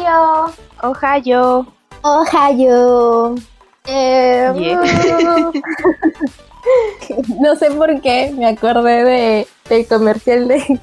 Ohio. 0.00 0.52
Ohio. 0.82 1.66
Ohio. 2.02 3.34
Eh, 3.86 4.52
no 7.40 7.56
sé 7.56 7.70
por 7.70 7.98
qué 8.00 8.32
me 8.36 8.46
acordé 8.46 9.04
de, 9.04 9.46
del 9.68 9.86
comercial 9.86 10.48
de, 10.48 10.80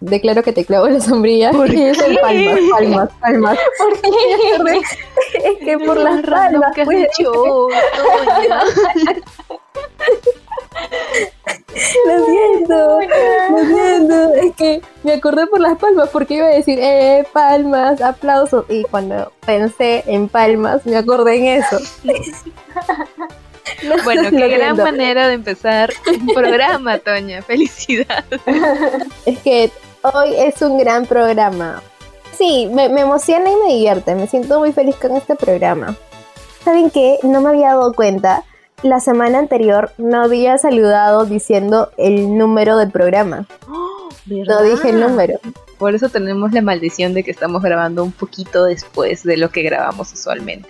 de 0.00 0.20
Claro 0.20 0.42
que 0.42 0.52
te 0.52 0.64
clavo 0.64 0.88
la 0.88 1.00
sombrilla. 1.00 1.50
¿Por 1.50 1.72
y 1.74 1.82
es 1.82 1.98
el 1.98 2.18
palmas, 2.18 2.60
palmas, 2.70 3.10
palmas. 3.20 3.58
¿Por 3.78 4.00
qué? 4.00 4.10
Es 5.44 5.58
que 5.64 5.78
por 5.78 5.98
las 5.98 6.22
palmas. 6.22 6.74
que 6.74 6.82
has 6.82 6.86
pues. 6.86 7.08
dicho, 7.18 7.32
Toña. 7.32 7.80
Lo 12.06 12.24
siento, 12.26 13.00
lo 13.50 13.66
siento. 13.66 14.34
Es 14.34 14.56
que 14.56 14.82
me 15.02 15.12
acordé 15.14 15.46
por 15.46 15.60
las 15.60 15.78
palmas 15.78 16.08
porque 16.10 16.34
iba 16.34 16.46
a 16.46 16.50
decir, 16.50 16.78
eh, 16.80 17.26
palmas, 17.32 18.00
aplausos. 18.00 18.64
Y 18.68 18.84
cuando 18.84 19.32
pensé 19.44 20.02
en 20.06 20.28
palmas, 20.28 20.84
me 20.86 20.96
acordé 20.96 21.36
en 21.36 21.62
eso. 21.62 21.78
No, 23.82 24.02
Bueno, 24.02 24.30
qué 24.30 24.48
gran 24.48 24.76
manera 24.76 25.28
de 25.28 25.34
empezar 25.34 25.92
un 26.06 26.26
programa, 26.34 26.98
Toña. 26.98 27.42
Felicidades. 27.42 28.40
Es 29.26 29.38
que 29.40 29.70
hoy 30.02 30.34
es 30.36 30.60
un 30.62 30.78
gran 30.78 31.04
programa. 31.06 31.82
Sí, 32.32 32.68
me, 32.72 32.88
me 32.88 33.02
emociona 33.02 33.50
y 33.50 33.56
me 33.56 33.74
divierte. 33.74 34.14
Me 34.14 34.26
siento 34.26 34.58
muy 34.58 34.72
feliz 34.72 34.96
con 34.96 35.14
este 35.16 35.36
programa. 35.36 35.94
¿Saben 36.64 36.90
qué? 36.90 37.18
No 37.22 37.40
me 37.40 37.50
había 37.50 37.68
dado 37.68 37.92
cuenta. 37.92 38.42
La 38.82 39.00
semana 39.00 39.40
anterior 39.40 39.90
no 39.98 40.22
había 40.22 40.56
saludado 40.56 41.24
diciendo 41.24 41.90
el 41.96 42.38
número 42.38 42.76
del 42.76 42.92
programa. 42.92 43.46
No 44.26 44.62
dije 44.62 44.90
el 44.90 45.00
número. 45.00 45.40
Por 45.78 45.96
eso 45.96 46.08
tenemos 46.10 46.52
la 46.52 46.62
maldición 46.62 47.12
de 47.12 47.24
que 47.24 47.32
estamos 47.32 47.60
grabando 47.62 48.04
un 48.04 48.12
poquito 48.12 48.64
después 48.64 49.24
de 49.24 49.36
lo 49.36 49.50
que 49.50 49.62
grabamos 49.62 50.12
usualmente. 50.12 50.68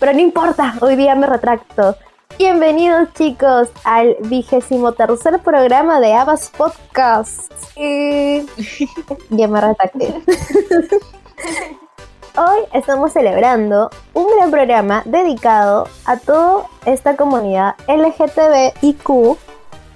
Pero 0.00 0.12
no 0.12 0.18
importa, 0.18 0.74
hoy 0.80 0.96
día 0.96 1.14
me 1.14 1.28
retracto. 1.28 1.96
Bienvenidos 2.36 3.12
chicos 3.14 3.68
al 3.84 4.16
vigésimo 4.24 4.90
tercer 4.92 5.38
programa 5.38 6.00
de 6.00 6.14
Abbas 6.14 6.50
Podcast. 6.56 7.52
Eh, 7.76 8.44
ya 9.30 9.46
me 9.46 9.60
retracté. 9.60 10.14
Hoy 12.36 12.60
estamos 12.72 13.12
celebrando 13.12 13.90
un 14.14 14.26
gran 14.36 14.50
programa 14.50 15.02
dedicado 15.04 15.86
a 16.06 16.16
toda 16.16 16.64
esta 16.86 17.14
comunidad 17.16 17.74
LGTBIQ 17.88 19.36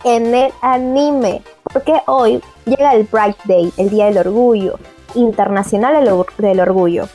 en 0.05 0.35
el 0.35 0.53
anime. 0.61 1.43
Porque 1.73 1.95
hoy 2.07 2.43
llega 2.67 2.95
el 2.95 3.07
Pride 3.07 3.37
Day, 3.45 3.73
el 3.79 3.91
Día 3.91 4.07
del 4.07 4.19
Orgullo, 4.19 4.79
Internacional 5.15 5.95
del 5.95 6.13
Or- 6.13 6.27
del 6.37 6.61
Orgullo. 6.61 7.09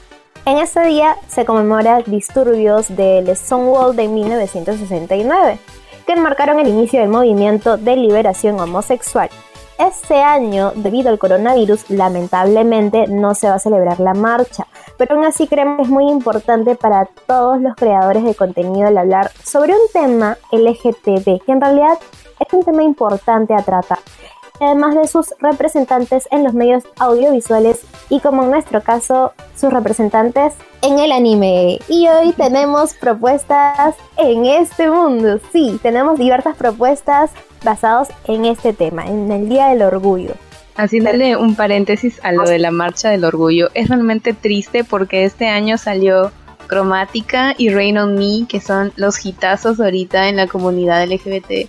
En 0.45 0.58
ese 0.58 0.81
día 0.86 1.16
se 1.28 1.45
conmemora 1.45 2.02
disturbios 2.02 2.88
del 2.95 3.35
Stonewall 3.35 3.95
de 3.95 4.08
1969, 4.08 5.59
que 6.08 6.16
marcaron 6.16 6.59
el 6.59 6.67
inicio 6.67 7.00
del 7.00 7.09
movimiento 7.09 7.78
de 7.78 7.95
liberación 7.95 8.59
homosexual. 8.59 9.30
Este 9.81 10.21
año, 10.21 10.73
debido 10.75 11.09
al 11.09 11.17
coronavirus, 11.17 11.89
lamentablemente 11.89 13.07
no 13.07 13.33
se 13.33 13.49
va 13.49 13.55
a 13.55 13.59
celebrar 13.59 13.99
la 13.99 14.13
marcha, 14.13 14.67
pero 14.95 15.15
aún 15.15 15.25
así 15.25 15.47
creemos 15.47 15.77
que 15.77 15.83
es 15.83 15.89
muy 15.89 16.07
importante 16.07 16.75
para 16.75 17.05
todos 17.25 17.59
los 17.59 17.73
creadores 17.75 18.23
de 18.23 18.35
contenido 18.35 18.89
el 18.89 18.97
hablar 18.99 19.31
sobre 19.43 19.73
un 19.73 19.81
tema 19.91 20.38
LGTB, 20.51 21.43
que 21.43 21.51
en 21.51 21.61
realidad 21.61 21.97
es 22.39 22.53
un 22.53 22.63
tema 22.63 22.83
importante 22.83 23.55
a 23.55 23.63
tratar 23.63 23.97
además 24.59 24.93
de 24.93 25.07
sus 25.07 25.33
representantes 25.39 26.27
en 26.29 26.43
los 26.43 26.53
medios 26.53 26.83
audiovisuales 26.99 27.81
y 28.09 28.19
como 28.19 28.43
en 28.43 28.51
nuestro 28.51 28.81
caso, 28.83 29.33
sus 29.55 29.73
representantes 29.73 30.53
en 30.83 30.99
el 30.99 31.11
anime. 31.11 31.79
Y 31.88 32.07
hoy 32.07 32.31
tenemos 32.33 32.94
propuestas 32.94 33.95
en 34.17 34.45
este 34.45 34.89
mundo. 34.89 35.39
Sí, 35.51 35.79
tenemos 35.81 36.19
diversas 36.19 36.56
propuestas 36.56 37.31
basadas 37.63 38.09
en 38.27 38.45
este 38.45 38.73
tema, 38.73 39.05
en 39.05 39.31
el 39.31 39.49
Día 39.49 39.67
del 39.67 39.81
Orgullo. 39.81 40.33
Haciéndole 40.75 41.35
un 41.35 41.55
paréntesis 41.55 42.19
a 42.23 42.31
lo 42.31 42.44
de 42.44 42.57
la 42.57 42.72
marcha 42.72 43.09
del 43.09 43.25
orgullo, 43.25 43.69
es 43.73 43.89
realmente 43.89 44.33
triste 44.33 44.83
porque 44.83 45.25
este 45.25 45.47
año 45.47 45.77
salió 45.77 46.31
Cromática 46.67 47.53
y 47.57 47.69
Rain 47.69 47.97
on 47.97 48.16
Me, 48.16 48.47
que 48.47 48.61
son 48.61 48.94
los 48.95 49.23
hitazos 49.25 49.81
ahorita 49.81 50.29
en 50.29 50.38
la 50.38 50.47
comunidad 50.47 51.05
LGBT, 51.05 51.67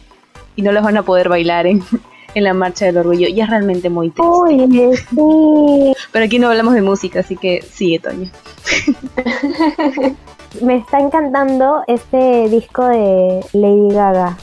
y 0.55 0.63
no 0.63 0.71
los 0.71 0.85
van 0.85 0.97
a 0.97 1.03
poder 1.03 1.29
bailar 1.29 1.67
en, 1.67 1.83
en 2.35 2.45
la 2.45 2.55
marcha 2.55 2.87
del 2.87 2.99
orgullo. 2.99 3.27
Y 3.27 3.41
es 3.41 3.51
realmente 3.51 3.91
muy 3.91 4.11
triste. 4.11 4.31
Oye, 4.31 4.97
sí. 4.97 5.95
Pero 6.13 6.25
aquí 6.25 6.39
no 6.39 6.49
hablamos 6.49 6.75
de 6.75 6.83
música, 6.83 7.21
así 7.21 7.37
que 7.37 7.63
sigue, 7.63 7.99
Toño. 7.99 8.31
Me 10.61 10.77
está 10.77 11.01
encantando 11.01 11.83
este 11.89 12.49
disco 12.49 12.87
de 12.87 13.45
Lady 13.53 13.95
Gaga. 13.95 14.37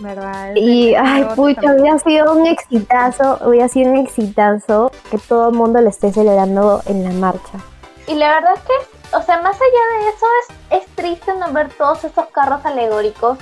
¿Verdad? 0.00 0.54
Y, 0.56 0.94
ay, 0.94 1.24
pucha, 1.36 1.74
hubiera 1.74 1.98
sido 1.98 2.32
un 2.32 2.46
exitazo, 2.46 3.38
hubiera 3.44 3.68
sido 3.68 3.92
un 3.92 3.98
exitazo 3.98 4.90
que 5.10 5.18
todo 5.18 5.50
el 5.50 5.54
mundo 5.54 5.80
lo 5.80 5.88
esté 5.88 6.12
celebrando 6.12 6.82
en 6.86 7.04
la 7.04 7.10
marcha. 7.10 7.58
Y 8.06 8.14
la 8.14 8.34
verdad 8.34 8.54
es 8.56 8.62
que, 8.62 9.16
o 9.16 9.22
sea, 9.22 9.40
más 9.42 9.56
allá 9.56 9.98
de 9.98 10.08
eso, 10.08 10.26
es, 10.40 10.82
es 10.82 10.86
triste 10.96 11.32
no 11.34 11.52
ver 11.52 11.68
todos 11.74 12.02
esos 12.04 12.26
carros 12.32 12.64
alegóricos 12.64 13.38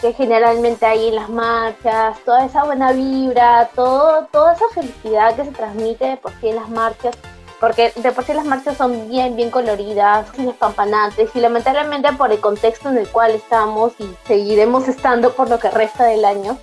que 0.00 0.12
generalmente 0.14 0.86
hay 0.86 1.08
en 1.08 1.16
las 1.16 1.28
marchas, 1.28 2.18
toda 2.24 2.46
esa 2.46 2.64
buena 2.64 2.92
vibra, 2.92 3.68
todo, 3.74 4.26
toda 4.32 4.54
esa 4.54 4.64
felicidad 4.74 5.36
que 5.36 5.44
se 5.44 5.52
transmite 5.52 6.06
de 6.06 6.16
por 6.16 6.32
sí 6.40 6.48
en 6.48 6.56
las 6.56 6.68
marchas, 6.70 7.16
porque 7.60 7.92
de 7.94 8.10
por 8.10 8.24
sí 8.24 8.32
las 8.32 8.46
marchas 8.46 8.76
son 8.76 9.08
bien, 9.08 9.36
bien 9.36 9.50
coloridas, 9.50 10.26
sin 10.34 10.48
espampanantes, 10.48 11.30
y 11.34 11.40
lamentablemente 11.40 12.12
por 12.14 12.32
el 12.32 12.40
contexto 12.40 12.88
en 12.88 12.98
el 12.98 13.08
cual 13.08 13.32
estamos 13.32 13.92
y 13.98 14.16
seguiremos 14.26 14.88
estando 14.88 15.32
por 15.32 15.48
lo 15.50 15.58
que 15.58 15.70
resta 15.70 16.04
del 16.04 16.24
año, 16.24 16.58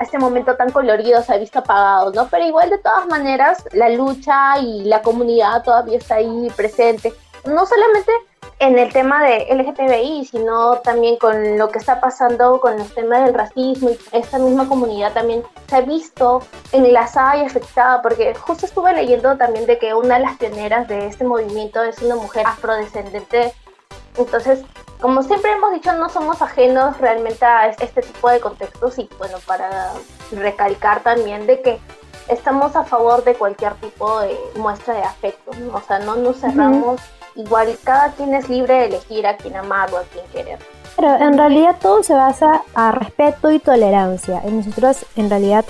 este 0.00 0.18
momento 0.18 0.56
tan 0.56 0.70
colorido 0.70 1.22
se 1.22 1.34
ha 1.34 1.36
visto 1.36 1.58
apagado, 1.58 2.10
¿no? 2.12 2.26
Pero 2.28 2.46
igual 2.46 2.70
de 2.70 2.78
todas 2.78 3.06
maneras, 3.06 3.62
la 3.72 3.90
lucha 3.90 4.58
y 4.58 4.84
la 4.84 5.02
comunidad 5.02 5.62
todavía 5.62 5.98
está 5.98 6.16
ahí 6.16 6.50
presente, 6.56 7.12
no 7.44 7.66
solamente 7.66 8.10
en 8.60 8.78
el 8.78 8.92
tema 8.92 9.24
de 9.24 9.46
LGTBI, 9.54 10.26
sino 10.26 10.76
también 10.80 11.16
con 11.16 11.56
lo 11.56 11.70
que 11.70 11.78
está 11.78 11.98
pasando 11.98 12.60
con 12.60 12.76
los 12.76 12.94
temas 12.94 13.24
del 13.24 13.32
racismo 13.32 13.88
y 13.88 13.98
esta 14.12 14.38
misma 14.38 14.68
comunidad 14.68 15.14
también 15.14 15.42
se 15.66 15.76
ha 15.76 15.80
visto 15.80 16.42
enlazada 16.70 17.38
y 17.38 17.46
afectada, 17.46 18.02
porque 18.02 18.34
justo 18.34 18.66
estuve 18.66 18.92
leyendo 18.92 19.38
también 19.38 19.64
de 19.64 19.78
que 19.78 19.94
una 19.94 20.18
de 20.18 20.24
las 20.24 20.36
pioneras 20.36 20.86
de 20.88 21.06
este 21.06 21.24
movimiento 21.24 21.82
es 21.82 22.02
una 22.02 22.16
mujer 22.16 22.46
afrodescendente. 22.46 23.54
Entonces, 24.18 24.62
como 25.00 25.22
siempre 25.22 25.52
hemos 25.52 25.72
dicho, 25.72 25.94
no 25.94 26.10
somos 26.10 26.42
ajenos 26.42 26.98
realmente 26.98 27.42
a 27.46 27.68
este 27.68 28.02
tipo 28.02 28.28
de 28.28 28.40
contextos 28.40 28.98
y 28.98 29.08
bueno, 29.16 29.38
para 29.46 29.90
recalcar 30.32 31.00
también 31.00 31.46
de 31.46 31.62
que 31.62 31.80
estamos 32.28 32.76
a 32.76 32.84
favor 32.84 33.24
de 33.24 33.34
cualquier 33.34 33.72
tipo 33.76 34.20
de 34.20 34.38
muestra 34.56 34.94
de 34.94 35.02
afecto, 35.02 35.50
¿no? 35.60 35.78
o 35.78 35.80
sea, 35.80 35.98
no 36.00 36.16
nos 36.16 36.40
cerramos 36.40 37.00
igual 37.40 37.76
cada 37.84 38.12
quien 38.12 38.34
es 38.34 38.48
libre 38.48 38.74
de 38.74 38.84
elegir 38.86 39.26
a 39.26 39.36
quién 39.36 39.56
amar 39.56 39.92
o 39.92 39.98
a 39.98 40.02
quién 40.04 40.24
querer. 40.32 40.58
Pero 40.96 41.16
en 41.16 41.38
realidad 41.38 41.76
todo 41.80 42.02
se 42.02 42.14
basa 42.14 42.62
a 42.74 42.92
respeto 42.92 43.50
y 43.50 43.58
tolerancia. 43.58 44.42
Y 44.46 44.50
nosotros 44.50 45.06
en 45.16 45.30
realidad 45.30 45.64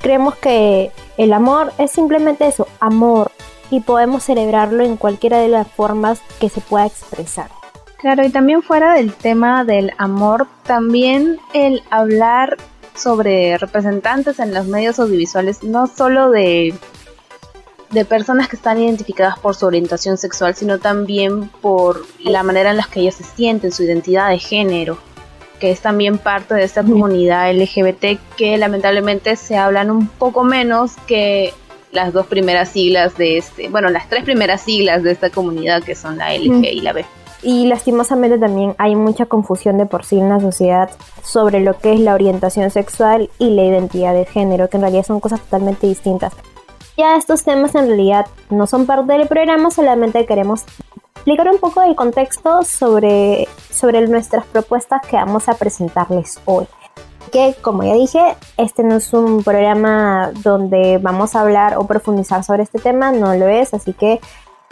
creemos 0.00 0.36
que 0.36 0.90
el 1.16 1.32
amor 1.32 1.72
es 1.78 1.90
simplemente 1.90 2.46
eso, 2.46 2.68
amor. 2.80 3.30
Y 3.70 3.80
podemos 3.80 4.24
celebrarlo 4.24 4.84
en 4.84 4.96
cualquiera 4.96 5.38
de 5.38 5.48
las 5.48 5.66
formas 5.66 6.20
que 6.38 6.48
se 6.48 6.60
pueda 6.60 6.86
expresar. 6.86 7.48
Claro, 7.96 8.22
y 8.22 8.28
también 8.28 8.62
fuera 8.62 8.92
del 8.92 9.14
tema 9.14 9.64
del 9.64 9.92
amor, 9.96 10.46
también 10.64 11.38
el 11.54 11.82
hablar 11.90 12.58
sobre 12.94 13.56
representantes 13.56 14.38
en 14.38 14.52
los 14.52 14.66
medios 14.66 14.98
audiovisuales, 14.98 15.62
no 15.62 15.86
solo 15.86 16.30
de, 16.30 16.74
de 17.94 18.04
personas 18.04 18.48
que 18.48 18.56
están 18.56 18.82
identificadas 18.82 19.38
por 19.38 19.54
su 19.54 19.66
orientación 19.66 20.18
sexual, 20.18 20.54
sino 20.54 20.78
también 20.78 21.48
por 21.60 22.02
la 22.22 22.42
manera 22.42 22.72
en 22.72 22.76
la 22.76 22.84
que 22.84 23.00
ellas 23.00 23.14
se 23.14 23.24
sienten, 23.24 23.70
su 23.72 23.84
identidad 23.84 24.30
de 24.30 24.38
género, 24.38 24.98
que 25.60 25.70
es 25.70 25.80
también 25.80 26.18
parte 26.18 26.54
de 26.54 26.64
esta 26.64 26.82
comunidad 26.82 27.54
LGBT 27.54 28.18
que 28.36 28.58
lamentablemente 28.58 29.36
se 29.36 29.56
hablan 29.56 29.90
un 29.90 30.08
poco 30.08 30.42
menos 30.42 30.92
que 31.06 31.54
las 31.92 32.12
dos 32.12 32.26
primeras 32.26 32.70
siglas 32.70 33.16
de 33.16 33.38
este, 33.38 33.68
bueno, 33.68 33.88
las 33.88 34.08
tres 34.08 34.24
primeras 34.24 34.62
siglas 34.62 35.04
de 35.04 35.12
esta 35.12 35.30
comunidad 35.30 35.84
que 35.84 35.94
son 35.94 36.18
la 36.18 36.34
L, 36.34 36.46
G 36.50 36.72
y 36.72 36.80
la 36.80 36.92
B. 36.92 37.04
Y 37.42 37.66
lastimosamente 37.66 38.38
también 38.38 38.74
hay 38.78 38.96
mucha 38.96 39.26
confusión 39.26 39.78
de 39.78 39.86
por 39.86 40.04
sí 40.04 40.18
en 40.18 40.30
la 40.30 40.40
sociedad 40.40 40.90
sobre 41.22 41.60
lo 41.60 41.78
que 41.78 41.92
es 41.92 42.00
la 42.00 42.14
orientación 42.14 42.70
sexual 42.70 43.30
y 43.38 43.50
la 43.50 43.64
identidad 43.64 44.14
de 44.14 44.24
género, 44.24 44.68
que 44.68 44.78
en 44.78 44.82
realidad 44.82 45.04
son 45.04 45.20
cosas 45.20 45.40
totalmente 45.40 45.86
distintas. 45.86 46.32
Ya 46.96 47.16
estos 47.16 47.42
temas 47.42 47.74
en 47.74 47.88
realidad 47.88 48.26
no 48.50 48.66
son 48.66 48.86
parte 48.86 49.12
del 49.14 49.26
programa, 49.26 49.70
solamente 49.70 50.26
queremos 50.26 50.64
explicar 51.14 51.48
un 51.48 51.58
poco 51.58 51.80
del 51.80 51.96
contexto 51.96 52.62
sobre, 52.62 53.48
sobre 53.70 54.06
nuestras 54.06 54.44
propuestas 54.46 55.00
que 55.08 55.16
vamos 55.16 55.48
a 55.48 55.54
presentarles 55.54 56.40
hoy. 56.44 56.66
Que 57.32 57.56
como 57.62 57.82
ya 57.82 57.94
dije, 57.94 58.36
este 58.56 58.84
no 58.84 58.96
es 58.96 59.12
un 59.12 59.42
programa 59.42 60.30
donde 60.44 60.98
vamos 60.98 61.34
a 61.34 61.40
hablar 61.40 61.78
o 61.78 61.86
profundizar 61.86 62.44
sobre 62.44 62.62
este 62.62 62.78
tema, 62.78 63.10
no 63.10 63.34
lo 63.34 63.48
es, 63.48 63.74
así 63.74 63.92
que 63.92 64.20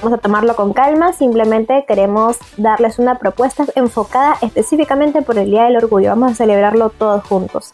Vamos 0.03 0.19
a 0.19 0.21
tomarlo 0.21 0.57
con 0.57 0.73
calma, 0.73 1.13
simplemente 1.13 1.85
queremos 1.87 2.37
darles 2.57 2.99
una 2.99 3.21
propuesta 3.21 3.65
enfocada 3.77 4.37
específicamente 4.41 5.23
por 5.23 5.39
el 5.39 5.49
Día 5.49 5.63
del 5.63 5.77
Orgullo. 5.77 6.09
Vamos 6.09 6.33
a 6.33 6.35
celebrarlo 6.35 6.91
todos 6.91 7.23
juntos. 7.23 7.71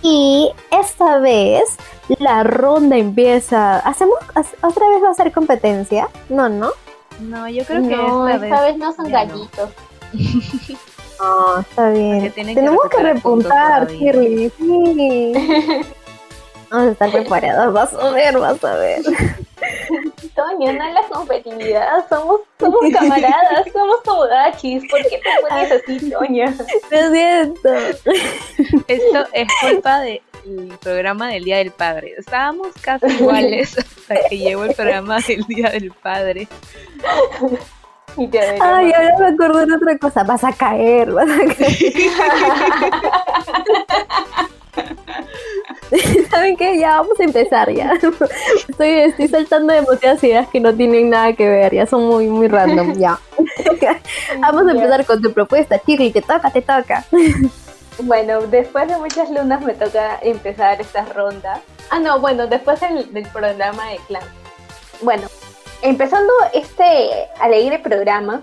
Y 0.00 0.52
esta 0.70 1.18
vez 1.18 1.76
la 2.18 2.42
ronda 2.42 2.96
empieza. 2.96 3.78
¿Hacemos 3.78 4.18
otra 4.62 4.88
vez 4.88 5.02
va 5.02 5.10
a 5.10 5.14
ser 5.14 5.32
competencia? 5.32 6.08
No, 6.28 6.48
¿no? 6.48 6.70
No, 7.20 7.48
yo 7.48 7.64
creo 7.64 7.82
que 7.82 7.96
no, 7.96 8.28
esta, 8.28 8.62
vez, 8.62 8.76
no 8.76 8.92
son 8.92 9.10
gallitos. 9.10 9.70
No. 11.18 11.60
está 11.60 11.88
bien. 11.88 12.30
Tenemos 12.32 12.90
que, 12.90 13.02
repuntar, 13.02 13.90
Shirley. 13.90 14.50
Sí. 14.50 15.32
Vamos 16.70 16.88
a 16.88 16.92
estar 16.92 17.10
preparados, 17.10 17.72
vas 17.72 17.94
a 17.94 18.10
ver, 18.10 18.38
vas 18.38 18.62
a 18.62 18.74
ver. 18.74 19.02
Toño, 20.34 20.72
no 20.74 20.84
es 20.84 20.94
la 20.94 21.02
competitividad, 21.08 22.06
somos, 22.08 22.40
somos 22.60 22.80
camaradas, 22.92 23.66
somos 23.72 24.02
tomodachis. 24.02 24.82
¿Por 24.90 25.02
qué 25.04 25.18
te 25.18 25.48
pones 25.48 25.72
así, 25.72 26.10
Toño? 26.10 26.44
Lo 26.90 27.10
siento. 27.12 27.74
Esto 28.88 29.26
es 29.32 29.48
culpa 29.62 30.00
del 30.46 30.78
programa 30.78 31.28
del 31.28 31.44
Día 31.44 31.58
del 31.58 31.70
Padre. 31.72 32.14
Estábamos 32.16 32.68
casi 32.80 33.06
iguales 33.06 33.76
hasta 33.78 34.28
que 34.28 34.38
llegó 34.38 34.64
el 34.64 34.74
programa 34.74 35.18
del 35.26 35.44
Día 35.44 35.70
del 35.70 35.90
Padre. 35.90 36.48
Ay, 38.16 38.92
ahora 38.92 39.18
me 39.18 39.26
acuerdo 39.26 39.66
de 39.66 39.74
otra 39.74 39.98
cosa. 39.98 40.24
Vas 40.24 40.44
a 40.44 40.52
caer, 40.52 41.12
vas 41.12 41.28
a 41.28 41.54
caer. 41.54 41.76
¿Saben 46.30 46.56
qué? 46.56 46.78
Ya 46.78 47.00
vamos 47.00 47.18
a 47.20 47.24
empezar 47.24 47.72
ya. 47.72 47.92
Estoy, 48.68 48.88
estoy 48.88 49.28
saltando 49.28 49.72
demasiadas 49.72 50.22
ideas 50.24 50.48
que 50.48 50.60
no 50.60 50.74
tienen 50.74 51.10
nada 51.10 51.32
que 51.34 51.48
ver, 51.48 51.74
ya 51.74 51.86
son 51.86 52.06
muy, 52.06 52.26
muy 52.26 52.48
random, 52.48 52.94
ya. 52.94 53.18
vamos 54.40 54.66
a 54.66 54.70
empezar 54.72 55.04
con 55.06 55.22
tu 55.22 55.32
propuesta, 55.32 55.78
Chirly, 55.78 56.10
te 56.10 56.22
toca, 56.22 56.50
te 56.50 56.62
toca. 56.62 57.04
Bueno, 57.98 58.42
después 58.42 58.88
de 58.88 58.98
muchas 58.98 59.30
lunas 59.30 59.62
me 59.62 59.72
toca 59.72 60.18
empezar 60.20 60.80
esta 60.80 61.06
ronda. 61.06 61.62
Ah, 61.90 61.98
no, 61.98 62.20
bueno, 62.20 62.46
después 62.46 62.78
del, 62.80 63.26
programa 63.32 63.90
de 63.90 63.96
clan. 64.06 64.22
Bueno, 65.00 65.28
empezando 65.80 66.32
este 66.52 67.28
alegre 67.40 67.78
programa, 67.78 68.42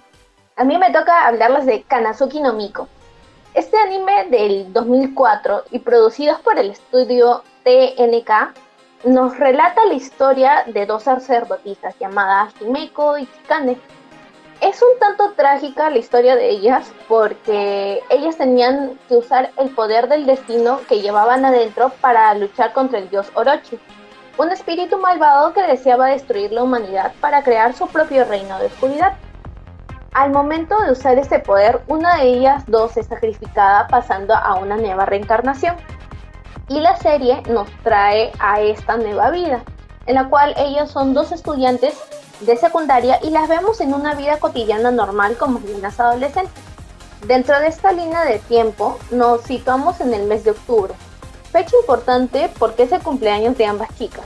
a 0.56 0.64
mí 0.64 0.78
me 0.78 0.92
toca 0.92 1.28
hablarles 1.28 1.68
de 1.68 1.84
Kanazuki 1.84 2.40
no 2.40 2.54
Miko. 2.54 2.88
Este 3.54 3.78
anime 3.78 4.26
del 4.30 4.74
2004 4.74 5.66
y 5.70 5.80
producido 5.80 6.40
por 6.40 6.58
el 6.58 6.72
estudio 6.72 7.44
TNK 7.64 8.32
nos 9.06 9.38
relata 9.38 9.86
la 9.86 9.94
historia 9.94 10.64
de 10.66 10.88
dos 10.88 11.04
sacerdotisas 11.04 11.94
llamadas 12.00 12.54
Himeko 12.60 13.20
y 13.20 13.28
Chikane. 13.28 13.78
Es 14.62 14.82
un 14.82 14.98
tanto 15.00 15.34
trágica 15.34 15.90
la 15.90 15.98
historia 15.98 16.36
de 16.36 16.50
ellas 16.50 16.92
porque 17.08 18.02
ellas 18.10 18.38
tenían 18.38 18.98
que 19.10 19.18
usar 19.18 19.52
el 19.58 19.70
poder 19.72 20.08
del 20.08 20.26
destino 20.26 20.80
que 20.88 21.02
llevaban 21.02 21.44
adentro 21.44 21.92
para 22.02 22.34
luchar 22.36 22.72
contra 22.72 23.00
el 23.00 23.10
dios 23.10 23.30
Orochi, 23.36 23.78
un 24.38 24.52
espíritu 24.52 24.98
malvado 24.98 25.54
que 25.54 25.64
deseaba 25.64 26.08
destruir 26.08 26.52
la 26.52 26.64
humanidad 26.64 27.12
para 27.20 27.44
crear 27.44 27.74
su 27.74 27.88
propio 27.88 28.26
reino 28.26 28.58
de 28.60 28.68
oscuridad. 28.68 29.14
Al 30.14 30.32
momento 30.32 30.80
de 30.82 30.92
usar 30.92 31.18
este 31.18 31.40
poder, 31.40 31.82
una 31.88 32.18
de 32.18 32.30
ellas 32.30 32.64
dos 32.68 32.96
es 32.98 33.08
sacrificada 33.08 33.88
pasando 33.88 34.34
a 34.36 34.56
una 34.56 34.78
nueva 34.78 35.06
reencarnación. 35.06 35.76
Y 36.70 36.80
la 36.80 36.96
serie 36.96 37.42
nos 37.50 37.70
trae 37.84 38.32
a 38.40 38.62
esta 38.62 38.96
nueva 38.96 39.32
vida, 39.32 39.64
en 40.06 40.16
la 40.16 40.30
cual 40.30 40.54
ellas 40.56 40.92
son 40.92 41.14
dos 41.14 41.32
estudiantes 41.32 42.00
de 42.46 42.58
secundaria 42.58 43.20
y 43.24 43.30
las 43.30 43.48
vemos 43.48 43.82
en 43.82 43.94
una 43.94 44.16
vida 44.16 44.38
cotidiana 44.38 44.92
normal 44.92 45.38
como 45.38 45.60
niñas 45.60 46.00
adolescentes. 46.00 46.54
Dentro 47.28 47.60
de 47.60 47.68
esta 47.68 47.92
línea 47.92 48.26
de 48.26 48.40
tiempo 48.40 49.00
nos 49.12 49.42
situamos 49.44 50.02
en 50.02 50.14
el 50.14 50.24
mes 50.26 50.44
de 50.44 50.52
octubre, 50.52 50.94
fecha 51.52 51.76
importante 51.80 52.52
porque 52.60 52.84
es 52.84 52.92
el 52.92 53.02
cumpleaños 53.02 53.58
de 53.58 53.66
ambas 53.66 53.90
chicas. 53.98 54.26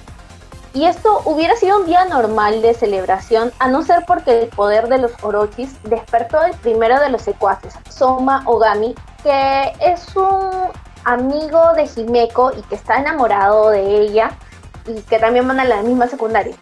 Y 0.74 0.86
esto 0.86 1.22
hubiera 1.26 1.56
sido 1.56 1.80
un 1.80 1.86
día 1.86 2.06
normal 2.06 2.62
de 2.62 2.74
celebración, 2.74 3.52
a 3.60 3.68
no 3.68 3.82
ser 3.84 4.04
porque 4.06 4.44
el 4.44 4.50
poder 4.50 4.88
de 4.90 5.00
los 5.00 5.12
Orochis 5.24 5.76
despertó 5.84 6.44
el 6.44 6.54
primero 6.58 7.00
de 7.00 7.10
los 7.10 7.22
secuaces, 7.24 7.74
Soma 7.90 8.44
Ogami, 8.46 8.94
que 9.24 9.74
es 9.80 10.16
un 10.16 10.52
amigo 11.04 11.74
de 11.74 11.90
Himeko 11.96 12.52
y 12.56 12.62
que 12.64 12.76
está 12.76 12.98
enamorado 12.98 13.70
de 13.70 14.02
ella 14.02 14.32
y 14.86 15.02
que 15.02 15.20
también 15.20 15.48
van 15.48 15.60
a 15.60 15.66
la 15.66 15.82
misma 15.82 16.08
secundaria. 16.08 16.56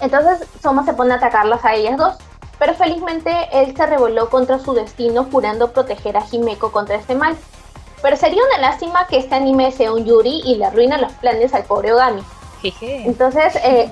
Entonces 0.00 0.46
Soma 0.62 0.84
se 0.84 0.94
pone 0.94 1.14
a 1.14 1.16
atacarlas 1.16 1.64
a 1.64 1.74
ellas 1.74 1.96
dos, 1.96 2.14
pero 2.58 2.74
felizmente 2.74 3.32
él 3.52 3.74
se 3.76 3.86
revoló 3.86 4.28
contra 4.30 4.58
su 4.58 4.72
destino 4.74 5.26
jurando 5.30 5.72
proteger 5.72 6.16
a 6.16 6.24
Himeko 6.30 6.72
contra 6.72 6.96
este 6.96 7.14
mal. 7.14 7.36
Pero 8.02 8.16
sería 8.16 8.42
una 8.44 8.58
lástima 8.58 9.06
que 9.06 9.18
este 9.18 9.34
anime 9.34 9.72
sea 9.72 9.92
un 9.92 10.04
Yuri 10.04 10.42
y 10.44 10.56
le 10.56 10.66
arruina 10.66 10.98
los 10.98 11.12
planes 11.12 11.54
al 11.54 11.64
pobre 11.64 11.92
Ogami. 11.92 12.22
Entonces, 12.80 13.56
eh, 13.62 13.88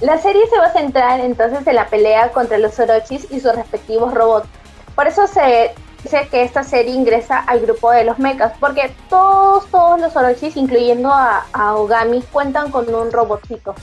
la, 0.00 0.18
serie 0.18 0.46
se 0.48 0.58
va 0.58 0.66
a 0.66 0.72
centrar 0.72 1.20
entonces 1.20 1.66
en 1.66 1.74
la 1.74 1.86
pelea 1.86 2.30
contra 2.32 2.58
los 2.58 2.78
Orochis 2.78 3.26
y 3.30 3.40
sus 3.40 3.54
respectivos 3.54 4.14
robots. 4.14 4.48
Por 4.94 5.06
eso 5.06 5.26
se 5.26 5.74
dice 6.02 6.28
que 6.30 6.42
esta 6.42 6.62
serie 6.64 6.94
ingresa 6.94 7.38
al 7.40 7.60
grupo 7.60 7.90
de 7.90 8.04
los 8.04 8.18
mechas, 8.18 8.52
porque 8.58 8.92
todos, 9.08 9.66
todos 9.66 10.00
los 10.00 10.16
Orochis, 10.16 10.56
incluyendo 10.56 11.10
a, 11.12 11.74
Ogami, 11.76 12.22
cuentan 12.32 12.70
con 12.70 12.92
un 12.92 13.12
robotcito. 13.12 13.74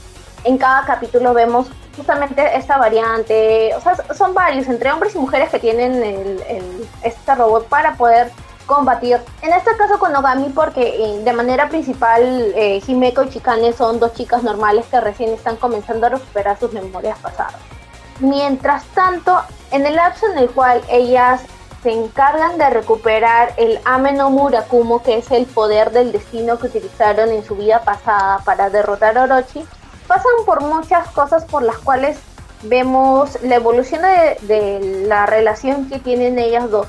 En 0.46 0.58
cada 0.60 0.86
capítulo 0.86 1.34
vemos 1.34 1.68
justamente 1.98 2.56
esta 2.56 2.78
variante, 2.78 3.74
o 3.76 3.82
sea, 3.82 3.96
son 4.14 4.34
varios, 4.34 4.68
entre 4.68 4.92
hombres 4.92 5.16
y 5.16 5.18
mujeres 5.18 5.50
que 5.50 5.60
tienen 5.60 6.40
este 7.02 7.36
robot 7.36 7.68
para 7.68 7.96
poder 7.96 8.32
combatir. 8.66 9.20
En 9.42 9.54
este 9.54 9.76
caso 9.76 9.98
con 9.98 10.16
Ogami 10.16 10.50
porque 10.50 10.82
eh, 10.82 11.20
de 11.24 11.34
manera 11.34 11.70
principal 11.70 12.22
eh, 12.56 12.82
Himeko 12.86 13.24
y 13.24 13.30
Chikane 13.30 13.74
son 13.74 14.00
dos 14.00 14.14
chicas 14.14 14.44
normales 14.44 14.86
que 14.90 15.00
recién 15.00 15.32
están 15.32 15.56
comenzando 15.56 16.08
a 16.08 16.10
recuperar 16.10 16.60
sus 16.60 16.74
memorias 16.74 17.18
pasadas. 17.20 17.56
Mientras 18.20 18.84
tanto, 18.94 19.42
en 19.72 19.86
el 19.86 19.96
lapso 19.96 20.28
en 20.32 20.38
el 20.38 20.50
cual 20.50 20.82
ellas 20.90 21.42
se 21.84 21.92
encargan 21.92 22.58
de 22.58 22.70
recuperar 22.70 23.54
el 23.58 23.80
Ameno 23.86 24.30
Murakumo, 24.30 25.04
que 25.04 25.18
es 25.18 25.30
el 25.32 25.46
poder 25.46 25.92
del 25.92 26.12
destino 26.12 26.58
que 26.58 26.68
utilizaron 26.68 27.30
en 27.30 27.44
su 27.44 27.56
vida 27.56 27.82
pasada 27.82 28.40
para 28.44 28.70
derrotar 28.70 29.18
a 29.18 29.24
Orochi, 29.24 29.64
pasan 30.16 30.46
por 30.46 30.62
muchas 30.64 31.08
cosas 31.10 31.44
por 31.46 31.62
las 31.62 31.78
cuales 31.78 32.18
vemos 32.64 33.38
la 33.44 33.56
evolución 33.56 34.02
de 34.02 35.06
la 35.08 35.26
relación 35.26 35.90
que 35.90 36.00
tienen 36.00 36.40
ellas 36.40 36.70
dos 36.72 36.88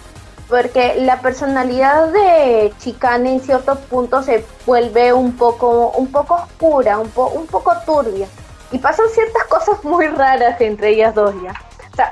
porque 0.48 0.94
la 1.00 1.20
personalidad 1.20 2.12
de 2.12 2.72
Chicane 2.78 3.32
en 3.32 3.40
cierto 3.40 3.74
punto 3.76 4.22
se 4.22 4.46
vuelve 4.64 5.12
un 5.12 5.36
poco, 5.36 5.90
un 5.90 6.10
poco 6.12 6.34
oscura, 6.34 6.98
un, 6.98 7.10
un 7.34 7.46
poco 7.46 7.72
turbia. 7.84 8.28
Y 8.70 8.78
pasan 8.78 9.06
ciertas 9.12 9.44
cosas 9.48 9.82
muy 9.82 10.06
raras 10.06 10.60
entre 10.60 10.90
ellas 10.90 11.14
dos 11.14 11.34
ya. 11.42 11.54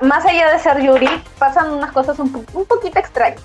Más 0.00 0.24
allá 0.24 0.50
de 0.50 0.58
ser 0.58 0.80
Yuri, 0.80 1.22
pasan 1.38 1.70
unas 1.70 1.92
cosas 1.92 2.18
un, 2.18 2.44
un 2.54 2.64
poquito 2.64 2.98
extrañas. 2.98 3.40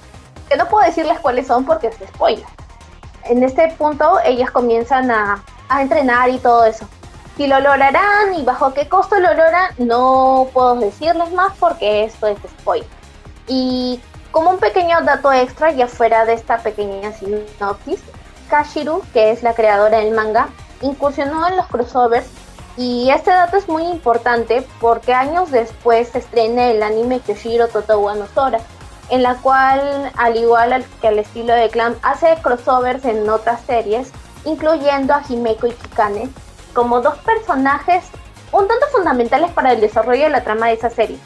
Que 0.47 0.57
no 0.57 0.67
puedo 0.67 0.85
decirles 0.87 1.19
cuáles 1.19 1.45
son 1.45 1.65
porque 1.65 1.87
es 1.87 1.95
spoiler. 2.07 2.45
En 3.25 3.43
este 3.43 3.67
punto 3.77 4.19
ellas 4.25 4.49
comienzan 4.49 5.11
a, 5.11 5.43
a 5.67 5.81
entrenar 5.83 6.29
y 6.29 6.39
todo 6.39 6.65
eso. 6.65 6.87
Si 7.39 7.47
lo 7.47 7.61
lograrán 7.61 8.33
y 8.37 8.43
bajo 8.43 8.73
qué 8.73 8.89
costo 8.89 9.17
lo 9.17 9.29
logran, 9.29 9.71
no 9.77 10.49
puedo 10.51 10.75
decirles 10.75 11.31
más 11.31 11.53
porque 11.57 12.03
esto 12.03 12.27
es 12.27 12.37
spoiler. 12.59 12.85
Y 13.47 14.01
como 14.31 14.49
un 14.49 14.57
pequeño 14.57 14.99
dato 15.03 15.31
extra, 15.31 15.71
ya 15.71 15.87
fuera 15.87 16.25
de 16.25 16.33
esta 16.33 16.57
pequeña 16.57 17.13
sinopsis, 17.13 18.01
Kashiru, 18.49 19.03
que 19.13 19.31
es 19.31 19.41
la 19.41 19.53
creadora 19.53 19.99
del 19.99 20.13
manga, 20.13 20.49
incursionó 20.81 21.47
en 21.47 21.55
los 21.55 21.67
crossovers 21.67 22.27
y 22.75 23.09
este 23.09 23.31
dato 23.31 23.55
es 23.55 23.69
muy 23.69 23.83
importante 23.83 24.67
porque 24.81 25.13
años 25.13 25.49
después 25.49 26.09
se 26.09 26.19
estrena 26.19 26.65
el 26.65 26.83
anime 26.83 27.21
Kyoshiro 27.21 27.69
Totowa 27.69 28.15
no 28.15 28.27
Sora, 28.35 28.59
en 29.07 29.23
la 29.23 29.35
cual, 29.35 30.11
al 30.17 30.35
igual 30.35 30.83
que 30.99 31.07
al 31.07 31.19
estilo 31.19 31.53
de 31.53 31.69
Clan, 31.69 31.95
hace 32.01 32.35
crossovers 32.41 33.05
en 33.05 33.29
otras 33.29 33.61
series, 33.61 34.11
incluyendo 34.43 35.13
a 35.13 35.23
Himeko 35.25 35.67
y 35.67 35.71
Kikane, 35.71 36.29
como 36.73 37.01
dos 37.01 37.17
personajes 37.19 38.05
un 38.51 38.67
tanto 38.67 38.87
fundamentales 38.91 39.51
para 39.51 39.73
el 39.73 39.81
desarrollo 39.81 40.23
de 40.23 40.29
la 40.29 40.43
trama 40.43 40.67
de 40.67 40.73
esa 40.73 40.89
serie 40.89 41.19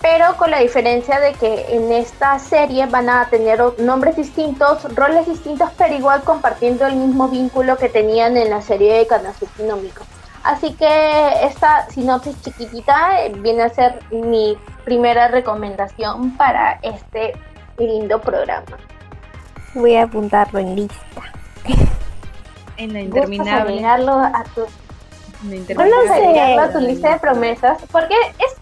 pero 0.00 0.36
con 0.36 0.50
la 0.50 0.60
diferencia 0.60 1.20
de 1.20 1.34
que 1.34 1.76
en 1.76 1.92
esta 1.92 2.38
serie 2.38 2.86
van 2.86 3.10
a 3.10 3.26
tener 3.28 3.60
nombres 3.78 4.16
distintos, 4.16 4.94
roles 4.94 5.26
distintos, 5.26 5.70
pero 5.76 5.94
igual 5.94 6.22
compartiendo 6.22 6.86
el 6.86 6.96
mismo 6.96 7.28
vínculo 7.28 7.76
que 7.76 7.90
tenían 7.90 8.36
en 8.36 8.48
la 8.50 8.62
serie 8.62 8.94
de 8.94 9.06
Kanazuki 9.06 9.62
no 9.62 9.78
Así 10.42 10.72
que 10.72 11.44
esta 11.44 11.86
sinopsis 11.90 12.40
chiquitita 12.40 13.22
eh, 13.22 13.32
viene 13.40 13.64
a 13.64 13.68
ser 13.68 14.00
mi 14.10 14.56
primera 14.86 15.28
recomendación 15.28 16.34
para 16.38 16.78
este 16.82 17.34
lindo 17.78 18.18
programa. 18.22 18.78
Voy 19.74 19.96
a 19.96 20.04
apuntarlo 20.04 20.60
en 20.60 20.76
lista. 20.76 21.22
En 22.78 22.94
la 22.94 23.00
interminable. 23.02 23.84
a 23.84 24.44
tu, 25.40 26.60
a 26.60 26.72
tu 26.72 26.78
lista 26.80 27.10
de 27.10 27.18
promesas, 27.20 27.78
porque 27.90 28.14
es 28.14 28.54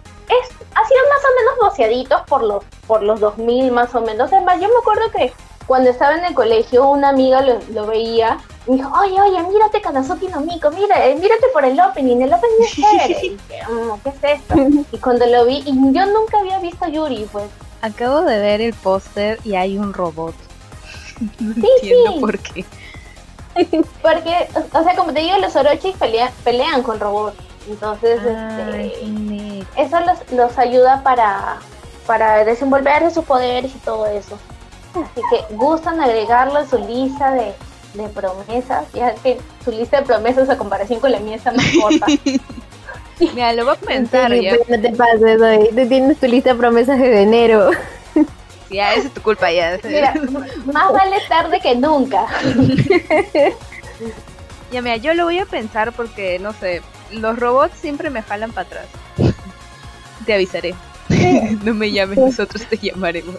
más 1.09 1.23
o 1.25 1.35
menos 1.39 1.71
boceaditos 1.71 2.21
por 2.29 2.43
los, 2.43 2.65
por 2.87 3.03
los 3.03 3.21
2000 3.21 3.73
más 3.73 3.95
o 3.95 4.01
menos. 4.01 4.33
Es 4.33 4.43
más, 4.43 4.61
yo 4.61 4.69
me 4.69 4.77
acuerdo 4.81 5.11
que 5.11 5.33
cuando 5.67 5.91
estaba 5.91 6.17
en 6.17 6.25
el 6.25 6.35
colegio 6.35 6.89
una 6.89 7.11
amiga 7.11 7.43
lo, 7.43 7.59
lo 7.73 7.87
veía 7.87 8.39
y 8.67 8.73
dijo, 8.75 8.91
oye, 9.01 9.21
oye, 9.21 9.43
mírate 9.49 9.81
Kanazuki 9.81 10.29
no 10.29 10.41
Miko, 10.41 10.71
mira, 10.71 11.07
eh, 11.07 11.15
mírate 11.17 11.47
por 11.53 11.65
el 11.65 11.79
opening, 11.81 12.23
el 12.23 12.33
opening 12.33 12.63
es 12.63 12.73
chévere. 12.73 13.21
Y 13.27 13.31
"Mm, 13.73 14.01
¿qué 14.03 14.09
es 14.11 14.41
esto? 14.41 14.55
Y 14.93 14.99
cuando 14.99 15.27
lo 15.27 15.45
vi, 15.47 15.63
y 15.67 15.73
yo 15.93 16.07
nunca 16.07 16.39
había 16.41 16.59
visto 16.61 16.85
a 16.85 16.89
Yuri, 16.89 17.29
pues. 17.31 17.45
Acabo 17.83 18.23
de 18.23 18.39
ver 18.39 18.61
el 18.61 18.75
póster 18.75 19.39
y 19.45 19.55
hay 19.57 19.79
un 19.79 19.93
robot. 19.93 20.35
No 21.41 21.53
Sí, 21.55 21.69
entiendo 21.83 22.13
sí. 22.13 22.21
por 22.21 22.39
qué. 22.39 22.65
Porque, 24.03 24.49
o 24.73 24.83
sea, 24.85 24.95
como 24.97 25.13
te 25.13 25.21
digo, 25.21 25.37
los 25.39 25.55
Orochis 25.57 25.97
pelean, 25.97 26.31
pelean 26.45 26.83
con 26.83 26.99
robots. 27.01 27.37
Entonces, 27.69 28.21
Ah, 28.27 28.59
este, 28.77 29.65
eso 29.77 30.01
los, 30.01 30.33
los 30.33 30.59
ayuda 30.59 31.03
para, 31.03 31.59
para 32.07 32.45
desenvolver 32.45 33.11
sus 33.11 33.25
poderes 33.25 33.75
y 33.75 33.79
todo 33.79 34.07
eso. 34.07 34.39
Así 34.95 35.21
que 35.31 35.55
gustan 35.55 36.01
agregarlo 36.01 36.61
en 36.61 36.69
su 36.69 36.79
lista 36.79 37.33
de, 37.33 37.53
de 37.95 38.09
promesas, 38.09 38.87
ya 38.95 39.15
que 39.17 39.39
su 39.65 39.71
lista 39.71 39.99
de 40.01 40.07
promesas 40.07 40.49
a 40.49 40.57
comparación 40.57 40.99
con 41.01 41.13
la 41.13 41.21
mía 41.21 41.37
está 41.37 41.53
más 41.53 41.67
corta. 41.81 42.07
Mira, 43.35 43.53
lo 43.53 43.65
voy 43.65 43.75
a 43.75 43.77
pensar 43.87 44.31
Sí, 44.31 44.43
ya. 44.43 44.53
no 44.69 44.81
te 44.81 44.91
pases, 44.93 45.41
hoy. 45.43 45.69
Tú 45.71 45.89
tienes 45.89 46.19
tu 46.19 46.27
lista 46.27 46.53
de 46.53 46.59
promesas 46.59 46.99
de 46.99 47.23
enero. 47.23 47.71
Ya, 48.71 48.95
esa 48.95 49.09
es 49.09 49.15
tu 49.15 49.23
culpa 49.23 49.51
ya. 49.51 49.79
Mira, 49.83 50.15
más 50.67 50.93
vale 50.93 51.17
tarde 51.29 51.61
que 51.61 51.75
nunca. 51.75 52.27
Ya, 54.71 54.83
mira, 54.83 54.97
yo 54.97 55.15
lo 55.15 55.25
voy 55.25 55.39
a 55.39 55.47
pensar 55.47 55.93
porque, 55.93 56.39
no 56.39 56.53
sé, 56.53 56.83
los 57.11 57.39
robots 57.39 57.75
siempre 57.81 58.11
me 58.11 58.23
jalan 58.23 58.53
para 58.53 58.67
atrás. 58.67 58.87
Te 60.27 60.35
avisaré. 60.35 60.75
no 61.65 61.73
me 61.73 61.91
llames, 61.91 62.19
nosotros 62.19 62.67
te 62.67 62.77
llamaremos. 62.77 63.37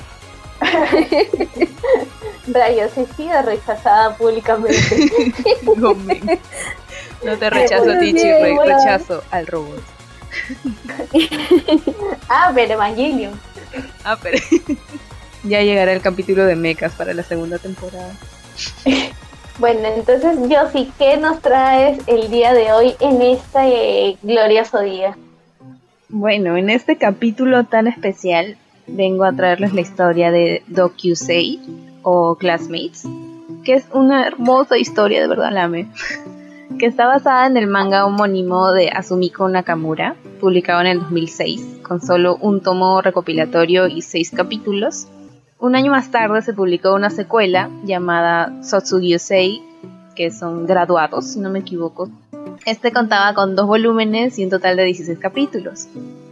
Rayos, 2.48 2.98
he 2.98 3.06
sido 3.14 3.42
rechazada 3.44 4.16
públicamente. 4.16 4.80
No, 7.22 7.38
te 7.38 7.50
rechazo 7.50 7.92
a 7.92 8.00
ti, 8.00 8.14
rechazo 8.14 9.22
al 9.32 9.46
robot. 9.46 9.84
Ah, 12.30 12.50
pero 12.56 12.76
Evangelion. 12.76 13.38
Ah, 14.06 14.18
pero. 14.22 14.38
Ya 15.44 15.62
llegará 15.62 15.94
el 15.94 16.02
capítulo 16.02 16.46
de 16.46 16.56
mechas 16.56 16.94
para 16.94 17.14
la 17.14 17.24
segunda 17.24 17.58
temporada. 17.58 18.14
Bueno, 19.60 19.90
entonces 19.94 20.38
yo 20.48 20.70
sí, 20.72 20.90
¿qué 20.98 21.18
nos 21.18 21.42
traes 21.42 22.00
el 22.08 22.32
día 22.32 22.54
de 22.54 22.72
hoy 22.72 22.96
en 23.02 23.22
este 23.22 24.18
glorioso 24.24 24.80
día? 24.80 25.18
Bueno, 26.08 26.56
en 26.56 26.70
este 26.70 26.98
capítulo 26.98 27.66
tan 27.66 27.88
especial 27.88 28.56
vengo 28.88 29.26
a 29.26 29.34
traerles 29.34 29.74
la 29.74 29.82
historia 29.82 30.32
de 30.32 30.64
Dokusei 30.68 31.60
o 32.04 32.36
Classmates, 32.36 33.04
que 33.66 33.74
es 33.74 33.86
una 33.94 34.26
hermosa 34.26 34.78
historia, 34.78 35.22
de 35.22 35.28
verdad 35.28 35.52
la 35.52 35.66
amé, 35.66 35.88
que 36.80 36.86
está 36.86 37.06
basada 37.06 37.46
en 37.46 37.58
el 37.58 37.68
manga 37.68 38.06
homónimo 38.06 38.72
de 38.72 38.90
Asumiko 38.90 39.50
Nakamura, 39.50 40.16
publicado 40.40 40.80
en 40.82 40.88
el 40.88 41.00
2006, 41.02 41.82
con 41.84 42.02
solo 42.02 42.38
un 42.38 42.62
tomo 42.62 43.02
recopilatorio 43.02 43.88
y 43.88 44.04
seis 44.04 44.32
capítulos. 44.32 45.08
Un 45.60 45.76
año 45.76 45.92
más 45.92 46.10
tarde 46.12 46.42
se 46.42 46.54
publicó 46.54 46.94
una 46.96 47.10
secuela 47.10 47.70
llamada 47.84 48.64
Sotsugyusei, 48.64 49.62
que 50.16 50.32
son 50.32 50.66
graduados, 50.66 51.34
si 51.34 51.40
no 51.40 51.50
me 51.50 51.60
equivoco, 51.60 52.10
este 52.66 52.92
contaba 52.92 53.34
con 53.34 53.56
dos 53.56 53.68
volúmenes 53.68 54.38
y 54.40 54.44
un 54.44 54.50
total 54.50 54.78
de 54.78 54.84
16 54.86 55.18
capítulos. 55.20 55.88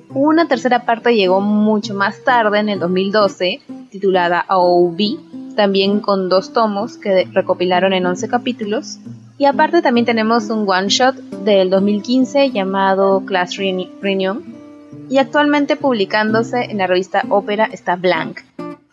Una 0.09 0.47
tercera 0.47 0.85
parte 0.85 1.15
llegó 1.15 1.41
mucho 1.41 1.93
más 1.93 2.23
tarde, 2.23 2.59
en 2.59 2.69
el 2.69 2.79
2012, 2.79 3.61
titulada 3.91 4.45
OOB, 4.49 5.55
también 5.55 5.99
con 5.99 6.29
dos 6.29 6.53
tomos 6.53 6.97
que 6.97 7.27
recopilaron 7.33 7.93
en 7.93 8.05
11 8.05 8.27
capítulos. 8.29 8.99
Y 9.37 9.45
aparte 9.45 9.81
también 9.81 10.05
tenemos 10.05 10.49
un 10.49 10.67
one 10.67 10.87
shot 10.87 11.15
del 11.15 11.69
2015 11.69 12.51
llamado 12.51 13.23
Class 13.25 13.57
Reuni- 13.57 13.89
Reunion. 14.01 14.43
Y 15.09 15.19
actualmente 15.19 15.75
publicándose 15.75 16.63
en 16.71 16.79
la 16.79 16.87
revista 16.87 17.23
Ópera 17.29 17.65
está 17.71 17.95
Blank, 17.95 18.39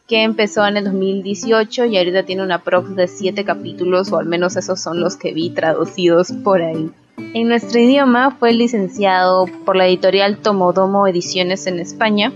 que 0.06 0.23
empezó 0.23 0.66
en 0.66 0.76
el 0.76 0.84
2018 0.84 1.87
y 1.87 1.96
ahorita 1.96 2.25
tiene 2.25 2.42
una 2.42 2.62
prox 2.62 2.94
de 2.94 3.08
7 3.08 3.44
capítulos, 3.44 4.12
o 4.12 4.18
al 4.18 4.26
menos 4.26 4.56
esos 4.56 4.80
son 4.80 5.00
los 5.00 5.16
que 5.16 5.32
vi 5.32 5.50
traducidos 5.50 6.32
por 6.32 6.62
ahí. 6.62 6.90
En 7.32 7.49
nuestro 7.49 7.80
idioma 7.80 8.30
fue 8.32 8.52
licenciado 8.52 9.46
por 9.64 9.76
la 9.76 9.87
editorial 9.87 10.38
Tomodomo 10.38 11.06
Ediciones 11.06 11.66
en 11.66 11.78
España, 11.80 12.32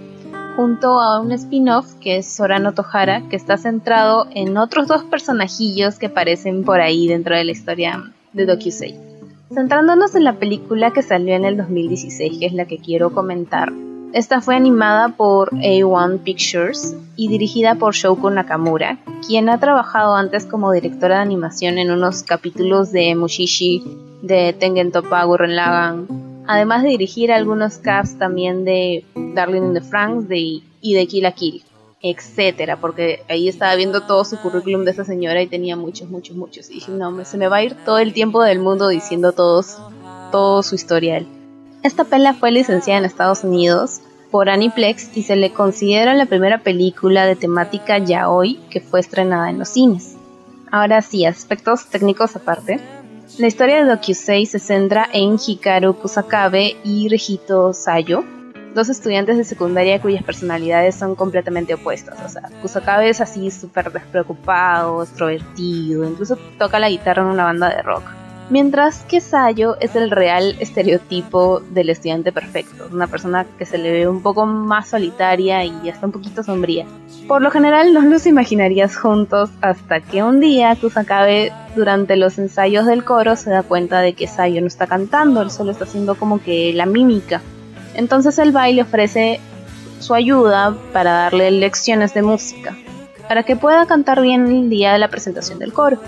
junto 0.57 1.01
a 1.01 1.21
un 1.21 1.31
spin-off 1.33 1.95
que 2.01 2.17
es 2.19 2.35
Sorano 2.35 2.73
Tohara, 2.73 3.23
que 3.29 3.37
está 3.37 3.59
centrado 3.59 4.27
en 4.35 4.57
otros 4.57 4.89
dos 4.89 5.05
personajillos 5.05 5.99
que 5.99 6.07
aparecen 6.07 6.65
por 6.65 6.81
ahí 6.81 7.07
dentro 7.07 7.37
de 7.37 7.45
la 7.45 7.53
historia 7.53 8.13
de 8.33 8.47
Dokusei. 8.47 8.99
Centrándonos 9.53 10.15
en 10.15 10.25
la 10.25 10.35
película 10.35 10.93
que 10.93 11.03
salió 11.03 11.35
en 11.35 11.45
el 11.45 11.57
2016, 11.57 12.39
que 12.39 12.47
es 12.47 12.53
la 12.55 12.65
que 12.65 12.79
quiero 12.79 13.13
comentar. 13.13 13.73
Esta 14.15 14.41
fue 14.41 14.57
animada 14.57 15.11
por 15.11 15.50
A1 15.50 16.21
Pictures 16.21 16.97
y 17.15 17.29
dirigida 17.29 17.75
por 17.75 17.95
Shouko 17.95 18.31
Nakamura, 18.31 18.99
quien 19.27 19.50
ha 19.50 19.61
trabajado 19.61 20.15
antes 20.15 20.47
como 20.47 20.73
directora 20.73 21.17
de 21.17 21.23
animación 21.23 21.77
en 21.77 21.91
unos 21.91 22.23
capítulos 22.23 22.91
de 22.91 23.15
Mushishi, 23.15 23.85
de 24.23 24.55
Tengen 24.55 24.93
Toppa 24.93 25.23
Gurren 25.25 25.55
Lagann, 25.55 26.07
además 26.47 26.85
de 26.85 26.88
dirigir 26.88 27.31
algunos 27.31 27.77
casts 27.77 28.19
también 28.19 28.65
de 28.65 29.05
Darling 29.35 29.62
in 29.62 29.75
the 29.75 29.83
Franxx 29.83 30.27
de, 30.27 30.62
y 30.81 30.95
de 30.95 31.07
Kill 31.07 31.23
la 31.25 31.33
Kill, 31.33 31.62
etcétera, 32.00 32.79
porque 32.79 33.23
ahí 33.29 33.47
estaba 33.47 33.75
viendo 33.75 34.00
todo 34.00 34.25
su 34.25 34.38
currículum 34.38 34.87
de 34.87 34.93
esa 34.93 35.05
señora 35.05 35.43
y 35.43 35.49
tenía 35.49 35.77
muchos, 35.77 36.09
muchos, 36.09 36.35
muchos. 36.35 36.71
Y 36.71 36.75
dije, 36.75 36.93
no, 36.93 37.25
se 37.27 37.37
me 37.37 37.49
va 37.49 37.57
a 37.57 37.62
ir 37.62 37.75
todo 37.85 37.99
el 37.99 38.15
tiempo 38.15 38.43
del 38.43 38.59
mundo 38.59 38.88
diciendo 38.88 39.33
todos, 39.33 39.77
todo 40.33 40.62
su 40.62 40.77
historial. 40.77 41.27
Esta 41.88 42.04
pela 42.04 42.35
fue 42.35 42.50
licenciada 42.50 42.99
en 42.99 43.07
Estados 43.07 43.45
Unidos 43.45 44.02
por 44.30 44.50
Aniplex 44.50 45.16
y 45.16 45.23
se 45.23 45.37
le 45.37 45.54
considera 45.54 46.12
la 46.12 46.26
primera 46.26 46.59
película 46.59 47.25
de 47.25 47.35
temática 47.35 47.97
yaoi 47.97 48.61
que 48.68 48.83
fue 48.83 49.00
estrenada 49.00 49.49
en 49.49 49.59
los 49.59 49.71
cines. 49.71 50.14
Ahora 50.71 51.00
sí, 51.00 51.25
aspectos 51.25 51.87
técnicos 51.87 52.37
aparte. 52.37 52.78
La 53.38 53.47
historia 53.47 53.76
de 53.76 53.87
Dokusei 53.87 54.45
se 54.45 54.59
centra 54.59 55.09
en 55.14 55.38
Hikaru 55.38 55.95
Kusakabe 55.95 56.76
y 56.85 57.09
Regito 57.09 57.73
Sayo, 57.73 58.23
dos 58.75 58.90
estudiantes 58.90 59.38
de 59.38 59.45
secundaria 59.45 60.02
cuyas 60.02 60.23
personalidades 60.23 60.95
son 60.95 61.14
completamente 61.14 61.73
opuestas. 61.73 62.18
O 62.23 62.28
sea, 62.28 62.50
Kusakabe 62.61 63.09
es 63.09 63.23
así 63.23 63.50
súper 63.50 63.90
despreocupado, 63.90 65.02
extrovertido, 65.04 66.04
incluso 66.04 66.37
toca 66.59 66.78
la 66.78 66.90
guitarra 66.90 67.23
en 67.23 67.28
una 67.28 67.45
banda 67.45 67.71
de 67.75 67.80
rock. 67.80 68.04
Mientras 68.50 69.02
que 69.02 69.21
Sayo 69.21 69.76
es 69.78 69.95
el 69.95 70.11
real 70.11 70.57
estereotipo 70.59 71.61
del 71.61 71.90
estudiante 71.90 72.33
perfecto, 72.33 72.88
una 72.90 73.07
persona 73.07 73.45
que 73.59 73.67
se 73.67 73.76
le 73.76 73.93
ve 73.93 74.09
un 74.09 74.23
poco 74.23 74.47
más 74.47 74.88
solitaria 74.88 75.67
y 75.67 75.90
hasta 75.90 76.07
un 76.07 76.12
poquito 76.12 76.43
sombría. 76.43 76.87
Por 77.26 77.43
lo 77.43 77.50
general 77.50 77.93
no 77.93 78.00
los 78.00 78.26
imaginarías 78.26 78.97
juntos 78.97 79.50
hasta 79.61 80.00
que 80.00 80.23
un 80.23 80.40
día 80.40 80.75
Kusakabe 80.76 81.52
durante 81.76 82.17
los 82.17 82.38
ensayos 82.38 82.87
del 82.87 83.05
coro 83.05 83.37
se 83.37 83.50
da 83.50 83.62
cuenta 83.62 84.00
de 84.00 84.14
que 84.14 84.26
Sayo 84.26 84.62
no 84.62 84.67
está 84.67 84.87
cantando, 84.87 85.43
él 85.43 85.50
solo 85.50 85.73
está 85.73 85.85
haciendo 85.85 86.14
como 86.14 86.43
que 86.43 86.73
la 86.73 86.87
mímica. 86.87 87.43
Entonces 87.95 88.38
el 88.38 88.52
baile 88.52 88.81
ofrece 88.81 89.40
su 89.99 90.14
ayuda 90.14 90.75
para 90.95 91.12
darle 91.12 91.50
lecciones 91.50 92.14
de 92.14 92.23
música, 92.23 92.75
para 93.28 93.43
que 93.43 93.57
pueda 93.57 93.85
cantar 93.85 94.23
bien 94.23 94.47
el 94.47 94.71
día 94.71 94.95
de 94.95 94.99
la 94.99 95.09
presentación 95.09 95.59
del 95.59 95.75
coro. 95.75 96.00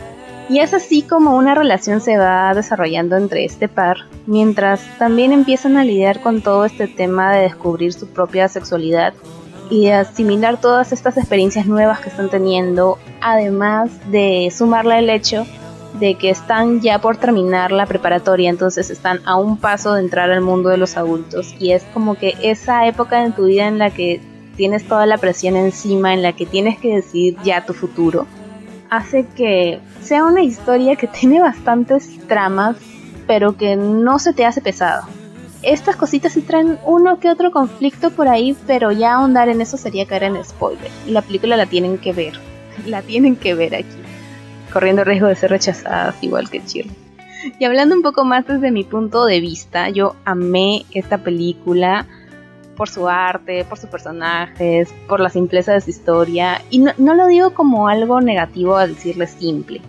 Y 0.51 0.59
es 0.59 0.75
así 0.75 1.03
como 1.03 1.37
una 1.37 1.55
relación 1.55 2.01
se 2.01 2.19
va 2.19 2.53
desarrollando 2.55 3.17
entre 3.17 3.45
este 3.45 3.69
par, 3.69 3.99
mientras 4.27 4.81
también 4.99 5.31
empiezan 5.31 5.77
a 5.77 5.85
lidiar 5.85 6.21
con 6.23 6.43
todo 6.43 6.65
este 6.65 6.89
tema 6.89 7.33
de 7.33 7.43
descubrir 7.43 7.93
su 7.93 8.09
propia 8.09 8.49
sexualidad 8.49 9.15
y 9.71 9.85
de 9.85 9.93
asimilar 9.93 10.61
todas 10.61 10.91
estas 10.91 11.17
experiencias 11.19 11.67
nuevas 11.67 12.01
que 12.01 12.09
están 12.09 12.31
teniendo, 12.31 12.99
además 13.21 13.93
de 14.11 14.53
sumarle 14.53 14.99
el 14.99 15.11
hecho 15.11 15.47
de 16.01 16.17
que 16.17 16.31
están 16.31 16.81
ya 16.81 17.01
por 17.01 17.17
terminar 17.17 17.71
la 17.71 17.87
preparatoria, 17.87 18.51
entonces 18.51 18.91
están 18.91 19.21
a 19.27 19.37
un 19.37 19.57
paso 19.57 19.95
de 19.95 20.01
entrar 20.01 20.33
al 20.33 20.41
mundo 20.41 20.69
de 20.71 20.79
los 20.79 20.97
adultos. 20.97 21.55
Y 21.61 21.71
es 21.71 21.85
como 21.95 22.17
que 22.17 22.35
esa 22.43 22.89
época 22.89 23.23
en 23.25 23.35
tu 23.35 23.45
vida 23.45 23.69
en 23.69 23.79
la 23.79 23.91
que 23.91 24.21
tienes 24.57 24.85
toda 24.89 25.07
la 25.07 25.19
presión 25.19 25.55
encima, 25.55 26.13
en 26.13 26.23
la 26.23 26.33
que 26.33 26.45
tienes 26.45 26.77
que 26.81 26.97
decidir 26.97 27.37
ya 27.45 27.65
tu 27.65 27.73
futuro, 27.73 28.27
hace 28.91 29.27
que 29.27 29.81
sea 30.03 30.25
una 30.25 30.43
historia 30.43 30.97
que 30.97 31.07
tiene 31.21 31.41
bastantes 31.41 32.19
tramas, 32.27 32.77
pero 33.27 33.57
que 33.57 33.77
no 33.77 34.19
se 34.19 34.33
te 34.33 34.45
hace 34.45 34.61
pesado. 34.61 35.07
Estas 35.63 35.97
cositas 35.97 36.33
sí 36.33 36.41
traen 36.41 36.79
uno 36.85 37.21
que 37.21 37.29
otro 37.29 37.51
conflicto 37.51 38.11
por 38.11 38.29
ahí, 38.29 38.57
pero 38.67 38.93
ya 38.93 39.15
ahondar 39.15 39.49
en 39.49 39.61
eso 39.61 39.77
sería 39.77 40.07
caer 40.07 40.25
en 40.25 40.45
spoiler. 40.45 40.91
La 41.07 41.23
película 41.23 41.57
la 41.57 41.67
tienen 41.67 41.99
que 41.99 42.13
ver, 42.13 42.35
la 42.87 43.03
tienen 43.03 43.37
que 43.37 43.55
ver 43.55 43.75
aquí 43.75 44.01
corriendo 44.73 45.05
riesgo 45.05 45.27
de 45.27 45.37
ser 45.37 45.51
rechazadas 45.51 46.15
igual 46.23 46.49
que 46.49 46.61
Shirley. 46.61 46.95
Y 47.59 47.65
hablando 47.65 47.95
un 47.95 48.03
poco 48.03 48.25
más 48.25 48.47
desde 48.47 48.71
mi 48.71 48.85
punto 48.85 49.25
de 49.25 49.41
vista, 49.41 49.89
yo 49.89 50.15
amé 50.25 50.85
esta 50.93 51.19
película 51.19 52.07
por 52.81 52.89
su 52.89 53.11
arte, 53.11 53.67
por 53.67 53.77
sus 53.77 53.91
personajes, 53.91 54.89
por 55.07 55.21
la 55.21 55.29
simpleza 55.29 55.75
de 55.75 55.83
su 55.83 55.91
historia. 55.91 56.63
Y 56.71 56.79
no, 56.79 56.95
lo 56.97 57.27
digo 57.27 57.53
como 57.53 57.89
algo 57.89 58.23
negativo 58.23 58.77
al 58.77 58.95
decirle 58.95 59.27
simple, 59.27 59.83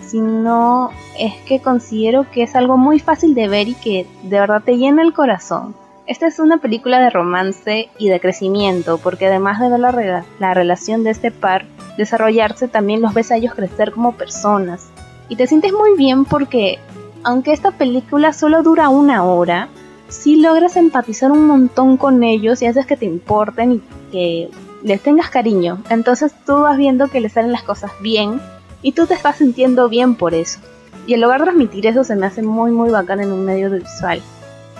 sino 0.00 0.88
es 1.18 1.34
que 1.46 1.60
considero 1.60 2.24
que 2.30 2.44
es 2.44 2.56
algo 2.56 2.78
muy 2.78 3.00
fácil 3.00 3.34
de 3.34 3.48
ver 3.48 3.68
y 3.68 3.74
que 3.74 4.06
de 4.22 4.40
verdad 4.40 4.62
te 4.64 4.78
llena 4.78 5.02
el 5.02 5.12
corazón. 5.12 5.74
Esta 6.06 6.26
es 6.26 6.38
una 6.38 6.56
película 6.56 7.00
de 7.00 7.10
romance 7.10 7.90
y 7.98 8.08
de 8.08 8.18
crecimiento, 8.18 8.96
porque 8.96 9.26
además 9.26 9.60
de 9.60 9.68
ver 9.68 9.80
la, 9.80 10.24
la 10.38 10.54
relación 10.54 11.04
de 11.04 11.10
este 11.10 11.30
par 11.30 11.66
desarrollarse, 11.98 12.66
también 12.66 13.02
los 13.02 13.12
ves 13.12 13.30
a 13.30 13.36
ellos 13.36 13.52
crecer 13.52 13.92
como 13.92 14.12
personas. 14.12 14.88
Y 15.28 15.36
te 15.36 15.46
sientes 15.46 15.74
muy 15.74 15.98
bien 15.98 16.24
porque, 16.24 16.78
aunque 17.24 17.52
esta 17.52 17.72
película 17.72 18.32
solo 18.32 18.62
dura 18.62 18.88
una 18.88 19.22
hora, 19.22 19.68
sí 20.08 20.36
logras 20.36 20.76
empatizar 20.76 21.30
un 21.30 21.46
montón 21.46 21.96
con 21.96 22.22
ellos 22.22 22.62
y 22.62 22.66
haces 22.66 22.86
que 22.86 22.96
te 22.96 23.06
importen 23.06 23.72
y 23.72 23.82
que 24.10 24.50
les 24.82 25.00
tengas 25.02 25.30
cariño. 25.30 25.82
Entonces 25.90 26.32
tú 26.46 26.60
vas 26.62 26.76
viendo 26.76 27.08
que 27.08 27.20
les 27.20 27.32
salen 27.32 27.52
las 27.52 27.62
cosas 27.62 27.92
bien 28.00 28.40
y 28.82 28.92
tú 28.92 29.06
te 29.06 29.14
estás 29.14 29.36
sintiendo 29.36 29.88
bien 29.88 30.14
por 30.14 30.34
eso. 30.34 30.60
Y 31.06 31.14
el 31.14 31.20
lograr 31.20 31.42
transmitir 31.42 31.86
eso 31.86 32.04
se 32.04 32.16
me 32.16 32.26
hace 32.26 32.42
muy 32.42 32.70
muy 32.70 32.90
bacán 32.90 33.20
en 33.20 33.32
un 33.32 33.44
medio 33.44 33.70
visual. 33.70 34.22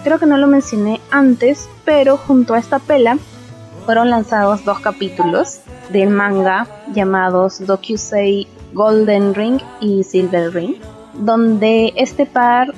Creo 0.04 0.18
que 0.18 0.26
no 0.26 0.36
lo 0.36 0.46
mencioné 0.46 1.00
antes, 1.10 1.68
pero 1.84 2.16
junto 2.16 2.54
a 2.54 2.58
esta 2.58 2.78
pela 2.78 3.18
fueron 3.84 4.10
lanzados 4.10 4.64
dos 4.64 4.80
capítulos 4.80 5.60
del 5.90 6.10
manga 6.10 6.66
llamados 6.94 7.66
Dokusei 7.66 8.46
Golden 8.74 9.34
Ring 9.34 9.60
y 9.80 10.04
Silver 10.04 10.52
Ring, 10.52 10.76
donde 11.14 11.92
este 11.96 12.26
par 12.26 12.74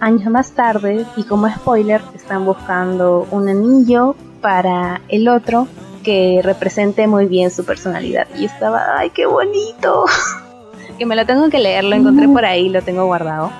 años 0.00 0.30
más 0.30 0.52
tarde 0.52 1.04
y 1.16 1.24
como 1.24 1.48
spoiler 1.48 2.00
están 2.14 2.44
buscando 2.44 3.26
un 3.30 3.48
anillo 3.48 4.14
para 4.40 5.00
el 5.08 5.28
otro 5.28 5.66
que 6.02 6.40
represente 6.42 7.06
muy 7.06 7.26
bien 7.26 7.50
su 7.50 7.64
personalidad. 7.64 8.28
Y 8.38 8.44
estaba, 8.44 8.98
ay, 8.98 9.10
qué 9.10 9.26
bonito. 9.26 10.04
que 10.98 11.06
me 11.06 11.16
lo 11.16 11.26
tengo 11.26 11.48
que 11.50 11.58
leer, 11.58 11.84
lo 11.84 11.96
encontré 11.96 12.28
por 12.28 12.44
ahí, 12.44 12.68
lo 12.68 12.82
tengo 12.82 13.06
guardado 13.06 13.50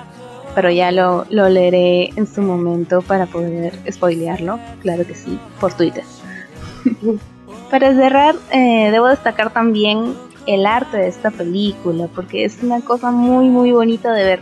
pero 0.57 0.71
ya 0.71 0.91
lo, 0.91 1.23
leeré 1.29 2.09
en 2.15 2.25
su 2.25 2.41
momento 2.41 3.03
para 3.03 3.27
poder 3.27 3.79
spoilearlo, 3.91 4.59
claro 4.81 5.05
que 5.05 5.13
sí, 5.13 5.37
por 5.59 5.71
Twitter. 5.75 6.03
para 7.69 7.93
cerrar, 7.93 8.33
eh, 8.51 8.89
debo 8.89 9.05
destacar 9.05 9.53
también 9.53 10.15
el 10.47 10.65
arte 10.65 10.97
de 10.97 11.09
esta 11.09 11.29
película, 11.29 12.07
porque 12.15 12.43
es 12.43 12.57
una 12.63 12.81
cosa 12.81 13.11
muy, 13.11 13.49
muy 13.49 13.71
bonita 13.71 14.11
de 14.13 14.23
ver. 14.23 14.39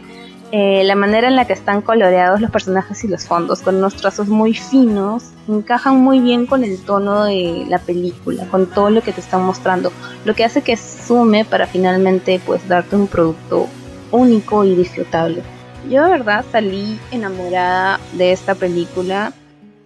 Eh, 0.57 0.85
la 0.85 0.95
manera 0.95 1.27
en 1.27 1.35
la 1.35 1.43
que 1.43 1.51
están 1.51 1.81
coloreados 1.81 2.39
los 2.39 2.49
personajes 2.49 3.03
y 3.03 3.09
los 3.09 3.25
fondos, 3.25 3.61
con 3.61 3.75
unos 3.75 3.95
trazos 3.95 4.29
muy 4.29 4.53
finos, 4.53 5.31
encajan 5.49 5.97
muy 5.97 6.21
bien 6.21 6.45
con 6.45 6.63
el 6.63 6.79
tono 6.79 7.25
de 7.25 7.65
la 7.67 7.77
película, 7.77 8.45
con 8.45 8.65
todo 8.65 8.89
lo 8.89 9.01
que 9.01 9.11
te 9.11 9.19
están 9.19 9.43
mostrando, 9.43 9.91
lo 10.23 10.33
que 10.33 10.45
hace 10.45 10.61
que 10.61 10.77
sume 10.77 11.43
para 11.43 11.67
finalmente 11.67 12.39
pues 12.45 12.65
darte 12.69 12.95
un 12.95 13.07
producto 13.07 13.67
único 14.13 14.63
y 14.63 14.75
disfrutable. 14.75 15.43
Yo 15.89 16.05
de 16.05 16.11
verdad 16.11 16.45
salí 16.49 16.97
enamorada 17.11 17.99
de 18.13 18.31
esta 18.31 18.55
película 18.55 19.33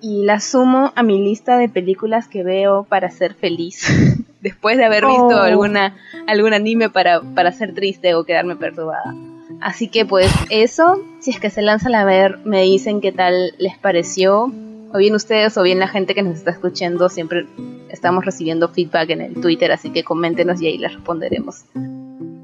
y 0.03 0.23
la 0.23 0.39
sumo 0.39 0.93
a 0.95 1.01
mi 1.01 1.19
lista 1.19 1.57
de 1.57 1.67
películas 1.67 2.27
que 2.27 2.43
veo 2.43 2.83
para 2.83 3.09
ser 3.09 3.33
feliz. 3.33 3.87
Después 4.41 4.77
de 4.77 4.85
haber 4.85 5.03
visto 5.07 5.29
oh. 5.29 5.41
alguna, 5.41 5.95
algún 6.27 6.53
anime 6.53 6.91
para, 6.91 7.21
para 7.21 7.51
ser 7.53 7.73
triste 7.73 8.13
o 8.13 8.23
quedarme 8.23 8.55
perturbada. 8.55 9.15
Así 9.61 9.89
que 9.89 10.05
pues 10.05 10.31
eso, 10.49 11.01
si 11.19 11.31
es 11.31 11.39
que 11.39 11.49
se 11.49 11.61
lanzan 11.61 11.95
a 11.95 12.05
ver, 12.05 12.39
me 12.45 12.61
dicen 12.61 13.01
qué 13.01 13.11
tal 13.11 13.53
les 13.57 13.77
pareció. 13.77 14.51
O 14.91 14.97
bien 14.97 15.13
ustedes 15.13 15.55
o 15.57 15.63
bien 15.63 15.79
la 15.79 15.87
gente 15.87 16.15
que 16.15 16.23
nos 16.23 16.35
está 16.35 16.51
escuchando, 16.51 17.09
siempre 17.09 17.45
estamos 17.89 18.25
recibiendo 18.25 18.69
feedback 18.69 19.11
en 19.11 19.21
el 19.21 19.39
Twitter, 19.39 19.71
así 19.71 19.91
que 19.91 20.03
coméntenos 20.03 20.61
y 20.61 20.67
ahí 20.67 20.77
les 20.77 20.93
responderemos. 20.93 21.65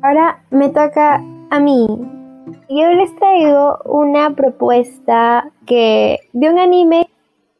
Ahora 0.04 0.44
me 0.52 0.70
toca 0.70 1.24
a 1.50 1.60
mí 1.60 1.88
yo 2.70 2.92
les 2.94 3.16
traigo 3.16 3.80
una 3.86 4.32
propuesta 4.36 5.52
que 5.66 6.20
de 6.34 6.50
un 6.50 6.60
anime 6.60 7.10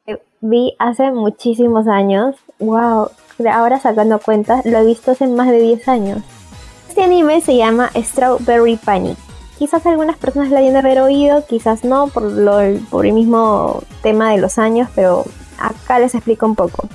que 0.06 0.22
vi 0.42 0.76
hace 0.80 1.12
muchísimos 1.12 1.88
años. 1.88 2.36
Wow, 2.60 3.10
ahora 3.52 3.80
sacando 3.80 4.20
cuentas, 4.20 4.66
lo 4.66 4.80
he 4.80 4.86
visto 4.86 5.12
hace 5.12 5.28
más 5.28 5.50
de 5.50 5.60
10 5.60 5.88
años. 5.88 6.20
Este 6.88 7.04
anime 7.04 7.42
se 7.42 7.58
llama 7.58 7.90
Strawberry 7.96 8.78
Panic. 8.78 9.18
Quizás 9.58 9.86
algunas 9.86 10.18
personas 10.18 10.50
lo 10.50 10.58
hayan 10.58 10.74
de 10.74 10.80
haber 10.80 11.00
oído, 11.00 11.46
quizás 11.46 11.84
no, 11.84 12.08
por, 12.08 12.26
el 12.26 13.14
mismo 13.14 13.84
tema 14.02 14.32
de 14.32 14.38
los 14.38 14.58
años, 14.58 14.90
pero 14.96 15.24
acá 15.58 16.00
les 16.00 16.14
explico 16.14 16.46
un 16.46 16.56
poco. 16.56 16.90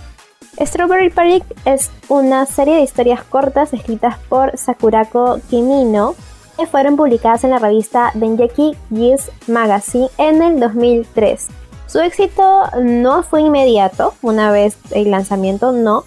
Strawberry 0.60 1.10
Panic 1.10 1.44
es 1.64 1.90
una 2.08 2.44
serie 2.44 2.74
de 2.74 2.82
historias 2.82 3.22
cortas 3.24 3.72
escritas 3.72 4.18
por 4.28 4.58
Sakurako 4.58 5.40
Kimino, 5.48 6.14
fueron 6.66 6.96
publicadas 6.96 7.44
en 7.44 7.50
la 7.50 7.58
revista 7.58 8.10
Denjeki 8.14 8.76
Gis 8.94 9.30
Magazine 9.46 10.08
en 10.18 10.42
el 10.42 10.60
2003. 10.60 11.46
Su 11.86 12.00
éxito 12.00 12.64
no 12.82 13.22
fue 13.22 13.42
inmediato, 13.42 14.14
una 14.22 14.52
vez 14.52 14.76
el 14.92 15.10
lanzamiento 15.10 15.72
no, 15.72 16.04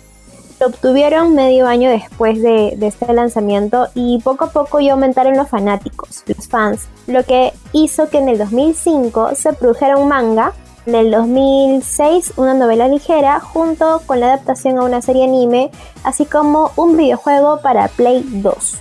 lo 0.64 0.70
obtuvieron 0.70 1.36
medio 1.36 1.68
año 1.68 1.90
después 1.90 2.42
de, 2.42 2.78
este 2.80 3.12
lanzamiento 3.14 3.90
y 3.96 4.20
poco 4.20 4.46
a 4.46 4.52
poco 4.52 4.80
ya 4.80 4.94
aumentaron 4.94 5.36
los 5.36 5.50
fanáticos, 5.50 6.24
los 6.26 6.48
fans, 6.48 6.88
lo 7.06 7.26
que 7.26 7.52
hizo 7.74 8.10
que 8.10 8.20
en 8.20 8.30
el 8.30 8.38
2005 8.38 9.36
se 9.36 9.52
produjera 9.52 9.98
un 9.98 10.08
manga, 10.08 10.54
en 10.86 10.96
el 10.96 11.12
2006 11.12 12.36
una 12.38 12.54
novela 12.54 12.88
ligera 12.88 13.42
junto 13.42 14.04
con 14.06 14.22
la 14.22 14.28
adaptación 14.28 14.78
a 14.78 14.84
una 14.84 15.02
serie 15.02 15.26
anime, 15.26 15.70
así 16.06 16.24
como 16.26 16.72
un 16.78 16.96
videojuego 16.96 17.60
para 17.60 17.90
Play 17.90 18.24
2. 18.26 18.76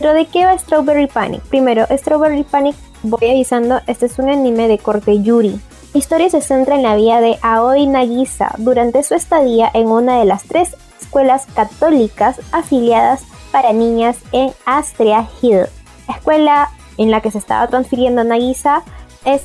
¿Pero 0.00 0.14
de 0.14 0.26
qué 0.26 0.44
va 0.44 0.58
Strawberry 0.58 1.06
Panic? 1.06 1.42
Primero, 1.42 1.86
Strawberry 1.88 2.42
Panic, 2.42 2.74
voy 3.04 3.30
avisando, 3.30 3.80
este 3.86 4.06
es 4.06 4.18
un 4.18 4.28
anime 4.28 4.66
de 4.66 4.78
corte 4.78 5.22
Yuri. 5.22 5.60
La 5.94 5.98
historia 5.98 6.30
se 6.30 6.40
centra 6.40 6.74
en 6.74 6.82
la 6.82 6.96
vida 6.96 7.20
de 7.20 7.38
Aoi 7.42 7.86
Nagisa 7.86 8.54
durante 8.58 9.04
su 9.04 9.14
estadía 9.14 9.70
en 9.72 9.86
una 9.86 10.18
de 10.18 10.24
las 10.24 10.42
tres 10.42 10.76
escuelas 11.08 11.46
católicas 11.54 12.38
afiliadas 12.52 13.22
para 13.50 13.72
niñas 13.72 14.18
en 14.32 14.52
Astria 14.66 15.26
Hill. 15.40 15.66
La 16.06 16.14
escuela 16.14 16.68
en 16.98 17.10
la 17.10 17.22
que 17.22 17.30
se 17.30 17.38
estaba 17.38 17.66
transfiriendo 17.66 18.24
Nagisa 18.24 18.82
es 19.24 19.42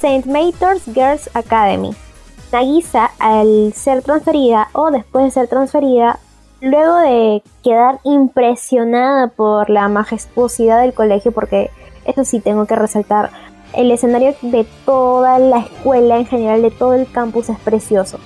St. 0.00 0.28
Mator's 0.28 0.84
Girls 0.86 1.30
Academy. 1.34 1.94
Nagisa, 2.50 3.12
al 3.20 3.72
ser 3.72 4.02
transferida 4.02 4.68
o 4.72 4.90
después 4.90 5.26
de 5.26 5.30
ser 5.30 5.48
transferida, 5.48 6.18
Luego 6.62 6.98
de 6.98 7.42
quedar 7.64 8.00
impresionada 8.04 9.28
por 9.28 9.70
la 9.70 9.88
majestuosidad 9.88 10.82
del 10.82 10.92
colegio, 10.92 11.32
porque 11.32 11.70
eso 12.04 12.22
sí 12.26 12.38
tengo 12.40 12.66
que 12.66 12.76
resaltar, 12.76 13.30
el 13.72 13.90
escenario 13.90 14.34
de 14.42 14.66
toda 14.84 15.38
la 15.38 15.60
escuela 15.60 16.18
en 16.18 16.26
general, 16.26 16.60
de 16.60 16.70
todo 16.70 16.92
el 16.92 17.10
campus 17.10 17.48
es 17.48 17.58
precioso. 17.60 18.18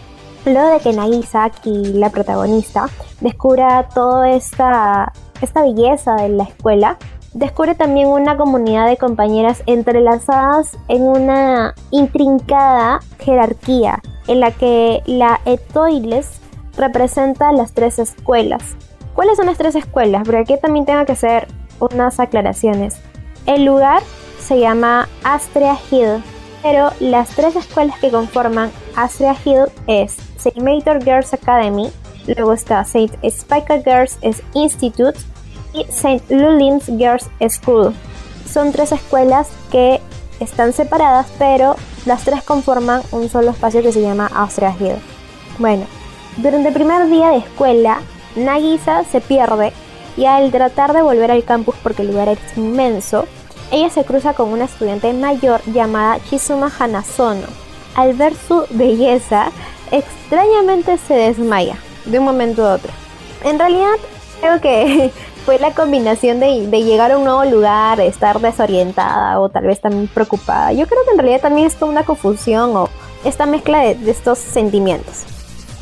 Luego 0.47 0.75
de 0.75 0.81
que 0.81 0.93
Nagisa, 0.93 1.45
aquí 1.45 1.85
la 1.95 2.11
protagonista, 2.11 2.89
descubra 3.21 3.89
toda 3.89 4.31
esta, 4.31 5.13
esta 5.41 5.63
belleza 5.63 6.17
de 6.17 6.29
la 6.29 6.45
escuela, 6.45 6.99
descubre 7.33 7.75
también 7.75 8.09
una 8.09 8.37
comunidad 8.37 8.87
de 8.87 8.97
compañeras 8.97 9.63
entrelazadas 9.67 10.77
en 10.89 11.03
una 11.03 11.75
intrincada 11.91 13.01
jerarquía 13.19 14.03
en 14.29 14.41
la 14.41 14.51
que 14.51 15.03
la 15.07 15.41
Etoiles 15.45 16.41
representa 16.77 17.53
las 17.53 17.73
tres 17.73 17.99
escuelas. 17.99 18.77
¿Cuáles 19.15 19.37
son 19.37 19.47
las 19.47 19.59
tres 19.59 19.75
escuelas? 19.75 20.23
Porque 20.25 20.39
aquí 20.39 20.55
también 20.61 20.87
tengo 20.87 21.05
que 21.05 21.13
hacer 21.13 21.49
unas 21.81 22.21
aclaraciones. 22.21 23.01
El 23.47 23.65
lugar 23.65 24.03
se 24.41 24.59
llama 24.59 25.09
Astrea 25.23 25.79
Hill, 25.91 26.23
pero 26.65 26.91
las 26.99 27.29
tres 27.29 27.55
escuelas 27.57 27.99
que 27.99 28.11
conforman 28.11 28.73
Astrea 28.97 29.37
Hill 29.45 29.67
es 29.87 30.17
St. 30.39 30.59
Mator 30.63 31.05
Girls 31.05 31.35
Academy, 31.35 31.91
luego 32.27 32.55
está 32.55 32.81
St. 32.81 33.19
Spica 33.31 33.83
Girls 33.83 34.17
Institute 34.55 35.19
y 35.75 35.83
St. 35.83 36.23
Lulins 36.35 36.87
Girls 36.87 37.29
School. 37.51 37.93
Son 38.51 38.73
tres 38.73 38.93
escuelas 38.93 39.49
que 39.71 40.01
están 40.41 40.73
separadas, 40.73 41.27
pero 41.39 41.77
las 42.07 42.25
tres 42.25 42.43
conforman 42.43 43.03
un 43.13 43.29
solo 43.29 43.51
espacio 43.51 43.83
que 43.83 43.93
se 43.93 44.01
llama 44.01 44.31
Astrea 44.35 44.75
Hill. 44.81 44.97
Bueno, 45.59 45.85
durante 46.39 46.69
el 46.69 46.75
primer 46.75 47.11
día 47.11 47.29
de 47.29 47.39
escuela, 47.39 48.01
Nagisa 48.37 49.05
se 49.05 49.21
pierde 49.21 49.75
y 50.17 50.25
al 50.25 50.51
tratar 50.51 50.95
de 50.95 51.03
volver 51.03 51.31
al 51.31 51.45
campus 51.45 51.75
porque 51.83 52.03
el 52.03 52.09
lugar 52.09 52.29
es 52.31 52.39
inmenso, 52.57 53.27
ella 53.75 53.91
se 53.91 54.05
cruza 54.05 54.35
con 54.35 54.51
una 54.51 54.67
estudiante 54.67 55.13
mayor 55.13 55.61
llamada 55.67 56.21
Chizuma 56.31 56.73
Hanazono. 56.79 57.47
Al 57.97 58.15
ver 58.15 58.35
su 58.37 58.65
belleza, 58.71 59.51
extrañamente 59.91 60.97
se 60.97 61.15
desmaya 61.15 61.77
de 62.05 62.21
un 62.21 62.25
momento 62.25 62.65
a 62.65 62.75
otro. 62.75 62.93
En 63.43 63.59
realidad, 63.59 63.97
creo 64.41 64.61
que 64.61 65.11
fue 65.45 65.59
la 65.59 65.73
combinación 65.73 66.39
de, 66.39 66.69
de, 66.69 66.85
llegar 66.85 67.11
a 67.11 67.19
un 67.19 67.25
nuevo 67.25 67.45
lugar, 67.45 68.01
estar 68.01 68.41
desorientada 68.41 69.41
o 69.41 69.49
tal 69.49 69.65
vez 69.65 69.81
también 69.81 70.07
preocupada. 70.07 70.73
Yo 70.73 70.87
creo 70.87 71.05
que 71.05 71.11
en 71.11 71.19
realidad 71.19 71.41
también 71.41 71.67
es 71.67 71.75
como 71.75 71.91
una 71.91 72.05
confusión 72.05 72.77
o 72.77 72.89
esta 73.25 73.45
mezcla 73.45 73.81
de, 73.81 73.97
de 73.97 74.11
estos 74.13 74.39
sentimientos. 74.39 75.25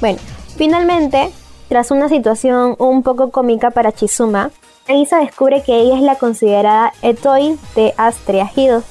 Bueno, 0.01 0.19
finalmente, 0.57 1.31
tras 1.69 1.91
una 1.91 2.09
situación 2.09 2.75
un 2.79 3.03
poco 3.03 3.31
cómica 3.31 3.71
para 3.71 3.93
Chizuma, 3.93 4.51
Nagisa 4.89 5.19
descubre 5.19 5.63
que 5.63 5.81
ella 5.81 5.97
es 5.97 6.03
la 6.03 6.17
considerada 6.17 6.93
Etoi 7.03 7.57
de 7.77 7.95
Astrea 7.97 8.51
Hill, 8.55 8.83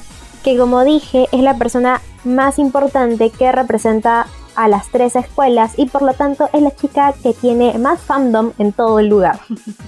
que 0.44 0.58
como 0.58 0.84
dije 0.86 1.28
es 1.32 1.42
la 1.42 1.58
persona 1.58 2.02
más 2.24 2.60
importante 2.60 3.30
que 3.30 3.52
representa 3.52 4.28
a 4.56 4.68
las 4.68 4.90
tres 4.90 5.16
escuelas 5.16 5.74
y 5.78 5.88
por 5.88 6.02
lo 6.02 6.14
tanto 6.14 6.50
es 6.54 6.62
la 6.62 6.76
chica 6.76 7.14
que 7.22 7.34
tiene 7.34 7.78
más 7.78 8.00
fandom 8.00 8.52
en 8.58 8.72
todo 8.72 9.00
el 9.00 9.08
lugar. 9.08 9.40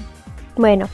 bueno, 0.58 0.88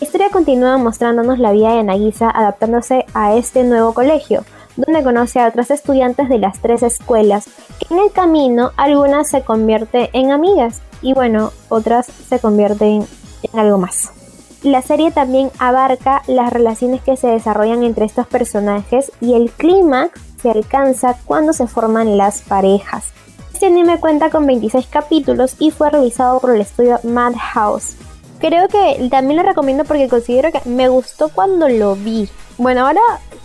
la 0.00 0.04
historia 0.04 0.30
continúa 0.30 0.76
mostrándonos 0.76 1.38
la 1.38 1.52
vida 1.52 1.74
de 1.74 1.84
Nagisa 1.84 2.28
adaptándose 2.28 3.06
a 3.14 3.34
este 3.34 3.62
nuevo 3.62 3.94
colegio, 3.94 4.44
donde 4.76 5.04
conoce 5.04 5.40
a 5.40 5.48
otras 5.48 5.70
estudiantes 5.70 6.28
de 6.28 6.38
las 6.38 6.60
tres 6.60 6.82
escuelas, 6.82 7.48
que 7.78 7.94
en 7.94 8.00
el 8.00 8.12
camino 8.12 8.72
algunas 8.76 9.28
se 9.28 9.42
convierten 9.42 10.08
en 10.12 10.32
amigas 10.32 10.82
y 11.00 11.14
bueno, 11.14 11.52
otras 11.68 12.06
se 12.06 12.40
convierten 12.40 13.06
en 13.42 13.58
algo 13.58 13.78
más. 13.78 14.17
La 14.62 14.82
serie 14.82 15.12
también 15.12 15.52
abarca 15.60 16.22
las 16.26 16.52
relaciones 16.52 17.00
que 17.02 17.16
se 17.16 17.28
desarrollan 17.28 17.84
entre 17.84 18.06
estos 18.06 18.26
personajes 18.26 19.12
y 19.20 19.34
el 19.34 19.50
clímax 19.52 20.20
se 20.42 20.50
alcanza 20.50 21.16
cuando 21.26 21.52
se 21.52 21.68
forman 21.68 22.16
las 22.16 22.40
parejas. 22.40 23.12
Este 23.52 23.66
anime 23.66 24.00
cuenta 24.00 24.30
con 24.30 24.46
26 24.46 24.86
capítulos 24.88 25.54
y 25.60 25.70
fue 25.70 25.90
realizado 25.90 26.40
por 26.40 26.54
el 26.54 26.60
estudio 26.60 26.98
Madhouse. 27.04 27.94
Creo 28.40 28.68
que 28.68 29.08
también 29.10 29.36
lo 29.36 29.42
recomiendo 29.44 29.84
porque 29.84 30.08
considero 30.08 30.50
que 30.50 30.68
me 30.68 30.88
gustó 30.88 31.28
cuando 31.28 31.68
lo 31.68 31.94
vi. 31.94 32.28
Bueno, 32.56 32.86
ahora 32.86 33.00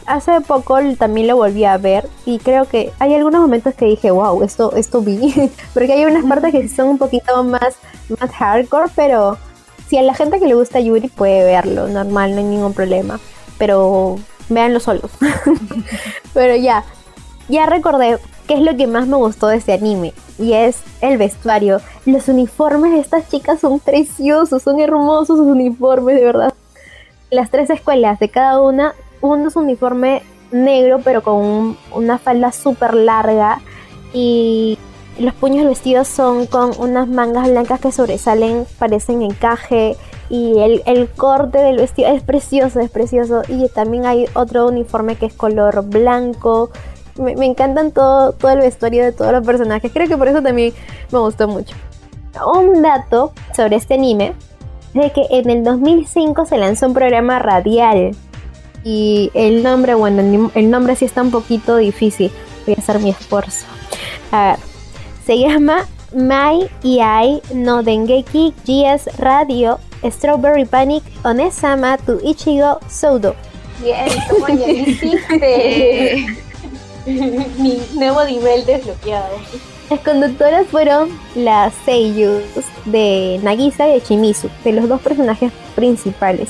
hace 0.08 0.42
poco 0.42 0.78
también 0.98 1.28
lo 1.28 1.36
volví 1.36 1.66
a 1.66 1.78
ver 1.78 2.10
y 2.26 2.40
creo 2.40 2.66
que 2.66 2.92
hay 2.98 3.14
algunos 3.14 3.42
momentos 3.42 3.76
que 3.76 3.86
dije, 3.86 4.10
wow, 4.10 4.42
esto, 4.42 4.76
esto 4.76 5.02
vi. 5.02 5.52
porque 5.76 5.94
hay 5.94 6.06
unas 6.06 6.26
partes 6.26 6.52
que 6.52 6.68
son 6.70 6.90
un 6.90 6.98
poquito 6.98 7.44
más, 7.44 7.76
más 8.20 8.32
hardcore, 8.32 8.92
pero 8.96 9.38
si 9.94 10.00
a 10.00 10.02
la 10.02 10.16
gente 10.16 10.40
que 10.40 10.48
le 10.48 10.56
gusta 10.56 10.80
Yuri 10.80 11.08
puede 11.08 11.44
verlo, 11.44 11.88
normal, 11.88 12.32
no 12.32 12.40
hay 12.40 12.46
ningún 12.46 12.74
problema. 12.74 13.20
Pero 13.60 14.16
véanlo 14.50 14.80
solos. 14.80 15.12
Pero 16.34 16.56
ya, 16.56 16.84
ya 17.48 17.68
recordé 17.68 18.18
qué 18.48 18.56
es 18.56 18.62
lo 18.62 18.76
que 18.76 18.88
más 18.88 19.06
me 19.06 19.18
gustó 19.18 19.50
de 19.50 19.58
este 19.58 19.72
anime. 19.72 20.16
Y 20.40 20.54
es 20.54 20.82
el 21.02 21.20
vestuario. 21.20 21.80
Los 22.08 22.28
uniformes 22.28 22.92
de 22.92 23.02
estas 23.02 23.30
chicas 23.30 23.60
son 23.60 23.80
preciosos, 23.80 24.64
son 24.64 24.80
hermosos 24.80 25.38
sus 25.38 25.46
uniformes, 25.46 26.16
de 26.16 26.26
verdad. 26.26 26.56
Las 27.30 27.52
tres 27.52 27.70
escuelas 27.70 28.18
de 28.18 28.30
cada 28.30 28.62
una, 28.62 28.96
uno 29.22 29.50
es 29.50 29.56
un 29.56 29.66
uniforme 29.66 30.24
negro 30.50 31.02
pero 31.04 31.22
con 31.22 31.78
una 31.94 32.18
falda 32.18 32.52
súper 32.52 32.96
larga 32.96 33.62
y 34.12 34.80
los 35.20 35.34
puños 35.36 35.60
del 35.60 35.70
vestido 35.70 36.06
son 36.06 36.48
con 36.48 36.72
unas 36.80 37.08
mangas 37.08 37.50
blancas 37.50 37.80
que 37.80 37.92
sobresalen, 37.92 38.66
parecen 38.80 39.22
encaje. 39.22 39.96
Y 40.30 40.60
el, 40.60 41.10
corte 41.10 41.60
del 41.60 41.78
vestido 41.78 42.10
es 42.10 42.24
precioso, 42.24 42.80
es 42.80 42.90
precioso. 42.90 43.44
Y 43.48 43.68
también 43.70 44.06
hay 44.06 44.26
otro 44.34 44.68
uniforme 44.68 45.16
que 45.16 45.28
es 45.28 45.34
color 45.34 45.84
blanco. 45.86 46.72
Me, 47.18 47.34
encantan 47.46 47.92
todo, 47.92 48.32
todo 48.32 48.52
el 48.52 48.60
vestuario 48.60 49.04
de 49.04 49.12
todos 49.12 49.32
los 49.32 49.46
personajes. 49.46 49.92
Creo 49.92 50.08
que 50.08 50.18
por 50.18 50.28
eso 50.28 50.42
también 50.42 50.74
me 51.12 51.20
gustó 51.20 51.48
mucho. 51.48 51.76
Un 52.56 52.82
dato 52.82 53.34
sobre 53.56 53.76
este 53.76 53.94
anime 53.94 54.34
de 54.96 55.12
que 55.12 55.28
en 55.30 55.50
el 55.52 55.64
2005 55.64 56.46
se 56.48 56.58
lanzó 56.58 56.88
un 56.88 56.94
programa 56.96 57.38
radial. 57.38 58.16
Y 58.84 59.30
el 59.36 59.62
nombre, 59.62 59.94
bueno, 59.94 60.50
el 60.56 60.72
nombre 60.72 60.96
sí 60.96 61.06
está 61.06 61.22
un 61.22 61.32
poquito 61.32 61.78
difícil. 61.78 62.32
Voy 62.66 62.74
a 62.76 62.80
hacer 62.80 63.00
mi 63.00 63.12
esfuerzo. 63.12 63.68
A 64.32 64.58
ver 64.58 64.73
se 65.26 65.40
llama 65.40 65.88
Mai 66.14 66.70
Iai 66.84 67.42
no 67.54 67.82
Dengeki 67.82 68.54
GS 68.66 69.18
Radio 69.18 69.80
Strawberry 70.04 70.66
Panic 70.66 71.04
Onesama 71.24 71.98
to 71.98 72.20
Ichigo 72.24 72.80
Soudo. 72.90 73.36
Bien, 73.82 74.08
¿cómo 74.30 74.48
ya 74.48 74.70
hiciste? 74.70 76.26
Mi 77.06 77.82
nuevo 77.96 78.24
nivel 78.24 78.66
desbloqueado. 78.66 79.36
Las 79.90 80.00
conductoras 80.00 80.68
fueron 80.68 81.10
las 81.36 81.74
seiyus 81.86 82.44
de 82.86 83.40
Nagisa 83.44 83.88
y 83.90 83.94
de 83.94 84.02
Chimizu, 84.02 84.50
de 84.64 84.72
los 84.72 84.88
dos 84.88 85.02
personajes 85.02 85.52
principales. 85.76 86.50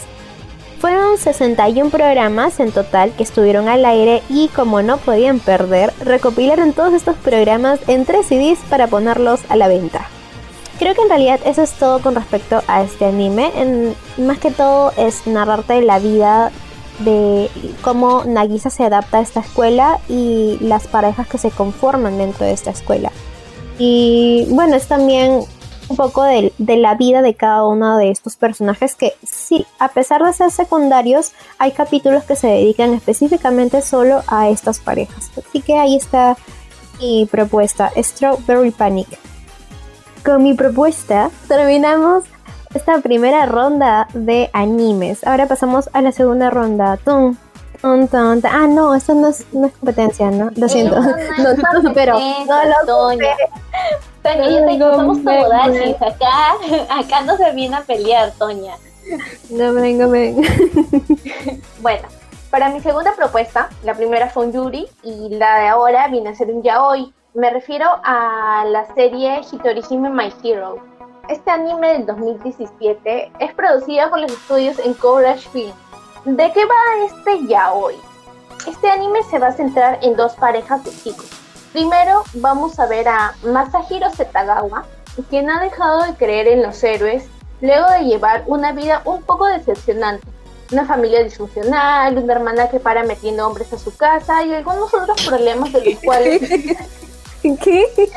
Fueron 0.84 1.18
61 1.18 1.92
programas 1.92 2.60
en 2.60 2.74
total 2.74 3.14
que 3.14 3.24
estuvieron 3.24 3.70
al 3.70 3.86
aire 3.86 4.22
y 4.28 4.50
como 4.50 4.82
no 4.82 4.98
podían 4.98 5.40
perder, 5.40 5.94
recopilaron 6.02 6.74
todos 6.74 6.92
estos 6.92 7.16
programas 7.16 7.80
en 7.88 8.04
tres 8.06 8.26
CDs 8.26 8.60
para 8.70 8.88
ponerlos 8.88 9.40
a 9.48 9.56
la 9.56 9.70
venta. 9.70 10.10
Creo 10.80 10.94
que 10.94 11.02
en 11.04 11.08
realidad 11.08 11.40
eso 11.46 11.62
es 11.62 11.72
todo 11.72 12.02
con 12.02 12.16
respecto 12.16 12.62
a 12.68 12.84
este 12.84 13.06
anime. 13.06 13.94
más 14.18 14.40
que 14.40 14.52
todo 14.52 14.92
es 14.98 15.26
narrarte 15.26 15.82
la 15.84 16.00
vida 16.00 16.52
de 17.00 17.50
cómo 17.82 18.26
Nagisa 18.26 18.70
se 18.70 18.84
adapta 18.84 19.20
a 19.20 19.22
esta 19.22 19.40
escuela 19.40 20.02
y 20.10 20.58
las 20.60 20.88
parejas 20.88 21.30
que 21.30 21.38
se 21.38 21.50
conforman 21.50 22.18
dentro 22.18 22.46
de 22.46 22.52
esta 22.52 22.72
escuela. 22.72 23.14
Y 23.80 24.48
bueno, 24.50 24.76
es 24.76 24.88
también 24.88 25.46
un 25.88 25.98
poco 25.98 26.24
de, 26.24 26.54
la 26.58 26.96
vida 26.96 27.22
de 27.22 27.34
cada 27.36 27.66
uno 27.66 27.98
de 27.98 28.12
estos 28.12 28.36
personajes 28.36 28.96
que 28.96 29.14
sí, 29.24 29.66
a 29.80 29.90
pesar 29.90 30.24
de 30.24 30.34
ser 30.34 30.52
secundarios, 30.52 31.34
hay 31.58 31.72
capítulos 31.72 32.24
que 32.24 32.36
se 32.36 32.48
dedican 32.48 32.94
específicamente 32.94 33.82
solo 33.82 34.24
a 34.28 34.50
estas 34.50 34.80
parejas. 34.80 35.32
Así 35.38 35.62
que 35.62 35.78
ahí 35.78 35.96
está 35.96 36.38
mi 37.00 37.28
propuesta, 37.30 37.92
Strawberry 37.98 38.72
Panic. 38.72 39.08
Con 40.24 40.44
mi 40.44 40.54
propuesta 40.54 41.30
terminamos 41.48 42.24
esta 42.74 43.00
primera 43.00 43.46
ronda 43.46 44.08
de 44.14 44.50
animes. 44.54 45.26
Ahora 45.26 45.48
pasamos 45.48 45.90
a 45.94 46.02
la 46.02 46.12
segunda 46.12 46.50
ronda. 46.50 46.98
Tum, 46.98 47.36
Ah, 47.84 48.68
no, 48.70 48.96
eso 48.96 49.14
no 49.14 49.28
es, 49.28 49.46
competencia, 49.52 50.32
¿no? 50.32 50.50
Lo 50.56 50.70
siento. 50.70 51.02
No, 51.02 51.12
no, 51.12 51.54
no, 51.54 51.74
lo 51.74 51.82
supero. 51.82 52.18
No 52.18 52.64
lo 52.66 53.12
supero. 53.12 53.36
Yo 54.24 54.92
te 54.92 54.96
somos. 54.96 55.18
Acá, 56.00 56.56
acá 57.00 57.22
no 57.22 57.38
se 57.38 57.52
viene 57.52 57.76
a 57.76 57.82
pelear, 57.82 58.32
Toña. 58.32 58.76
No, 59.50 59.74
venga, 59.74 60.08
venga. 60.08 60.48
bueno, 61.82 62.08
para 62.50 62.70
mi 62.70 62.80
segunda 62.80 63.14
propuesta, 63.16 63.70
la 63.84 63.94
primera 63.94 64.30
fue 64.30 64.46
un 64.46 64.54
Yuri 64.54 64.88
y 65.04 65.30
la 65.30 65.60
de 65.60 65.68
ahora 65.68 66.08
viene 66.08 66.30
a 66.30 66.36
ser 66.36 66.50
un 66.50 66.64
Yaoi. 66.64 67.14
Me 67.34 67.50
refiero 67.50 67.86
a 68.04 68.64
la 68.68 68.86
serie 68.94 69.42
Hitorihime 69.52 70.10
My 70.10 70.34
Hero. 70.44 70.78
Este 71.28 71.52
anime 71.52 71.94
del 71.94 72.06
2017 72.06 73.32
es 73.40 73.54
producido 73.54 74.10
por 74.10 74.20
los 74.20 74.32
estudios 74.32 74.80
en 74.80 74.94
Courage 74.94 75.50
Film. 75.50 75.74
¿De 76.26 76.52
qué 76.52 76.66
va 76.66 77.06
este 77.06 77.48
Yaoi? 77.48 77.96
Este 78.68 78.90
anime 78.90 79.22
se 79.24 79.40
va 79.40 79.48
a 79.48 79.54
centrar 79.54 80.00
en 80.02 80.16
dos 80.16 80.34
parejas 80.36 80.84
de 80.86 80.92
chicos 80.92 81.43
Primero 81.74 82.24
vamos 82.36 82.80
a 82.80 82.86
ver 82.86 83.08
a 83.08 83.34
Masahiro 83.42 84.12
Setagawa, 84.12 84.86
quien 85.32 85.50
ha 85.50 85.60
dejado 85.60 86.04
de 86.04 86.14
creer 86.14 86.48
en 86.48 86.62
los 86.62 86.84
héroes 86.84 87.26
luego 87.62 87.90
de 87.90 88.04
llevar 88.06 88.44
una 88.46 88.74
vida 88.74 89.02
un 89.06 89.24
poco 89.24 89.48
decepcionante. 89.48 90.28
Una 90.72 90.86
familia 90.86 91.24
disfuncional, 91.24 92.16
una 92.16 92.34
hermana 92.34 92.70
que 92.70 92.80
para 92.80 93.04
metiendo 93.04 93.48
hombres 93.48 93.74
a 93.74 93.80
su 93.80 93.96
casa 93.96 94.44
y 94.44 94.54
algunos 94.54 94.94
otros 94.94 95.26
problemas 95.26 95.74
de 95.74 95.84
los 95.84 96.00
cuales... 96.04 96.42
¿Qué? 97.42 98.12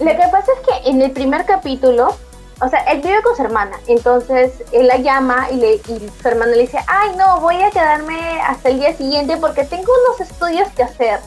Lo 0.00 0.10
que 0.10 0.28
pasa 0.30 0.52
es 0.52 0.66
que 0.66 0.90
en 0.90 1.02
el 1.02 1.12
primer 1.12 1.46
capítulo, 1.46 2.14
o 2.60 2.68
sea, 2.68 2.80
él 2.80 3.00
vive 3.00 3.22
con 3.22 3.36
su 3.36 3.42
hermana, 3.42 3.78
entonces 3.86 4.62
él 4.72 4.88
la 4.88 4.96
llama 4.96 5.48
y, 5.52 5.56
le, 5.56 5.74
y 5.76 6.10
su 6.20 6.28
hermana 6.28 6.50
le 6.52 6.62
dice, 6.62 6.78
ay 6.88 7.14
no, 7.16 7.40
voy 7.40 7.62
a 7.62 7.70
quedarme 7.70 8.40
hasta 8.40 8.70
el 8.70 8.80
día 8.80 8.92
siguiente 8.96 9.36
porque 9.36 9.64
tengo 9.64 9.92
unos 10.08 10.20
estudios 10.20 10.68
que 10.70 10.82
hacer. 10.82 11.20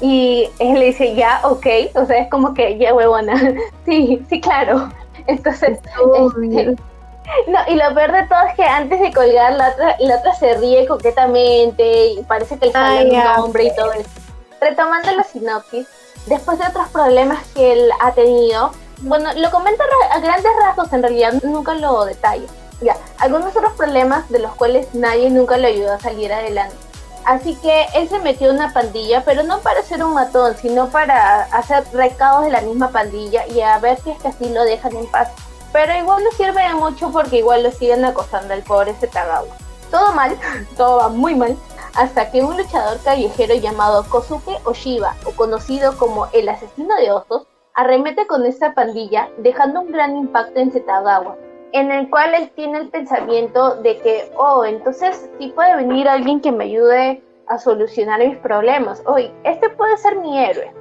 Y 0.00 0.48
él 0.58 0.78
le 0.78 0.86
dice, 0.86 1.14
ya, 1.14 1.40
ok, 1.44 1.66
o 1.94 2.06
sea, 2.06 2.18
es 2.18 2.30
como 2.30 2.54
que, 2.54 2.78
ya, 2.78 2.94
huevona, 2.94 3.34
sí, 3.84 4.24
sí, 4.28 4.40
claro. 4.40 4.88
Entonces, 5.26 5.78
este, 5.78 5.90
no, 7.46 7.58
y 7.68 7.74
lo 7.74 7.94
peor 7.94 8.12
de 8.12 8.22
todo 8.24 8.42
es 8.48 8.54
que 8.54 8.64
antes 8.64 9.00
de 9.00 9.12
colgar, 9.12 9.52
la 9.52 9.70
otra, 9.70 9.96
la 10.00 10.16
otra 10.16 10.34
se 10.34 10.54
ríe 10.54 10.86
coquetamente 10.86 12.06
y 12.06 12.22
parece 12.22 12.58
que 12.58 12.66
él 12.66 12.72
sale 12.72 13.10
un 13.10 13.42
hombre 13.42 13.64
y 13.64 13.74
todo 13.74 13.92
eso. 13.92 14.08
Retomando 14.60 15.10
la 15.12 15.24
sinopsis, 15.24 15.86
después 16.26 16.58
de 16.58 16.66
otros 16.66 16.88
problemas 16.88 17.46
que 17.54 17.72
él 17.72 17.90
ha 18.00 18.12
tenido, 18.12 18.72
bueno, 19.02 19.30
lo 19.34 19.50
comenta 19.50 19.84
a 20.12 20.20
grandes 20.20 20.52
rasgos, 20.62 20.92
en 20.92 21.02
realidad 21.02 21.34
nunca 21.42 21.74
lo 21.74 22.04
detalla. 22.04 22.46
Ya, 22.80 22.96
algunos 23.18 23.54
otros 23.54 23.72
problemas 23.74 24.30
de 24.30 24.38
los 24.38 24.54
cuales 24.54 24.94
nadie 24.94 25.28
nunca 25.28 25.58
le 25.58 25.68
ayudó 25.68 25.92
a 25.92 26.00
salir 26.00 26.32
adelante 26.32 26.89
Así 27.24 27.54
que 27.56 27.86
él 27.94 28.08
se 28.08 28.18
metió 28.18 28.50
en 28.50 28.56
una 28.56 28.72
pandilla, 28.72 29.22
pero 29.24 29.42
no 29.42 29.58
para 29.60 29.82
ser 29.82 30.02
un 30.02 30.14
matón, 30.14 30.56
sino 30.56 30.88
para 30.88 31.42
hacer 31.44 31.84
recados 31.92 32.44
de 32.44 32.50
la 32.50 32.62
misma 32.62 32.88
pandilla 32.88 33.46
y 33.46 33.60
a 33.60 33.78
ver 33.78 33.98
si 34.00 34.10
es 34.10 34.18
que 34.20 34.28
así 34.28 34.48
lo 34.48 34.64
dejan 34.64 34.96
en 34.96 35.06
paz. 35.06 35.30
Pero 35.72 35.94
igual 35.94 36.24
no 36.24 36.30
sirve 36.32 36.62
de 36.62 36.74
mucho 36.74 37.10
porque 37.12 37.38
igual 37.38 37.62
lo 37.62 37.70
siguen 37.70 38.04
acosando 38.04 38.54
al 38.54 38.62
pobre 38.62 38.94
Setagawa. 38.98 39.54
Todo 39.90 40.12
mal, 40.12 40.36
todo 40.76 40.98
va 40.98 41.08
muy 41.08 41.34
mal, 41.34 41.56
hasta 41.94 42.30
que 42.30 42.42
un 42.42 42.56
luchador 42.56 42.98
callejero 43.02 43.54
llamado 43.54 44.04
Kosuke 44.08 44.58
Oshiba, 44.64 45.14
o 45.24 45.32
conocido 45.32 45.96
como 45.98 46.28
el 46.32 46.48
asesino 46.48 46.94
de 46.96 47.12
osos, 47.12 47.46
arremete 47.74 48.26
con 48.26 48.46
esta 48.46 48.74
pandilla, 48.74 49.28
dejando 49.38 49.80
un 49.80 49.92
gran 49.92 50.16
impacto 50.16 50.58
en 50.60 50.72
Setagawa, 50.72 51.36
en 51.72 51.90
el 51.90 52.10
cual 52.10 52.34
él 52.34 52.50
tiene 52.54 52.78
el 52.78 52.88
pensamiento 52.88 53.76
de 53.76 53.98
que, 53.98 54.30
oh, 54.36 54.64
entonces 54.64 55.30
sí 55.38 55.52
puede 55.54 55.76
venir 55.76 56.08
alguien 56.08 56.40
que 56.40 56.52
me 56.52 56.64
ayude 56.64 57.22
a 57.48 57.58
solucionar 57.58 58.20
mis 58.20 58.36
problemas. 58.38 59.02
Oye, 59.06 59.32
este 59.44 59.68
puede 59.70 59.96
ser 59.98 60.16
mi 60.16 60.38
héroe. 60.38 60.72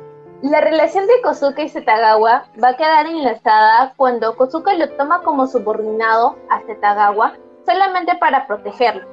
La 0.42 0.62
relación 0.62 1.06
de 1.06 1.22
Kosuke 1.22 1.64
y 1.64 1.70
Setagawa 1.70 2.46
va 2.64 2.70
a 2.70 2.78
quedar 2.78 3.08
enlazada 3.08 3.94
cuando 3.98 4.38
Kosuke 4.38 4.74
lo 4.78 4.90
toma 4.92 5.22
como 5.24 5.48
subordinado 5.48 6.38
a 6.50 6.62
Setagawa 6.62 7.34
solamente 7.66 8.16
para 8.16 8.48
protegerlo. 8.48 9.06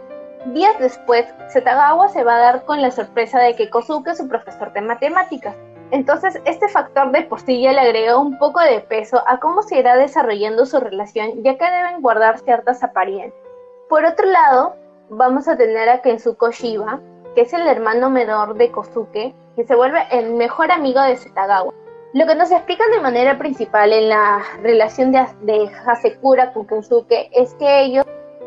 Días 0.54 0.78
después, 0.78 1.26
Setagawa 1.48 2.08
se 2.10 2.22
va 2.22 2.36
a 2.36 2.40
dar 2.40 2.64
con 2.64 2.80
la 2.80 2.92
sorpresa 2.92 3.40
de 3.40 3.56
que 3.56 3.68
Kosuke 3.68 4.10
es 4.10 4.18
su 4.18 4.28
profesor 4.28 4.72
de 4.72 4.82
matemáticas. 4.82 5.56
Entonces, 5.92 6.40
este 6.44 6.68
factor 6.68 7.12
de 7.12 7.22
postilla 7.22 7.72
le 7.72 7.80
agrega 7.80 8.18
un 8.18 8.38
poco 8.38 8.60
de 8.60 8.80
peso 8.80 9.22
a 9.26 9.38
cómo 9.38 9.62
se 9.62 9.78
irá 9.78 9.96
desarrollando 9.96 10.66
su 10.66 10.80
relación, 10.80 11.42
ya 11.44 11.56
que 11.56 11.64
deben 11.64 12.02
guardar 12.02 12.38
ciertas 12.40 12.82
apariencias. 12.82 13.40
Por 13.88 14.04
otro 14.04 14.26
lado, 14.26 14.74
vamos 15.10 15.46
a 15.46 15.56
tener 15.56 15.88
a 15.88 16.02
Kensuko 16.02 16.50
Shiba, 16.50 17.00
que 17.36 17.42
es 17.42 17.52
el 17.52 17.68
hermano 17.68 18.10
menor 18.10 18.54
de 18.56 18.72
Kosuke, 18.72 19.34
que 19.54 19.64
se 19.64 19.76
vuelve 19.76 20.02
el 20.10 20.34
mejor 20.34 20.72
amigo 20.72 21.00
de 21.00 21.16
Setagawa. 21.16 21.72
Lo 22.12 22.26
que 22.26 22.34
nos 22.34 22.50
explican 22.50 22.90
de 22.90 23.00
manera 23.00 23.38
principal 23.38 23.92
en 23.92 24.08
la 24.08 24.42
relación 24.62 25.12
de, 25.12 25.24
de 25.42 25.70
Hasekura 25.86 26.52
con 26.52 26.66
Kensuke 26.66 27.28
es 27.32 27.54
que 27.54 27.82
ellos 27.82 28.06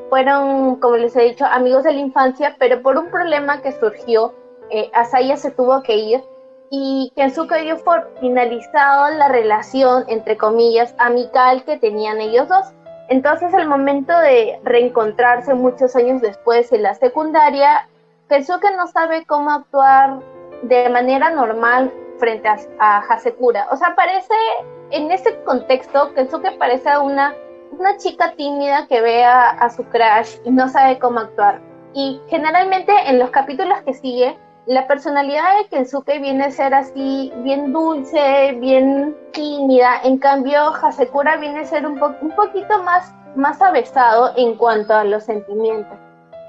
fueron, 0.10 0.78
como 0.78 0.98
les 0.98 1.16
he 1.16 1.22
dicho, 1.22 1.46
amigos 1.46 1.84
de 1.84 1.94
la 1.94 2.00
infancia, 2.00 2.56
pero 2.60 2.82
por 2.82 2.98
un 2.98 3.10
problema 3.10 3.62
que 3.62 3.72
surgió, 3.72 4.34
eh, 4.72 4.90
Asaya 4.94 5.38
se 5.38 5.52
tuvo 5.52 5.82
que 5.84 5.96
ir 5.96 6.24
y 6.72 7.12
Kensuke 7.16 7.62
dio 7.62 7.78
por 7.84 8.12
finalizado 8.20 9.10
la 9.16 9.28
relación, 9.28 10.06
entre 10.08 10.38
comillas, 10.38 10.94
amical 10.98 11.64
que 11.64 11.78
tenían 11.78 12.22
ellos 12.22 12.48
dos. 12.48 12.66
Entonces, 13.10 13.54
al 13.54 13.68
momento 13.68 14.18
de 14.20 14.60
reencontrarse 14.64 15.54
muchos 15.56 15.96
años 15.96 16.22
después 16.22 16.72
en 16.72 16.84
la 16.84 16.94
secundaria, 16.94 17.88
Kensuke 18.28 18.76
no 18.76 18.86
sabe 18.88 19.26
cómo 19.26 19.50
actuar 19.50 20.20
de 20.62 20.90
manera 20.90 21.32
normal 21.32 21.92
frente 22.20 22.48
a, 22.80 22.98
Hasekura. 22.98 23.68
O 23.72 23.78
sea, 23.78 23.96
parece, 23.96 24.36
en 24.92 25.12
ese 25.12 25.42
contexto, 25.44 26.14
Kensuke 26.14 26.52
parece 26.60 26.96
una, 27.00 27.34
una 27.72 27.98
chica 27.98 28.34
tímida 28.34 28.86
que 28.88 29.02
ve 29.02 29.26
a, 29.26 29.50
a 29.50 29.70
su 29.72 29.84
crush 29.86 30.38
y 30.46 30.52
no 30.52 30.70
sabe 30.70 31.00
cómo 31.00 31.20
actuar. 31.20 31.62
Y 31.94 32.22
generalmente 32.28 32.94
en 33.08 33.18
los 33.18 33.32
capítulos 33.32 33.82
que 33.82 33.96
sigue, 33.96 34.38
la 34.70 34.86
personalidad 34.86 35.58
de 35.58 35.68
Kensuke 35.68 36.20
viene 36.20 36.46
a 36.46 36.52
ser 36.52 36.76
así, 36.76 37.34
bien 37.38 37.74
dulce, 37.74 38.56
bien 38.60 39.18
tímida. 39.34 40.00
En 40.04 40.20
cambio, 40.20 40.76
Hasekura 40.76 41.38
viene 41.38 41.62
a 41.62 41.66
ser 41.66 41.88
un, 41.88 41.98
poquito 41.98 42.84
más, 42.84 43.12
más 43.36 43.60
avesado 43.64 44.32
en 44.38 44.54
cuanto 44.54 44.94
a 44.94 45.06
los 45.06 45.24
sentimientos. 45.24 45.98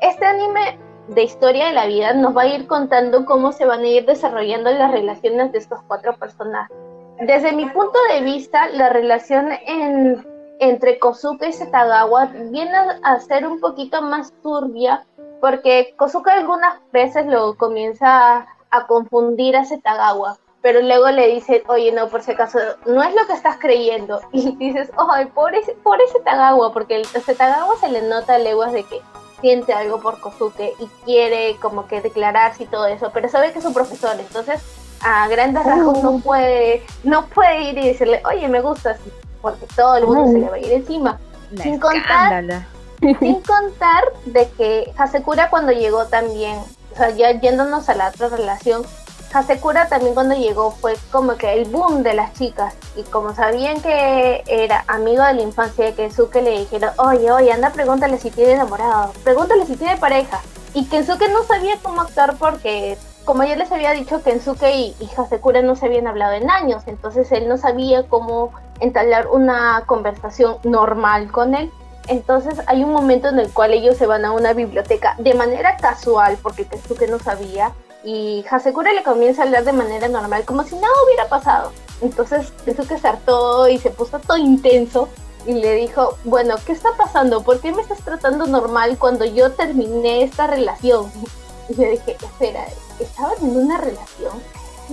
Este 0.02 0.26
anime 0.26 0.78
de 1.08 1.22
historia 1.22 1.68
de 1.68 1.72
la 1.72 1.86
vida 1.86 2.12
nos 2.12 2.36
va 2.36 2.42
a 2.42 2.48
ir 2.48 2.66
contando 2.66 3.24
cómo 3.24 3.52
se 3.52 3.64
van 3.64 3.80
a 3.80 3.88
ir 3.88 4.04
desarrollando 4.04 4.70
las 4.70 4.90
relaciones 4.90 5.50
de 5.52 5.58
estos 5.58 5.80
cuatro 5.88 6.14
personajes. 6.18 6.76
Desde 7.20 7.52
mi 7.52 7.70
punto 7.70 7.98
de 8.12 8.20
vista, 8.20 8.68
la 8.68 8.90
relación 8.90 9.48
en, 9.66 10.26
entre 10.58 10.98
Kosuke 10.98 11.48
y 11.48 11.52
Setagawa 11.54 12.26
viene 12.50 12.76
a 13.02 13.18
ser 13.20 13.46
un 13.46 13.60
poquito 13.60 14.02
más 14.02 14.34
turbia 14.42 15.06
porque 15.40 15.94
Kosuke 15.96 16.30
algunas 16.30 16.78
veces 16.92 17.26
lo 17.26 17.56
comienza 17.56 18.46
a, 18.70 18.86
confundir 18.86 19.56
a 19.56 19.64
Setagawa, 19.64 20.38
pero 20.62 20.80
luego 20.80 21.10
le 21.10 21.28
dice, 21.28 21.64
oye, 21.68 21.92
no, 21.92 22.08
por 22.08 22.22
si 22.22 22.32
acaso, 22.32 22.58
no 22.86 23.02
es 23.02 23.14
lo 23.14 23.26
que 23.26 23.32
estás 23.32 23.56
creyendo. 23.58 24.20
Y 24.32 24.56
dices, 24.56 24.90
ay, 25.10 25.26
pobre, 25.26 25.60
pobre 25.82 26.06
Setagawa, 26.08 26.72
porque 26.72 26.96
el 26.96 27.06
Setagawa 27.06 27.76
se 27.80 27.88
le 27.88 28.02
nota 28.02 28.34
a 28.34 28.38
leguas 28.38 28.72
de 28.72 28.84
que 28.84 29.00
siente 29.40 29.72
algo 29.72 30.00
por 30.00 30.20
Kosuke 30.20 30.74
y 30.78 30.86
quiere 31.04 31.56
como 31.60 31.86
que 31.86 32.00
declararse 32.00 32.64
y 32.64 32.66
todo 32.66 32.86
eso, 32.86 33.10
pero 33.12 33.28
sabe 33.28 33.52
que 33.52 33.58
es 33.58 33.64
un 33.64 33.72
profesor, 33.72 34.14
entonces 34.18 34.62
a 35.02 35.28
grandes 35.28 35.64
rasgos 35.64 36.02
no 36.02 36.10
oh. 36.10 36.20
puede, 36.20 36.84
no 37.04 37.26
puede 37.26 37.70
ir 37.70 37.78
y 37.78 37.88
decirle, 37.88 38.22
oye, 38.26 38.48
me 38.48 38.60
gustas, 38.60 38.98
porque 39.40 39.66
todo 39.74 39.96
el 39.96 40.06
mundo 40.06 40.26
se 40.26 40.38
le 40.38 40.48
va 40.48 40.56
a 40.56 40.58
ir 40.58 40.72
encima. 40.72 41.18
sin 41.56 41.80
contar, 41.80 42.66
sin 43.20 43.40
contar 43.40 44.04
de 44.26 44.48
que 44.50 44.92
Hasekura 44.96 45.50
cuando 45.50 45.72
llegó 45.72 46.06
también, 46.06 46.58
o 46.92 46.96
sea, 46.96 47.10
ya 47.10 47.32
yéndonos 47.32 47.88
a 47.88 47.94
la 47.94 48.08
otra 48.08 48.28
relación, 48.28 48.84
Hasekura 49.32 49.88
también 49.88 50.14
cuando 50.14 50.34
llegó 50.34 50.72
fue 50.72 50.94
como 51.12 51.36
que 51.36 51.52
el 51.52 51.68
boom 51.68 52.02
de 52.02 52.14
las 52.14 52.32
chicas 52.34 52.74
y 52.96 53.02
como 53.04 53.32
sabían 53.32 53.80
que 53.80 54.42
era 54.46 54.84
amigo 54.88 55.22
de 55.22 55.34
la 55.34 55.42
infancia 55.42 55.84
de 55.84 55.94
Kensuke 55.94 56.42
le 56.42 56.58
dijeron, 56.58 56.90
oye, 56.98 57.30
oye, 57.30 57.52
anda 57.52 57.70
pregúntale 57.70 58.18
si 58.18 58.30
tiene 58.30 58.52
enamorado, 58.52 59.12
pregúntale 59.22 59.66
si 59.66 59.76
tiene 59.76 59.96
pareja. 59.98 60.40
Y 60.74 60.86
Kensuke 60.86 61.28
no 61.30 61.44
sabía 61.44 61.76
cómo 61.80 62.00
actuar 62.00 62.36
porque, 62.38 62.98
como 63.24 63.44
ya 63.44 63.54
les 63.54 63.70
había 63.70 63.92
dicho, 63.92 64.22
Kensuke 64.22 64.74
y, 64.74 64.96
y 64.98 65.08
Hasekura 65.16 65.62
no 65.62 65.76
se 65.76 65.86
habían 65.86 66.08
hablado 66.08 66.32
en 66.32 66.50
años, 66.50 66.82
entonces 66.86 67.30
él 67.30 67.48
no 67.48 67.56
sabía 67.56 68.02
cómo 68.08 68.52
entablar 68.80 69.28
una 69.28 69.84
conversación 69.86 70.56
normal 70.64 71.30
con 71.30 71.54
él. 71.54 71.70
Entonces 72.08 72.54
hay 72.66 72.82
un 72.82 72.92
momento 72.92 73.28
en 73.28 73.38
el 73.38 73.50
cual 73.52 73.72
ellos 73.72 73.96
se 73.96 74.06
van 74.06 74.24
a 74.24 74.32
una 74.32 74.52
biblioteca 74.52 75.14
de 75.18 75.34
manera 75.34 75.76
casual 75.76 76.38
porque 76.42 76.64
Kensuke 76.64 77.08
no 77.08 77.18
sabía 77.18 77.72
y 78.02 78.44
Hasekura 78.50 78.92
le 78.92 79.02
comienza 79.02 79.42
a 79.42 79.44
hablar 79.44 79.64
de 79.64 79.72
manera 79.72 80.08
normal, 80.08 80.44
como 80.44 80.64
si 80.64 80.74
nada 80.74 80.92
hubiera 81.06 81.28
pasado. 81.28 81.72
Entonces 82.00 82.52
Kensuke 82.64 82.98
se 82.98 83.08
hartó 83.08 83.68
y 83.68 83.78
se 83.78 83.90
puso 83.90 84.18
todo 84.18 84.38
intenso 84.38 85.08
y 85.46 85.54
le 85.54 85.74
dijo, 85.74 86.16
bueno, 86.24 86.56
¿qué 86.66 86.72
está 86.72 86.90
pasando? 86.96 87.42
¿Por 87.42 87.60
qué 87.60 87.72
me 87.72 87.82
estás 87.82 88.00
tratando 88.00 88.46
normal 88.46 88.98
cuando 88.98 89.24
yo 89.24 89.52
terminé 89.52 90.22
esta 90.22 90.46
relación? 90.46 91.10
Y 91.68 91.74
yo 91.74 91.88
dije, 91.88 92.16
espera, 92.20 92.66
¿estaban 92.98 93.36
en 93.42 93.56
una 93.56 93.78
relación? 93.78 94.32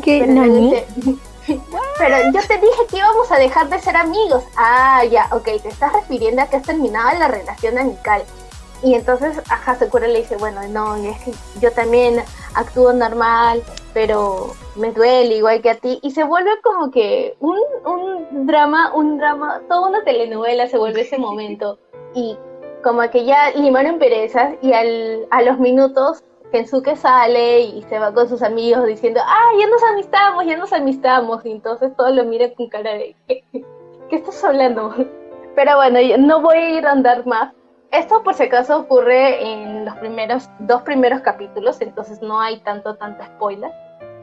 ¿Qué, 0.03 0.27
Nani? 0.27 0.75
Pero 1.97 2.17
yo 2.33 2.41
te 2.47 2.57
dije 2.57 2.87
que 2.89 2.97
íbamos 2.97 3.31
a 3.31 3.37
dejar 3.37 3.69
de 3.69 3.79
ser 3.79 3.95
amigos. 3.95 4.43
Ah, 4.55 5.03
ya, 5.05 5.27
ok, 5.31 5.45
te 5.61 5.69
estás 5.69 5.93
refiriendo 5.93 6.41
a 6.41 6.47
que 6.47 6.57
has 6.57 6.63
terminado 6.63 7.17
la 7.17 7.27
relación 7.27 7.77
amical. 7.77 8.23
Y 8.83 8.93
entonces 8.93 9.41
a 9.49 9.55
Hasekura 9.55 10.07
le 10.07 10.19
dice, 10.19 10.37
bueno, 10.37 10.61
no, 10.67 10.95
es 10.95 11.17
que 11.23 11.31
yo 11.59 11.71
también 11.71 12.23
actúo 12.53 12.93
normal, 12.93 13.63
pero 13.93 14.53
me 14.75 14.91
duele 14.91 15.37
igual 15.37 15.61
que 15.61 15.71
a 15.71 15.75
ti. 15.75 15.99
Y 16.03 16.11
se 16.11 16.23
vuelve 16.23 16.51
como 16.61 16.91
que 16.91 17.35
un, 17.39 17.57
un 17.85 18.45
drama, 18.45 18.93
un 18.93 19.17
drama, 19.17 19.61
toda 19.67 19.89
una 19.89 20.03
telenovela 20.03 20.67
se 20.67 20.77
vuelve 20.77 21.01
ese 21.01 21.17
momento. 21.17 21.79
Y 22.13 22.37
como 22.83 23.01
que 23.09 23.25
ya 23.25 23.51
limaron 23.51 23.97
perezas 23.97 24.53
y 24.61 24.73
al, 24.73 25.27
a 25.31 25.41
los 25.41 25.57
minutos 25.57 26.23
Kensuke 26.51 26.95
sale 26.95 27.61
y 27.61 27.83
se 27.83 27.99
va 27.99 28.13
con 28.13 28.27
sus 28.29 28.41
amigos 28.41 28.85
diciendo, 28.85 29.19
ah, 29.23 29.49
ya 29.59 29.67
nos 29.67 29.83
amistamos, 29.83 30.45
ya 30.45 30.57
nos 30.57 30.73
amistamos. 30.73 31.45
Y 31.45 31.51
entonces 31.51 31.95
todos 31.95 32.13
lo 32.13 32.23
miran 32.23 32.51
con 32.55 32.69
cara 32.69 32.93
de, 32.93 33.15
¿qué, 33.27 33.43
¿qué 34.09 34.15
estás 34.15 34.43
hablando? 34.43 34.93
Pero 35.55 35.75
bueno, 35.75 35.99
no 36.19 36.41
voy 36.41 36.57
a 36.57 36.69
ir 36.69 36.85
a 36.85 36.91
andar 36.91 37.25
más 37.25 37.51
esto 37.91 38.21
por 38.21 38.33
si 38.33 38.43
acaso 38.43 38.79
ocurre 38.79 39.41
en 39.41 39.85
los 39.85 39.95
primeros 39.97 40.49
dos 40.59 40.81
primeros 40.81 41.21
capítulos, 41.21 41.79
entonces 41.79 42.21
no 42.21 42.39
hay 42.39 42.59
tanto, 42.59 42.95
tanto 42.95 43.23
spoiler. 43.23 43.71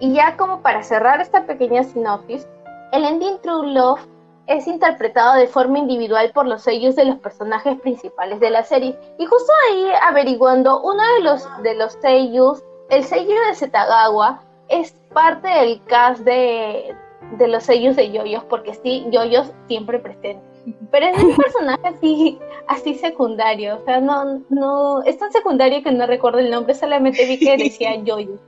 Y 0.01 0.13
ya 0.13 0.37
como 0.37 0.61
para 0.61 0.83
cerrar 0.83 1.21
esta 1.21 1.47
pequeña 1.47 1.83
sinopsis, 1.83 2.47
el 2.93 3.05
ending 3.05 3.39
True 3.41 3.73
Love 3.73 4.07
es 4.47 4.67
interpretado 4.67 5.35
de 5.35 5.47
forma 5.47 5.79
individual 5.79 6.31
por 6.33 6.47
los 6.47 6.63
sellos 6.63 6.97
de 6.97 7.07
los 7.07 7.17
personajes 7.19 7.81
principales 7.81 8.41
de 8.41 8.51
la 8.51 8.63
serie. 8.63 8.99
Y 9.19 9.27
justo 9.27 9.53
ahí 9.69 9.87
averiguando, 10.03 10.83
uno 10.83 11.03
de 11.15 11.21
los, 11.23 11.63
de 11.63 11.75
los 11.75 11.93
sellos, 12.01 12.63
el 12.91 13.05
sello 13.05 13.35
de 13.49 13.55
Setagawa, 13.55 14.43
es 14.69 14.93
parte 15.13 15.49
del 15.49 15.83
cast 15.85 16.21
de, 16.23 16.95
de 17.39 17.49
los 17.49 17.65
sellos 17.65 17.97
de 17.97 18.11
Yoyos, 18.11 18.45
porque 18.45 18.75
sí, 18.75 19.07
Yoyos 19.11 19.51
siempre 19.69 19.99
presente. 19.99 20.43
Pero 20.91 21.07
es 21.07 21.23
un 21.23 21.37
personaje 21.37 21.87
así, 21.87 22.39
así 22.69 22.95
secundario, 22.95 23.77
o 23.77 23.85
sea, 23.85 24.01
no, 24.01 24.43
no, 24.49 25.03
es 25.03 25.19
tan 25.19 25.31
secundario 25.31 25.83
que 25.83 25.93
no 25.93 26.07
recuerdo 26.07 26.39
el 26.39 26.51
nombre, 26.51 26.75
solamente 26.75 27.27
vi 27.27 27.39
que 27.39 27.57
decía 27.65 27.97
Yoyo. 27.97 28.39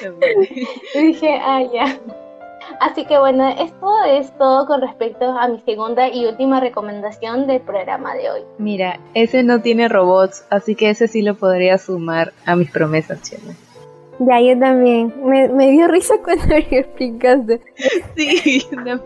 y 0.94 0.98
dije, 0.98 1.38
ah, 1.42 1.62
ya. 1.72 1.98
Así 2.80 3.04
que 3.04 3.18
bueno, 3.18 3.48
esto 3.48 4.04
es 4.06 4.30
todo 4.38 4.66
con 4.66 4.80
respecto 4.80 5.24
a 5.24 5.48
mi 5.48 5.60
segunda 5.60 6.08
y 6.08 6.26
última 6.26 6.60
recomendación 6.60 7.46
del 7.46 7.60
programa 7.60 8.14
de 8.14 8.30
hoy. 8.30 8.40
Mira, 8.58 9.00
ese 9.14 9.42
no 9.42 9.60
tiene 9.62 9.88
robots, 9.88 10.44
así 10.50 10.74
que 10.74 10.90
ese 10.90 11.08
sí 11.08 11.22
lo 11.22 11.34
podría 11.34 11.78
sumar 11.78 12.32
a 12.44 12.56
mis 12.56 12.70
promesas, 12.70 13.22
Chela. 13.22 13.54
Ya, 14.18 14.40
yo 14.40 14.58
también. 14.58 15.12
Me, 15.24 15.48
me 15.48 15.70
dio 15.70 15.88
risa 15.88 16.14
cuando 16.24 16.46
me 16.46 16.66
explicaste. 16.70 17.60
Sí, 18.14 18.60
yo 18.70 18.76
también. 18.76 19.00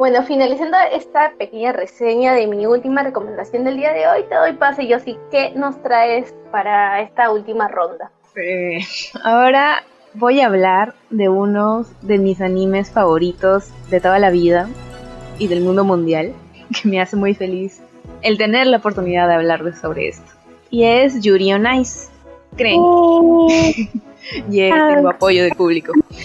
Bueno, 0.00 0.22
finalizando 0.22 0.78
esta 0.92 1.34
pequeña 1.36 1.72
reseña 1.72 2.32
de 2.32 2.46
mi 2.46 2.64
última 2.64 3.02
recomendación 3.02 3.64
del 3.64 3.76
día 3.76 3.92
de 3.92 4.08
hoy, 4.08 4.22
te 4.30 4.34
doy 4.34 4.54
paso, 4.54 4.80
sí 5.04 5.18
¿Qué 5.30 5.52
nos 5.54 5.80
traes 5.82 6.34
para 6.50 7.02
esta 7.02 7.30
última 7.30 7.68
ronda? 7.68 8.10
Eh, 8.34 8.78
ahora 9.22 9.84
voy 10.14 10.40
a 10.40 10.46
hablar 10.46 10.94
de 11.10 11.28
uno 11.28 11.84
de 12.02 12.18
mis 12.18 12.40
animes 12.40 12.90
favoritos 12.90 13.68
de 13.90 14.00
toda 14.00 14.18
la 14.18 14.30
vida 14.30 14.68
y 15.38 15.48
del 15.48 15.60
mundo 15.60 15.84
mundial, 15.84 16.32
que 16.82 16.88
me 16.88 17.00
hace 17.00 17.16
muy 17.16 17.34
feliz 17.34 17.82
el 18.22 18.38
tener 18.38 18.66
la 18.66 18.78
oportunidad 18.78 19.28
de 19.28 19.34
hablar 19.34 19.62
sobre 19.80 20.08
esto. 20.08 20.32
Y 20.70 20.84
es 20.84 21.20
Yuri 21.20 21.52
on 21.52 21.66
Ice. 21.74 22.08
¿Creen? 22.56 22.80
Oh. 22.80 23.48
tengo 24.50 25.08
apoyo 25.08 25.44
del 25.44 25.52
público. 25.52 25.92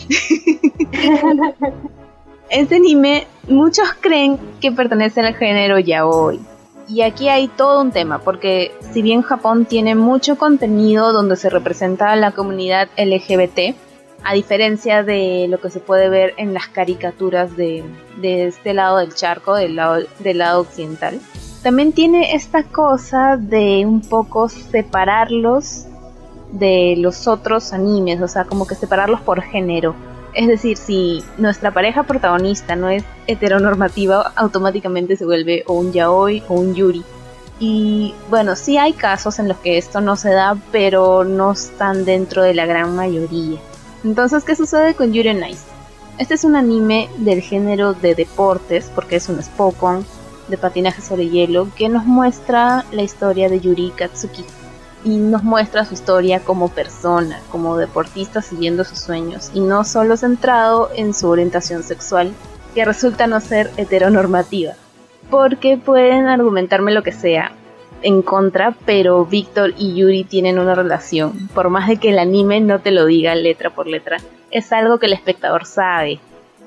este 2.49 2.75
anime, 2.75 3.27
muchos 3.47 3.93
creen 3.99 4.39
que 4.59 4.71
pertenece 4.71 5.21
al 5.21 5.35
género 5.35 5.79
yaoi. 5.79 6.39
Y 6.87 7.01
aquí 7.01 7.29
hay 7.29 7.47
todo 7.47 7.81
un 7.81 7.91
tema, 7.91 8.19
porque 8.19 8.71
si 8.91 9.01
bien 9.01 9.21
Japón 9.23 9.65
tiene 9.65 9.95
mucho 9.95 10.37
contenido 10.37 11.13
donde 11.13 11.35
se 11.35 11.49
representa 11.49 12.11
a 12.11 12.15
la 12.15 12.31
comunidad 12.31 12.89
LGBT, 12.97 13.75
a 14.23 14.33
diferencia 14.33 15.03
de 15.03 15.47
lo 15.49 15.59
que 15.59 15.69
se 15.69 15.79
puede 15.79 16.09
ver 16.09 16.33
en 16.37 16.53
las 16.53 16.67
caricaturas 16.67 17.55
de, 17.55 17.83
este 18.21 18.73
lado 18.73 18.97
del 18.97 19.13
charco, 19.13 19.55
del 19.55 19.75
lado, 19.75 20.03
del 20.19 20.37
lado 20.39 20.61
occidental, 20.61 21.19
también 21.63 21.93
tiene 21.93 22.35
esta 22.35 22.63
cosa 22.63 23.37
de 23.37 23.85
un 23.85 24.01
poco 24.01 24.49
separarlos 24.49 25.85
de 26.51 26.95
los 26.97 27.27
otros 27.27 27.73
animes, 27.73 28.21
o 28.21 28.27
sea, 28.27 28.45
como 28.45 28.67
que 28.67 28.75
separarlos 28.75 29.21
por 29.21 29.41
género. 29.41 29.95
Es 30.35 30.47
decir, 30.49 30.75
si 30.75 31.23
nuestra 31.37 31.71
pareja 31.71 32.03
protagonista 32.03 32.75
no 32.75 32.89
es 32.89 33.05
heteronormativa, 33.25 34.33
automáticamente 34.35 35.15
se 35.15 35.25
vuelve 35.25 35.63
o 35.65 35.73
un 35.73 35.93
yaoi 35.93 36.43
o 36.49 36.55
un 36.55 36.75
yuri. 36.75 37.03
Y 37.57 38.13
bueno, 38.29 38.57
sí 38.57 38.77
hay 38.77 38.91
casos 38.91 39.39
en 39.39 39.47
los 39.47 39.57
que 39.57 39.77
esto 39.77 40.01
no 40.01 40.17
se 40.17 40.31
da, 40.31 40.57
pero 40.73 41.23
no 41.23 41.53
están 41.53 42.03
dentro 42.03 42.43
de 42.43 42.53
la 42.53 42.65
gran 42.65 42.93
mayoría. 42.97 43.59
Entonces, 44.03 44.43
¿qué 44.43 44.57
sucede 44.57 44.93
con 44.93 45.13
Yuri 45.13 45.29
on 45.29 45.47
Ice? 45.47 45.63
Este 46.17 46.33
es 46.33 46.43
un 46.43 46.57
anime 46.57 47.09
del 47.17 47.41
género 47.41 47.93
de 47.93 48.13
deportes, 48.13 48.91
porque 48.93 49.15
es 49.15 49.29
un 49.29 49.41
Spokon 49.41 50.05
de 50.49 50.57
patinaje 50.57 51.01
sobre 51.01 51.29
hielo, 51.29 51.69
que 51.77 51.87
nos 51.87 52.05
muestra 52.05 52.83
la 52.91 53.03
historia 53.03 53.47
de 53.47 53.61
Yuri 53.61 53.93
Katsuki, 53.95 54.43
y 55.05 55.17
nos 55.17 55.43
muestra 55.43 55.85
su 55.85 55.93
historia 55.93 56.39
como 56.39 56.69
persona, 56.69 57.39
como 57.51 57.77
deportista 57.77 58.41
siguiendo 58.41 58.83
sus 58.83 58.99
sueños 58.99 59.51
y 59.53 59.59
no 59.61 59.85
solo 59.85 60.17
centrado 60.17 60.89
en 60.95 61.13
su 61.13 61.29
orientación 61.29 61.83
sexual, 61.83 62.33
que 62.73 62.83
resulta 62.83 63.27
no 63.27 63.39
ser 63.39 63.69
heteronormativa. 63.77 64.73
Porque 65.29 65.77
pueden 65.77 66.27
argumentarme 66.27 66.91
lo 66.91 67.03
que 67.03 67.11
sea 67.11 67.51
en 68.01 68.23
contra, 68.23 68.75
pero 68.85 69.25
Víctor 69.25 69.73
y 69.77 69.95
Yuri 69.95 70.23
tienen 70.23 70.59
una 70.59 70.75
relación. 70.75 71.49
Por 71.53 71.69
más 71.69 71.87
de 71.87 71.97
que 71.97 72.09
el 72.09 72.19
anime 72.19 72.59
no 72.59 72.79
te 72.79 72.91
lo 72.91 73.05
diga 73.05 73.35
letra 73.35 73.69
por 73.69 73.87
letra, 73.87 74.17
es 74.51 74.71
algo 74.73 74.99
que 74.99 75.05
el 75.05 75.13
espectador 75.13 75.65
sabe. 75.65 76.19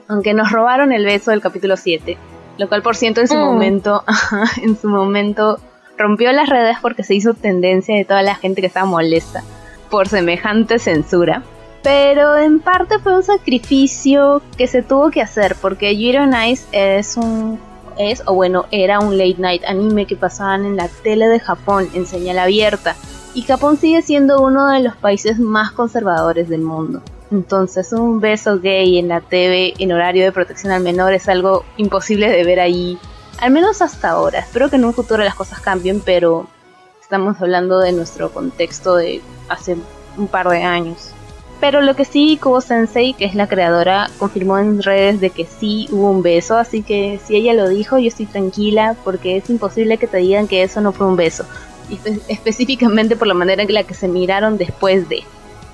Aunque 0.08 0.32
nos 0.32 0.50
robaron 0.50 0.92
el 0.92 1.04
beso 1.04 1.32
del 1.32 1.40
capítulo 1.40 1.76
7, 1.76 2.16
lo 2.56 2.68
cual 2.68 2.82
por 2.82 2.96
ciento 2.96 3.20
en 3.20 3.28
su 3.28 3.36
mm. 3.36 3.44
momento, 3.44 4.04
en 4.62 4.76
su 4.76 4.88
momento 4.88 5.58
rompió 5.98 6.32
las 6.32 6.48
redes 6.48 6.76
porque 6.80 7.02
se 7.02 7.14
hizo 7.14 7.34
tendencia 7.34 7.96
de 7.96 8.04
toda 8.04 8.22
la 8.22 8.34
gente 8.34 8.60
que 8.60 8.68
estaba 8.68 8.86
molesta 8.86 9.42
por 9.90 10.08
semejante 10.08 10.78
censura. 10.78 11.42
Pero 11.82 12.36
en 12.36 12.60
parte 12.60 12.98
fue 12.98 13.14
un 13.14 13.22
sacrificio 13.22 14.42
que 14.56 14.66
se 14.66 14.82
tuvo 14.82 15.10
que 15.10 15.22
hacer 15.22 15.56
porque 15.60 15.96
Yuri 15.96 16.18
on 16.18 16.34
Ice 16.46 16.64
es 16.72 17.16
un 17.16 17.58
es 17.98 18.22
o 18.26 18.34
bueno 18.34 18.66
era 18.70 19.00
un 19.00 19.18
late 19.18 19.36
night 19.38 19.64
anime 19.64 20.06
que 20.06 20.14
pasaban 20.14 20.64
en 20.64 20.76
la 20.76 20.88
tele 21.02 21.26
de 21.26 21.40
Japón 21.40 21.88
en 21.94 22.06
señal 22.06 22.38
abierta 22.38 22.94
y 23.34 23.42
Japón 23.42 23.76
sigue 23.76 24.02
siendo 24.02 24.40
uno 24.40 24.70
de 24.70 24.80
los 24.80 24.96
países 24.96 25.38
más 25.38 25.72
conservadores 25.72 26.48
del 26.48 26.62
mundo. 26.62 27.02
Entonces 27.30 27.92
un 27.92 28.20
beso 28.20 28.58
gay 28.58 28.98
en 28.98 29.08
la 29.08 29.20
TV 29.20 29.74
en 29.78 29.92
horario 29.92 30.24
de 30.24 30.32
protección 30.32 30.72
al 30.72 30.82
menor 30.82 31.12
es 31.12 31.28
algo 31.28 31.64
imposible 31.76 32.30
de 32.30 32.44
ver 32.44 32.60
ahí 32.60 32.98
al 33.40 33.50
menos 33.50 33.82
hasta 33.82 34.10
ahora. 34.10 34.40
Espero 34.40 34.68
que 34.68 34.76
en 34.76 34.84
un 34.84 34.94
futuro 34.94 35.22
las 35.24 35.34
cosas 35.34 35.60
cambien, 35.60 36.00
pero 36.00 36.46
estamos 37.00 37.40
hablando 37.40 37.78
de 37.78 37.92
nuestro 37.92 38.30
contexto 38.30 38.96
de 38.96 39.22
hace 39.48 39.76
un 40.16 40.28
par 40.28 40.48
de 40.48 40.62
años. 40.62 41.12
Pero 41.60 41.80
lo 41.80 41.96
que 41.96 42.04
sí, 42.04 42.38
Kubo 42.40 42.60
Sensei, 42.60 43.14
que 43.14 43.24
es 43.24 43.34
la 43.34 43.48
creadora, 43.48 44.10
confirmó 44.18 44.58
en 44.58 44.80
redes 44.80 45.20
de 45.20 45.30
que 45.30 45.44
sí 45.44 45.88
hubo 45.90 46.10
un 46.10 46.22
beso, 46.22 46.56
así 46.56 46.82
que 46.82 47.18
si 47.24 47.34
ella 47.34 47.52
lo 47.52 47.68
dijo, 47.68 47.98
yo 47.98 48.08
estoy 48.08 48.26
tranquila 48.26 48.94
porque 49.04 49.36
es 49.36 49.50
imposible 49.50 49.98
que 49.98 50.06
te 50.06 50.18
digan 50.18 50.46
que 50.46 50.62
eso 50.62 50.80
no 50.80 50.92
fue 50.92 51.06
un 51.06 51.16
beso. 51.16 51.44
Y 51.88 51.98
específicamente 52.28 53.16
por 53.16 53.26
la 53.26 53.34
manera 53.34 53.62
en 53.62 53.74
la 53.74 53.82
que 53.82 53.94
se 53.94 54.06
miraron 54.06 54.56
después 54.56 55.08
de. 55.08 55.24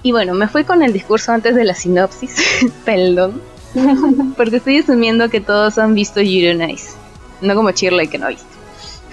Y 0.03 0.13
bueno, 0.13 0.33
me 0.35 0.49
fui 0.49 0.65
con 0.65 0.83
el 0.83 0.93
discurso 0.93 1.33
antes 1.33 1.55
de 1.55 1.65
la 1.65 1.75
sinopsis, 1.75 2.37
perdón, 2.85 3.43
porque 4.37 4.57
estoy 4.57 4.79
asumiendo 4.79 5.29
que 5.29 5.41
todos 5.41 5.77
han 5.79 5.95
visto 5.95 6.21
Yuri 6.21 6.55
Nice. 6.55 7.04
No 7.45 7.55
como 7.55 7.71
Shirley 7.71 8.09
que 8.09 8.19
no 8.19 8.27
he 8.27 8.31
visto. 8.31 8.49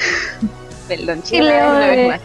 Perdón, 0.87 1.21
Shirley. 1.21 2.11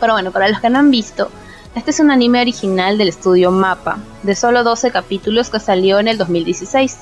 Pero 0.00 0.12
bueno, 0.12 0.32
para 0.32 0.48
los 0.48 0.60
que 0.60 0.68
no 0.68 0.80
han 0.80 0.90
visto, 0.90 1.30
este 1.76 1.92
es 1.92 2.00
un 2.00 2.10
anime 2.10 2.40
original 2.40 2.98
del 2.98 3.08
estudio 3.08 3.52
Mapa, 3.52 3.98
de 4.24 4.34
solo 4.34 4.64
12 4.64 4.90
capítulos 4.90 5.48
que 5.48 5.60
salió 5.60 6.00
en 6.00 6.08
el 6.08 6.18
2016. 6.18 6.98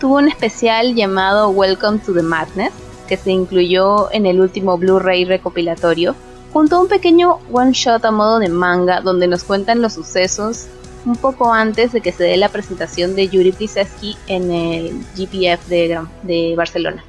Tuvo 0.00 0.16
un 0.16 0.26
especial 0.28 0.96
llamado 0.96 1.50
Welcome 1.50 2.00
to 2.00 2.12
the 2.12 2.22
Madness, 2.22 2.72
que 3.06 3.16
se 3.16 3.30
incluyó 3.30 4.10
en 4.12 4.26
el 4.26 4.40
último 4.40 4.76
Blu-ray 4.78 5.24
recopilatorio, 5.24 6.16
junto 6.52 6.74
a 6.76 6.80
un 6.80 6.88
pequeño 6.88 7.38
one 7.52 7.72
shot 7.72 8.04
a 8.04 8.10
modo 8.10 8.40
de 8.40 8.48
manga 8.48 9.00
donde 9.00 9.28
nos 9.28 9.44
cuentan 9.44 9.80
los 9.80 9.94
sucesos 9.94 10.66
un 11.06 11.16
poco 11.16 11.52
antes 11.52 11.92
de 11.92 12.00
que 12.00 12.12
se 12.12 12.24
dé 12.24 12.36
la 12.36 12.48
presentación 12.48 13.14
de 13.14 13.28
Yuri 13.28 13.52
Pliseski 13.52 14.16
en 14.26 14.50
el 14.50 15.00
GPF 15.16 15.68
de, 15.68 16.00
de 16.24 16.54
Barcelona. 16.56 17.04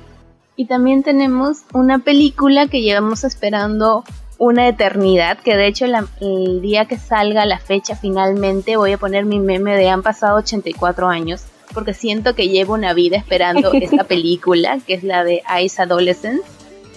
Y 0.56 0.66
también 0.66 1.04
tenemos 1.04 1.64
una 1.74 2.00
película 2.00 2.68
que 2.68 2.82
llevamos 2.82 3.24
esperando 3.24 4.04
una 4.40 4.68
eternidad, 4.68 5.40
que 5.40 5.56
de 5.56 5.68
hecho 5.68 5.86
el 5.86 6.62
día 6.62 6.86
que 6.86 6.98
salga 6.98 7.46
la 7.46 7.60
fecha 7.60 7.96
finalmente 7.96 8.78
voy 8.78 8.94
a 8.94 8.98
poner 8.98 9.26
mi 9.26 9.40
meme 9.40 9.76
de 9.76 9.90
han 9.90 10.04
pasado 10.04 10.38
84 10.38 11.08
años, 11.08 11.44
porque 11.74 11.94
siento 11.94 12.36
que 12.36 12.50
llevo 12.50 12.74
una 12.74 12.94
vida 12.94 13.18
esperando 13.18 13.72
esta 13.74 14.04
película, 14.04 14.80
que 14.86 14.94
es 14.94 15.04
la 15.04 15.24
de 15.24 15.42
Ice 15.64 15.82
Adolescence, 15.82 16.44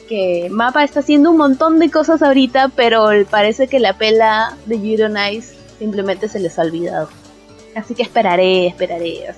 que 0.09 0.49
Mapa 0.51 0.85
está 0.85 1.01
haciendo 1.01 1.31
un 1.31 1.39
montón 1.39 1.79
de 1.79 1.91
cosas 1.91 2.23
ahorita, 2.23 2.71
pero 2.75 3.09
parece 3.31 3.69
que 3.69 3.79
la 3.79 3.97
pela 3.97 4.57
de 4.67 4.77
Yuri 4.77 5.05
Ice 5.33 5.60
simplemente 5.81 6.29
se 6.29 6.39
les 6.39 6.59
ha 6.59 6.63
olvidado. 6.63 7.09
Así 7.75 7.95
que 7.95 8.03
esperaré, 8.03 8.67
esperaré 8.67 9.35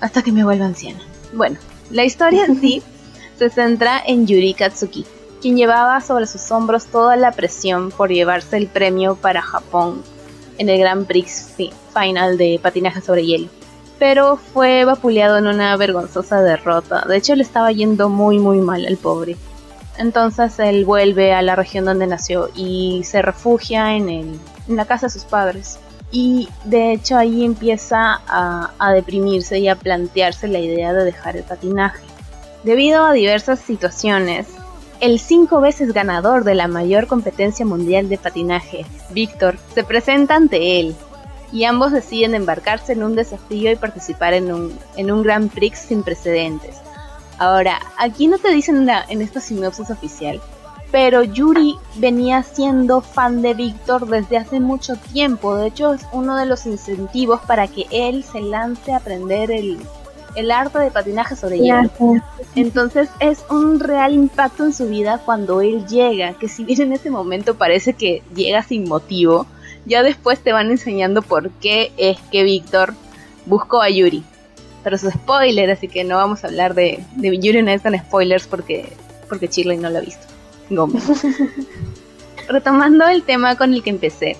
hasta, 0.00 0.22
que 0.22 0.30
me 0.30 0.44
vuelva 0.44 0.66
anciana. 0.66 1.00
Bueno, 1.32 1.56
la 1.90 2.04
historia 2.04 2.44
en 2.44 2.60
sí 2.60 2.82
se 3.38 3.48
centra 3.48 4.00
en 4.06 4.26
Yuri 4.26 4.52
Katsuki, 4.52 5.06
quien 5.40 5.56
llevaba 5.56 6.00
sobre 6.02 6.26
sus 6.26 6.50
hombros 6.52 6.86
toda 6.86 7.16
la 7.16 7.32
presión 7.32 7.90
por 7.90 8.10
llevarse 8.10 8.58
el 8.58 8.66
premio 8.66 9.16
para 9.16 9.40
Japón 9.40 10.02
en 10.58 10.68
el 10.68 10.78
Grand 10.78 11.06
Prix 11.06 11.54
Final 11.94 12.36
de 12.36 12.60
patinaje 12.62 13.00
sobre 13.00 13.24
hielo. 13.24 13.48
Pero 13.98 14.36
fue 14.36 14.84
vapuleado 14.84 15.38
en 15.38 15.46
una 15.46 15.76
vergonzosa 15.76 16.42
derrota. 16.42 17.06
De 17.08 17.16
hecho, 17.16 17.34
le 17.36 17.42
estaba 17.42 17.72
yendo 17.72 18.10
muy 18.10 18.38
muy 18.38 18.58
mal 18.58 18.84
al 18.84 18.98
pobre. 18.98 19.36
Entonces 19.98 20.58
él 20.58 20.84
vuelve 20.84 21.32
a 21.32 21.42
la 21.42 21.56
región 21.56 21.84
donde 21.84 22.06
nació 22.06 22.50
y 22.54 23.02
se 23.04 23.22
refugia 23.22 23.94
en 23.94 24.08
el 24.08 24.40
en 24.68 24.76
la 24.76 24.84
casa 24.84 25.06
de 25.06 25.12
sus 25.12 25.24
padres. 25.24 25.78
Y 26.10 26.48
de 26.64 26.92
hecho 26.92 27.16
ahí 27.16 27.44
empieza 27.44 28.20
a, 28.28 28.92
deprimirse 28.92 29.58
y 29.58 29.68
a 29.68 29.76
plantearse 29.76 30.46
la 30.46 30.60
idea 30.60 30.92
de 30.92 31.04
dejar 31.04 31.36
el 31.36 31.42
patinaje. 31.42 32.04
Debido 32.62 33.04
a 33.04 33.12
diversas 33.12 33.58
situaciones, 33.58 34.46
el 35.00 35.18
cinco 35.18 35.60
veces 35.60 35.92
ganador 35.92 36.44
de 36.44 36.54
la 36.54 36.68
mayor 36.68 37.08
competencia 37.08 37.66
mundial 37.66 38.08
de 38.08 38.16
patinaje, 38.16 38.86
Víctor, 39.10 39.58
se 39.74 39.82
presenta 39.82 40.36
ante 40.36 40.80
él 40.80 40.94
y 41.52 41.64
ambos 41.64 41.92
deciden 41.92 42.34
embarcarse 42.34 42.92
en 42.92 43.02
un 43.02 43.16
desafío 43.16 43.72
y 43.72 43.76
participar 43.76 44.34
en 44.34 44.52
un, 44.52 44.78
en 44.96 45.10
un 45.10 45.22
Grand 45.22 45.50
Prix 45.50 45.78
sin 45.78 46.02
precedentes. 46.04 46.76
Ahora, 47.38 47.80
aquí 47.98 48.26
no 48.26 48.38
te 48.38 48.52
dicen 48.52 48.88
en 49.08 49.22
esta 49.22 49.40
sinopsis 49.40 49.90
oficial, 49.90 50.40
pero 50.94 51.24
Yuri 51.24 51.76
venía 51.96 52.44
siendo 52.44 53.00
fan 53.00 53.42
de 53.42 53.54
Víctor 53.54 54.06
desde 54.06 54.36
hace 54.36 54.60
mucho 54.60 54.94
tiempo. 54.96 55.56
De 55.56 55.66
hecho, 55.66 55.92
es 55.92 56.02
uno 56.12 56.36
de 56.36 56.46
los 56.46 56.66
incentivos 56.66 57.40
para 57.40 57.66
que 57.66 57.86
él 57.90 58.22
se 58.22 58.40
lance 58.40 58.92
a 58.92 58.98
aprender 58.98 59.50
el, 59.50 59.80
arte 60.52 60.78
de 60.78 60.92
patinaje 60.92 61.34
sobre 61.34 61.58
hielo. 61.58 61.90
Entonces 62.54 63.08
es 63.18 63.44
un 63.50 63.80
real 63.80 64.14
impacto 64.14 64.64
en 64.64 64.72
su 64.72 64.86
vida 64.88 65.20
cuando 65.24 65.60
él 65.60 65.84
llega, 65.86 66.34
que 66.34 66.48
si 66.48 66.62
bien 66.62 66.80
en 66.82 66.92
ese 66.92 67.10
momento 67.10 67.56
parece 67.56 67.94
que 67.94 68.22
llega 68.32 68.62
sin 68.62 68.88
motivo, 68.88 69.46
ya 69.86 70.04
después 70.04 70.38
te 70.38 70.52
van 70.52 70.70
enseñando 70.70 71.22
por 71.22 71.50
qué 71.50 71.92
es 71.96 72.20
que 72.30 72.44
Víctor 72.44 72.94
buscó 73.46 73.82
a 73.82 73.90
Yuri. 73.90 74.24
Pero 74.84 74.96
es 74.96 75.02
spoiler, 75.02 75.70
así 75.70 75.88
que 75.88 76.04
no 76.04 76.16
vamos 76.16 76.44
a 76.44 76.48
hablar 76.48 76.74
de, 76.74 77.02
de 77.16 77.38
Yuri 77.38 77.62
no 77.62 77.70
es 77.70 77.82
con 77.82 77.98
spoilers 77.98 78.46
porque, 78.46 78.92
porque 79.28 79.48
Shirley 79.48 79.78
no 79.78 79.90
lo 79.90 79.98
ha 79.98 80.02
visto. 80.02 80.26
Retomando 82.48 83.08
el 83.08 83.22
tema 83.22 83.56
con 83.56 83.72
el 83.74 83.82
que 83.82 83.90
empecé, 83.90 84.36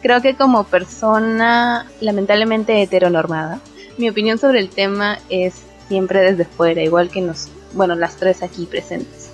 creo 0.00 0.22
que 0.22 0.36
como 0.36 0.64
persona 0.64 1.86
lamentablemente 2.00 2.80
heteronormada, 2.80 3.60
mi 3.96 4.08
opinión 4.08 4.38
sobre 4.38 4.60
el 4.60 4.70
tema 4.70 5.18
es 5.28 5.62
siempre 5.88 6.20
desde 6.20 6.44
fuera, 6.44 6.82
igual 6.82 7.10
que 7.10 7.20
nos, 7.20 7.48
bueno, 7.72 7.94
las 7.96 8.16
tres 8.16 8.42
aquí 8.42 8.66
presentes. 8.66 9.30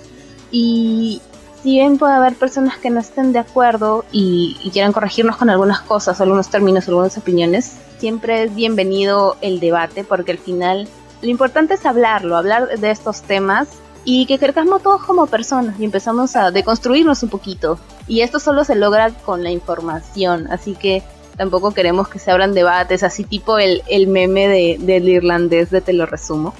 Y 0.51 1.21
si 1.65 1.71
bien 1.71 1.97
puede 1.97 2.13
haber 2.13 2.35
personas 2.35 2.77
que 2.77 2.91
no 2.91 2.99
estén 2.99 3.33
de 3.33 3.39
acuerdo 3.39 4.05
y, 4.11 4.55
quieran 4.71 4.93
corregirnos 4.93 5.35
con 5.35 5.49
algunas 5.49 5.81
cosas, 5.81 6.21
algunos 6.21 6.49
términos, 6.49 6.87
algunas 6.87 7.17
opiniones, 7.17 7.77
siempre 7.97 8.43
es 8.43 8.53
bienvenido 8.53 9.35
el 9.41 9.59
debate 9.59 10.03
porque 10.03 10.33
al 10.33 10.37
final 10.37 10.87
lo 11.23 11.27
importante 11.27 11.73
es 11.73 11.83
hablarlo, 11.87 12.37
hablar 12.37 12.77
de 12.77 12.91
estos 12.91 13.23
temas 13.23 13.67
y 14.03 14.27
que 14.27 14.37
crezcamos 14.37 14.83
todos 14.83 15.03
como 15.05 15.25
personas 15.25 15.79
y 15.79 15.85
empezamos 15.85 16.35
a 16.35 16.51
deconstruirnos 16.51 17.23
un 17.23 17.29
poquito. 17.29 17.79
Y 18.07 18.21
esto 18.21 18.39
solo 18.39 18.63
se 18.63 18.75
logra 18.75 19.09
con 19.09 19.41
la 19.41 19.49
información, 19.49 20.45
así 20.51 20.75
que 20.75 21.01
tampoco 21.35 21.71
queremos 21.71 22.07
que 22.09 22.19
se 22.19 22.29
abran 22.29 22.53
debates 22.53 23.01
así 23.01 23.23
tipo 23.23 23.57
el, 23.57 23.81
el 23.87 24.05
meme 24.05 24.47
de, 24.47 24.77
del 24.79 25.09
irlandés 25.09 25.71
de 25.71 25.81
te 25.81 25.93
lo 25.93 26.05
resumo. 26.05 26.53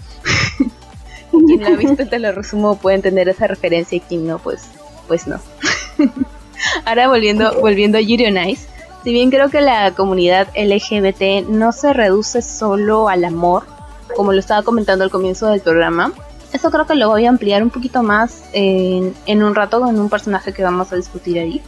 quien 1.46 1.62
la 1.62 1.68
ha 1.68 1.76
visto 1.76 2.08
te 2.08 2.18
lo 2.18 2.32
resumo 2.32 2.78
puede 2.78 2.96
entender 2.96 3.30
esa 3.30 3.46
referencia 3.46 3.98
y 3.98 4.00
quien 4.00 4.26
no, 4.26 4.40
pues 4.40 4.68
pues 5.08 5.28
no. 5.28 5.40
Ahora 6.86 7.08
volviendo, 7.08 7.60
volviendo 7.60 7.98
a 7.98 8.02
Yuri 8.02 8.26
on 8.26 8.38
Ice, 8.50 8.68
si 9.04 9.12
bien 9.12 9.30
creo 9.30 9.50
que 9.50 9.62
la 9.62 9.92
comunidad 9.92 10.48
LGBT 10.56 11.48
no 11.48 11.72
se 11.72 11.94
reduce 11.94 12.42
solo 12.42 13.08
al 13.08 13.24
amor, 13.24 13.64
como 14.16 14.34
lo 14.34 14.40
estaba 14.40 14.64
comentando 14.64 15.04
al 15.04 15.12
comienzo 15.12 15.48
del 15.48 15.62
programa, 15.62 16.12
eso 16.54 16.72
creo 16.72 16.88
que 16.88 16.96
lo 16.96 17.10
voy 17.10 17.26
a 17.26 17.30
ampliar 17.30 17.62
un 17.62 17.70
poquito 17.70 18.02
más 18.02 18.46
en, 18.54 19.14
en 19.26 19.44
un 19.44 19.56
rato 19.56 19.82
con 19.82 20.00
un 20.00 20.10
personaje 20.10 20.54
que 20.54 20.64
vamos 20.64 20.92
a 20.92 20.96
discutir 20.96 21.38
ahí. 21.38 21.62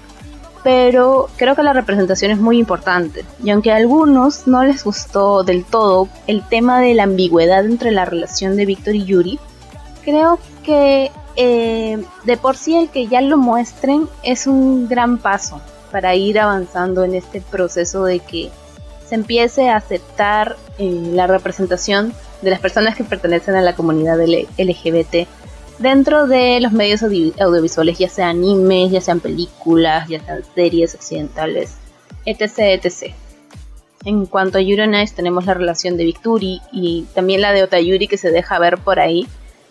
Pero 0.63 1.29
creo 1.37 1.55
que 1.55 1.63
la 1.63 1.73
representación 1.73 2.31
es 2.31 2.39
muy 2.39 2.57
importante. 2.57 3.23
Y 3.43 3.51
aunque 3.51 3.71
a 3.71 3.75
algunos 3.75 4.47
no 4.47 4.63
les 4.63 4.83
gustó 4.83 5.43
del 5.43 5.63
todo 5.63 6.09
el 6.25 6.41
tema 6.41 6.79
de 6.79 6.93
la 6.93 7.03
ambigüedad 7.03 7.65
entre 7.65 7.91
la 7.91 8.05
relación 8.05 8.55
de 8.55 8.65
Víctor 8.65 8.95
y 8.95 9.05
Yuri, 9.05 9.39
creo 10.03 10.39
que 10.63 11.11
eh, 11.37 12.03
de 12.23 12.37
por 12.37 12.57
sí 12.57 12.75
el 12.75 12.89
que 12.89 13.07
ya 13.07 13.21
lo 13.21 13.37
muestren 13.37 14.09
es 14.23 14.47
un 14.47 14.89
gran 14.89 15.19
paso 15.19 15.61
para 15.91 16.15
ir 16.15 16.39
avanzando 16.39 17.03
en 17.03 17.13
este 17.13 17.41
proceso 17.41 18.03
de 18.03 18.19
que 18.19 18.49
se 19.07 19.15
empiece 19.15 19.69
a 19.69 19.77
aceptar 19.77 20.57
eh, 20.79 21.11
la 21.13 21.27
representación 21.27 22.13
de 22.41 22.49
las 22.49 22.59
personas 22.59 22.95
que 22.95 23.03
pertenecen 23.03 23.55
a 23.55 23.61
la 23.61 23.75
comunidad 23.75 24.19
LGBT 24.19 25.27
dentro 25.79 26.27
de 26.27 26.59
los 26.59 26.71
medios 26.71 27.03
audiovisuales, 27.03 27.97
ya 27.97 28.09
sean 28.09 28.29
animes, 28.29 28.91
ya 28.91 29.01
sean 29.01 29.19
películas, 29.19 30.07
ya 30.07 30.19
sean 30.23 30.43
series 30.55 30.95
occidentales, 30.95 31.75
etc. 32.25 32.83
etc. 32.83 33.13
En 34.05 34.25
cuanto 34.25 34.57
a 34.57 34.61
Yuri 34.61 34.87
Nice, 34.87 35.15
tenemos 35.15 35.45
la 35.45 35.53
relación 35.53 35.97
de 35.97 36.05
Victory 36.05 36.61
y 36.71 37.05
también 37.13 37.41
la 37.41 37.51
de 37.51 37.63
Otayuri 37.63 38.07
que 38.07 38.17
se 38.17 38.31
deja 38.31 38.57
ver 38.59 38.77
por 38.77 38.99
ahí, 38.99 39.27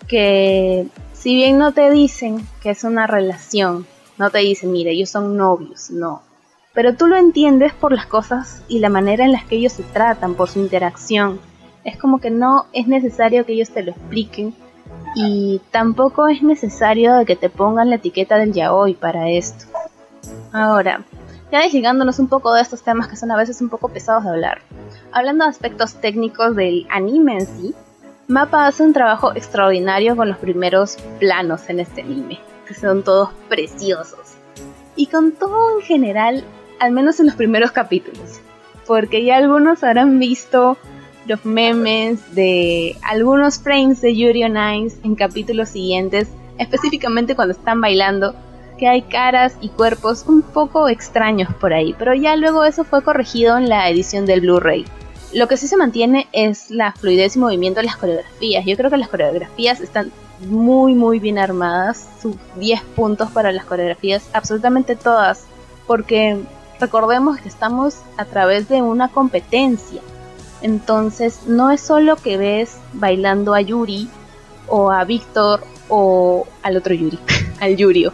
que 0.07 0.87
si 1.27 1.35
bien 1.35 1.59
no 1.59 1.73
te 1.73 1.91
dicen 1.91 2.47
que 2.63 2.71
es 2.71 2.85
una 2.85 3.09
relación, 3.09 3.85
no 4.17 4.31
te 4.31 4.39
dicen, 4.39 4.71
mire, 4.71 4.93
ellos 4.93 5.11
son 5.11 5.37
novios, 5.37 5.91
no. 5.91 6.23
Pero 6.73 6.95
tú 6.95 7.09
lo 7.09 7.17
entiendes 7.17 7.75
por 7.75 7.91
las 7.91 8.07
cosas 8.07 8.63
y 8.69 8.79
la 8.79 8.91
manera 8.91 9.25
en 9.25 9.33
las 9.33 9.45
que 9.45 9.57
ellos 9.57 9.73
se 9.73 9.83
tratan, 9.83 10.37
por 10.37 10.49
su 10.49 10.61
interacción. 10.61 11.41
Es 11.83 11.97
como 11.97 12.21
que 12.21 12.31
no 12.31 12.67
es 12.73 12.87
necesario 12.87 13.45
que 13.45 13.55
ellos 13.55 13.71
te 13.71 13.83
lo 13.83 13.91
expliquen 13.91 14.55
y 15.17 15.61
tampoco 15.73 16.29
es 16.29 16.45
necesario 16.45 17.25
que 17.27 17.35
te 17.35 17.51
pongan 17.51 17.91
la 17.91 17.97
etiqueta 17.97 18.39
del 18.39 18.53
yaoi 18.53 18.95
para 18.95 19.29
esto. 19.29 19.65
Ahora, 20.53 21.05
ya 21.51 21.61
desligándonos 21.63 22.21
un 22.21 22.29
poco 22.29 22.53
de 22.53 22.63
estos 22.63 22.83
temas 22.83 23.09
que 23.09 23.17
son 23.17 23.33
a 23.33 23.37
veces 23.37 23.61
un 23.61 23.69
poco 23.69 23.89
pesados 23.89 24.23
de 24.23 24.31
hablar. 24.31 24.61
Hablando 25.11 25.43
de 25.43 25.51
aspectos 25.51 25.95
técnicos 25.95 26.55
del 26.55 26.87
anime 26.89 27.39
en 27.39 27.47
sí, 27.49 27.75
Mapa 28.29 28.67
hace 28.67 28.83
un 28.83 28.93
trabajo 28.93 29.37
extraordinario 29.37 30.17
con 30.17 30.29
los 30.29 30.39
primeros 30.39 30.97
planos 31.21 31.69
en 31.69 31.79
este 31.79 32.01
anime, 32.01 32.41
que 32.67 32.75
son 32.75 33.05
todos 33.05 33.29
preciosos. 33.49 34.35
Y 34.97 35.07
con 35.07 35.31
todo 35.31 35.79
en 35.79 35.87
general, 35.87 36.45
al 36.81 36.91
menos 36.91 37.21
en 37.21 37.27
los 37.27 37.37
primeros 37.37 37.71
capítulos, 37.71 38.41
porque 38.85 39.25
ya 39.25 39.37
algunos 39.37 39.85
habrán 39.85 40.19
visto 40.19 40.77
los 41.27 41.45
memes 41.45 42.35
de 42.35 42.97
algunos 43.03 43.61
frames 43.61 44.01
de 44.01 44.17
Yuri 44.17 44.43
on 44.43 44.57
Ice 44.75 44.97
en 45.05 45.15
capítulos 45.15 45.69
siguientes, 45.69 46.29
específicamente 46.59 47.37
cuando 47.37 47.53
están 47.55 47.81
bailando, 47.81 48.35
que 48.77 48.89
hay 48.89 49.03
caras 49.03 49.57
y 49.61 49.69
cuerpos 49.69 50.25
un 50.27 50.43
poco 50.43 50.89
extraños 50.89 51.55
por 51.55 51.73
ahí, 51.73 51.95
pero 51.97 52.13
ya 52.13 52.35
luego 52.35 52.65
eso 52.65 52.83
fue 52.83 53.05
corregido 53.05 53.57
en 53.57 53.69
la 53.69 53.89
edición 53.89 54.27
del 54.27 54.41
Blu-ray. 54.41 54.85
Lo 55.33 55.49
que 55.49 55.57
sí 55.57 55.67
se 55.67 55.77
mantiene 55.77 56.29
es 56.33 56.71
la 56.71 56.93
fluidez 56.93 57.37
y 57.37 57.41
movimiento 57.41 57.81
de 57.81 57.87
las 57.87 57.97
coreografías. 57.97 58.65
Yo 58.65 58.77
creo 58.77 58.91
que 58.91 58.97
las 58.97 59.09
coreografías 59.09 59.81
están 59.81 60.13
muy 60.41 60.95
muy 60.95 61.19
bien 61.19 61.39
armadas. 61.39 62.09
Sus 62.21 62.37
10 62.57 62.81
puntos 62.95 63.31
para 63.31 63.53
las 63.53 63.65
coreografías, 63.65 64.29
absolutamente 64.33 64.95
todas. 64.95 65.45
Porque 65.87 66.39
recordemos 66.81 67.39
que 67.39 67.49
estamos 67.49 67.99
a 68.17 68.25
través 68.25 68.69
de 68.69 68.83
una 68.83 69.09
competencia. 69.09 70.01
Entonces 70.63 71.41
no 71.47 71.71
es 71.71 71.81
solo 71.81 72.17
que 72.17 72.37
ves 72.37 72.77
bailando 72.93 73.55
a 73.55 73.61
Yuri 73.61 74.09
o 74.69 74.91
a 74.91 75.05
Víctor 75.05 75.63
o 75.89 76.47
al 76.63 76.77
otro 76.77 76.95
Yuri, 76.95 77.19
al 77.61 77.77
Yurio. 77.77 78.13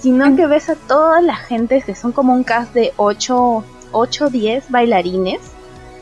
Sino 0.00 0.34
que 0.36 0.46
ves 0.46 0.68
a 0.68 0.76
toda 0.76 1.20
la 1.20 1.36
gente 1.36 1.82
que 1.82 1.94
son 1.94 2.12
como 2.12 2.32
un 2.32 2.44
cast 2.44 2.72
de 2.72 2.92
8, 2.96 3.64
8 3.92 4.30
10 4.30 4.70
bailarines 4.70 5.40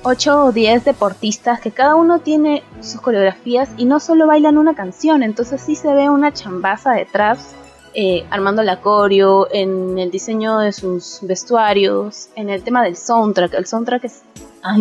8 0.02 0.44
o 0.44 0.52
10 0.52 0.84
deportistas 0.84 1.60
que 1.60 1.70
cada 1.70 1.94
uno 1.94 2.20
tiene 2.20 2.62
sus 2.80 3.00
coreografías 3.00 3.70
y 3.76 3.84
no 3.84 4.00
solo 4.00 4.26
bailan 4.26 4.58
una 4.58 4.74
canción, 4.74 5.22
entonces 5.22 5.60
sí 5.60 5.74
se 5.74 5.92
ve 5.92 6.08
una 6.08 6.32
chambaza 6.32 6.92
detrás, 6.92 7.54
eh, 7.94 8.24
armando 8.30 8.62
la 8.62 8.80
coreo, 8.80 9.48
en 9.50 9.98
el 9.98 10.10
diseño 10.10 10.58
de 10.58 10.72
sus 10.72 11.18
vestuarios, 11.22 12.28
en 12.36 12.48
el 12.48 12.62
tema 12.62 12.84
del 12.84 12.96
soundtrack. 12.96 13.54
El 13.54 13.66
soundtrack 13.66 14.04
es, 14.04 14.22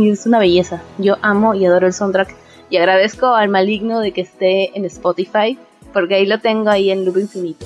es 0.04 0.26
una 0.26 0.40
belleza. 0.40 0.82
Yo 0.98 1.16
amo 1.22 1.56
y 1.56 1.66
adoro 1.66 1.88
el 1.88 1.94
soundtrack 1.94 2.36
y 2.70 2.78
agradezco 2.78 3.28
al 3.28 3.50
maligno 3.50 4.02
de 4.02 4.12
que 4.12 4.22
esté 4.22 4.78
en 4.78 4.86
Spotify, 4.86 5.58
porque 5.94 6.16
ahí 6.16 6.26
lo 6.26 6.40
tengo 6.40 6.70
ahí 6.70 6.92
en 6.92 7.06
loop 7.06 7.18
infinito. 7.18 7.66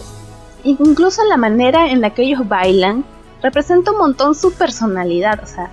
Incluso 0.64 1.24
la 1.26 1.38
manera 1.38 1.92
en 1.92 2.02
la 2.02 2.12
que 2.12 2.22
ellos 2.22 2.48
bailan 2.48 3.04
representa 3.42 3.92
un 3.92 3.98
montón 3.98 4.36
su 4.36 4.54
personalidad, 4.54 5.44
o 5.44 5.48
sea, 5.48 5.72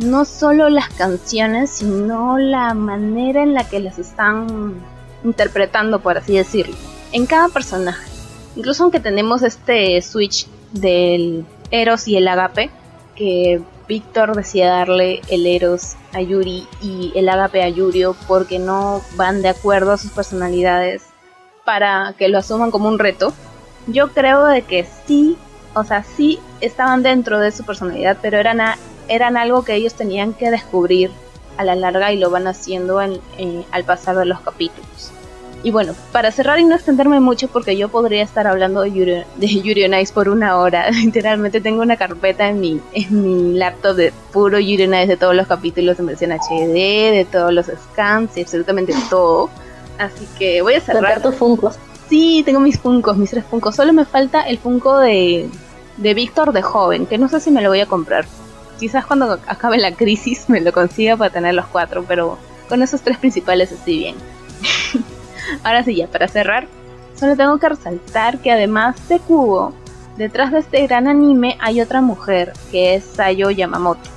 no 0.00 0.24
solo 0.24 0.68
las 0.68 0.88
canciones, 0.88 1.70
sino 1.70 2.38
la 2.38 2.74
manera 2.74 3.42
en 3.42 3.54
la 3.54 3.68
que 3.68 3.80
las 3.80 3.98
están 3.98 4.74
interpretando, 5.24 6.00
por 6.00 6.18
así 6.18 6.36
decirlo, 6.36 6.74
en 7.12 7.26
cada 7.26 7.48
personaje. 7.48 8.10
Incluso 8.56 8.82
aunque 8.82 9.00
tenemos 9.00 9.42
este 9.42 10.00
switch 10.02 10.46
del 10.72 11.44
Eros 11.70 12.08
y 12.08 12.16
el 12.16 12.26
Agape, 12.28 12.70
que 13.14 13.60
Víctor 13.86 14.34
decía 14.34 14.70
darle 14.70 15.20
el 15.28 15.46
Eros 15.46 15.96
a 16.12 16.20
Yuri 16.20 16.66
y 16.80 17.12
el 17.14 17.28
Agape 17.28 17.62
a 17.62 17.68
Yurio 17.68 18.16
porque 18.26 18.58
no 18.58 19.02
van 19.16 19.42
de 19.42 19.50
acuerdo 19.50 19.92
a 19.92 19.98
sus 19.98 20.12
personalidades 20.12 21.02
para 21.64 22.14
que 22.16 22.28
lo 22.28 22.38
asuman 22.38 22.70
como 22.70 22.88
un 22.88 22.98
reto. 22.98 23.34
Yo 23.86 24.12
creo 24.12 24.44
de 24.44 24.62
que 24.62 24.86
sí, 25.06 25.36
o 25.74 25.84
sea, 25.84 26.04
sí 26.04 26.38
estaban 26.60 27.02
dentro 27.02 27.38
de 27.40 27.52
su 27.52 27.64
personalidad, 27.64 28.16
pero 28.22 28.38
eran 28.38 28.60
eran 29.10 29.36
algo 29.36 29.64
que 29.64 29.74
ellos 29.74 29.94
tenían 29.94 30.32
que 30.32 30.50
descubrir 30.50 31.10
a 31.56 31.64
la 31.64 31.74
larga 31.74 32.12
y 32.12 32.18
lo 32.18 32.30
van 32.30 32.46
haciendo 32.46 33.02
en, 33.02 33.20
eh, 33.36 33.64
al 33.72 33.84
pasar 33.84 34.16
de 34.16 34.24
los 34.24 34.40
capítulos. 34.40 35.12
Y 35.62 35.72
bueno, 35.72 35.94
para 36.10 36.30
cerrar 36.30 36.58
y 36.58 36.64
no 36.64 36.74
extenderme 36.74 37.20
mucho, 37.20 37.48
porque 37.48 37.76
yo 37.76 37.90
podría 37.90 38.22
estar 38.22 38.46
hablando 38.46 38.80
de 38.80 38.92
Yuri, 38.92 39.24
de 39.36 39.46
Yuri 39.46 39.84
on 39.84 39.94
Ice 39.94 40.12
por 40.14 40.30
una 40.30 40.56
hora. 40.56 40.90
Literalmente 41.04 41.60
tengo 41.60 41.82
una 41.82 41.96
carpeta 41.96 42.48
en 42.48 42.60
mi, 42.60 42.80
en 42.94 43.22
mi 43.22 43.58
laptop 43.58 43.96
de 43.96 44.12
puro 44.32 44.58
Yuri 44.58 44.84
on 44.84 44.94
Ice 44.94 45.06
de 45.08 45.16
todos 45.18 45.34
los 45.34 45.46
capítulos 45.46 45.98
en 45.98 46.06
versión 46.06 46.32
HD, 46.32 47.12
de 47.12 47.26
todos 47.30 47.52
los 47.52 47.66
scans 47.66 48.34
y 48.38 48.42
absolutamente 48.42 48.94
todo. 49.10 49.50
Así 49.98 50.26
que 50.38 50.62
voy 50.62 50.74
a 50.74 50.80
cerrar. 50.80 51.20
tus 51.20 51.34
funcos. 51.34 51.78
Sí, 52.08 52.42
tengo 52.46 52.60
mis 52.60 52.78
funcos, 52.78 53.18
mis 53.18 53.30
tres 53.30 53.44
funcos. 53.44 53.76
Solo 53.76 53.92
me 53.92 54.06
falta 54.06 54.42
el 54.42 54.56
funko 54.56 54.98
de, 54.98 55.46
de 55.98 56.14
Víctor 56.14 56.52
de 56.52 56.62
joven, 56.62 57.04
que 57.04 57.18
no 57.18 57.28
sé 57.28 57.38
si 57.38 57.50
me 57.50 57.60
lo 57.60 57.68
voy 57.68 57.80
a 57.80 57.86
comprar 57.86 58.24
quizás 58.80 59.06
cuando 59.06 59.38
acabe 59.46 59.78
la 59.78 59.92
crisis 59.92 60.48
me 60.48 60.60
lo 60.60 60.72
consiga 60.72 61.16
para 61.16 61.30
tener 61.30 61.54
los 61.54 61.66
cuatro, 61.66 62.04
pero 62.08 62.38
con 62.68 62.82
esos 62.82 63.02
tres 63.02 63.18
principales 63.18 63.70
estoy 63.70 63.98
bien. 63.98 64.16
Ahora 65.62 65.84
sí, 65.84 65.94
ya 65.94 66.08
para 66.08 66.26
cerrar, 66.26 66.66
solo 67.14 67.36
tengo 67.36 67.58
que 67.58 67.68
resaltar 67.68 68.38
que 68.38 68.50
además 68.50 69.08
de 69.08 69.20
Kubo, 69.20 69.74
detrás 70.16 70.50
de 70.50 70.60
este 70.60 70.86
gran 70.86 71.06
anime 71.06 71.56
hay 71.60 71.80
otra 71.80 72.00
mujer, 72.00 72.54
que 72.70 72.94
es 72.94 73.04
Sayo 73.04 73.50
Yamamoto. 73.50 74.08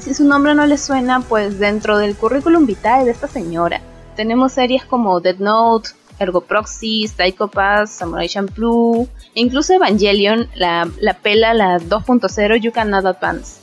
si 0.00 0.12
su 0.12 0.24
nombre 0.24 0.54
no 0.54 0.66
le 0.66 0.76
suena, 0.76 1.20
pues 1.20 1.58
dentro 1.58 1.98
del 1.98 2.16
currículum 2.16 2.66
vitae 2.66 3.04
de 3.04 3.12
esta 3.12 3.28
señora 3.28 3.80
tenemos 4.18 4.50
series 4.50 4.84
como 4.84 5.20
Dead 5.20 5.38
Note, 5.38 5.90
Ergo 6.18 6.40
Proxy, 6.40 7.06
Psycho 7.06 7.46
Pass, 7.46 7.90
Samurai 7.90 8.28
Champloo, 8.28 9.06
e 9.32 9.40
incluso 9.40 9.74
Evangelion, 9.74 10.48
la, 10.56 10.90
la 11.00 11.14
pela, 11.14 11.54
la 11.54 11.78
2.0 11.78 12.60
You 12.60 12.72
Cannot 12.72 13.06
Advance. 13.06 13.57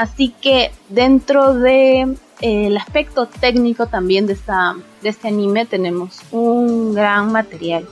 Así 0.00 0.34
que 0.40 0.70
dentro 0.88 1.52
de 1.52 2.00
eh, 2.40 2.66
el 2.68 2.76
aspecto 2.78 3.26
técnico 3.26 3.84
también 3.84 4.26
de, 4.26 4.32
esta, 4.32 4.74
de 5.02 5.10
este 5.10 5.28
anime 5.28 5.66
tenemos 5.66 6.20
un 6.30 6.94
gran 6.94 7.30
material. 7.32 7.86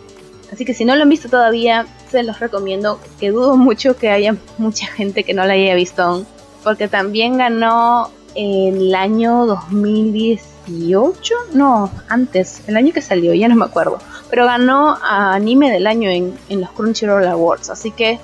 Así 0.51 0.65
que 0.65 0.73
si 0.73 0.87
no 0.87 0.97
lo 0.97 1.03
han 1.03 1.11
visto 1.11 1.29
todavía, 1.29 1.85
se 2.11 2.23
los 2.23 2.41
recomiendo, 2.41 2.99
que 3.21 3.31
dudo 3.31 3.59
mucho 3.59 3.99
que 3.99 4.09
haya 4.09 4.35
mucha 4.57 4.87
gente 4.87 5.23
que 5.23 5.35
no 5.35 5.45
lo 5.45 5.53
haya 5.53 5.75
visto 5.75 6.25
porque 6.65 6.89
también 6.89 7.37
ganó 7.37 8.11
el 8.35 8.95
año 8.95 9.45
2018, 9.45 11.35
no, 11.53 11.91
antes, 12.09 12.63
el 12.69 12.79
año 12.79 12.95
que 12.95 13.03
salió, 13.03 13.35
ya 13.35 13.49
no 13.49 13.55
me 13.55 13.67
acuerdo, 13.67 13.99
pero 14.31 14.47
ganó 14.47 14.97
anime 15.03 15.71
del 15.71 15.87
año 15.87 16.09
en, 16.09 16.39
en 16.49 16.63
los 16.63 16.71
Crunchyroll 16.71 17.27
Awards, 17.27 17.69
así 17.69 17.91
que 17.91 18.19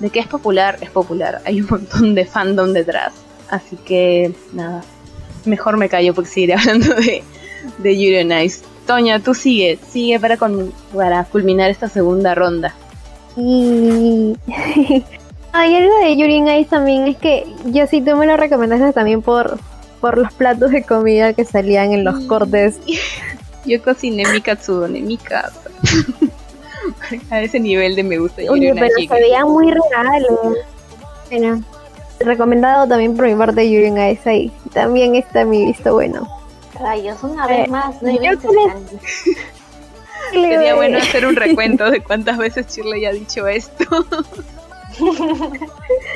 de 0.00 0.10
que 0.10 0.18
es 0.18 0.26
popular, 0.26 0.78
es 0.80 0.90
popular, 0.90 1.40
hay 1.44 1.60
un 1.60 1.68
montón 1.70 2.16
de 2.16 2.24
fandom 2.24 2.72
detrás, 2.72 3.12
así 3.50 3.76
que 3.76 4.32
nada, 4.52 4.82
mejor 5.44 5.76
me 5.76 5.88
callo 5.88 6.14
porque 6.14 6.30
seguiré 6.30 6.54
hablando 6.58 6.94
de, 6.94 7.22
de 7.78 7.98
Yuri 7.98 8.20
on 8.20 8.40
Ice. 8.40 8.64
Toña, 8.86 9.20
tú 9.20 9.34
sigue, 9.34 9.78
sigue 9.90 10.18
para, 10.18 10.36
con, 10.36 10.72
para 10.94 11.24
culminar 11.24 11.70
esta 11.70 11.88
segunda 11.88 12.34
ronda. 12.34 12.74
Y 13.36 14.34
hay 15.52 15.76
algo 15.76 15.98
de 15.98 16.16
Yuri 16.16 16.40
on 16.40 16.48
Ice 16.48 16.70
también 16.70 17.06
es 17.06 17.16
que 17.16 17.46
yo 17.66 17.86
sí 17.86 18.00
tú 18.00 18.16
me 18.16 18.26
lo 18.26 18.36
recomendaste 18.36 18.92
también 18.92 19.22
por, 19.22 19.58
por 20.00 20.16
los 20.18 20.32
platos 20.32 20.70
de 20.70 20.82
comida 20.82 21.32
que 21.34 21.44
salían 21.44 21.92
en 21.92 22.04
los 22.04 22.20
cortes. 22.24 22.78
Yo 23.66 23.82
cociné 23.82 24.24
mi 24.32 24.40
katsudo 24.40 24.86
en 24.86 25.06
mi 25.06 25.18
casa. 25.18 25.68
A 27.28 27.42
ese 27.42 27.60
nivel 27.60 27.96
de 27.96 28.02
me 28.02 28.16
gusta 28.16 28.40
Yuri 28.40 28.70
Oye, 28.70 28.74
pero 28.74 28.94
se 28.96 29.20
veía 29.20 29.44
muy 29.44 29.70
real. 29.70 30.26
Bueno, 31.28 31.62
recomendado 32.20 32.86
también 32.86 33.16
por 33.16 33.26
mi 33.26 33.34
parte 33.34 33.70
Yuri 33.70 34.18
ahí. 34.24 34.52
También 34.72 35.14
está 35.14 35.44
mi 35.44 35.66
visto 35.66 35.94
bueno. 35.94 36.26
Rayos, 36.78 37.22
una 37.22 37.46
vez 37.46 37.66
Eh, 37.66 37.70
más, 37.70 38.02
no 38.02 38.08
he 38.08 38.14
yo 38.14 38.30
visto. 38.32 38.48
Sería 40.32 40.74
bueno 40.74 40.98
hacer 40.98 41.26
un 41.26 41.36
recuento 41.36 41.90
de 41.90 42.02
cuántas 42.02 42.36
veces 42.38 42.66
Shirley 42.68 43.06
ha 43.06 43.12
dicho 43.12 43.46
esto. 43.46 43.84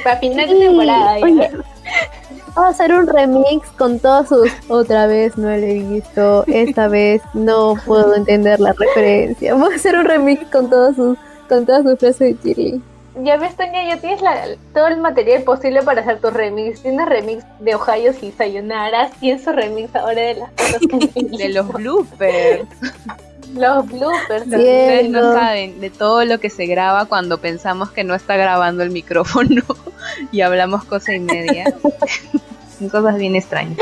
Para 0.05 0.16
final 0.18 0.48
de 0.48 0.59
temporada. 0.59 1.16
oye, 1.22 1.50
Vamos 2.55 2.64
a 2.66 2.68
hacer 2.68 2.92
un 2.92 3.07
remix 3.07 3.66
con 3.78 3.98
todos 3.98 4.28
sus. 4.28 4.50
Otra 4.68 5.07
vez 5.07 5.38
no 5.38 5.48
lo 5.48 5.55
he 5.55 5.82
visto. 5.82 6.44
Esta 6.46 6.88
vez 6.88 7.22
no 7.32 7.76
puedo 7.86 8.14
entender 8.14 8.61
la 8.61 8.74
referencia. 8.74 9.55
Vamos 9.55 9.72
a 9.72 9.76
hacer 9.76 9.96
un 9.96 10.05
remix 10.05 10.44
con 10.50 10.68
todos 10.68 10.96
sus, 10.96 11.16
con 11.48 11.64
todas 11.64 11.82
sus 11.84 11.98
frases 11.98 12.42
de 12.42 12.50
Shirley. 12.50 12.82
Ya 13.22 13.36
ves, 13.36 13.54
Toña, 13.56 13.84
ya 13.86 13.98
tienes 13.98 14.22
la- 14.22 14.46
todo 14.72 14.88
el 14.88 14.96
material 14.98 15.42
posible 15.42 15.82
para 15.82 16.00
hacer 16.00 16.18
tu 16.20 16.30
remix. 16.30 16.80
Tienes 16.80 17.06
remix 17.06 17.44
de 17.60 17.74
Ohio 17.74 18.12
y 18.22 18.32
Sayonara. 18.32 19.10
Tienes 19.20 19.44
su 19.44 19.52
remix 19.52 19.94
ahora 19.94 20.22
de 20.22 20.34
las 20.34 20.50
cosas 20.52 20.80
que 21.14 21.22
De 21.36 21.48
los 21.50 21.68
bloopers. 21.68 22.64
Los 23.54 23.86
bloopers. 23.86 24.44
Sí. 24.44 24.50
Ustedes 24.56 25.10
no 25.10 25.34
saben 25.34 25.78
de 25.80 25.90
todo 25.90 26.24
lo 26.24 26.40
que 26.40 26.48
se 26.48 26.64
graba 26.66 27.04
cuando 27.04 27.36
pensamos 27.38 27.90
que 27.90 28.02
no 28.02 28.14
está 28.14 28.36
grabando 28.36 28.82
el 28.82 28.90
micrófono 28.90 29.62
y 30.32 30.40
hablamos 30.40 30.84
cosa 30.84 31.14
y 31.14 31.20
media. 31.20 31.64
Son 32.78 32.88
cosas 32.88 33.16
bien 33.16 33.36
extrañas. 33.36 33.76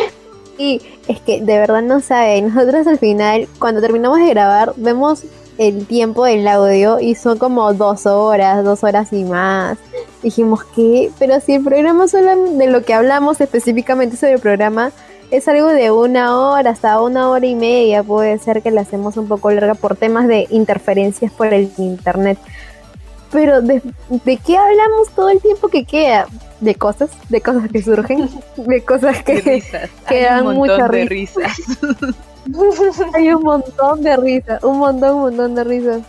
Y 0.59 0.83
es 1.07 1.20
que 1.20 1.41
de 1.41 1.59
verdad 1.59 1.83
no 1.83 2.01
saben. 2.01 2.53
Nosotros 2.53 2.87
al 2.89 2.99
final, 2.99 3.49
cuando 3.61 3.81
terminamos 3.81 4.18
de 4.18 4.28
grabar, 4.28 4.72
vemos 4.76 5.22
el 5.59 5.87
tiempo 5.87 6.25
del 6.25 6.47
audio 6.49 7.01
y 7.01 7.15
son 7.15 7.39
como 7.39 7.73
dos 7.75 8.07
horas, 8.07 8.65
dos 8.65 8.85
horas 8.85 9.13
y 9.13 9.25
más. 9.25 9.79
Dijimos 10.23 10.65
que, 10.65 11.11
pero 11.19 11.41
si 11.41 11.55
el 11.55 11.65
programa 11.65 12.09
solo 12.09 12.53
de 12.53 12.67
lo 12.67 12.83
que 12.83 12.95
hablamos 12.95 13.41
específicamente 13.41 14.17
sobre 14.17 14.35
el 14.35 14.41
programa 14.41 14.93
es 15.31 15.47
algo 15.47 15.69
de 15.69 15.91
una 15.91 16.37
hora 16.37 16.71
hasta 16.71 17.01
una 17.01 17.29
hora 17.29 17.47
y 17.47 17.55
media, 17.55 18.03
puede 18.03 18.39
ser 18.39 18.63
que 18.63 18.71
la 18.71 18.81
hacemos 18.81 19.17
un 19.17 19.29
poco 19.29 19.51
larga 19.51 19.75
por 19.75 19.97
temas 19.97 20.27
de 20.27 20.47
interferencias 20.51 21.33
por 21.33 21.53
el 21.55 21.71
internet. 21.79 22.39
Pero 23.31 23.62
¿de, 23.62 23.81
de 24.09 24.37
qué 24.39 24.57
hablamos 24.57 25.09
todo 25.14 25.31
el 25.31 25.41
tiempo 25.41 25.68
que 25.68 25.85
queda? 25.85 26.26
De 26.61 26.74
cosas, 26.74 27.11
de 27.28 27.41
cosas 27.41 27.70
que 27.70 27.83
surgen, 27.83 28.28
de 28.57 28.85
cosas 28.85 29.22
que, 29.24 29.41
risas. 29.41 29.91
que 30.09 30.24
dan 30.24 30.45
mucha 30.55 30.89
de 30.89 31.05
risa. 31.07 31.41
risas. 31.41 32.16
Hay 33.14 33.33
un 33.33 33.43
montón 33.43 34.03
de 34.03 34.16
risas, 34.16 34.62
un 34.64 34.78
montón, 34.78 35.14
un 35.14 35.20
montón 35.20 35.55
de 35.55 35.64
risas. 35.64 36.03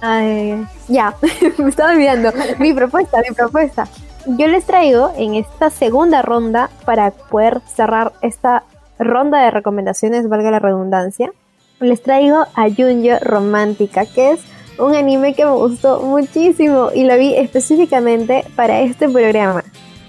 Ay, 0.00 0.66
ya, 0.88 1.14
me 1.58 1.68
estaba 1.68 1.92
olvidando. 1.92 2.32
Mi 2.58 2.72
propuesta, 2.72 3.18
mi 3.28 3.34
propuesta. 3.34 3.86
Yo 4.26 4.48
les 4.48 4.64
traigo 4.64 5.12
en 5.16 5.34
esta 5.34 5.70
segunda 5.70 6.22
ronda, 6.22 6.70
para 6.84 7.10
poder 7.10 7.60
cerrar 7.74 8.12
esta 8.22 8.64
ronda 8.98 9.42
de 9.42 9.50
recomendaciones, 9.50 10.28
valga 10.28 10.50
la 10.50 10.58
redundancia, 10.58 11.32
les 11.80 12.02
traigo 12.02 12.44
a 12.54 12.68
Junjo 12.68 13.18
Romántica, 13.22 14.04
que 14.04 14.32
es 14.32 14.40
un 14.80 14.94
anime 14.94 15.34
que 15.34 15.44
me 15.44 15.52
gustó 15.52 16.00
muchísimo 16.02 16.90
y 16.94 17.04
lo 17.04 17.16
vi 17.16 17.34
específicamente 17.34 18.44
para 18.56 18.80
este 18.80 19.08
programa. 19.08 19.64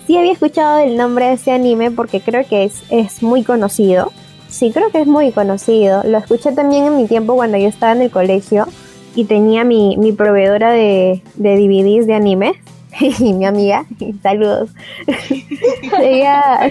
Sí 0.07 0.17
había 0.17 0.31
escuchado 0.31 0.79
el 0.79 0.97
nombre 0.97 1.27
de 1.27 1.33
ese 1.33 1.51
anime 1.51 1.91
porque 1.91 2.21
creo 2.21 2.45
que 2.47 2.63
es, 2.63 2.83
es 2.89 3.21
muy 3.21 3.43
conocido. 3.43 4.11
Sí, 4.49 4.71
creo 4.71 4.89
que 4.89 5.01
es 5.01 5.07
muy 5.07 5.31
conocido. 5.31 6.03
Lo 6.03 6.17
escuché 6.17 6.51
también 6.51 6.85
en 6.85 6.97
mi 6.97 7.07
tiempo 7.07 7.35
cuando 7.35 7.57
yo 7.57 7.67
estaba 7.67 7.93
en 7.93 8.01
el 8.01 8.11
colegio 8.11 8.67
y 9.15 9.25
tenía 9.25 9.63
mi, 9.63 9.95
mi 9.97 10.11
proveedora 10.11 10.71
de, 10.71 11.21
de 11.35 11.55
DVDs 11.55 12.07
de 12.07 12.13
anime. 12.13 12.53
Y 13.19 13.33
mi 13.33 13.45
amiga, 13.45 13.85
saludos. 14.21 14.69
Ella 16.01 16.59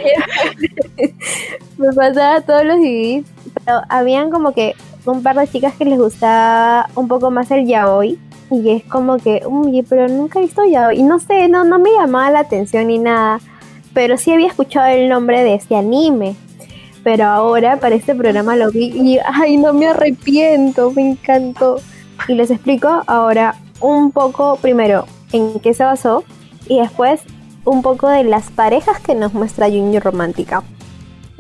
me 1.79 1.93
pasaba 1.95 2.41
todos 2.43 2.65
los 2.65 2.77
DVDs, 2.77 3.27
pero 3.55 3.81
habían 3.89 4.31
como 4.31 4.53
que 4.53 4.75
un 5.05 5.23
par 5.23 5.37
de 5.37 5.49
chicas 5.49 5.75
que 5.75 5.85
les 5.85 5.99
gustaba 5.99 6.89
un 6.95 7.09
poco 7.09 7.31
más 7.31 7.51
el 7.51 7.67
yaoi. 7.67 8.19
Y 8.51 8.71
es 8.71 8.85
como 8.85 9.17
que, 9.19 9.43
uy, 9.47 9.83
pero 9.89 10.09
nunca 10.09 10.39
he 10.39 10.43
visto 10.43 10.65
yaoi. 10.65 10.99
Y 10.99 11.03
no 11.03 11.19
sé, 11.19 11.49
no, 11.49 11.65
no 11.65 11.79
me 11.79 11.91
llamaba 11.93 12.31
la 12.31 12.41
atención 12.41 12.89
ni 12.89 12.99
nada. 12.99 13.41
Pero 13.95 14.17
sí 14.19 14.33
había 14.33 14.49
escuchado 14.49 14.87
el 14.89 15.09
nombre 15.09 15.43
de 15.43 15.55
este 15.55 15.77
anime 15.77 16.37
pero 17.03 17.25
ahora 17.25 17.79
para 17.79 17.95
este 17.95 18.15
programa 18.15 18.57
lo 18.57 18.71
vi 18.71 18.93
y 18.95 19.19
ay 19.25 19.57
no 19.57 19.73
me 19.73 19.87
arrepiento, 19.87 20.91
me 20.91 21.11
encantó. 21.13 21.81
Y 22.29 22.35
les 22.35 22.51
explico 22.51 23.03
ahora 23.07 23.57
un 23.81 24.13
poco 24.13 24.57
primero 24.57 25.07
en 25.33 25.59
qué 25.61 25.73
se 25.73 25.85
basó 25.85 26.25
y 26.69 26.81
después 26.81 27.23
un 27.65 27.83
poco 27.83 28.09
de 28.09 28.25
las 28.25 28.51
parejas 28.51 29.01
que 29.01 29.15
nos 29.15 29.33
muestra 29.33 29.69
Junjo 29.69 30.01
Romántica. 30.01 30.63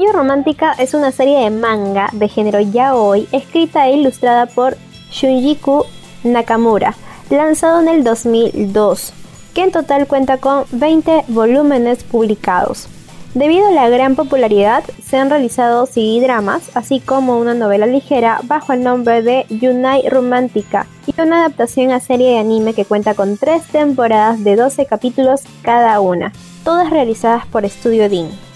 Junjo 0.01 0.15
Romántica 0.15 0.73
es 0.79 0.95
una 0.95 1.13
serie 1.13 1.41
de 1.41 1.51
manga 1.51 2.09
de 2.15 2.27
género 2.27 2.59
yaoi 2.59 3.29
escrita 3.33 3.87
e 3.87 3.99
ilustrada 3.99 4.47
por 4.47 4.79
Shunjiku 5.11 5.85
Nakamura, 6.25 6.95
lanzado 7.29 7.83
en 7.83 7.89
el 7.89 8.03
2002, 8.03 9.13
que 9.53 9.63
en 9.63 9.73
total 9.73 10.07
cuenta 10.07 10.39
con 10.39 10.65
20 10.73 11.25
volúmenes 11.29 12.03
publicados. 12.03 12.89
Debido 13.35 13.69
a 13.69 13.73
la 13.73 13.91
gran 13.91 14.17
popularidad, 14.17 14.85
se 15.05 15.19
han 15.19 15.29
realizado 15.29 15.85
CD-dramas, 15.85 16.75
así 16.75 17.01
como 17.01 17.39
una 17.39 17.53
novela 17.53 17.85
ligera 17.85 18.41
bajo 18.45 18.73
el 18.73 18.83
nombre 18.83 19.21
de 19.21 19.45
Yunai 19.51 20.09
Romántica 20.09 20.87
y 21.07 21.21
una 21.21 21.41
adaptación 21.41 21.91
a 21.91 22.01
serie 22.01 22.31
de 22.31 22.39
anime 22.39 22.73
que 22.73 22.87
cuenta 22.87 23.13
con 23.13 23.37
tres 23.37 23.65
temporadas 23.65 24.43
de 24.45 24.57
12 24.57 24.87
capítulos 24.87 25.43
cada 25.61 26.01
una, 26.01 26.33
todas 26.65 26.89
realizadas 26.89 27.45
por 27.45 27.69
Studio 27.69 28.09
Dean. 28.09 28.50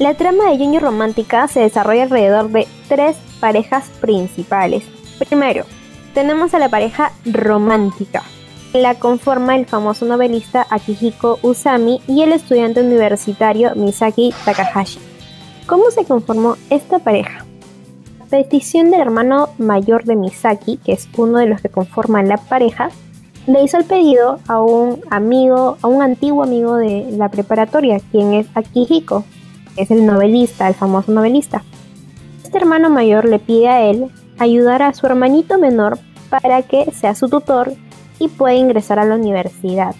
La 0.00 0.14
trama 0.14 0.50
de 0.50 0.56
Junjo 0.56 0.80
Romántica 0.80 1.46
se 1.46 1.60
desarrolla 1.60 2.04
alrededor 2.04 2.48
de 2.48 2.66
tres 2.88 3.18
parejas 3.38 3.90
principales. 4.00 4.82
Primero, 5.18 5.66
tenemos 6.14 6.54
a 6.54 6.58
la 6.58 6.70
pareja 6.70 7.12
romántica, 7.26 8.22
la 8.72 8.94
conforma 8.94 9.56
el 9.56 9.66
famoso 9.66 10.06
novelista 10.06 10.66
Akihiko 10.70 11.38
Usami 11.42 12.00
y 12.06 12.22
el 12.22 12.32
estudiante 12.32 12.80
universitario 12.80 13.74
Misaki 13.74 14.32
Takahashi. 14.46 15.00
¿Cómo 15.66 15.90
se 15.90 16.06
conformó 16.06 16.56
esta 16.70 17.00
pareja? 17.00 17.44
A 18.22 18.24
petición 18.24 18.90
del 18.90 19.02
hermano 19.02 19.50
mayor 19.58 20.04
de 20.04 20.16
Misaki, 20.16 20.78
que 20.78 20.92
es 20.92 21.10
uno 21.18 21.40
de 21.40 21.46
los 21.46 21.60
que 21.60 21.68
conforman 21.68 22.26
la 22.26 22.38
pareja, 22.38 22.88
le 23.46 23.62
hizo 23.62 23.76
el 23.76 23.84
pedido 23.84 24.38
a 24.48 24.62
un 24.62 25.02
amigo, 25.10 25.76
a 25.82 25.88
un 25.88 26.00
antiguo 26.00 26.42
amigo 26.42 26.76
de 26.76 27.06
la 27.18 27.28
preparatoria, 27.28 28.00
quien 28.10 28.32
es 28.32 28.46
Akihiko, 28.54 29.24
es 29.76 29.90
el 29.90 30.06
novelista, 30.06 30.68
el 30.68 30.74
famoso 30.74 31.12
novelista. 31.12 31.62
Este 32.44 32.58
hermano 32.58 32.90
mayor 32.90 33.26
le 33.26 33.38
pide 33.38 33.68
a 33.68 33.82
él 33.82 34.10
ayudar 34.38 34.82
a 34.82 34.94
su 34.94 35.06
hermanito 35.06 35.58
menor 35.58 35.98
para 36.28 36.62
que 36.62 36.90
sea 36.92 37.14
su 37.14 37.28
tutor 37.28 37.72
y 38.18 38.28
puede 38.28 38.56
ingresar 38.56 38.98
a 38.98 39.04
la 39.04 39.16
universidad. 39.16 39.94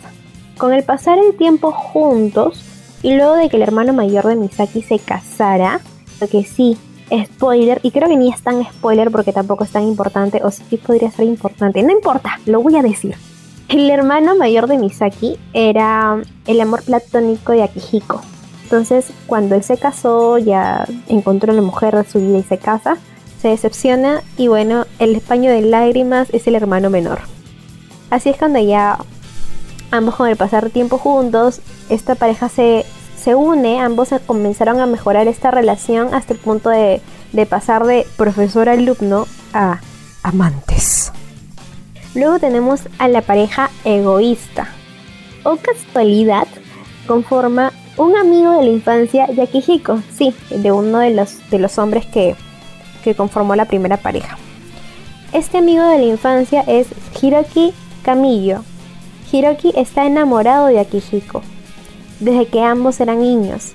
Con 0.58 0.72
el 0.72 0.82
pasar 0.82 1.18
el 1.18 1.36
tiempo 1.36 1.72
juntos 1.72 2.64
y 3.02 3.14
luego 3.14 3.34
de 3.34 3.48
que 3.48 3.56
el 3.56 3.62
hermano 3.62 3.92
mayor 3.92 4.26
de 4.26 4.36
Misaki 4.36 4.82
se 4.82 4.98
casara, 4.98 5.80
porque 6.18 6.44
sí, 6.44 6.76
spoiler, 7.24 7.80
y 7.82 7.90
creo 7.90 8.08
que 8.08 8.16
ni 8.16 8.30
es 8.30 8.42
tan 8.42 8.64
spoiler 8.64 9.10
porque 9.10 9.32
tampoco 9.32 9.64
es 9.64 9.70
tan 9.70 9.84
importante, 9.84 10.40
o 10.44 10.50
sí 10.50 10.76
podría 10.76 11.10
ser 11.10 11.26
importante, 11.26 11.82
no 11.82 11.90
importa, 11.90 12.38
lo 12.46 12.60
voy 12.62 12.76
a 12.76 12.82
decir. 12.82 13.16
El 13.68 13.88
hermano 13.88 14.34
mayor 14.34 14.66
de 14.66 14.78
Misaki 14.78 15.38
era 15.52 16.20
el 16.46 16.60
amor 16.60 16.82
platónico 16.82 17.52
de 17.52 17.62
Akihiko. 17.62 18.20
Entonces, 18.70 19.06
cuando 19.26 19.56
él 19.56 19.64
se 19.64 19.78
casó, 19.78 20.38
ya 20.38 20.86
encontró 21.08 21.50
a 21.50 21.56
la 21.56 21.60
mujer 21.60 21.96
de 21.96 22.08
su 22.08 22.20
vida 22.20 22.38
y 22.38 22.44
se 22.44 22.56
casa, 22.56 22.98
se 23.42 23.48
decepciona 23.48 24.22
y 24.36 24.46
bueno, 24.46 24.86
el 25.00 25.20
paño 25.20 25.50
de 25.50 25.62
lágrimas 25.62 26.28
es 26.30 26.46
el 26.46 26.54
hermano 26.54 26.88
menor. 26.88 27.18
Así 28.10 28.28
es 28.28 28.36
cuando 28.36 28.60
ya 28.60 28.98
ambos 29.90 30.14
con 30.14 30.28
el 30.28 30.36
pasar 30.36 30.70
tiempo 30.70 30.98
juntos, 30.98 31.62
esta 31.88 32.14
pareja 32.14 32.48
se, 32.48 32.86
se 33.20 33.34
une, 33.34 33.80
ambos 33.80 34.10
comenzaron 34.24 34.78
a 34.78 34.86
mejorar 34.86 35.26
esta 35.26 35.50
relación 35.50 36.14
hasta 36.14 36.34
el 36.34 36.38
punto 36.38 36.70
de, 36.70 37.00
de 37.32 37.46
pasar 37.46 37.84
de 37.86 38.06
profesor-alumno 38.16 39.26
a 39.52 39.80
amantes. 40.22 41.10
Luego 42.14 42.38
tenemos 42.38 42.82
a 42.98 43.08
la 43.08 43.22
pareja 43.22 43.68
egoísta. 43.84 44.68
O 45.42 45.56
casualidad, 45.56 46.46
conforma 47.08 47.72
un 47.96 48.16
amigo 48.16 48.52
de 48.52 48.64
la 48.64 48.70
infancia, 48.70 49.26
Yakihiko, 49.26 50.02
sí, 50.12 50.34
de 50.50 50.72
uno 50.72 50.98
de 50.98 51.10
los, 51.10 51.50
de 51.50 51.58
los 51.58 51.78
hombres 51.78 52.06
que, 52.06 52.34
que 53.04 53.14
conformó 53.14 53.56
la 53.56 53.66
primera 53.66 53.96
pareja. 53.96 54.38
Este 55.32 55.58
amigo 55.58 55.84
de 55.84 55.98
la 55.98 56.04
infancia 56.04 56.62
es 56.66 56.88
Hiroki 57.20 57.72
Camillo. 58.02 58.62
Hiroki 59.30 59.72
está 59.76 60.04
enamorado 60.06 60.66
de 60.66 60.80
Akihiko, 60.80 61.42
desde 62.18 62.46
que 62.46 62.62
ambos 62.62 63.00
eran 63.00 63.20
niños. 63.20 63.72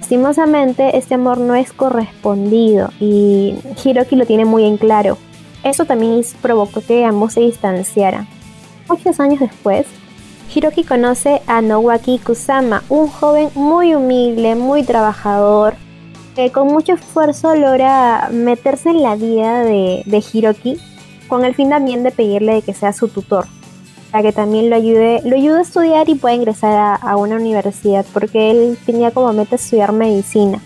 Lastimosamente, 0.00 0.96
este 0.96 1.14
amor 1.14 1.38
no 1.38 1.54
es 1.54 1.72
correspondido 1.72 2.90
y 3.00 3.54
Hiroki 3.82 4.14
lo 4.14 4.26
tiene 4.26 4.44
muy 4.44 4.64
en 4.64 4.76
claro. 4.76 5.18
Eso 5.64 5.84
también 5.86 6.22
provocó 6.40 6.80
que 6.80 7.04
ambos 7.04 7.32
se 7.32 7.40
distanciaran. 7.40 8.28
Muchos 8.88 9.18
años 9.20 9.40
después, 9.40 9.86
Hiroki 10.54 10.84
conoce 10.84 11.40
a 11.46 11.62
Nowaki 11.62 12.18
Kusama, 12.18 12.82
un 12.90 13.08
joven 13.08 13.48
muy 13.54 13.94
humilde, 13.94 14.54
muy 14.54 14.82
trabajador, 14.82 15.74
que 16.36 16.52
con 16.52 16.68
mucho 16.68 16.92
esfuerzo 16.92 17.54
logra 17.54 18.28
meterse 18.30 18.90
en 18.90 19.02
la 19.02 19.16
vida 19.16 19.60
de, 19.64 20.24
Hiroki, 20.32 20.78
con 21.26 21.46
el 21.46 21.54
fin 21.54 21.70
también 21.70 22.02
de 22.02 22.10
pedirle 22.10 22.60
que 22.60 22.74
sea 22.74 22.92
su 22.92 23.08
tutor, 23.08 23.46
para 24.10 24.24
que 24.24 24.32
también 24.32 24.68
lo 24.68 24.76
ayude, 24.76 25.22
lo 25.24 25.36
ayude 25.36 25.60
a 25.60 25.62
estudiar 25.62 26.08
y 26.10 26.16
pueda 26.16 26.34
ingresar 26.34 26.98
a, 27.00 27.16
una 27.16 27.36
universidad, 27.36 28.04
porque 28.12 28.50
él 28.50 28.76
tenía 28.84 29.10
como 29.10 29.32
meta 29.32 29.56
estudiar 29.56 29.92
medicina. 29.92 30.60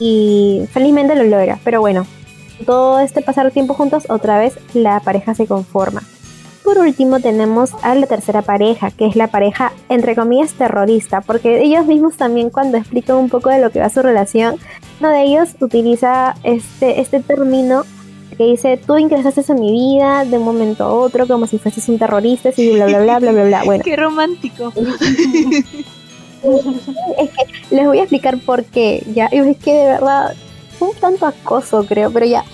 Y 0.00 0.64
felizmente 0.72 1.14
lo 1.14 1.22
logra, 1.22 1.60
pero 1.62 1.80
bueno, 1.80 2.06
todo 2.66 2.98
este 2.98 3.22
pasar 3.22 3.52
tiempo 3.52 3.74
juntos, 3.74 4.06
otra 4.08 4.40
vez 4.40 4.58
la 4.74 4.98
pareja 4.98 5.36
se 5.36 5.46
conforma. 5.46 6.02
Por 6.64 6.78
último 6.78 7.18
tenemos 7.18 7.72
a 7.82 7.94
la 7.94 8.06
tercera 8.06 8.42
pareja, 8.42 8.90
que 8.90 9.06
es 9.06 9.16
la 9.16 9.26
pareja 9.26 9.72
entre 9.88 10.14
comillas 10.14 10.52
terrorista, 10.52 11.20
porque 11.20 11.62
ellos 11.62 11.86
mismos 11.86 12.16
también 12.16 12.50
cuando 12.50 12.78
explican 12.78 13.16
un 13.16 13.28
poco 13.28 13.50
de 13.50 13.60
lo 13.60 13.70
que 13.70 13.80
va 13.80 13.90
su 13.90 14.00
relación, 14.00 14.56
uno 15.00 15.10
de 15.10 15.22
ellos 15.22 15.50
utiliza 15.60 16.36
este, 16.44 17.00
este 17.00 17.20
término 17.20 17.82
que 18.36 18.44
dice, 18.44 18.78
tú 18.78 18.96
ingresaste 18.96 19.42
a 19.52 19.54
mi 19.54 19.72
vida 19.72 20.24
de 20.24 20.38
un 20.38 20.44
momento 20.44 20.84
a 20.84 20.92
otro 20.92 21.26
como 21.26 21.46
si 21.46 21.58
fueses 21.58 21.88
un 21.88 21.98
terrorista 21.98 22.50
y 22.56 22.74
bla 22.74 22.86
bla 22.86 23.00
bla 23.00 23.18
bla 23.18 23.32
bla 23.32 23.44
bla. 23.44 23.64
Bueno. 23.64 23.82
Qué 23.86 23.96
romántico. 23.96 24.72
es 27.18 27.30
que 27.30 27.74
les 27.74 27.86
voy 27.86 27.98
a 27.98 28.02
explicar 28.02 28.38
por 28.38 28.64
qué, 28.64 29.04
ya, 29.14 29.26
es 29.26 29.56
que 29.58 29.72
de 29.72 29.84
verdad, 29.84 30.34
un 30.80 30.92
tanto 30.94 31.26
acoso 31.26 31.84
creo, 31.86 32.10
pero 32.12 32.26
ya. 32.26 32.44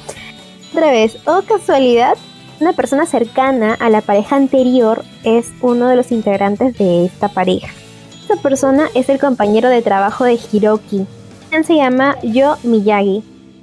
Otra 0.72 0.90
vez, 0.90 1.16
o 1.26 1.42
casualidad, 1.42 2.16
una 2.60 2.72
persona 2.72 3.06
cercana 3.06 3.74
a 3.74 3.88
la 3.90 4.00
pareja 4.00 4.36
anterior 4.36 5.02
es 5.24 5.52
uno 5.62 5.88
de 5.88 5.96
los 5.96 6.10
integrantes 6.10 6.76
de 6.76 7.04
esta 7.04 7.28
pareja. 7.28 7.68
Esta 8.22 8.36
persona 8.36 8.88
es 8.94 9.08
el 9.08 9.20
compañero 9.20 9.68
de 9.68 9.80
trabajo 9.80 10.24
de 10.24 10.38
Hiroki, 10.52 11.06
quien 11.50 11.64
se 11.64 11.76
llama 11.76 12.16
Yo 12.22 12.56
Miyagi. 12.64 13.22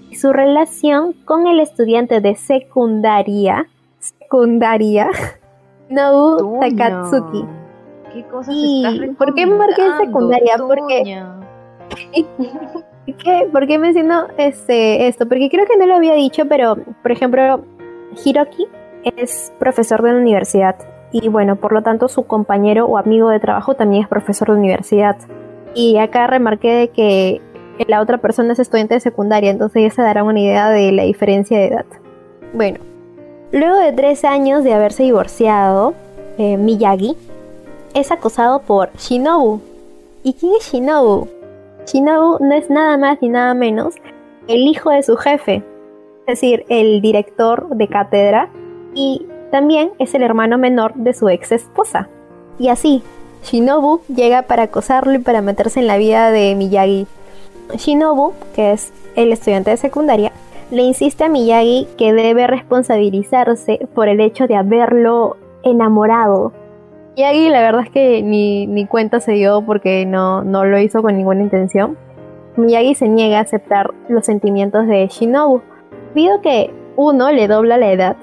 Y 0.09 0.15
su 0.15 0.31
relación 0.31 1.13
con 1.25 1.45
el 1.47 1.59
estudiante 1.59 2.21
de 2.21 2.35
secundaria, 2.35 3.67
secundaria, 3.99 5.09
Nobu 5.89 6.59
Takatsuki. 6.61 7.45
¿Qué 8.13 8.23
cosas 8.27 8.55
y, 8.57 9.11
¿Por 9.17 9.35
qué 9.35 9.45
marqué 9.45 9.83
secundaria? 9.99 10.55
Porque 10.57 11.21
¿Qué? 13.17 13.47
¿Por 13.51 13.67
qué 13.67 13.77
menciono 13.77 14.27
este, 14.37 15.07
esto? 15.07 15.27
Porque 15.27 15.49
creo 15.49 15.65
que 15.67 15.77
no 15.77 15.85
lo 15.85 15.95
había 15.95 16.13
dicho, 16.13 16.45
pero 16.47 16.77
por 17.03 17.11
ejemplo, 17.11 17.63
Hiroki 18.23 18.67
es 19.17 19.53
profesor 19.59 20.01
de 20.01 20.13
la 20.13 20.19
universidad 20.19 20.75
y 21.11 21.29
bueno, 21.29 21.55
por 21.55 21.71
lo 21.71 21.81
tanto 21.81 22.07
su 22.07 22.23
compañero 22.23 22.85
o 22.85 22.97
amigo 22.97 23.29
de 23.29 23.39
trabajo 23.39 23.75
también 23.75 24.03
es 24.03 24.09
profesor 24.09 24.49
de 24.49 24.55
universidad. 24.55 25.15
Y 25.73 25.97
acá 25.97 26.27
remarqué 26.27 26.73
de 26.73 26.87
que 26.89 27.41
la 27.87 28.01
otra 28.01 28.17
persona 28.17 28.53
es 28.53 28.59
estudiante 28.59 28.95
de 28.95 28.99
secundaria, 28.99 29.51
entonces 29.51 29.83
ya 29.83 29.89
se 29.91 30.01
dará 30.01 30.23
una 30.23 30.39
idea 30.39 30.69
de 30.69 30.91
la 30.91 31.03
diferencia 31.03 31.57
de 31.57 31.67
edad. 31.67 31.85
Bueno, 32.53 32.79
luego 33.51 33.77
de 33.77 33.93
tres 33.93 34.25
años 34.25 34.63
de 34.63 34.73
haberse 34.73 35.03
divorciado, 35.03 35.93
eh, 36.37 36.57
Miyagi 36.57 37.15
es 37.93 38.11
acosado 38.11 38.59
por 38.59 38.91
Shinobu. 38.97 39.61
¿Y 40.23 40.33
quién 40.33 40.53
es 40.59 40.71
Shinobu? 40.71 41.29
Shinobu 41.85 42.43
no 42.43 42.55
es 42.55 42.69
nada 42.69 42.97
más 42.97 43.21
ni 43.21 43.29
nada 43.29 43.53
menos 43.53 43.95
el 44.47 44.67
hijo 44.67 44.89
de 44.89 45.03
su 45.03 45.15
jefe, 45.15 45.63
es 46.21 46.41
decir, 46.41 46.65
el 46.69 47.01
director 47.01 47.69
de 47.69 47.87
cátedra 47.87 48.49
y 48.95 49.27
también 49.51 49.91
es 49.99 50.15
el 50.15 50.23
hermano 50.23 50.57
menor 50.57 50.95
de 50.95 51.13
su 51.13 51.29
ex 51.29 51.51
esposa. 51.51 52.09
Y 52.57 52.69
así, 52.69 53.03
Shinobu 53.43 54.01
llega 54.07 54.41
para 54.43 54.63
acosarlo 54.63 55.13
y 55.13 55.19
para 55.19 55.41
meterse 55.41 55.79
en 55.79 55.87
la 55.87 55.97
vida 55.97 56.31
de 56.31 56.55
Miyagi. 56.55 57.05
Shinobu, 57.75 58.33
que 58.55 58.71
es 58.71 58.91
el 59.15 59.31
estudiante 59.31 59.71
de 59.71 59.77
secundaria, 59.77 60.31
le 60.71 60.81
insiste 60.81 61.23
a 61.23 61.29
Miyagi 61.29 61.87
que 61.97 62.13
debe 62.13 62.47
responsabilizarse 62.47 63.87
por 63.93 64.07
el 64.07 64.19
hecho 64.19 64.47
de 64.47 64.55
haberlo 64.55 65.37
enamorado. 65.63 66.53
Miyagi 67.15 67.49
la 67.49 67.61
verdad 67.61 67.83
es 67.85 67.91
que 67.91 68.23
ni, 68.23 68.65
ni 68.65 68.87
cuenta 68.87 69.19
se 69.19 69.33
dio 69.33 69.61
porque 69.61 70.05
no, 70.05 70.43
no 70.43 70.65
lo 70.65 70.79
hizo 70.79 71.01
con 71.01 71.15
ninguna 71.15 71.41
intención. 71.41 71.97
Miyagi 72.55 72.95
se 72.95 73.09
niega 73.09 73.39
a 73.39 73.41
aceptar 73.41 73.93
los 74.07 74.25
sentimientos 74.25 74.87
de 74.87 75.07
Shinobu, 75.07 75.61
debido 76.13 76.41
que 76.41 76.73
uno 76.95 77.31
le 77.31 77.47
dobla 77.47 77.77
la 77.77 77.91
edad 77.91 78.15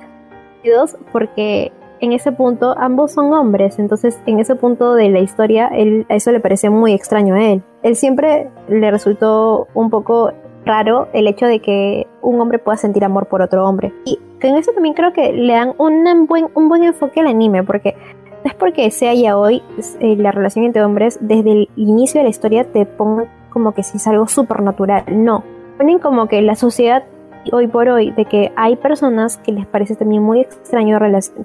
porque 1.12 1.72
en 2.00 2.12
ese 2.12 2.32
punto 2.32 2.74
ambos 2.78 3.12
son 3.12 3.32
hombres, 3.32 3.78
entonces 3.78 4.20
en 4.26 4.40
ese 4.40 4.56
punto 4.56 4.94
de 4.94 5.08
la 5.08 5.20
historia 5.20 5.68
él, 5.68 6.04
a 6.08 6.16
eso 6.16 6.32
le 6.32 6.40
pareció 6.40 6.72
muy 6.72 6.92
extraño 6.92 7.34
a 7.36 7.44
él. 7.52 7.62
Él 7.82 7.96
siempre 7.96 8.50
le 8.68 8.90
resultó 8.90 9.68
un 9.74 9.88
poco 9.88 10.32
raro 10.64 11.08
el 11.12 11.26
hecho 11.28 11.46
de 11.46 11.60
que 11.60 12.06
un 12.20 12.40
hombre 12.40 12.58
pueda 12.58 12.76
sentir 12.76 13.04
amor 13.04 13.26
por 13.26 13.42
otro 13.42 13.68
hombre. 13.68 13.92
Y 14.04 14.18
en 14.40 14.56
eso 14.56 14.72
también 14.72 14.94
creo 14.94 15.12
que 15.12 15.32
le 15.32 15.52
dan 15.52 15.74
un 15.78 16.26
buen, 16.26 16.48
un 16.54 16.68
buen 16.68 16.82
enfoque 16.82 17.20
al 17.20 17.28
anime, 17.28 17.62
porque 17.62 17.94
no 18.44 18.50
es 18.50 18.54
porque 18.54 18.90
sea 18.90 19.14
ya 19.14 19.38
hoy 19.38 19.62
eh, 20.00 20.16
la 20.16 20.32
relación 20.32 20.64
entre 20.64 20.84
hombres 20.84 21.18
desde 21.20 21.52
el 21.52 21.68
inicio 21.76 22.20
de 22.20 22.24
la 22.24 22.30
historia 22.30 22.64
te 22.64 22.86
pongan 22.86 23.28
como 23.50 23.72
que 23.72 23.82
si 23.82 23.98
es 23.98 24.06
algo 24.06 24.26
supernatural, 24.26 25.04
no. 25.08 25.44
Ponen 25.76 25.98
como 25.98 26.26
que 26.26 26.42
la 26.42 26.56
sociedad 26.56 27.04
hoy 27.50 27.66
por 27.66 27.88
hoy 27.88 28.10
de 28.12 28.24
que 28.24 28.52
hay 28.56 28.76
personas 28.76 29.38
que 29.38 29.52
les 29.52 29.66
parece 29.66 29.96
también 29.96 30.22
muy 30.22 30.40
extraño 30.40 30.98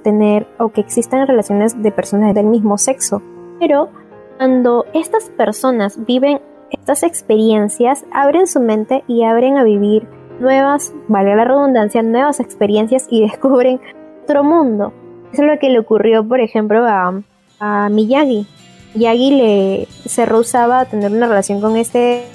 tener 0.04 0.48
o 0.60 0.70
que 0.70 0.82
existan 0.82 1.28
relaciones 1.28 1.82
de 1.82 1.92
personas 1.92 2.36
del 2.36 2.46
mismo 2.46 2.78
sexo. 2.78 3.22
Pero 3.60 3.90
cuando 4.38 4.86
estas 4.94 5.30
personas 5.32 6.06
viven 6.06 6.40
estas 6.70 7.04
experiencias, 7.04 8.06
abren 8.12 8.48
su 8.48 8.60
mente 8.60 9.04
y 9.08 9.24
abren 9.24 9.58
a 9.58 9.64
vivir 9.64 10.08
nuevas, 10.40 10.94
vale 11.08 11.36
la 11.36 11.46
redundancia, 11.46 12.04
nuevas 12.04 12.40
experiencias 12.40 13.08
y 13.10 13.22
descubren 13.28 13.80
otro 14.24 14.44
mundo. 14.44 14.94
Eso 15.32 15.44
es 15.44 15.48
lo 15.48 15.60
que 15.60 15.70
le 15.70 15.80
ocurrió, 15.80 16.28
por 16.28 16.40
ejemplo, 16.40 16.86
a, 16.86 17.22
a 17.60 17.90
Miyagi. 17.90 18.46
Yagi 18.94 19.32
le 19.32 19.88
se 20.06 20.26
rehusaba 20.26 20.82
a 20.82 20.86
tener 20.86 21.12
una 21.12 21.28
relación 21.28 21.62
con 21.62 21.78
este 21.78 22.26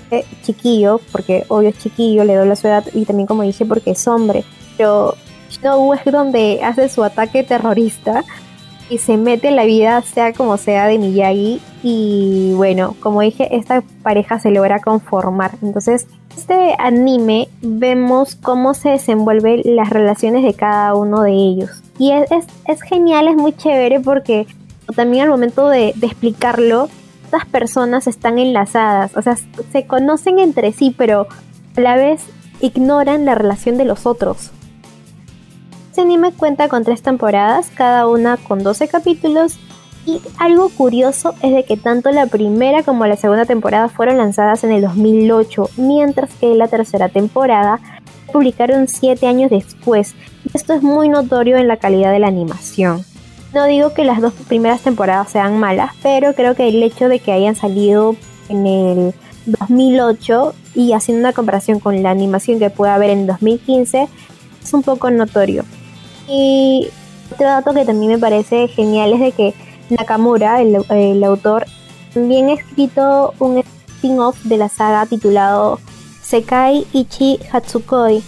chiquillo, 0.42 1.00
porque 1.10 1.44
obvio 1.48 1.70
es 1.70 1.78
chiquillo, 1.78 2.24
le 2.24 2.34
doy 2.34 2.48
la 2.48 2.56
su 2.56 2.66
edad, 2.66 2.84
y 2.92 3.04
también 3.04 3.26
como 3.26 3.42
dije 3.42 3.64
porque 3.64 3.92
es 3.92 4.06
hombre. 4.06 4.44
Pero 4.76 5.14
Shinobu 5.50 5.94
es 5.94 6.04
donde 6.04 6.60
hace 6.62 6.88
su 6.88 7.04
ataque 7.04 7.42
terrorista 7.42 8.24
y 8.88 8.98
se 8.98 9.16
mete 9.16 9.48
en 9.48 9.56
la 9.56 9.64
vida, 9.64 10.02
sea 10.02 10.32
como 10.32 10.56
sea, 10.56 10.86
de 10.86 10.98
Miyagi. 10.98 11.60
Y 11.82 12.52
bueno, 12.54 12.94
como 13.00 13.22
dije, 13.22 13.56
esta 13.56 13.82
pareja 14.02 14.38
se 14.38 14.50
logra 14.50 14.80
conformar. 14.80 15.52
Entonces, 15.62 16.06
este 16.36 16.74
anime 16.78 17.48
vemos 17.60 18.36
cómo 18.36 18.74
se 18.74 18.90
desenvuelven 18.90 19.62
las 19.64 19.90
relaciones 19.90 20.44
de 20.44 20.54
cada 20.54 20.94
uno 20.94 21.22
de 21.22 21.32
ellos. 21.32 21.70
Y 21.98 22.12
es, 22.12 22.30
es, 22.30 22.44
es 22.66 22.82
genial, 22.82 23.28
es 23.28 23.36
muy 23.36 23.52
chévere 23.52 24.00
porque 24.00 24.46
también 24.92 25.24
al 25.24 25.30
momento 25.30 25.68
de, 25.68 25.88
explicarlo, 26.02 26.88
estas 27.24 27.46
personas 27.46 28.06
están 28.06 28.38
enlazadas, 28.38 29.16
o 29.16 29.22
sea, 29.22 29.36
se 29.72 29.86
conocen 29.86 30.38
entre 30.38 30.72
sí, 30.72 30.94
pero 30.96 31.26
a 31.76 31.80
la 31.80 31.96
vez 31.96 32.22
ignoran 32.60 33.24
la 33.24 33.34
relación 33.34 33.78
de 33.78 33.84
los 33.84 34.06
otros. 34.06 34.50
Este 35.88 36.02
anime 36.02 36.32
cuenta 36.32 36.68
con 36.68 36.84
tres 36.84 37.02
temporadas, 37.02 37.70
cada 37.74 38.06
una 38.06 38.36
con 38.36 38.62
12 38.62 38.88
capítulos, 38.88 39.58
Y 40.04 40.20
algo 40.36 40.68
curioso 40.68 41.32
es 41.42 41.54
de 41.54 41.64
que 41.64 41.76
tanto 41.76 42.10
la 42.10 42.26
primera 42.26 42.82
como 42.82 43.06
la 43.06 43.16
segunda 43.16 43.44
temporada 43.44 43.88
fueron 43.88 44.16
lanzadas 44.18 44.64
en 44.64 44.72
el 44.72 44.82
2008, 44.82 45.70
mientras 45.76 46.34
que 46.34 46.56
la 46.56 46.66
tercera 46.66 47.08
temporada 47.08 47.78
publicaron 48.32 48.88
7 48.88 49.24
años 49.28 49.50
después. 49.50 50.16
Esto 50.54 50.72
es 50.72 50.82
muy 50.82 51.08
notorio 51.08 51.56
en 51.56 51.68
la 51.68 51.76
calidad 51.76 52.10
de 52.10 52.18
la 52.18 52.26
animación. 52.26 53.04
No 53.54 53.66
digo 53.66 53.92
que 53.92 54.04
las 54.04 54.20
dos 54.20 54.32
primeras 54.48 54.80
temporadas 54.80 55.30
sean 55.30 55.58
malas, 55.58 55.92
pero 56.02 56.34
creo 56.34 56.54
que 56.54 56.68
el 56.68 56.82
hecho 56.82 57.08
de 57.08 57.18
que 57.18 57.32
hayan 57.32 57.54
salido 57.54 58.16
en 58.48 58.66
el 58.66 59.14
2008 59.44 60.54
y 60.74 60.92
haciendo 60.92 61.20
una 61.20 61.34
comparación 61.34 61.78
con 61.78 62.02
la 62.02 62.10
animación 62.10 62.58
que 62.58 62.70
puede 62.70 62.92
haber 62.92 63.10
en 63.10 63.26
2015 63.26 64.08
es 64.62 64.74
un 64.74 64.82
poco 64.82 65.10
notorio. 65.10 65.64
Y 66.28 66.88
otro 67.30 67.46
dato 67.46 67.74
que 67.74 67.84
también 67.84 68.12
me 68.12 68.18
parece 68.18 68.68
genial 68.68 69.12
es 69.12 69.20
de 69.20 69.32
que 69.32 69.54
Nakamura, 69.90 70.62
el, 70.62 71.24
autor, 71.24 71.66
también 72.14 72.48
ha 72.48 72.54
escrito 72.54 73.34
un 73.38 73.58
spin-off 73.58 74.42
de 74.44 74.56
la 74.56 74.70
saga 74.70 75.04
titulado 75.04 75.78
Sekai 76.22 76.86
Ichi 76.92 77.38
Hatsukoi, 77.52 78.22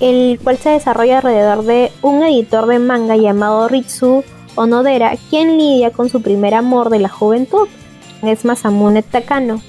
el 0.00 0.40
cual 0.42 0.56
se 0.56 0.70
desarrolla 0.70 1.18
alrededor 1.18 1.64
de 1.64 1.92
un 2.00 2.22
editor 2.22 2.66
de 2.66 2.78
manga 2.78 3.16
llamado 3.16 3.68
Ritsu 3.68 4.24
Onodera, 4.56 5.14
quien 5.30 5.58
lidia 5.58 5.90
con 5.90 6.08
su 6.08 6.22
primer 6.22 6.54
amor 6.54 6.90
de 6.90 6.98
la 6.98 7.08
juventud, 7.08 7.68
es 8.22 8.44
Masamune 8.44 9.02
Takano. 9.02 9.60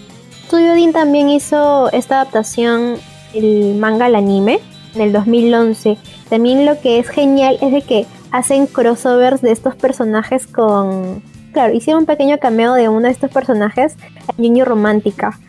Studio 0.46 0.74
Dean 0.74 0.94
también 0.94 1.30
hizo 1.30 1.92
esta 1.92 2.22
adaptación, 2.22 2.96
el 3.34 3.76
manga 3.76 4.06
al 4.06 4.16
anime, 4.16 4.60
en 4.94 5.02
el 5.02 5.12
2011. 5.12 5.98
También 6.30 6.66
lo 6.66 6.80
que 6.80 7.00
es 7.00 7.10
genial 7.10 7.58
es 7.62 7.72
de 7.72 7.82
que 7.82 8.06
hacen 8.32 8.68
crossovers 8.68 9.42
de 9.42 9.52
estos 9.52 9.76
personajes 9.76 10.48
con... 10.48 11.22
Claro, 11.54 11.74
hicieron 11.74 12.02
un 12.02 12.06
pequeño 12.06 12.38
cameo 12.38 12.74
de 12.74 12.90
uno 12.90 13.08
de 13.08 13.12
estos 13.12 13.32
personajes 13.32 13.96
Niño 14.38 14.66
Romántica. 14.66 15.40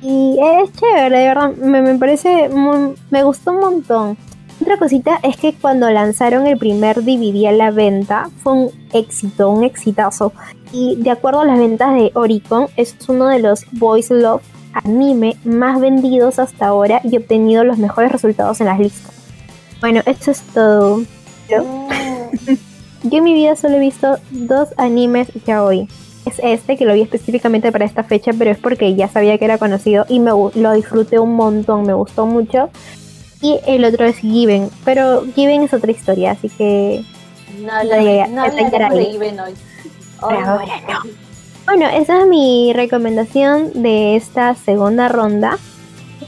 Y 0.00 0.38
es 0.40 0.72
chévere, 0.72 1.18
de 1.18 1.26
verdad, 1.26 1.52
me, 1.56 1.98
parece, 1.98 2.48
me 3.10 3.22
gustó 3.24 3.50
un 3.52 3.60
montón. 3.60 4.16
Otra 4.60 4.78
cosita 4.78 5.20
es 5.22 5.36
que 5.36 5.52
cuando 5.52 5.90
lanzaron 5.90 6.46
el 6.46 6.58
primer 6.58 7.02
DVD 7.04 7.46
a 7.48 7.52
la 7.52 7.70
venta 7.70 8.30
fue 8.42 8.52
un 8.52 8.70
éxito, 8.92 9.50
un 9.50 9.64
exitazo. 9.64 10.32
Y 10.72 10.96
de 10.96 11.10
acuerdo 11.10 11.40
a 11.40 11.44
las 11.44 11.58
ventas 11.58 11.94
de 11.94 12.10
Oricon, 12.14 12.66
es 12.76 12.96
uno 13.08 13.28
de 13.28 13.38
los 13.38 13.64
Boys 13.72 14.10
Love 14.10 14.42
anime 14.84 15.36
más 15.44 15.80
vendidos 15.80 16.38
hasta 16.38 16.66
ahora 16.66 17.00
y 17.04 17.16
obtenido 17.16 17.64
los 17.64 17.78
mejores 17.78 18.12
resultados 18.12 18.60
en 18.60 18.66
las 18.66 18.78
listas. 18.78 19.12
Bueno, 19.80 20.02
esto 20.06 20.30
es 20.30 20.40
todo. 20.54 21.02
Yo 23.02 23.18
en 23.18 23.24
mi 23.24 23.34
vida 23.34 23.56
solo 23.56 23.76
he 23.76 23.80
visto 23.80 24.18
dos 24.30 24.70
animes 24.78 25.28
ya 25.46 25.62
hoy. 25.62 25.88
Es 26.24 26.40
este, 26.42 26.76
que 26.76 26.84
lo 26.84 26.94
vi 26.94 27.02
específicamente 27.02 27.70
para 27.70 27.84
esta 27.84 28.02
fecha, 28.02 28.32
pero 28.36 28.50
es 28.50 28.58
porque 28.58 28.96
ya 28.96 29.08
sabía 29.08 29.38
que 29.38 29.44
era 29.44 29.58
conocido 29.58 30.06
y 30.08 30.18
me 30.18 30.30
lo 30.30 30.72
disfruté 30.72 31.20
un 31.20 31.36
montón, 31.36 31.86
me 31.86 31.94
gustó 31.94 32.26
mucho. 32.26 32.70
Y 33.46 33.60
el 33.66 33.84
otro 33.84 34.06
es 34.06 34.16
Given, 34.16 34.70
pero 34.84 35.24
Given 35.34 35.62
es 35.62 35.72
otra 35.72 35.92
historia, 35.92 36.32
así 36.32 36.48
que... 36.48 37.04
No, 37.60 37.84
no, 37.84 37.90
no, 38.28 38.96
de 38.96 39.04
Given 39.12 39.38
hoy. 39.38 39.54
ahora 40.20 40.80
no. 40.88 41.10
Bueno, 41.64 41.86
esa 41.88 42.22
es 42.22 42.26
mi 42.26 42.72
recomendación 42.74 43.70
de 43.80 44.16
esta 44.16 44.56
segunda 44.56 45.06
ronda. 45.06 45.58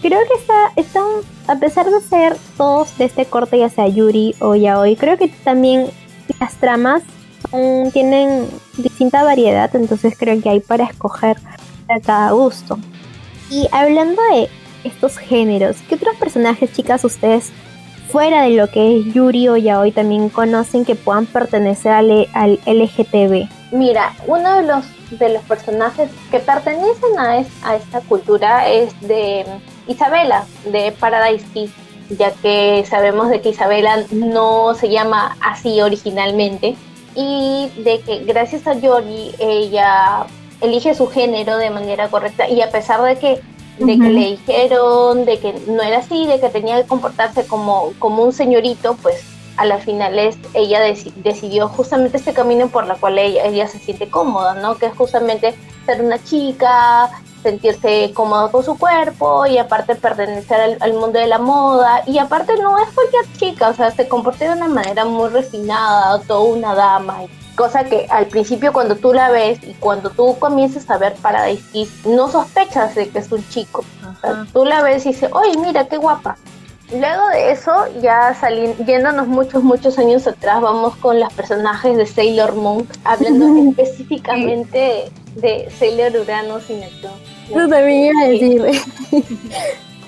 Creo 0.01 0.21
que 0.29 0.35
está, 0.35 0.73
está 0.77 1.01
a 1.49 1.57
pesar 1.57 1.91
de 1.91 2.01
ser 2.01 2.37
todos 2.57 2.97
de 2.99 3.07
este 3.07 3.27
corte, 3.27 3.59
ya 3.59 3.69
sea 3.69 3.89
Yuri 3.89 4.37
o 4.39 4.55
Yaoi, 4.55 4.95
creo 4.95 5.19
que 5.19 5.27
también 5.27 5.89
las 6.39 6.55
tramas 6.55 7.03
tienen 7.93 8.47
distinta 8.77 9.25
variedad, 9.25 9.75
entonces 9.75 10.15
creo 10.17 10.41
que 10.41 10.51
hay 10.51 10.61
para 10.61 10.85
escoger 10.85 11.37
a 11.89 11.99
cada 11.99 12.31
gusto. 12.31 12.79
Y 13.51 13.67
hablando 13.73 14.23
de 14.33 14.49
estos 14.85 15.19
géneros, 15.19 15.77
¿qué 15.89 15.97
otros 15.97 16.17
personajes, 16.17 16.73
chicas, 16.73 17.05
ustedes 17.05 17.53
fuera 18.11 18.43
de 18.43 18.51
lo 18.51 18.69
que 18.69 18.99
es 18.99 19.13
Yuri 19.13 19.49
o 19.49 19.57
Yaoi 19.57 19.93
también 19.93 20.29
conocen 20.31 20.85
que 20.85 20.95
puedan 20.95 21.27
pertenecer 21.27 21.93
al, 21.93 22.29
al 22.33 22.59
LGTB? 22.67 23.49
Mira, 23.73 24.15
uno 24.27 24.57
de 24.57 24.63
los 24.67 24.85
de 25.11 25.31
los 25.31 25.43
personajes 25.45 26.11
que 26.31 26.39
pertenecen 26.39 27.19
a, 27.19 27.45
a 27.63 27.77
esta 27.77 28.01
cultura 28.03 28.69
es 28.69 28.99
de 29.01 29.45
Isabela, 29.87 30.45
de 30.71 30.93
Paradise 30.93 31.47
Kiss, 31.55 31.71
ya 32.11 32.31
que 32.31 32.85
sabemos 32.89 33.31
de 33.31 33.41
que 33.41 33.51
Isabela 33.51 34.05
no 34.11 34.75
se 34.75 34.89
llama 34.89 35.37
así 35.41 35.81
originalmente 35.81 36.77
y 37.15 37.71
de 37.79 38.01
que 38.01 38.25
gracias 38.25 38.67
a 38.67 38.75
Yori 38.75 39.35
ella 39.39 40.27
elige 40.61 40.95
su 40.95 41.07
género 41.07 41.57
de 41.57 41.71
manera 41.71 42.09
correcta 42.09 42.49
y 42.49 42.61
a 42.61 42.71
pesar 42.71 43.03
de 43.03 43.19
que 43.19 43.41
de 43.79 43.99
que 43.99 44.09
le 44.09 44.27
dijeron 44.31 45.25
de 45.25 45.39
que 45.39 45.55
no 45.67 45.83
era 45.83 45.99
así, 45.99 46.27
de 46.27 46.41
que 46.41 46.49
tenía 46.49 46.81
que 46.81 46.89
comportarse 46.89 47.47
como, 47.47 47.93
como 47.99 48.25
un 48.25 48.33
señorito, 48.33 48.97
pues 49.03 49.23
a 49.57 49.65
las 49.65 49.85
finales 49.85 50.39
ella 50.55 50.81
decidió 51.17 51.69
justamente 51.69 52.17
este 52.17 52.33
camino 52.33 52.69
por 52.69 52.87
la 52.87 52.95
cual 52.95 53.19
ella, 53.19 53.45
ella 53.45 53.67
se 53.67 53.79
siente 53.79 54.09
cómoda, 54.09 54.55
¿no? 54.55 54.77
Que 54.77 54.87
es 54.87 54.97
justamente 54.97 55.55
ser 55.85 56.01
una 56.01 56.23
chica, 56.23 57.11
sentirse 57.43 58.13
cómoda 58.15 58.51
con 58.51 58.65
su 58.65 58.77
cuerpo 58.79 59.47
y 59.47 59.59
aparte 59.59 59.95
pertenecer 59.95 60.79
al, 60.81 60.93
mundo 60.95 61.19
de 61.19 61.27
la 61.27 61.39
moda 61.39 62.03
y 62.07 62.19
aparte 62.19 62.55
no 62.61 62.79
es 62.79 62.89
cualquier 62.95 63.25
chica, 63.37 63.69
o 63.69 63.75
sea, 63.75 63.91
se 63.91 64.09
comporta 64.09 64.45
de 64.45 64.57
una 64.57 64.69
manera 64.69 65.05
muy 65.05 65.29
refinada, 65.29 66.21
toda 66.21 66.41
una 66.41 66.75
dama, 66.75 67.23
cosa 67.59 67.85
que 67.85 68.07
al 68.09 68.27
principio 68.27 68.73
cuando 68.73 68.95
tú 68.95 69.13
la 69.13 69.31
ves 69.31 69.59
y 69.63 69.75
cuando 69.75 70.11
tú 70.11 70.39
comienzas 70.39 70.89
a 70.89 70.97
ver 70.97 71.15
Paradise 71.17 71.63
Kiss 71.73 72.07
no 72.07 72.31
sospechas 72.31 72.95
de 72.95 73.09
que 73.09 73.19
es 73.19 73.33
un 73.33 73.47
chico, 73.49 73.85
o 74.01 74.21
sea, 74.21 74.47
tú 74.53 74.65
la 74.65 74.81
ves 74.83 75.05
y 75.05 75.09
dices, 75.11 75.29
oye, 75.33 75.59
mira 75.59 75.89
qué 75.89 75.97
guapa, 75.97 76.37
Luego 76.91 77.29
de 77.29 77.53
eso, 77.53 77.71
ya 78.01 78.35
saliendo, 78.35 78.83
yéndonos 78.83 79.27
muchos, 79.27 79.63
muchos 79.63 79.99
años 79.99 80.27
atrás, 80.27 80.63
vamos 80.63 80.97
con 80.97 81.21
los 81.21 81.31
personajes 81.35 81.99
de 81.99 82.07
Sailor 82.07 82.55
Moon, 82.55 82.89
hablando 83.05 83.71
específicamente 83.71 85.13
de 85.35 85.69
Sailor 85.79 86.23
Uranus 86.23 86.71
y 86.71 86.77
Neptuno. 86.77 87.13
Eso 87.51 87.69
también 87.69 88.05
iba 88.07 88.23
a 88.23 88.29
decir. 88.29 88.83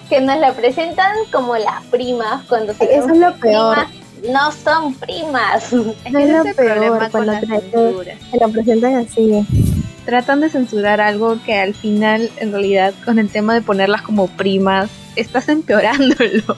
que 0.08 0.20
nos 0.22 0.38
la 0.38 0.52
presentan 0.54 1.14
como 1.30 1.54
las 1.58 1.84
primas 1.90 2.46
cuando 2.48 2.72
se 2.72 2.84
Eso 2.96 3.10
es 3.10 3.18
lo 3.18 3.34
peor. 3.36 3.76
No 4.28 4.52
son 4.52 4.94
primas. 4.94 5.72
Eso 5.72 5.94
es, 6.04 6.12
lo 6.12 6.54
peor 6.54 7.10
cuando 7.10 7.32
se 7.40 8.38
la 8.38 8.48
presentan 8.48 8.94
así. 8.96 9.46
Tratan 10.04 10.40
de 10.40 10.48
censurar 10.48 11.00
algo 11.00 11.38
que 11.44 11.58
al 11.58 11.74
final, 11.74 12.30
en 12.38 12.52
realidad, 12.52 12.94
con 13.04 13.18
el 13.18 13.30
tema 13.30 13.54
de 13.54 13.62
ponerlas 13.62 14.02
como 14.02 14.28
primas, 14.28 14.90
estás 15.16 15.48
empeorándolo. 15.48 16.56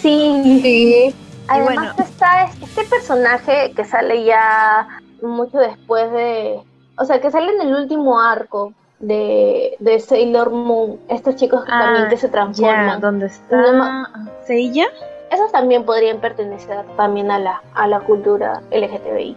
Sí. 0.00 1.14
Además 1.48 1.98
está 1.98 2.44
este 2.62 2.84
personaje 2.84 3.72
que 3.74 3.84
sale 3.84 4.24
ya 4.24 4.86
mucho 5.22 5.58
después 5.58 6.10
de... 6.12 6.60
O 6.96 7.04
sea, 7.04 7.20
que 7.20 7.30
sale 7.30 7.52
en 7.52 7.68
el 7.68 7.74
último 7.74 8.20
arco 8.20 8.72
de, 9.00 9.76
de 9.80 9.98
Sailor 9.98 10.50
Moon. 10.50 10.98
Estos 11.08 11.36
chicos 11.36 11.64
también 11.66 12.08
que 12.08 12.16
se 12.16 12.26
ah, 12.26 12.30
transforman. 12.30 13.00
¿Dónde 13.00 13.26
está 13.26 14.10
Seiya? 14.46 14.86
Esos 15.30 15.52
también 15.52 15.84
podrían 15.84 16.20
pertenecer 16.20 16.84
también 16.96 17.30
a 17.30 17.38
la, 17.38 17.62
a 17.74 17.86
la 17.86 18.00
cultura 18.00 18.62
LGTBI. 18.70 19.36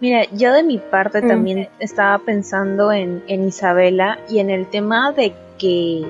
Mira, 0.00 0.24
yo 0.32 0.52
de 0.52 0.62
mi 0.62 0.78
parte 0.78 1.22
mm. 1.22 1.28
también 1.28 1.68
estaba 1.78 2.18
pensando 2.18 2.92
en, 2.92 3.22
en 3.26 3.46
Isabela 3.46 4.18
y 4.28 4.38
en 4.38 4.50
el 4.50 4.66
tema 4.66 5.12
de 5.12 5.34
que 5.58 6.06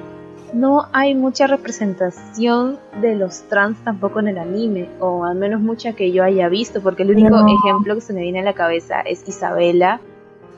no 0.54 0.86
hay 0.92 1.14
mucha 1.14 1.46
representación 1.46 2.78
de 3.00 3.16
los 3.16 3.42
trans 3.42 3.76
tampoco 3.84 4.20
en 4.20 4.28
el 4.28 4.38
anime, 4.38 4.88
o 5.00 5.24
al 5.24 5.34
menos 5.34 5.60
mucha 5.60 5.92
que 5.92 6.12
yo 6.12 6.22
haya 6.22 6.48
visto, 6.48 6.80
porque 6.80 7.02
el 7.02 7.10
único 7.10 7.36
ejemplo 7.46 7.96
que 7.96 8.00
se 8.00 8.12
me 8.12 8.22
viene 8.22 8.40
a 8.40 8.44
la 8.44 8.52
cabeza 8.52 9.00
es 9.00 9.28
Isabela, 9.28 10.00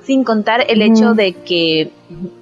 sin 0.02 0.22
contar 0.22 0.64
el 0.68 0.82
hecho 0.82 1.14
de 1.14 1.32
que, 1.32 1.90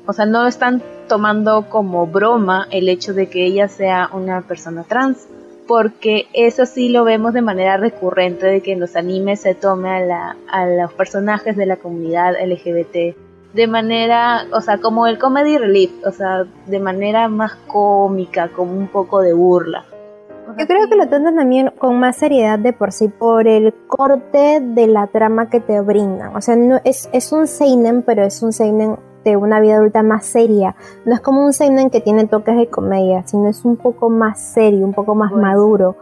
o 0.05 0.13
sea, 0.13 0.27
no 0.27 0.47
están 0.47 0.83
tomando 1.09 1.69
como 1.69 2.07
broma 2.07 2.67
el 2.71 2.89
hecho 2.89 3.15
de 3.15 3.29
que 3.29 3.47
ella 3.47 3.69
sea 3.69 4.11
una 4.13 4.43
persona 4.43 4.83
trans, 4.83 5.27
porque 5.67 6.27
eso 6.33 6.67
sí 6.67 6.89
lo 6.89 7.05
vemos 7.05 7.33
de 7.33 7.43
manera 7.43 7.77
recurrente, 7.77 8.47
de 8.47 8.61
que 8.61 8.73
en 8.73 8.81
los 8.81 8.97
animes 8.97 9.41
se 9.41 9.55
tome 9.55 9.91
a, 9.91 10.01
la, 10.01 10.37
a 10.51 10.67
los 10.67 10.93
personajes 10.93 11.57
de 11.57 11.67
la 11.67 11.77
comunidad 11.77 12.35
LGBT 12.35 13.17
de 13.55 13.69
manera, 13.69 14.47
o 14.53 14.61
sea, 14.61 14.79
como 14.79 15.07
el 15.07 15.19
comedy 15.19 15.57
relief, 15.59 15.93
o 16.05 16.11
sea, 16.11 16.45
de 16.67 16.81
manera 16.81 17.29
más 17.29 17.55
cómica, 17.69 18.49
como 18.49 18.73
un 18.73 18.89
poco 18.89 19.21
de 19.21 19.33
burla. 19.33 19.85
Yo 20.59 20.67
creo 20.67 20.89
que 20.89 20.97
lo 20.97 21.09
tratan 21.09 21.37
también 21.37 21.71
con 21.79 21.99
más 21.99 22.17
seriedad 22.17 22.59
de 22.59 22.73
por 22.73 22.93
sí 22.93 23.09
por 23.09 23.49
el 23.49 23.73
corte 23.87 24.61
de 24.61 24.87
la 24.87 25.07
trama 25.07 25.49
que 25.49 25.61
te 25.61 25.81
brindan. 25.81 26.37
O 26.37 26.41
sea, 26.41 26.55
no 26.55 26.81
es, 26.85 27.09
es 27.13 27.33
un 27.33 27.47
seinen, 27.47 28.03
pero 28.03 28.25
es 28.25 28.43
un 28.43 28.53
seinen 28.53 28.97
de 29.25 29.37
una 29.37 29.61
vida 29.61 29.77
adulta 29.77 30.03
más 30.03 30.25
seria. 30.27 30.77
No 31.05 31.15
es 31.15 31.21
como 31.21 31.45
un 31.45 31.53
seinen 31.53 31.91
que 31.91 32.01
tiene 32.01 32.27
toques 32.27 32.57
de 32.57 32.69
comedia, 32.69 33.27
sino 33.27 33.49
es 33.49 33.65
un 33.65 33.77
poco 33.77 34.11
más 34.11 34.39
serio, 34.39 34.85
un 34.85 34.93
poco 34.93 35.15
más 35.15 35.33
maduro. 35.33 35.97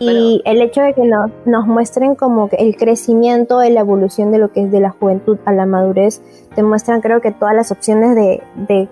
y 0.00 0.42
el 0.44 0.60
hecho 0.60 0.80
de 0.82 0.92
que 0.92 1.04
nos, 1.04 1.30
nos 1.44 1.66
muestren 1.66 2.16
como 2.16 2.48
que 2.48 2.56
el 2.56 2.76
crecimiento, 2.76 3.62
la 3.62 3.80
evolución 3.80 4.32
de 4.32 4.38
lo 4.38 4.50
que 4.50 4.62
es 4.62 4.72
de 4.72 4.80
la 4.80 4.90
juventud 4.90 5.38
a 5.44 5.52
la 5.52 5.66
madurez, 5.66 6.20
te 6.54 6.62
muestran 6.62 7.00
creo 7.00 7.20
que 7.20 7.30
todas 7.30 7.54
las 7.54 7.70
opciones 7.70 8.16
de, 8.16 8.42
de, 8.66 8.88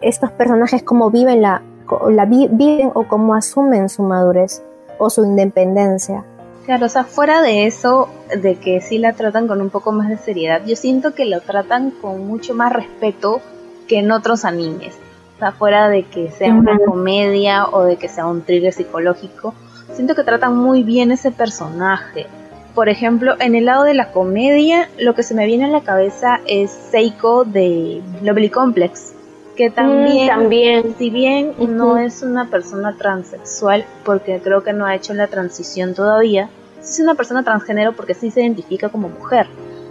estos 0.00 0.32
personajes, 0.32 0.82
cómo 0.82 1.10
viven, 1.10 1.40
la, 1.40 1.62
la 2.10 2.24
viven 2.26 2.90
o 2.94 3.06
cómo 3.06 3.34
asumen 3.34 3.88
su 3.88 4.02
madurez 4.02 4.62
o 4.98 5.08
su 5.08 5.24
independencia. 5.24 6.24
Claro, 6.68 6.84
o 6.84 6.88
sea, 6.90 7.04
fuera 7.04 7.40
de 7.40 7.64
eso, 7.64 8.10
de 8.42 8.56
que 8.56 8.82
sí 8.82 8.98
la 8.98 9.14
tratan 9.14 9.48
con 9.48 9.62
un 9.62 9.70
poco 9.70 9.90
más 9.90 10.10
de 10.10 10.18
seriedad, 10.18 10.60
yo 10.66 10.76
siento 10.76 11.14
que 11.14 11.24
lo 11.24 11.40
tratan 11.40 11.90
con 11.90 12.26
mucho 12.26 12.52
más 12.52 12.70
respeto 12.70 13.40
que 13.88 14.00
en 14.00 14.12
otros 14.12 14.44
animes. 14.44 14.94
O 15.36 15.38
sea, 15.38 15.52
fuera 15.52 15.88
de 15.88 16.02
que 16.02 16.30
sea 16.30 16.52
una 16.52 16.78
comedia 16.78 17.66
o 17.68 17.84
de 17.84 17.96
que 17.96 18.08
sea 18.08 18.26
un 18.26 18.42
thriller 18.42 18.74
psicológico, 18.74 19.54
siento 19.94 20.14
que 20.14 20.24
tratan 20.24 20.58
muy 20.58 20.82
bien 20.82 21.10
ese 21.10 21.30
personaje. 21.30 22.26
Por 22.74 22.90
ejemplo, 22.90 23.36
en 23.40 23.54
el 23.54 23.64
lado 23.64 23.84
de 23.84 23.94
la 23.94 24.12
comedia, 24.12 24.90
lo 24.98 25.14
que 25.14 25.22
se 25.22 25.32
me 25.32 25.46
viene 25.46 25.64
a 25.64 25.68
la 25.68 25.80
cabeza 25.80 26.40
es 26.46 26.70
Seiko 26.70 27.46
de 27.46 28.02
Lovely 28.20 28.50
Complex, 28.50 29.14
que 29.58 29.70
mm, 29.70 30.26
también, 30.28 30.94
si 30.96 31.10
bien 31.10 31.52
no 31.58 31.98
es 31.98 32.22
una 32.22 32.48
persona 32.48 32.96
transexual, 32.96 33.84
porque 34.04 34.40
creo 34.40 34.62
que 34.62 34.72
no 34.72 34.86
ha 34.86 34.94
hecho 34.94 35.12
la 35.14 35.26
transición 35.26 35.94
todavía, 35.94 36.48
es 36.80 37.00
una 37.00 37.16
persona 37.16 37.42
transgénero 37.42 37.92
porque 37.92 38.14
sí 38.14 38.30
se 38.30 38.42
identifica 38.42 38.88
como 38.88 39.08
mujer. 39.08 39.48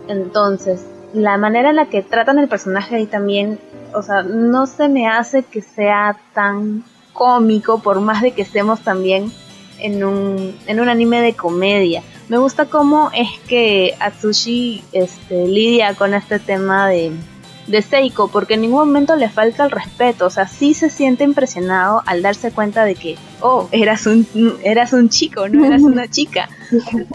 Entonces, 0.08 0.86
la 1.14 1.38
manera 1.38 1.72
en 1.72 1.76
la 1.76 1.88
que 1.88 2.02
tratan 2.02 2.40
el 2.40 2.48
personaje 2.48 2.96
ahí 2.96 3.08
también, 3.08 3.60
o 3.94 4.02
sea, 4.02 4.24
no 4.24 4.68
se 4.68 4.88
me 4.88 5.10
hace 5.10 5.44
que 5.44 5.62
sea 5.62 6.16
tan 6.34 6.86
cómico, 7.12 7.80
por 7.80 8.00
más 8.00 8.22
de 8.22 8.32
que 8.32 8.44
estemos 8.44 8.80
también 8.80 9.34
en 9.80 10.06
un, 10.06 10.58
en 10.68 10.80
un 10.80 10.88
anime 10.88 11.22
de 11.22 11.34
comedia. 11.34 12.04
Me 12.30 12.38
gusta 12.38 12.68
cómo 12.68 13.12
es 13.14 13.28
que 13.50 13.96
Atsushi 14.00 14.82
este, 14.94 15.46
lidia 15.46 15.94
con 15.96 16.14
este 16.14 16.40
tema 16.40 16.88
de, 16.88 17.12
de 17.68 17.82
Seiko, 17.82 18.30
porque 18.30 18.56
en 18.56 18.62
ningún 18.62 18.80
momento 18.80 19.16
le 19.16 19.30
falta 19.30 19.66
el 19.66 19.72
respeto, 19.72 20.26
o 20.26 20.30
sea, 20.30 20.48
sí 20.48 20.74
se 20.74 20.90
siente 20.90 21.24
impresionado 21.24 22.02
al 22.06 22.22
darse 22.22 22.52
cuenta 22.52 22.86
de 22.86 22.96
que, 22.96 23.18
oh, 23.42 23.68
eras 23.72 24.08
un, 24.08 24.26
eras 24.64 24.94
un 24.94 25.10
chico, 25.10 25.48
no 25.50 25.66
eras 25.66 25.82
una 25.82 26.08
chica, 26.10 26.50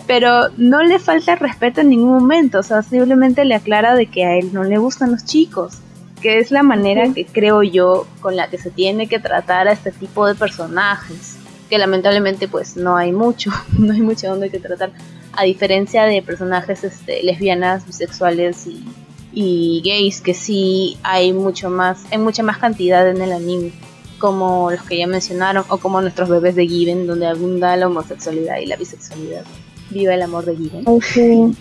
pero 0.07 0.51
no 0.57 0.83
le 0.83 0.99
falta 0.99 1.33
el 1.33 1.39
respeto 1.39 1.81
en 1.81 1.89
ningún 1.89 2.13
momento, 2.13 2.59
o 2.59 2.63
sea, 2.63 2.83
simplemente 2.83 3.45
le 3.45 3.55
aclara 3.55 3.95
de 3.95 4.07
que 4.07 4.25
a 4.25 4.37
él 4.37 4.51
no 4.53 4.63
le 4.65 4.79
gustan 4.79 5.13
los 5.13 5.25
chicos, 5.25 5.79
que 6.21 6.39
es 6.39 6.51
la 6.51 6.63
manera 6.63 7.13
que 7.13 7.25
creo 7.25 7.63
yo 7.63 8.07
con 8.21 8.37
la 8.37 8.49
que 8.49 8.59
se 8.59 8.71
tiene 8.71 9.09
que 9.09 9.19
tratar 9.19 9.69
a 9.69 9.73
este 9.73 9.91
tipo 9.91 10.27
de 10.27 10.35
personajes 10.35 11.39
que 11.73 11.79
lamentablemente 11.79 12.49
pues 12.49 12.77
no 12.77 12.99
hay 12.99 13.13
mucho, 13.13 13.51
no 13.79 13.95
hay 13.95 14.03
mucho 14.03 14.29
donde 14.29 14.51
que 14.51 14.59
tratar, 14.59 14.93
a 15.33 15.45
diferencia 15.45 16.05
de 16.05 16.21
personajes 16.21 16.85
este, 16.85 17.23
lesbianas, 17.23 17.87
bisexuales 17.87 18.67
y, 18.67 18.85
gays, 19.35 20.21
que 20.21 20.35
sí 20.35 20.97
hay 21.03 21.33
mucho 21.33 21.71
más, 21.71 22.05
hay 22.11 22.19
mucha 22.19 22.43
más 22.43 22.59
cantidad 22.59 23.09
en 23.09 23.21
el 23.21 23.33
anime, 23.33 23.73
como 24.19 24.71
los 24.71 24.83
que 24.83 24.99
ya 24.99 25.07
mencionaron, 25.07 25.65
o 25.69 25.79
como 25.79 26.01
nuestros 26.01 26.29
bebés 26.29 26.55
de 26.55 26.67
Given, 26.67 27.07
donde 27.07 27.27
abunda 27.27 27.77
la 27.77 27.87
homosexualidad 27.87 28.59
y 28.59 28.67
la 28.67 28.77
bisexualidad. 28.77 29.45
Viva 29.91 30.15
el 30.15 30.23
amor 30.23 30.45
de 30.45 30.57
Given. 30.57 31.57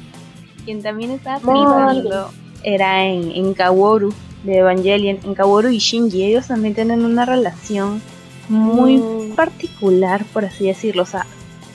Quien 0.66 0.84
también 0.84 1.12
estaba 1.12 1.40
flipando 1.40 2.30
era 2.64 3.06
en, 3.06 3.32
en 3.32 3.54
Kaworu 3.54 4.14
de 4.44 4.58
Evangelion. 4.58 5.20
En 5.24 5.34
Kaworu 5.34 5.70
y 5.70 5.80
Shinji, 5.80 6.24
ellos 6.24 6.48
también 6.48 6.76
tienen 6.76 7.04
una 7.04 7.26
relación 7.26 8.02
muy 8.50 8.98
mm. 8.98 9.36
particular, 9.36 10.26
por 10.34 10.46
así 10.46 10.68
decirlo. 10.68 11.04
O 11.04 11.08
sea, 11.08 11.26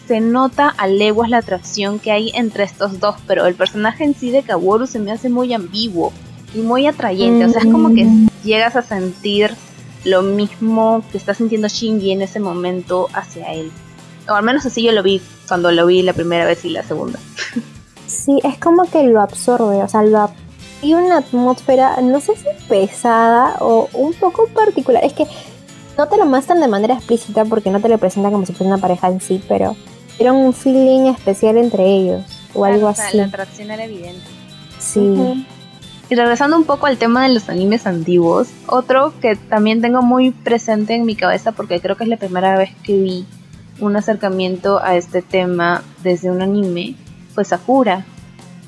se 0.07 0.21
nota 0.21 0.69
a 0.69 0.87
leguas 0.87 1.31
la 1.31 1.39
atracción 1.39 1.99
que 1.99 2.13
hay 2.13 2.31
entre 2.35 2.65
estos 2.65 3.01
dos, 3.01 3.17
pero 3.27 3.47
el 3.47 3.55
personaje 3.55 4.05
en 4.05 4.15
sí 4.15 4.31
de 4.31 4.43
Kaworu 4.43 4.87
se 4.87 4.99
me 4.99 5.13
hace 5.13 5.29
muy 5.29 5.53
ambiguo 5.53 6.13
y 6.55 6.61
muy 6.61 6.87
atrayente. 6.87 7.45
O 7.45 7.49
sea, 7.49 7.63
es 7.63 7.67
como 7.67 7.95
que 7.95 8.05
mm. 8.05 8.29
llegas 8.45 8.77
a 8.77 8.83
sentir 8.83 9.51
lo 10.05 10.23
mismo 10.23 11.03
que 11.11 11.19
está 11.19 11.35
sintiendo 11.35 11.69
Shinji 11.69 12.13
en 12.13 12.23
ese 12.23 12.41
momento 12.41 13.09
hacia 13.13 13.53
él. 13.53 13.73
O 14.29 14.33
al 14.33 14.45
menos 14.45 14.65
así 14.65 14.83
yo 14.83 14.93
lo 14.93 15.03
vi 15.03 15.21
cuando 15.49 15.71
lo 15.73 15.87
vi 15.87 16.03
la 16.03 16.13
primera 16.13 16.45
vez 16.45 16.65
y 16.65 16.71
la 16.71 16.83
segunda. 16.83 17.19
Sí, 18.07 18.39
es 18.45 18.57
como 18.59 18.85
que 18.85 19.03
lo 19.03 19.21
absorbe, 19.21 19.83
o 19.83 19.89
sea, 19.89 20.05
lo 20.05 20.31
y 20.83 20.95
una 20.95 21.19
atmósfera, 21.19 22.01
no 22.03 22.21
sé 22.21 22.37
si 22.37 22.47
pesada 22.69 23.57
o 23.61 23.89
un 23.93 24.13
poco 24.15 24.47
particular. 24.49 25.05
Es 25.05 25.13
que 25.13 25.27
no 25.97 26.07
te 26.07 26.17
lo 26.17 26.27
muestran 26.27 26.61
de 26.61 26.69
manera 26.69 26.95
explícita 26.95 27.45
porque 27.45 27.71
no 27.71 27.81
te 27.81 27.89
lo 27.89 27.99
presentan 27.99 28.33
como 28.33 28.47
si 28.47 28.53
fuera 28.53 28.75
una 28.75 28.81
pareja 28.81 29.09
en 29.09 29.21
sí, 29.21 29.43
pero 29.49 29.75
era 30.19 30.33
un 30.33 30.53
feeling 30.53 31.07
especial 31.07 31.57
entre 31.57 31.85
ellos 31.85 32.23
o 32.55 32.65
algo 32.65 32.89
así. 32.89 33.17
La 33.17 33.25
atracción 33.25 33.71
era 33.71 33.85
evidente. 33.85 34.25
Sí. 34.79 35.47
Y 36.09 36.15
regresando 36.15 36.57
un 36.57 36.65
poco 36.65 36.87
al 36.87 36.99
tema 36.99 37.27
de 37.27 37.35
los 37.35 37.49
animes 37.49 37.87
antiguos, 37.87 38.49
otro 38.69 39.13
que 39.21 39.35
también 39.35 39.81
tengo 39.81 40.03
muy 40.03 40.31
presente 40.31 40.95
en 40.95 41.05
mi 41.05 41.17
cabeza 41.17 41.53
porque 41.53 41.81
creo 41.81 41.97
que 41.97 42.05
es 42.05 42.11
la 42.11 42.17
primera 42.17 42.57
vez 42.57 42.71
que 42.85 42.97
vi 42.97 43.27
un 43.81 43.97
acercamiento 43.97 44.81
a 44.83 44.97
este 44.97 45.21
tema 45.21 45.83
desde 46.03 46.31
un 46.31 46.43
anime 46.43 46.95
fue 47.35 47.45
Sakura. 47.45 48.05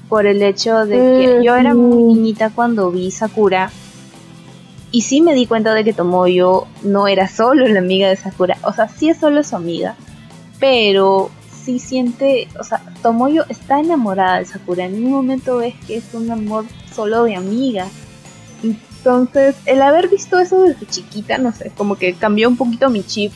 Por 0.08 0.26
el 0.26 0.42
hecho 0.42 0.86
de 0.86 0.96
que 0.96 1.44
yo 1.44 1.54
era 1.54 1.74
muy 1.74 2.14
niñita 2.14 2.50
cuando 2.50 2.90
vi 2.90 3.10
Sakura 3.10 3.70
y 4.90 5.02
sí 5.02 5.20
me 5.20 5.34
di 5.34 5.46
cuenta 5.46 5.74
de 5.74 5.84
que 5.84 5.92
Tomoyo 5.92 6.66
no 6.82 7.08
era 7.08 7.28
solo 7.28 7.68
la 7.68 7.78
amiga 7.78 8.08
de 8.08 8.16
Sakura, 8.16 8.56
o 8.62 8.72
sea, 8.72 8.88
sí 8.88 9.10
es 9.10 9.18
solo 9.18 9.44
su 9.44 9.54
amiga, 9.54 9.96
pero 10.58 11.30
sí 11.68 11.78
siente, 11.78 12.48
o 12.58 12.64
sea, 12.64 12.80
Tomoyo 13.02 13.44
está 13.50 13.78
enamorada 13.78 14.38
de 14.38 14.46
Sakura, 14.46 14.86
en 14.86 14.92
ningún 14.94 15.12
momento 15.12 15.58
ves 15.58 15.74
que 15.86 15.96
es 15.96 16.14
un 16.14 16.30
amor 16.30 16.64
solo 16.94 17.24
de 17.24 17.36
amiga. 17.36 17.86
Entonces, 18.62 19.54
el 19.66 19.82
haber 19.82 20.08
visto 20.08 20.38
eso 20.38 20.62
desde 20.62 20.86
chiquita, 20.86 21.36
no 21.36 21.52
sé, 21.52 21.70
como 21.76 21.96
que 21.96 22.14
cambió 22.14 22.48
un 22.48 22.56
poquito 22.56 22.88
mi 22.88 23.02
chip 23.02 23.34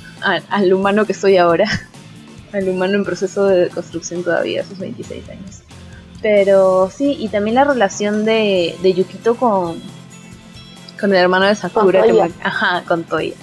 al, 0.49 0.73
humano 0.73 1.05
que 1.05 1.13
soy 1.13 1.37
ahora, 1.37 1.69
al 2.55 2.71
humano 2.71 2.95
en 2.95 3.05
proceso 3.05 3.45
de 3.45 3.69
construcción 3.69 4.25
todavía, 4.25 4.63
a 4.63 4.65
sus 4.65 4.79
26 4.79 5.29
años. 5.29 5.63
Pero 6.23 6.91
sí, 6.91 7.15
y 7.21 7.29
también 7.29 7.57
la 7.57 7.65
relación 7.65 8.25
de, 8.25 8.75
de 8.83 8.95
Yukito 8.95 9.35
con, 9.35 9.79
con 10.99 11.11
el 11.11 11.19
hermano 11.19 11.45
de 11.45 11.55
Sakura, 11.55 12.03
que 12.03 12.33
ajá, 12.43 12.83
con 12.89 13.05
Toya, 13.05 13.35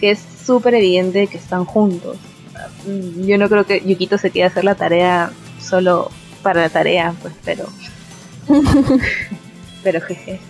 que 0.00 0.10
es 0.10 0.18
súper 0.44 0.74
evidente 0.74 1.28
que 1.28 1.36
están 1.36 1.64
juntos. 1.64 2.16
Yo 2.86 3.38
no 3.38 3.48
creo 3.48 3.64
que 3.66 3.82
Yukito 3.84 4.18
se 4.18 4.30
quiera 4.30 4.48
hacer 4.48 4.64
la 4.64 4.74
tarea 4.74 5.30
solo 5.60 6.10
para 6.42 6.62
la 6.62 6.68
tarea, 6.68 7.14
pues, 7.22 7.34
pero. 7.44 7.66
pero 9.82 10.00
jeje. 10.00 10.40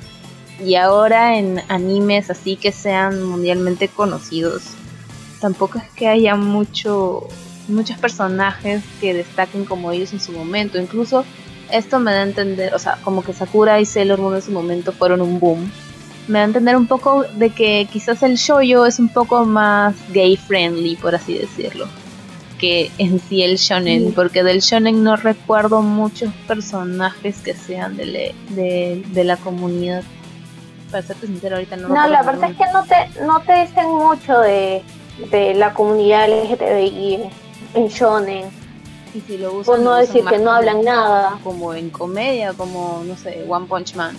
Y 0.64 0.74
ahora 0.74 1.38
en 1.38 1.62
animes 1.68 2.30
así 2.30 2.56
que 2.56 2.72
sean 2.72 3.22
mundialmente 3.22 3.88
conocidos, 3.88 4.62
tampoco 5.40 5.78
es 5.78 5.88
que 5.90 6.08
haya 6.08 6.34
mucho 6.34 7.28
muchos 7.68 7.98
personajes 7.98 8.82
que 9.00 9.14
destaquen 9.14 9.64
como 9.64 9.92
ellos 9.92 10.12
en 10.12 10.20
su 10.20 10.32
momento. 10.32 10.78
Incluso 10.78 11.24
esto 11.70 11.98
me 11.98 12.12
da 12.12 12.20
a 12.20 12.22
entender, 12.22 12.74
o 12.74 12.78
sea, 12.78 12.98
como 13.04 13.22
que 13.22 13.32
Sakura 13.32 13.80
y 13.80 13.84
Sailor 13.84 14.18
Moon 14.18 14.36
en 14.36 14.42
su 14.42 14.50
momento 14.50 14.92
fueron 14.92 15.20
un 15.20 15.38
boom 15.38 15.70
me 16.28 16.38
da 16.38 16.44
a 16.44 16.48
entender 16.48 16.76
un 16.76 16.86
poco 16.86 17.24
de 17.24 17.50
que 17.50 17.88
quizás 17.90 18.22
el 18.22 18.36
shoyo 18.36 18.86
es 18.86 18.98
un 18.98 19.08
poco 19.08 19.44
más 19.44 19.94
gay 20.12 20.36
friendly, 20.36 20.96
por 20.96 21.14
así 21.14 21.38
decirlo, 21.38 21.88
que 22.58 22.90
en 22.98 23.18
sí 23.18 23.42
el 23.42 23.56
shonen, 23.56 24.12
porque 24.12 24.42
del 24.42 24.60
shonen 24.60 25.02
no 25.02 25.16
recuerdo 25.16 25.82
muchos 25.82 26.32
personajes 26.46 27.38
que 27.38 27.54
sean 27.54 27.96
de, 27.96 28.34
de, 28.50 29.24
la 29.24 29.36
comunidad. 29.36 30.02
Para 30.90 31.02
serte 31.02 31.26
sincero, 31.26 31.56
ahorita 31.56 31.76
no. 31.76 31.88
No, 31.88 32.08
la 32.08 32.22
verdad 32.22 32.50
es 32.50 32.56
que 32.56 32.64
no 32.72 32.84
te, 32.84 33.22
no 33.22 33.40
te 33.40 33.60
dicen 33.60 33.88
mucho 33.88 34.38
de, 34.38 34.82
de 35.30 35.54
la 35.54 35.74
comunidad 35.74 36.28
LGTBI 36.28 37.20
en 37.74 37.88
shonen. 37.88 38.44
Y 39.14 39.20
si 39.20 39.38
lo 39.38 39.62
Por 39.62 39.80
no 39.80 39.94
decir 39.94 40.22
que 40.24 40.38
no 40.38 40.50
hablan 40.50 40.84
nada. 40.84 41.38
Como 41.42 41.72
en 41.72 41.88
comedia, 41.88 42.52
como, 42.52 43.02
no 43.06 43.16
sé, 43.16 43.44
One 43.48 43.66
Punch 43.66 43.94
Man 43.94 44.14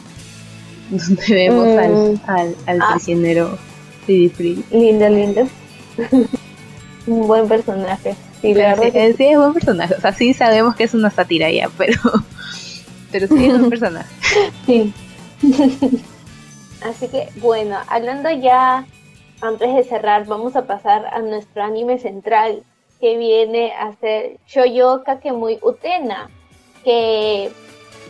donde 1.07 1.33
vemos 1.33 1.67
al, 1.77 1.91
mm. 1.91 2.21
al, 2.27 2.55
al 2.65 2.81
ah. 2.81 2.89
prisionero 2.93 3.57
Free. 4.05 4.63
Lindo, 4.71 5.07
lindo. 5.07 5.47
Un 7.07 7.27
buen 7.27 7.47
personaje. 7.47 8.15
Sí, 8.41 8.53
la 8.55 8.75
sí, 8.75 8.91
sí, 9.15 9.25
es 9.25 9.37
buen 9.37 9.53
personaje. 9.53 9.93
O 9.93 10.01
sea, 10.01 10.13
sí 10.13 10.33
sabemos 10.33 10.75
que 10.75 10.85
es 10.85 10.93
una 10.93 11.11
sátira 11.11 11.51
ya, 11.51 11.69
pero, 11.77 11.99
pero 13.11 13.27
sí 13.27 13.45
es 13.45 13.53
un 13.53 13.69
personaje. 13.69 14.09
Sí. 14.65 14.93
Así 16.83 17.07
que, 17.09 17.29
bueno, 17.35 17.77
hablando 17.87 18.31
ya, 18.31 18.85
antes 19.41 19.75
de 19.75 19.83
cerrar, 19.83 20.25
vamos 20.25 20.55
a 20.55 20.65
pasar 20.65 21.05
a 21.05 21.19
nuestro 21.19 21.63
anime 21.63 21.99
central, 21.99 22.63
que 22.99 23.17
viene 23.17 23.73
a 23.73 23.93
ser 23.97 24.37
Shoyo 24.47 25.03
Kakemui 25.03 25.59
Utena, 25.61 26.29
que 26.83 27.51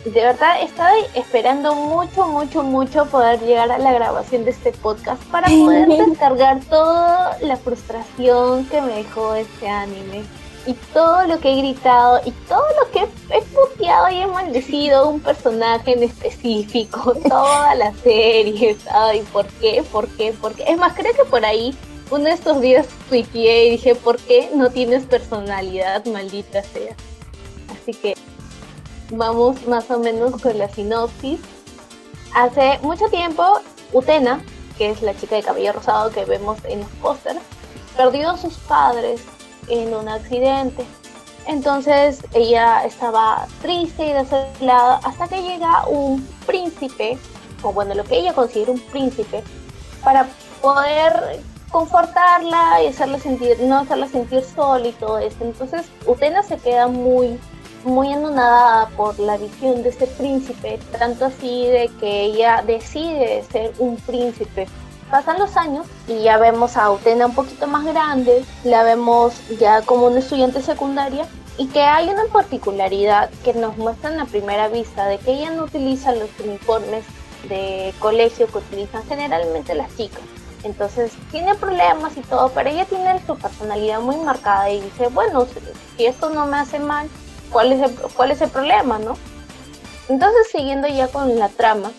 de 0.04 0.20
verdad 0.20 0.62
estaba 0.62 0.92
esperando 1.14 1.74
mucho, 1.74 2.26
mucho, 2.26 2.62
mucho 2.62 3.04
poder 3.06 3.38
llegar 3.40 3.70
a 3.70 3.78
la 3.78 3.92
grabación 3.92 4.44
de 4.44 4.50
este 4.50 4.72
podcast 4.72 5.22
para 5.24 5.46
poder 5.48 5.88
descargar 5.88 6.60
toda 6.60 7.36
la 7.42 7.56
frustración 7.56 8.64
que 8.66 8.80
me 8.80 8.94
dejó 8.94 9.34
este 9.34 9.68
anime. 9.68 10.24
y 10.66 10.74
todo 10.92 11.26
lo 11.26 11.38
que 11.40 11.52
he 11.52 11.56
gritado 11.56 12.20
y 12.24 12.32
todo 12.46 12.64
lo 12.78 12.90
que 12.90 13.08
he 13.34 13.42
puteado 13.42 14.10
y 14.10 14.20
he 14.20 14.26
maldecido 14.26 15.08
un 15.08 15.20
personaje 15.20 15.92
en 15.92 16.02
específico, 16.02 17.14
toda 17.28 17.74
la 17.74 17.92
serie, 17.94 18.76
¿sabes? 18.84 19.24
¿Por 19.32 19.46
qué? 19.46 19.82
¿Por 19.90 20.06
qué? 20.08 20.32
¿Por 20.32 20.52
qué? 20.54 20.64
Es 20.68 20.78
más, 20.78 20.94
creo 20.94 21.14
que 21.14 21.24
por 21.24 21.44
ahí 21.44 21.74
uno 22.10 22.24
de 22.24 22.32
estos 22.32 22.60
días 22.60 22.86
tuiteé 23.08 23.66
y 23.66 23.70
dije, 23.70 23.94
¿por 23.94 24.18
qué 24.18 24.50
no 24.54 24.70
tienes 24.70 25.04
personalidad, 25.04 26.04
maldita 26.06 26.62
sea? 26.62 26.94
Así 27.70 27.92
que 27.94 28.14
vamos 29.10 29.66
más 29.66 29.90
o 29.90 29.98
menos 29.98 30.40
con 30.40 30.58
la 30.58 30.68
sinopsis. 30.68 31.40
Hace 32.34 32.78
mucho 32.82 33.06
tiempo, 33.08 33.60
Utena, 33.92 34.42
que 34.78 34.90
es 34.90 35.02
la 35.02 35.16
chica 35.16 35.36
de 35.36 35.42
cabello 35.42 35.72
rosado 35.72 36.10
que 36.10 36.24
vemos 36.24 36.58
en 36.64 36.80
los 36.80 36.88
pósters, 37.02 37.40
perdió 37.96 38.30
a 38.30 38.36
sus 38.36 38.54
padres 38.58 39.20
en 39.68 39.94
un 39.94 40.08
accidente. 40.08 40.84
Entonces 41.46 42.20
ella 42.32 42.84
estaba 42.84 43.46
triste 43.62 44.06
y 44.06 44.12
desolada 44.12 45.00
hasta 45.02 45.26
que 45.28 45.42
llega 45.42 45.86
un 45.86 46.26
príncipe, 46.46 47.18
o 47.62 47.72
bueno, 47.72 47.94
lo 47.94 48.04
que 48.04 48.18
ella 48.18 48.32
considera 48.32 48.72
un 48.72 48.80
príncipe, 48.80 49.42
para 50.04 50.28
poder 50.62 51.40
confortarla 51.70 52.82
y 52.82 52.88
hacerla 52.88 53.18
sentir, 53.18 53.58
no 53.60 53.78
hacerla 53.78 54.08
sentir 54.08 54.44
sola 54.44 54.88
y 54.88 54.92
todo 54.92 55.18
eso. 55.18 55.36
Entonces 55.40 55.86
Utena 56.06 56.42
se 56.42 56.56
queda 56.58 56.88
muy, 56.88 57.38
muy 57.84 58.12
anonadada 58.12 58.88
por 58.90 59.18
la 59.18 59.36
visión 59.36 59.82
de 59.82 59.90
ese 59.90 60.06
príncipe, 60.06 60.78
tanto 60.98 61.26
así 61.26 61.66
de 61.66 61.90
que 62.00 62.24
ella 62.24 62.62
decide 62.66 63.44
ser 63.50 63.72
un 63.78 63.96
príncipe 63.96 64.66
pasan 65.10 65.38
los 65.38 65.56
años 65.56 65.86
y 66.06 66.22
ya 66.22 66.38
vemos 66.38 66.76
a 66.76 66.90
Utena 66.90 67.26
un 67.26 67.34
poquito 67.34 67.66
más 67.66 67.84
grande, 67.84 68.44
la 68.64 68.84
vemos 68.84 69.34
ya 69.58 69.82
como 69.82 70.06
una 70.06 70.20
estudiante 70.20 70.62
secundaria 70.62 71.26
y 71.58 71.66
que 71.66 71.82
hay 71.82 72.08
una 72.08 72.24
particularidad 72.32 73.30
que 73.44 73.52
nos 73.52 73.76
muestra 73.76 74.10
en 74.10 74.16
la 74.16 74.24
primera 74.24 74.68
vista 74.68 75.06
de 75.06 75.18
que 75.18 75.32
ella 75.32 75.50
no 75.50 75.64
utiliza 75.64 76.14
los 76.14 76.30
uniformes 76.42 77.04
de 77.48 77.92
colegio 77.98 78.46
que 78.46 78.58
utilizan 78.58 79.02
generalmente 79.08 79.74
las 79.74 79.94
chicas. 79.96 80.22
Entonces 80.62 81.12
tiene 81.30 81.54
problemas 81.54 82.16
y 82.16 82.20
todo, 82.20 82.50
pero 82.50 82.68
ella 82.68 82.84
tiene 82.84 83.20
su 83.26 83.36
personalidad 83.36 84.00
muy 84.00 84.16
marcada 84.16 84.70
y 84.70 84.80
dice, 84.80 85.08
bueno, 85.08 85.46
si 85.96 86.06
esto 86.06 86.30
no 86.30 86.46
me 86.46 86.58
hace 86.58 86.78
mal, 86.78 87.08
¿cuál 87.50 87.72
es 87.72 87.82
el, 87.82 87.94
cuál 88.16 88.30
es 88.30 88.40
el 88.40 88.50
problema, 88.50 88.98
no? 88.98 89.16
Entonces 90.08 90.48
siguiendo 90.50 90.88
ya 90.88 91.08
con 91.08 91.38
la 91.38 91.48
trama, 91.48 91.92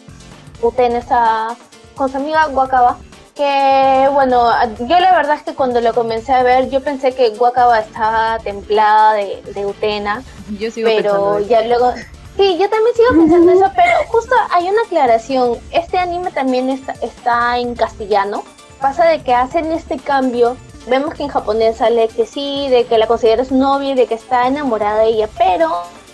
Utena 0.62 0.98
está 0.98 1.56
con 1.96 2.12
su 2.12 2.18
amiga 2.18 2.48
Wakaba, 2.48 2.98
que 3.36 4.10
bueno, 4.12 4.50
yo 4.80 5.00
la 5.00 5.16
verdad 5.16 5.38
es 5.38 5.44
que 5.44 5.54
cuando 5.54 5.80
lo 5.82 5.94
comencé 5.94 6.34
a 6.34 6.44
ver, 6.44 6.70
yo 6.70 6.82
pensé 6.82 7.14
que 7.14 7.30
Wakaba 7.30 7.80
estaba 7.80 8.40
templada 8.40 9.14
de, 9.14 9.42
de 9.54 9.66
Utena. 9.66 10.24
Yo 10.60 10.70
sigo 10.72 10.90
pero 10.90 11.40
ya 11.40 11.62
luego... 11.62 11.94
Sí, 12.38 12.58
yo 12.58 12.70
también 12.70 12.96
sigo 12.96 13.10
pensando 13.10 13.52
eso, 13.52 13.72
pero 13.76 13.92
justo 14.08 14.34
hay 14.52 14.70
una 14.70 14.82
aclaración. 14.84 15.58
Este 15.72 15.98
anime 15.98 16.32
también 16.32 16.70
está, 16.70 16.94
está 17.02 17.58
en 17.60 17.76
castellano. 17.76 18.44
Pasa 18.80 19.06
de 19.06 19.22
que 19.22 19.34
hacen 19.34 19.72
este 19.72 19.98
cambio. 19.98 20.56
Vemos 20.88 21.14
que 21.14 21.24
en 21.24 21.30
japonés 21.30 21.78
sale 21.78 22.08
que 22.08 22.26
sí, 22.26 22.68
de 22.70 22.86
que 22.86 22.98
la 22.98 23.08
considera 23.08 23.46
su 23.46 23.56
novia 23.56 23.92
y 23.92 23.96
de 23.96 24.08
que 24.08 24.16
está 24.16 24.48
enamorada 24.48 25.02
de 25.02 25.10
ella, 25.10 25.30
pero 25.38 25.72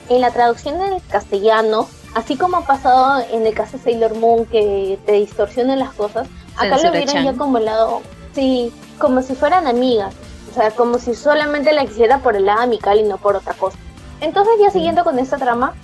en 0.10 0.22
la 0.22 0.32
traducción 0.32 0.82
en 0.82 1.00
castellano 1.00 1.88
Así 2.18 2.36
como 2.36 2.58
ha 2.58 2.62
pasado 2.62 3.24
en 3.32 3.46
el 3.46 3.54
caso 3.54 3.78
de 3.78 3.84
Sailor 3.84 4.16
Moon 4.16 4.46
que 4.46 4.98
te 5.06 5.12
distorsionan 5.12 5.78
las 5.78 5.94
cosas, 5.94 6.28
acá 6.56 6.78
lo 6.78 6.92
vieron 6.92 7.24
ya 7.24 7.34
como 7.34 7.60
el 7.60 7.66
lado, 7.66 8.02
sí, 8.34 8.74
como 8.98 9.22
si 9.22 9.36
fueran 9.36 9.68
amigas, 9.68 10.16
o 10.50 10.54
sea, 10.56 10.72
como 10.72 10.98
si 10.98 11.14
solamente 11.14 11.74
la 11.74 11.86
quisiera 11.86 12.18
por 12.18 12.36
el 12.36 12.48
lado 12.48 12.62
amical 12.62 13.00
y 13.00 13.04
no 13.04 13.18
por 13.18 13.36
otra 13.36 13.54
cosa. 13.54 13.78
Entonces 14.20 14.54
ya 14.60 14.72
siguiendo 14.72 15.04
con 15.04 15.20
esta 15.20 15.38
trama, 15.38 15.76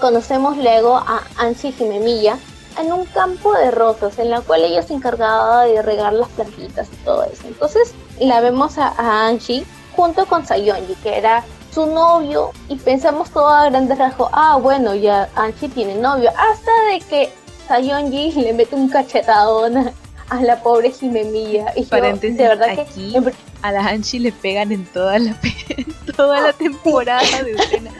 conocemos 0.00 0.56
luego 0.56 0.96
a 0.96 1.22
Anchi 1.36 1.72
Jimemilla 1.72 2.38
en 2.80 2.90
un 2.90 3.04
campo 3.04 3.52
de 3.52 3.70
rosas 3.70 4.18
en 4.18 4.30
la 4.30 4.40
cual 4.40 4.64
ella 4.64 4.82
se 4.82 4.94
encargaba 4.94 5.64
de 5.64 5.82
regar 5.82 6.14
las 6.14 6.30
plantitas 6.30 6.88
y 6.90 6.96
todo 7.04 7.24
eso. 7.24 7.42
Entonces 7.46 7.92
la 8.20 8.40
vemos 8.40 8.78
a, 8.78 8.88
a 8.88 9.26
Anchi 9.28 9.64
junto 9.94 10.26
con 10.26 10.46
Sayonji, 10.46 10.94
que 11.02 11.16
era 11.16 11.44
su 11.72 11.86
novio 11.86 12.52
y 12.68 12.76
pensamos 12.76 13.30
todo 13.30 13.48
a 13.48 13.68
grandes 13.68 13.98
rasgos, 13.98 14.30
ah, 14.32 14.58
bueno, 14.60 14.94
ya 14.94 15.28
Anchi 15.36 15.68
tiene 15.68 15.94
novio, 15.96 16.30
hasta 16.30 16.70
de 16.90 17.00
que 17.00 17.32
Sayonji 17.68 18.32
le 18.36 18.52
mete 18.52 18.74
un 18.74 18.88
cachetadón 18.88 19.90
a 20.28 20.40
la 20.42 20.62
pobre 20.62 20.90
Jimemilla. 20.90 21.72
Y 21.76 21.84
Paréntesis, 21.84 22.36
de 22.36 22.48
verdad 22.48 22.70
aquí 22.70 23.12
que 23.12 23.32
a 23.62 23.72
la 23.72 23.86
Anchi 23.86 24.18
le 24.18 24.32
pegan 24.32 24.72
en 24.72 24.84
toda 24.86 25.18
la 25.18 25.36
toda 26.16 26.40
la 26.40 26.52
temporada 26.52 27.42
de 27.42 27.54
Utena. 27.54 27.92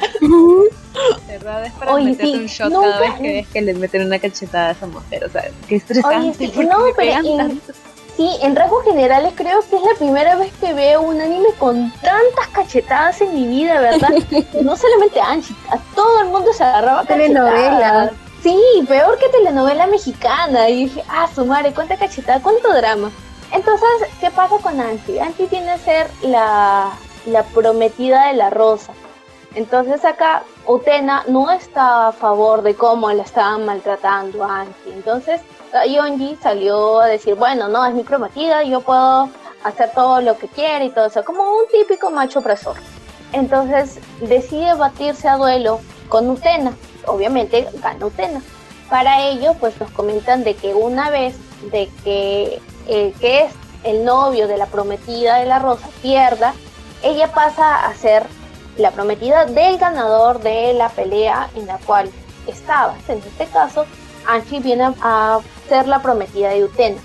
verdad 1.28 1.66
es 1.66 1.72
para 1.74 1.94
Oye, 1.94 2.06
meterte 2.06 2.38
un 2.38 2.46
shot 2.46 2.72
cada 2.72 3.00
vez 3.00 3.14
que 3.14 3.32
ves 3.32 3.48
que 3.48 3.62
le 3.62 3.74
meten 3.74 4.06
una 4.06 4.18
cachetada 4.18 4.68
a 4.68 4.72
esa 4.72 4.86
mujer, 4.86 5.24
o 5.24 5.28
sea, 5.28 5.50
qué 5.68 5.76
estresante. 5.76 6.50
Oye, 6.56 6.64
no, 6.64 6.78
pero 6.96 7.12
Sí, 8.16 8.30
en 8.40 8.56
rasgos 8.56 8.82
generales 8.84 9.34
creo 9.36 9.60
que 9.68 9.76
es 9.76 9.82
la 9.82 9.94
primera 9.98 10.36
vez 10.36 10.50
que 10.58 10.72
veo 10.72 11.02
un 11.02 11.20
anime 11.20 11.48
con 11.58 11.92
tantas 12.00 12.48
cachetadas 12.50 13.20
en 13.20 13.34
mi 13.34 13.46
vida, 13.46 13.78
¿verdad? 13.78 14.08
no 14.62 14.74
solamente 14.74 15.20
a 15.20 15.32
Anchi, 15.32 15.54
a 15.70 15.76
todo 15.94 16.20
el 16.22 16.28
mundo 16.28 16.50
se 16.54 16.64
agarraba 16.64 17.04
telenovela. 17.04 18.10
Sí, 18.42 18.58
peor 18.88 19.18
que 19.18 19.28
telenovela 19.28 19.86
mexicana. 19.86 20.68
Y 20.70 20.86
dije, 20.86 21.04
ah, 21.08 21.28
su 21.34 21.44
madre, 21.44 21.74
cuánta 21.74 21.96
cachetada, 21.96 22.40
cuánto 22.40 22.72
drama. 22.72 23.10
Entonces, 23.52 23.88
¿qué 24.18 24.30
pasa 24.30 24.56
con 24.62 24.80
Anchi? 24.80 25.18
Anchi 25.18 25.46
tiene 25.46 25.74
que 25.74 25.80
ser 25.80 26.10
la, 26.22 26.92
la 27.26 27.42
prometida 27.42 28.28
de 28.28 28.34
la 28.34 28.48
rosa. 28.48 28.92
Entonces 29.54 30.04
acá 30.04 30.42
Utena 30.66 31.24
no 31.28 31.50
está 31.50 32.08
a 32.08 32.12
favor 32.12 32.62
de 32.62 32.74
cómo 32.74 33.10
la 33.10 33.22
estaban 33.22 33.64
maltratando 33.64 34.44
a 34.44 34.60
Anchi. 34.60 34.90
Entonces 34.92 35.40
Yonji 35.88 36.36
salió 36.42 37.00
a 37.00 37.06
decir, 37.06 37.34
bueno, 37.34 37.68
no, 37.68 37.84
es 37.86 37.94
mi 37.94 38.02
prometida, 38.02 38.62
yo 38.62 38.80
puedo 38.80 39.28
hacer 39.64 39.90
todo 39.94 40.20
lo 40.20 40.38
que 40.38 40.48
quiera 40.48 40.84
y 40.84 40.90
todo 40.90 41.06
eso, 41.06 41.24
como 41.24 41.42
un 41.42 41.66
típico 41.70 42.10
macho 42.10 42.38
opresor. 42.38 42.76
Entonces 43.32 43.98
decide 44.20 44.74
batirse 44.74 45.28
a 45.28 45.36
duelo 45.36 45.80
con 46.08 46.30
Utena, 46.30 46.72
obviamente 47.06 47.68
gana 47.82 48.06
Utena. 48.06 48.40
Para 48.88 49.22
ello, 49.22 49.54
pues 49.58 49.78
nos 49.80 49.90
comentan 49.90 50.44
de 50.44 50.54
que 50.54 50.74
una 50.74 51.10
vez 51.10 51.36
de 51.72 51.90
que 52.04 52.60
el 52.86 53.12
que 53.14 53.42
es 53.42 53.52
el 53.82 54.04
novio 54.04 54.46
de 54.46 54.56
la 54.56 54.66
prometida 54.66 55.36
de 55.38 55.46
la 55.46 55.58
rosa 55.58 55.88
pierda, 56.02 56.54
ella 57.02 57.32
pasa 57.32 57.86
a 57.86 57.94
ser 57.94 58.24
la 58.76 58.92
prometida 58.92 59.46
del 59.46 59.78
ganador 59.78 60.40
de 60.40 60.74
la 60.74 60.88
pelea 60.88 61.48
en 61.56 61.66
la 61.66 61.78
cual 61.78 62.10
estaba. 62.46 62.94
En 63.08 63.18
este 63.18 63.46
caso, 63.46 63.86
Anchi 64.26 64.60
viene 64.60 64.94
a 65.02 65.40
ser 65.66 65.88
la 65.88 66.02
prometida 66.02 66.50
de 66.50 66.64
Utena. 66.64 67.00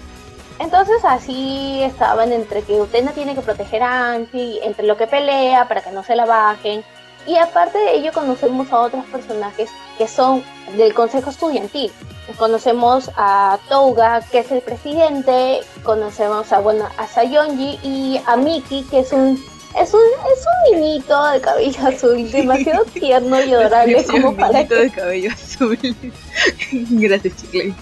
Entonces 0.60 1.04
así 1.04 1.82
estaban 1.84 2.32
entre 2.32 2.62
que 2.62 2.80
Utena 2.80 3.12
tiene 3.14 3.34
que 3.34 3.42
proteger 3.42 3.82
a 3.82 4.12
Anchi, 4.12 4.60
entre 4.64 4.86
lo 4.86 4.96
que 4.96 5.08
pelea 5.08 5.68
para 5.68 5.82
que 5.82 5.92
no 5.92 6.04
se 6.04 6.16
la 6.16 6.26
bajen. 6.26 6.84
Y 7.26 7.36
aparte 7.38 7.78
de 7.78 7.96
ello 7.96 8.12
conocemos 8.14 8.72
a 8.72 8.80
otros 8.80 9.06
personajes 9.06 9.70
que 9.98 10.08
son 10.08 10.44
del 10.78 10.94
Consejo 10.94 11.30
Estudiantil. 11.30 11.92
Conocemos 12.38 13.12
a 13.18 13.60
Touga, 13.70 14.22
que 14.32 14.40
es 14.40 14.52
el 14.52 14.62
presidente, 14.62 15.62
conocemos 15.84 16.52
a, 16.52 16.60
bueno, 16.60 16.88
a 16.98 17.08
Sayonji 17.08 17.80
y 17.84 18.22
a 18.26 18.38
Miki, 18.38 18.84
que 18.84 19.00
es 19.00 19.12
un 19.12 19.44
es 19.80 19.94
un, 19.94 20.02
es 20.02 20.46
un 20.74 20.80
niñito 20.80 21.32
de 21.32 21.42
cabello 21.42 21.88
azul, 21.88 22.32
demasiado 22.32 22.86
tierno 22.86 23.42
y 23.42 23.54
adorable 23.54 24.06
como 24.06 24.36
para 24.36 24.54
niñito 24.54 24.76
de 24.76 24.90
cabello 24.90 25.32
azul. 25.32 25.78
Gracias, 26.72 27.36
Chicle. 27.38 27.74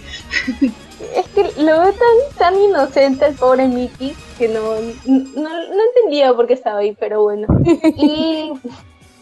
Es 1.16 1.28
que 1.34 1.62
lo 1.62 1.80
veo 1.80 1.94
tan, 1.94 2.38
tan 2.38 2.62
inocente 2.62 3.26
el 3.26 3.36
pobre 3.36 3.68
Mickey 3.68 4.16
que 4.38 4.50
no, 4.50 4.76
no, 5.06 5.50
no 5.50 5.84
entendía 5.84 6.34
por 6.34 6.48
qué 6.48 6.54
estaba 6.54 6.80
ahí, 6.80 6.96
pero 7.00 7.24
bueno. 7.24 7.48
Y, 7.96 8.52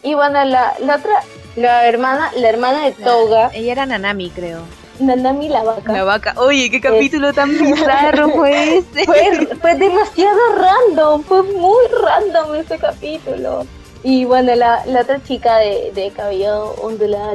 y 0.02 0.14
bueno, 0.14 0.44
la, 0.44 0.74
la 0.80 0.96
otra, 0.96 1.22
la 1.56 1.86
hermana, 1.86 2.32
la 2.36 2.48
hermana 2.48 2.84
de 2.84 2.92
Toga. 2.92 3.50
Ella 3.54 3.72
era 3.72 3.86
Nanami, 3.86 4.30
creo. 4.30 4.62
Nanami 5.00 5.48
la 5.48 5.62
vaca. 5.62 5.92
La 5.92 6.04
vaca. 6.04 6.34
Oye, 6.36 6.70
qué 6.70 6.80
capítulo 6.80 7.32
tan 7.32 7.50
bizarro 7.58 8.30
fue 8.34 8.78
ese. 8.78 9.04
Fue, 9.60 9.74
demasiado 9.74 10.38
random, 10.56 11.22
fue 11.22 11.42
muy 11.42 11.86
random 12.02 12.54
ese 12.56 12.78
capítulo. 12.78 13.66
Y 14.02 14.24
bueno, 14.24 14.54
la, 14.54 14.84
la 14.86 15.00
otra 15.00 15.22
chica 15.22 15.56
de, 15.58 15.92
de 15.94 16.10
cabello 16.10 16.74
ondulado, 16.82 17.32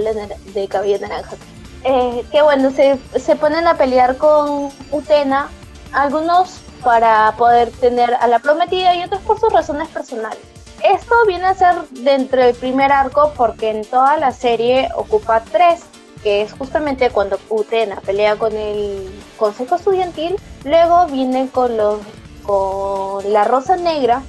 de 0.53 0.67
cabello 0.67 0.99
naranja. 0.99 1.35
Eh, 1.83 2.23
que 2.31 2.41
bueno, 2.41 2.71
se, 2.71 2.97
se 3.17 3.35
ponen 3.35 3.67
a 3.67 3.75
pelear 3.75 4.15
con 4.17 4.69
Utena, 4.91 5.49
algunos 5.91 6.61
para 6.83 7.33
poder 7.37 7.71
tener 7.71 8.13
a 8.15 8.27
la 8.27 8.39
prometida 8.39 8.95
y 8.95 9.03
otros 9.03 9.21
por 9.21 9.39
sus 9.39 9.51
razones 9.51 9.89
personales. 9.89 10.39
Esto 10.83 11.15
viene 11.27 11.45
a 11.45 11.53
ser 11.53 11.75
dentro 11.91 12.41
del 12.41 12.55
primer 12.55 12.91
arco 12.91 13.33
porque 13.37 13.69
en 13.69 13.85
toda 13.85 14.17
la 14.17 14.31
serie 14.31 14.89
ocupa 14.95 15.41
tres 15.51 15.81
que 16.23 16.41
es 16.41 16.53
justamente 16.53 17.09
cuando 17.09 17.37
Utena 17.49 17.97
pelea 17.97 18.37
con 18.37 18.55
el 18.55 19.09
Consejo 19.37 19.75
Estudiantil, 19.75 20.37
luego 20.63 21.05
viene 21.07 21.49
con 21.49 21.77
los 21.77 21.99
con 22.43 23.31
la 23.31 23.45
Rosa 23.45 23.77
Negra 23.77 24.21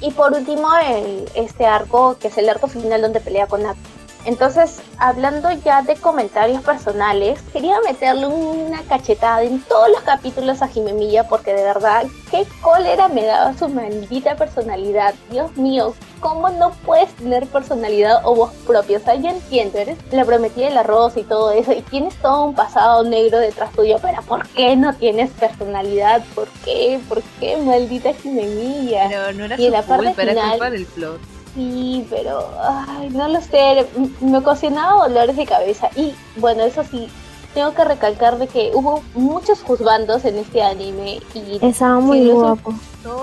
Y 0.00 0.12
por 0.12 0.32
último, 0.32 0.68
el, 0.78 1.30
este 1.34 1.66
arco, 1.66 2.16
que 2.18 2.28
es 2.28 2.38
el 2.38 2.48
arco 2.48 2.68
final 2.68 3.02
donde 3.02 3.20
pelea 3.20 3.46
con 3.46 3.62
Nat. 3.64 3.76
Entonces, 4.24 4.80
hablando 4.98 5.50
ya 5.50 5.82
de 5.82 5.96
comentarios 5.96 6.62
personales, 6.62 7.40
quería 7.52 7.80
meterle 7.82 8.26
una 8.26 8.82
cachetada 8.82 9.42
en 9.42 9.60
todos 9.62 9.90
los 9.90 10.00
capítulos 10.00 10.62
a 10.62 10.68
Jimemilla 10.68 11.28
porque 11.28 11.52
de 11.52 11.64
verdad, 11.64 12.06
qué 12.30 12.46
cólera 12.62 13.08
me 13.08 13.24
daba 13.24 13.56
su 13.56 13.68
maldita 13.68 14.36
personalidad. 14.36 15.14
Dios 15.30 15.54
mío, 15.56 15.94
¿cómo 16.20 16.50
no 16.50 16.70
puedes 16.84 17.10
tener 17.14 17.46
personalidad 17.46 18.20
o 18.24 18.34
voz 18.34 18.52
propia? 18.66 18.98
O 18.98 19.00
sea, 19.00 19.14
yo 19.16 19.30
entiendo, 19.30 19.78
eres 19.78 19.98
la 20.12 20.24
prometida 20.24 20.68
de 20.68 20.74
la 20.74 20.82
rosa 20.82 21.20
y 21.20 21.24
todo 21.24 21.50
eso, 21.50 21.72
y 21.72 21.82
tienes 21.82 22.14
todo 22.16 22.44
un 22.44 22.54
pasado 22.54 23.02
negro 23.02 23.38
detrás 23.38 23.72
tuyo, 23.72 23.96
pero 24.00 24.22
¿por 24.22 24.46
qué 24.48 24.76
no 24.76 24.94
tienes 24.94 25.30
personalidad? 25.30 26.22
¿Por 26.34 26.48
qué? 26.64 27.00
¿Por 27.08 27.22
qué, 27.40 27.56
maldita 27.56 28.12
Jimemilla? 28.14 29.08
Pero 29.08 29.32
no 29.32 29.44
era 29.46 29.60
y 29.60 29.66
su 29.66 29.70
la 29.70 29.82
parte 29.82 30.06
culpa, 30.06 30.22
era 30.22 30.50
culpa 30.50 30.70
del 30.70 30.86
plot. 30.86 31.20
Sí, 31.54 32.06
pero 32.08 32.48
ay, 32.62 33.10
no 33.10 33.28
lo 33.28 33.40
sé, 33.40 33.86
me 34.20 34.38
ocasionaba 34.38 35.08
dolores 35.08 35.36
de 35.36 35.46
cabeza. 35.46 35.88
Y 35.96 36.14
bueno, 36.36 36.62
eso 36.62 36.84
sí, 36.88 37.08
tengo 37.54 37.74
que 37.74 37.84
recalcar 37.84 38.38
de 38.38 38.46
que 38.46 38.70
hubo 38.74 39.02
muchos 39.14 39.60
juzgandos 39.62 40.24
en 40.24 40.38
este 40.38 40.62
anime 40.62 41.20
y 41.34 41.58
estaba 41.60 41.98
muy 41.98 42.28
guapo. 42.28 42.74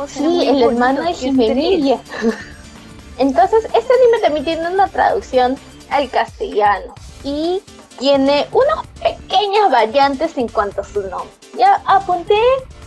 Sí, 0.08 0.48
el 0.48 0.64
hermano 0.64 1.04
de 1.04 1.14
Jimenilla. 1.14 2.00
Entonces, 3.18 3.66
este 3.66 3.94
anime 3.94 4.20
también 4.22 4.46
tiene 4.46 4.70
una 4.70 4.88
traducción 4.88 5.56
al 5.90 6.10
castellano 6.10 6.94
y 7.24 7.62
tiene 8.00 8.48
unos 8.52 8.86
pequeñas 9.02 9.72
variantes 9.72 10.38
en 10.38 10.48
cuanto 10.48 10.82
a 10.82 10.84
su 10.84 11.02
nombre. 11.02 11.30
Ya 11.58 11.82
apunté 11.86 12.40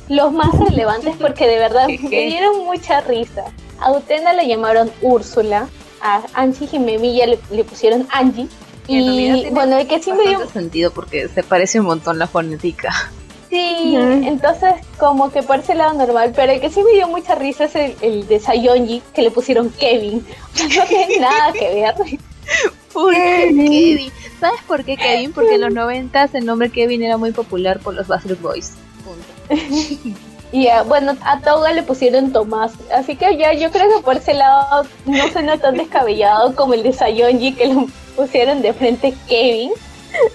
los 0.09 0.33
más 0.33 0.57
relevantes 0.59 1.16
porque 1.16 1.47
de 1.47 1.59
verdad 1.59 1.89
me 2.03 2.26
dieron 2.26 2.64
mucha 2.64 3.01
risa. 3.01 3.45
A 3.81 3.93
Utena 3.93 4.33
le 4.33 4.47
llamaron 4.47 4.91
Úrsula, 5.01 5.68
a 6.03 6.22
Angie 6.35 6.66
Jimemilla 6.66 7.26
le, 7.26 7.39
le 7.51 7.64
pusieron 7.64 8.07
Angie. 8.11 8.49
Y, 8.87 9.49
bueno, 9.51 9.78
el 9.78 9.87
que 9.87 10.03
sí 10.03 10.12
me 10.12 10.26
dio 10.26 10.49
sentido 10.49 10.91
porque 10.91 11.28
se 11.28 11.45
parece 11.45 11.78
un 11.78 11.87
montón 11.87 12.18
la 12.18 12.26
fonética. 12.26 12.93
Sí, 13.51 13.96
entonces 13.96 14.74
como 14.96 15.32
que 15.32 15.42
parece 15.42 15.74
lado 15.74 15.94
normal, 15.94 16.32
pero 16.36 16.53
el 16.53 16.61
que 16.61 16.70
sí 16.70 16.82
me 16.84 16.92
dio 16.92 17.09
mucha 17.09 17.34
risa 17.34 17.64
es 17.64 17.74
el, 18.01 18.26
de 18.28 18.38
Sayonji, 18.38 19.03
que 19.12 19.22
le 19.22 19.32
pusieron 19.32 19.70
Kevin. 19.70 20.24
no 20.76 20.84
tiene 20.86 21.18
nada 21.18 21.53
que 21.53 21.74
ver. 21.74 21.94
¿Por 22.92 23.12
qué 23.12 23.48
Kevin? 23.48 24.12
¿Sabes 24.38 24.61
por 24.68 24.84
qué 24.84 24.96
Kevin? 24.96 25.32
Porque 25.32 25.57
en 25.57 25.62
los 25.62 25.74
noventas 25.74 26.32
el 26.34 26.46
nombre 26.46 26.70
Kevin 26.70 27.03
era 27.03 27.16
muy 27.16 27.32
popular 27.32 27.80
por 27.80 27.94
los 27.94 28.07
Backstreet 28.07 28.40
Boys. 28.40 28.74
Punto. 29.05 30.20
Y 30.53 30.66
bueno, 30.86 31.16
a 31.22 31.40
Toga 31.40 31.72
le 31.72 31.82
pusieron 31.84 32.32
Tomás. 32.32 32.72
Así 32.92 33.14
que 33.14 33.36
ya 33.36 33.53
yo 33.53 33.70
creo 33.70 33.96
que 33.96 34.03
por 34.03 34.16
ese 34.16 34.34
lado 34.34 34.84
no 35.07 35.28
suena 35.28 35.59
tan 35.59 35.76
descabellado 35.76 36.57
como 36.57 36.74
el 36.74 36.82
de 36.82 36.92
Sayonji 36.92 37.53
que 37.53 37.66
le 37.66 37.86
pusieron 38.16 38.61
de 38.61 38.72
frente 38.72 39.14
Kevin. 39.28 39.70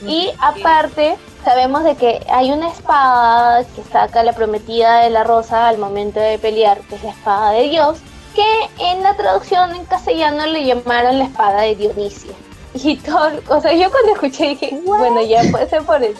Y 0.07 0.30
aparte, 0.39 1.18
sabemos 1.46 1.84
de 1.84 1.96
que 1.96 2.26
hay 2.28 2.52
una 2.52 2.70
espada 2.70 3.64
que 3.76 3.84
saca 3.84 4.24
la 4.24 4.34
prometida 4.34 5.02
de 5.02 5.12
la 5.12 5.24
rosa 5.24 5.68
al 5.68 5.78
momento 5.78 6.20
de 6.20 6.39
pelear, 6.39 6.80
que 6.82 6.96
es 6.96 7.04
la 7.04 7.12
espada 7.12 7.52
de 7.52 7.70
Dios, 7.70 8.00
que 8.34 8.43
en 8.80 9.04
la 9.04 9.16
traducción 9.16 9.76
en 9.76 9.86
castellano 9.86 10.48
le 10.48 10.66
llamaron 10.66 11.20
la 11.20 11.26
espada 11.26 11.62
de 11.62 11.76
Dionisio. 11.76 12.34
Y 12.74 12.98
todo, 12.98 13.32
o 13.48 13.62
sea, 13.62 13.72
yo 13.72 13.89
cuando 13.89 14.12
escuché 14.16 14.50
dije, 14.50 14.82
bueno, 14.84 15.22
ya 15.22 15.43
puede 15.50 15.70
ser 15.70 15.84
por 15.84 16.04
eso. 16.04 16.20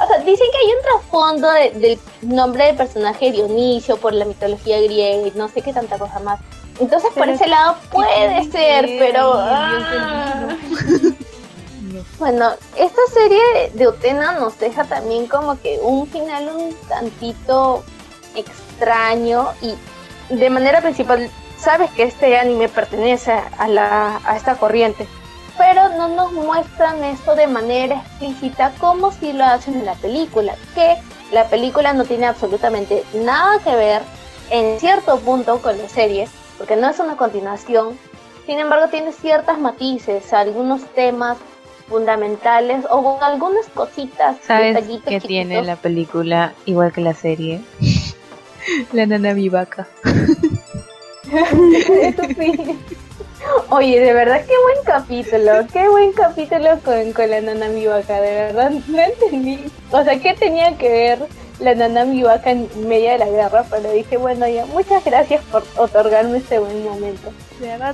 O 0.00 0.06
sea, 0.06 0.18
dicen 0.18 0.46
que 0.52 0.58
hay 0.58 0.72
un 0.76 0.82
trasfondo 0.82 1.50
del 1.50 1.98
nombre 2.22 2.66
del 2.66 2.76
personaje 2.76 3.32
Dionisio 3.32 3.96
por 3.96 4.12
la 4.12 4.24
mitología 4.24 4.80
griega 4.80 5.26
y 5.26 5.32
no 5.34 5.48
sé 5.48 5.60
qué 5.60 5.72
tanta 5.72 5.98
cosa 5.98 6.20
más. 6.20 6.38
Entonces, 6.78 7.10
por 7.16 7.28
ese 7.28 7.48
lado 7.48 7.74
puede 7.90 8.48
ser, 8.52 8.86
pero. 9.00 9.32
Ah. 9.34 10.56
Bueno, 12.18 12.50
esta 12.76 13.02
serie 13.12 13.70
de 13.74 13.88
Utena 13.88 14.32
nos 14.32 14.58
deja 14.58 14.84
también 14.84 15.26
como 15.26 15.60
que 15.60 15.78
un 15.82 16.06
final 16.06 16.48
un 16.48 16.74
tantito 16.88 17.84
extraño 18.34 19.48
y 19.62 19.74
de 20.34 20.50
manera 20.50 20.80
principal, 20.80 21.30
sabes 21.58 21.90
que 21.92 22.04
este 22.04 22.36
anime 22.38 22.68
pertenece 22.68 23.32
a, 23.32 23.68
la, 23.68 24.20
a 24.24 24.36
esta 24.36 24.56
corriente 24.56 25.08
pero 25.58 25.88
no 25.90 26.08
nos 26.08 26.32
muestran 26.32 27.02
esto 27.04 27.34
de 27.34 27.48
manera 27.48 27.96
explícita 27.96 28.72
como 28.78 29.10
si 29.10 29.32
lo 29.32 29.44
hacen 29.44 29.74
en 29.74 29.84
la 29.84 29.94
película, 29.94 30.54
que 30.74 30.96
la 31.32 31.48
película 31.48 31.92
no 31.92 32.04
tiene 32.04 32.26
absolutamente 32.26 33.04
nada 33.12 33.58
que 33.58 33.74
ver 33.74 34.02
en 34.50 34.78
cierto 34.78 35.18
punto 35.18 35.60
con 35.60 35.76
la 35.76 35.88
serie, 35.88 36.28
porque 36.56 36.76
no 36.76 36.88
es 36.88 36.98
una 37.00 37.16
continuación, 37.16 37.98
sin 38.46 38.60
embargo 38.60 38.88
tiene 38.88 39.12
ciertas 39.12 39.58
matices, 39.58 40.32
algunos 40.32 40.82
temas 40.94 41.36
fundamentales 41.88 42.84
o 42.90 43.18
algunas 43.22 43.66
cositas. 43.68 44.36
¿Sabes 44.42 44.84
qué 45.06 45.20
tiene 45.20 45.62
la 45.62 45.76
película 45.76 46.52
igual 46.66 46.92
que 46.92 47.00
la 47.00 47.14
serie? 47.14 47.62
la 48.92 49.06
nana 49.06 49.32
vivaca. 49.32 49.86
Eso 52.02 52.22
sí. 52.38 52.78
Oye, 53.70 54.00
de 54.00 54.12
verdad, 54.12 54.44
qué 54.46 54.52
buen 54.62 54.84
capítulo, 54.84 55.66
qué 55.72 55.88
buen 55.88 56.12
capítulo 56.12 56.78
con, 56.84 57.12
con 57.12 57.30
la 57.30 57.40
nana 57.40 57.68
mi 57.68 57.86
vaca, 57.86 58.20
de 58.20 58.34
verdad, 58.34 58.70
no 58.70 58.98
entendí. 58.98 59.60
O 59.90 60.02
sea, 60.02 60.18
¿qué 60.18 60.34
tenía 60.34 60.76
que 60.76 60.88
ver 60.88 61.18
la 61.60 61.74
nana 61.74 62.04
mi 62.04 62.22
vaca 62.22 62.50
en 62.50 62.68
medio 62.86 63.10
de 63.10 63.18
la 63.18 63.28
guerra? 63.28 63.64
Pero 63.70 63.92
dije, 63.92 64.16
bueno, 64.16 64.46
ya, 64.48 64.66
muchas 64.66 65.04
gracias 65.04 65.42
por 65.44 65.64
otorgarme 65.76 66.38
este 66.38 66.58
buen 66.58 66.84
momento. 66.84 67.32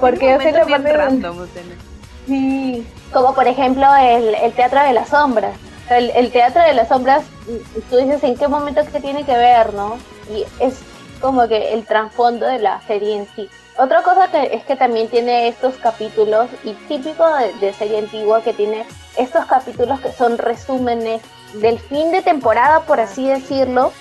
Porque 0.01 0.33
hace 0.33 0.53
la 0.53 0.65
parte 0.65 0.93
random, 0.93 1.47
Sí, 2.27 2.87
como 3.15 3.35
por 3.35 3.49
ejemplo 3.49 3.87
el, 3.97 4.35
el 4.35 4.53
Teatro 4.53 4.83
de 4.83 4.93
las 4.93 5.09
Sombras. 5.09 5.57
El, 5.89 6.11
el, 6.11 6.31
Teatro 6.31 6.63
de 6.63 6.75
las 6.75 6.89
Sombras, 6.89 7.25
tú 7.89 7.97
dices 7.97 8.23
en 8.25 8.37
qué 8.37 8.49
momento 8.49 8.83
que 8.93 9.01
tiene 9.01 9.25
que 9.25 9.37
ver, 9.37 9.73
¿no? 9.73 9.97
Y 10.31 10.45
es 10.63 10.81
como 11.21 11.49
que 11.49 11.73
el 11.73 11.87
trasfondo 11.87 12.47
de 12.47 12.59
la 12.59 12.83
serie 12.83 13.17
en 13.17 13.27
sí. 13.35 13.49
Otra 13.77 14.03
cosa 14.03 14.31
que 14.31 14.55
es 14.55 14.65
que 14.65 14.77
también 14.77 15.09
tiene 15.09 15.49
estos 15.49 15.75
capítulos, 15.77 16.49
y 16.63 16.75
típico 16.87 17.25
de, 17.61 17.73
serie 17.73 17.99
antigua, 17.99 18.43
que 18.43 18.53
tiene 18.53 18.85
estos 19.17 19.47
capítulos 19.47 20.01
que 20.01 20.13
son 20.13 20.39
resúmenes 20.39 21.23
del 21.55 21.79
fin 21.79 22.13
de 22.13 22.23
temporada, 22.23 22.81
por 22.81 23.01
así 23.01 23.27
decirlo. 23.27 23.93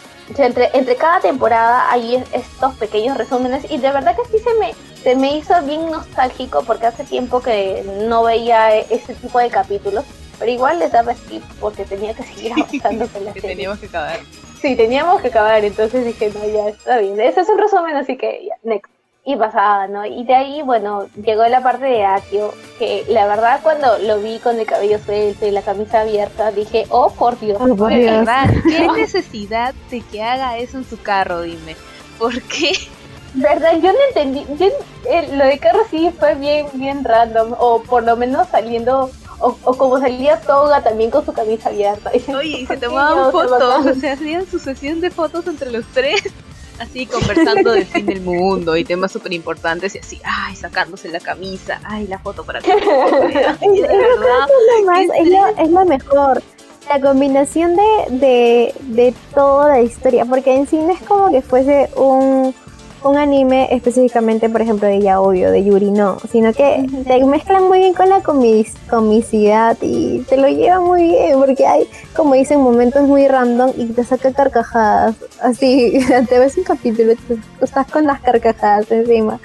Entre, 0.42 0.70
entre 0.74 0.96
cada 0.96 1.20
temporada 1.20 1.92
hay 1.92 2.24
estos 2.34 2.74
pequeños 2.76 3.18
resúmenes 3.18 3.70
y 3.70 3.78
de 3.78 3.92
verdad 3.92 4.16
que 4.16 4.38
sí 4.38 4.44
se 4.44 4.54
me, 4.56 4.74
se 5.02 5.16
me 5.16 5.38
hizo 5.38 5.54
bien 5.64 5.90
nostálgico 5.92 6.64
porque 6.64 6.88
hace 6.88 7.04
tiempo 7.04 7.42
que 7.42 7.84
no 8.08 8.24
veía 8.24 8.76
ese 8.78 9.14
tipo 9.16 9.40
de 9.40 9.50
capítulos, 9.50 10.06
pero 10.40 10.52
igual 10.52 10.80
les 10.80 10.92
daba 10.92 11.14
skip 11.14 11.44
porque 11.60 11.86
tenía 11.86 12.14
que 12.14 12.24
seguir 12.24 12.54
avanzando 12.54 13.08
con 13.08 13.26
la 13.26 13.34
serie. 13.34 13.50
teníamos 13.50 13.80
que 13.80 13.88
acabar. 13.88 14.20
Sí, 14.62 14.76
teníamos 14.78 15.22
que 15.22 15.28
acabar, 15.28 15.66
entonces 15.66 16.06
dije, 16.06 16.32
no, 16.34 16.48
ya 16.48 16.70
está 16.70 16.98
bien. 17.00 17.20
Ese 17.20 17.42
es 17.42 17.50
un 17.50 17.58
resumen, 17.58 17.98
así 17.98 18.16
que 18.16 18.46
ya, 18.48 18.56
next 18.64 18.93
y 19.26 19.38
pasaba, 19.38 19.88
¿no? 19.88 20.06
Y 20.06 20.26
de 20.26 20.36
ahí, 20.36 20.62
bueno, 20.64 21.08
llegó 21.16 21.46
la 21.48 21.64
parte 21.64 21.86
de 21.86 22.04
Akio, 22.04 22.54
que 22.78 23.06
la 23.08 23.26
verdad 23.26 23.62
cuando 23.64 23.98
lo 24.00 24.20
vi 24.20 24.40
con 24.40 24.60
el 24.60 24.66
cabello 24.66 25.00
suelto 25.00 25.46
y 25.46 25.52
la 25.52 25.62
camisa 25.62 26.02
abierta, 26.02 26.52
dije, 26.52 26.86
oh, 26.90 27.10
por 27.12 27.40
Dios. 27.40 27.58
Oh, 27.62 27.76
por 27.76 27.94
Dios. 27.94 28.28
¿Qué 28.64 28.88
necesidad 28.90 29.74
de 29.90 30.02
que 30.02 30.22
haga 30.22 30.58
eso 30.58 30.78
en 30.78 30.84
su 30.86 31.02
carro, 31.02 31.42
dime? 31.42 31.78
¿Por 32.20 32.42
qué? 32.44 32.74
¿Verdad? 33.34 33.78
Yo 33.82 33.94
no 33.94 34.00
entendí. 34.10 34.46
Eh, 35.06 35.30
lo 35.36 35.46
de 35.46 35.58
carro 35.58 35.80
sí 35.90 36.12
fue 36.20 36.36
bien, 36.36 36.68
bien 36.74 37.04
random, 37.04 37.56
o 37.58 37.82
por 37.82 38.04
lo 38.04 38.18
menos 38.18 38.50
saliendo 38.50 39.10
o, 39.40 39.58
o, 39.64 39.78
como 39.78 40.00
salía 40.00 40.40
Toga 40.42 40.82
también 40.82 41.10
con 41.10 41.26
su 41.26 41.34
camisa 41.34 41.70
abierta. 41.70 42.12
Oye, 42.38 42.60
y 42.60 42.66
se 42.66 42.78
tomaban 42.78 43.32
fotos, 43.32 43.86
o 43.86 43.96
sea, 43.96 44.14
hacían 44.14 44.46
su 44.46 44.60
sesión 44.60 45.02
de 45.02 45.10
fotos 45.10 45.48
entre 45.48 45.72
los 45.72 45.86
tres 45.94 46.22
así 46.80 47.06
conversando 47.06 47.72
del 47.72 47.86
fin 47.86 48.06
del 48.06 48.22
mundo 48.34 48.76
y 48.76 48.84
temas 48.84 49.12
súper 49.12 49.34
importantes 49.34 49.96
y 49.96 50.00
así, 50.00 50.22
ay, 50.24 50.56
sacándose 50.56 51.10
la 51.10 51.20
camisa, 51.20 51.80
ay, 51.84 52.08
la 52.08 52.20
foto 52.20 52.44
para 52.44 52.62
que... 52.62 52.72
es, 52.72 52.80
es, 55.60 55.70
lo, 55.70 55.86
mejor. 55.86 56.42
La 56.90 57.00
combinación 57.00 57.76
de, 57.76 57.84
de, 58.10 58.76
de 58.82 59.14
toda 59.34 59.70
la 59.70 59.82
historia, 59.82 60.26
porque 60.26 60.54
en 60.54 60.68
sí 60.68 60.78
no 60.78 60.92
es 60.92 61.02
como 61.02 61.32
que 61.32 61.42
fuese 61.42 61.90
un 61.96 62.54
un 63.04 63.18
anime 63.18 63.68
específicamente, 63.72 64.50
por 64.50 64.62
ejemplo, 64.62 64.88
de 64.88 65.00
Yaoyo, 65.00 65.52
de 65.52 65.64
Yuri, 65.64 65.92
no, 65.92 66.18
sino 66.32 66.54
que 66.54 66.88
te 67.06 67.24
mezclan 67.26 67.68
muy 67.68 67.80
bien 67.80 67.94
con 67.94 68.10
la 68.10 68.22
comis 68.22 68.74
comicidad 68.90 69.78
y 69.82 70.20
te 70.30 70.38
lo 70.38 70.48
llevan 70.48 70.84
muy 70.84 71.04
bien, 71.04 71.40
porque 71.40 71.66
hay, 71.66 71.88
como 72.16 72.36
dicen, 72.36 72.62
momentos 72.62 73.04
muy 73.04 73.28
random 73.28 73.72
y 73.76 73.86
te 73.88 74.04
saca 74.04 74.32
carcajadas. 74.32 75.16
Así, 75.42 76.00
te 76.30 76.40
ves 76.40 76.58
un 76.58 76.64
capítulo 76.64 77.14
y 77.14 77.16
tú 77.16 77.40
estás 77.62 77.90
con 77.92 78.06
las 78.06 78.22
carcajadas 78.22 78.90
encima. 78.92 79.40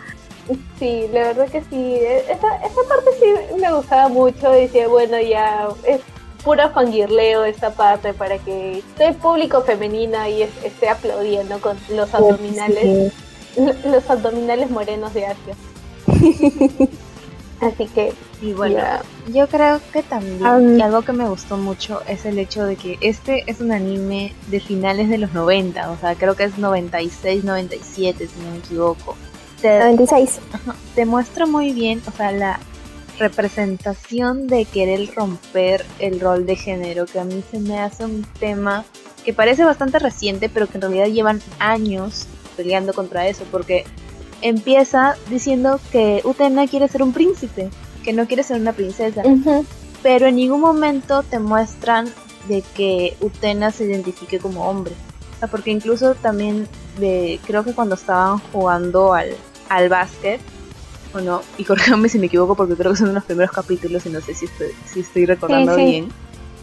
Sí, 0.79 1.07
la 1.13 1.29
verdad 1.29 1.49
que 1.49 1.63
sí. 1.71 1.99
Esa, 2.01 2.57
esa 2.57 2.81
parte 2.89 3.11
sí 3.21 3.57
me 3.61 3.73
gustaba 3.73 4.09
mucho. 4.09 4.51
Decía, 4.51 4.89
bueno, 4.89 5.21
ya 5.21 5.69
es 5.85 6.01
pura 6.43 6.71
fangirleo 6.71 7.45
esta 7.45 7.71
parte 7.71 8.15
para 8.15 8.39
que 8.39 8.83
el 8.99 9.15
público 9.17 9.63
femenina 9.63 10.29
y 10.29 10.43
esté 10.43 10.89
aplaudiendo 10.89 11.61
con 11.61 11.77
los 11.91 12.15
abdominales 12.15 13.13
los 13.59 14.11
abdominales 14.11 14.71
morenos 14.71 15.13
de 15.15 15.27
Asia. 15.27 15.55
Así 17.61 17.87
que, 17.87 18.13
y 18.41 18.53
bueno, 18.53 18.79
yo 19.35 19.49
creo 19.49 19.81
que 19.93 20.05
también, 20.05 20.81
algo 20.81 21.03
que 21.03 21.13
me 21.13 21.29
gustó 21.29 21.57
mucho 21.57 22.03
es 22.07 22.25
el 22.25 22.39
hecho 22.39 22.65
de 22.65 22.77
que 22.77 22.99
este 23.01 23.43
es 23.51 23.61
un 23.61 23.73
anime 23.73 24.33
de 24.49 24.61
finales 24.61 25.09
de 25.09 25.19
los 25.19 25.33
90, 25.33 25.91
o 25.91 25.97
sea, 25.99 26.15
creo 26.15 26.37
que 26.37 26.45
es 26.45 26.57
96, 26.57 27.43
97, 27.43 28.29
si 28.29 28.41
no 28.45 28.53
me 28.53 28.59
equivoco. 28.59 29.17
96. 29.61 30.39
Te 30.95 31.05
muestra 31.05 31.47
muy 31.47 31.73
bien, 31.73 32.01
o 32.07 32.13
sea, 32.13 32.31
la 32.31 32.61
representación 33.19 34.47
de 34.47 34.65
querer 34.65 35.13
romper 35.17 35.85
el 35.99 36.21
rol 36.21 36.47
de 36.47 36.55
género, 36.55 37.07
que 37.07 37.19
a 37.19 37.25
mí 37.25 37.43
se 37.51 37.59
me 37.59 37.81
hace 37.81 38.05
un 38.05 38.25
tema 38.39 38.85
que 39.25 39.35
parece 39.35 39.65
bastante 39.65 39.99
reciente, 39.99 40.49
pero 40.49 40.69
que 40.69 40.79
en 40.79 40.83
realidad 40.83 41.07
llevan 41.07 41.43
años 41.59 42.29
peleando 42.59 42.93
contra 42.93 43.29
eso, 43.29 43.45
porque 43.53 43.85
empieza 44.43 45.15
diciendo 45.31 45.81
que 45.93 46.21
Utena 46.25 46.67
quiere 46.67 46.89
ser 46.89 47.05
un 47.05 47.13
príncipe, 47.13 47.71
que 48.05 48.13
no 48.13 48.27
quiere 48.27 48.43
ser 48.43 48.61
una 48.61 48.73
princesa. 48.73 49.23
Pero 50.03 50.27
en 50.27 50.37
ningún 50.37 50.61
momento 50.61 51.23
te 51.23 51.39
muestran 51.39 52.13
de 52.49 52.63
que 52.75 53.17
Utena 53.21 53.71
se 53.71 53.85
identifique 53.85 54.39
como 54.39 54.69
hombre. 54.69 54.93
O 55.37 55.39
sea, 55.39 55.49
porque 55.49 55.71
incluso 55.71 56.17
también 56.17 56.67
de, 56.99 57.39
creo 57.47 57.63
que 57.65 57.73
cuando 57.73 57.95
estaban 57.95 58.39
jugando 58.53 59.15
al, 59.15 59.29
al 59.69 59.89
básquet, 59.89 60.41
o 61.15 61.21
no, 61.21 61.43
y 61.57 61.65
corrígame 61.65 62.09
si 62.09 62.19
me 62.19 62.27
equivoco 62.27 62.57
porque 62.57 62.75
creo 62.75 62.93
que 62.93 62.99
son 62.99 63.15
los 63.15 63.25
primeros 63.25 63.53
capítulos 63.53 64.05
y 64.07 64.11
no 64.11 64.21
sé 64.21 64.35
si 64.35 64.47
estoy, 64.47 64.69
si 64.93 65.01
estoy 65.01 65.27
recordando 65.27 65.77
bien. 65.77 66.09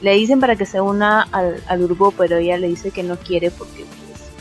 Le 0.02 0.14
dicen 0.14 0.42
para 0.42 0.58
que 0.58 0.66
se 0.66 0.82
una 0.82 1.22
al, 1.32 1.64
al, 1.68 1.84
grupo, 1.84 2.12
pero 2.12 2.36
ella 2.36 2.58
le 2.58 2.68
dice 2.68 2.92
que 2.92 3.02
no 3.02 3.16
quiere 3.16 3.50
porque 3.50 3.86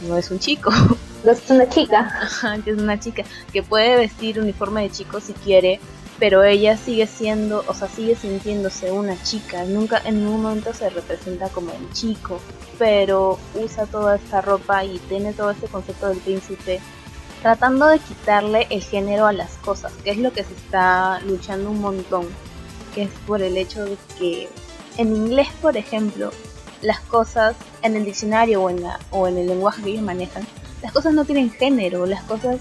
no 0.05 0.17
es 0.17 0.31
un 0.31 0.39
chico. 0.39 0.71
es 1.25 1.51
una 1.51 1.69
chica. 1.69 2.29
que 2.65 2.71
es 2.71 2.79
una 2.79 2.99
chica 2.99 3.25
que 3.53 3.63
puede 3.63 3.97
vestir 3.97 4.41
uniforme 4.41 4.83
de 4.83 4.91
chico 4.91 5.21
si 5.21 5.33
quiere, 5.33 5.81
pero 6.19 6.45
ella 6.45 6.77
sigue 6.77 7.07
siendo, 7.07 7.65
o 7.67 7.75
sea, 7.75 7.89
sigue 7.89 8.17
sintiéndose 8.17 8.93
una 8.93 9.21
chica. 9.23 9.65
Nunca 9.65 10.01
en 10.05 10.25
ningún 10.25 10.43
momento 10.43 10.73
se 10.73 10.91
representa 10.91 11.49
como 11.49 11.73
un 11.73 11.91
chico, 11.93 12.41
pero 12.79 13.39
usa 13.55 13.87
toda 13.87 14.17
esta 14.17 14.41
ropa 14.41 14.85
y 14.85 14.99
tiene 15.09 15.33
todo 15.33 15.51
este 15.51 15.67
concepto 15.67 16.09
del 16.09 16.19
príncipe 16.19 16.81
tratando 17.45 17.89
de 17.89 17.99
quitarle 17.99 18.67
el 18.71 18.83
género 18.83 19.27
a 19.27 19.33
las 19.35 19.53
cosas, 19.59 19.93
que 20.03 20.13
es 20.13 20.17
lo 20.17 20.33
que 20.33 20.45
se 20.45 20.55
está 20.55 21.21
luchando 21.27 21.71
un 21.71 21.83
montón, 21.83 22.27
que 22.95 23.03
es 23.03 23.11
por 23.27 23.43
el 23.43 23.59
hecho 23.59 23.85
de 23.85 23.99
que 24.19 24.49
en 24.97 25.15
inglés, 25.15 25.49
por 25.61 25.77
ejemplo, 25.77 26.31
las 26.85 27.01
cosas 27.01 27.57
en 27.83 27.97
el 27.97 28.05
diccionario 28.05 28.63
o 28.63 28.71
en, 28.71 28.83
la, 28.83 29.01
o 29.11 29.27
en 29.27 29.39
el 29.39 29.49
lenguaje 29.49 29.83
que 29.83 29.91
ellos 29.91 30.03
manejan 30.03 30.47
las 30.85 30.93
cosas 30.93 31.15
no 31.15 31.25
tienen 31.25 31.51
género, 31.51 32.05
las 32.05 32.23
cosas, 32.25 32.59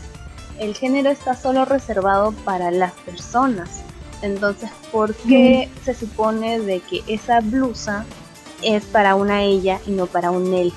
el 0.58 0.74
género 0.76 1.10
está 1.10 1.36
solo 1.36 1.66
reservado 1.66 2.32
para 2.46 2.72
las 2.72 2.94
personas. 2.94 3.82
Entonces, 4.22 4.70
¿por 4.94 5.14
qué 5.14 5.70
se 5.84 5.94
supone 5.94 6.62
de 6.62 6.80
que 6.80 7.04
esa 7.08 7.42
blusa 7.42 8.06
es 8.62 8.86
para 8.86 9.16
una 9.16 9.44
ella 9.44 9.82
y 9.86 9.92
no 9.92 10.06
para 10.06 10.32
un 10.32 10.54
él? 10.54 10.72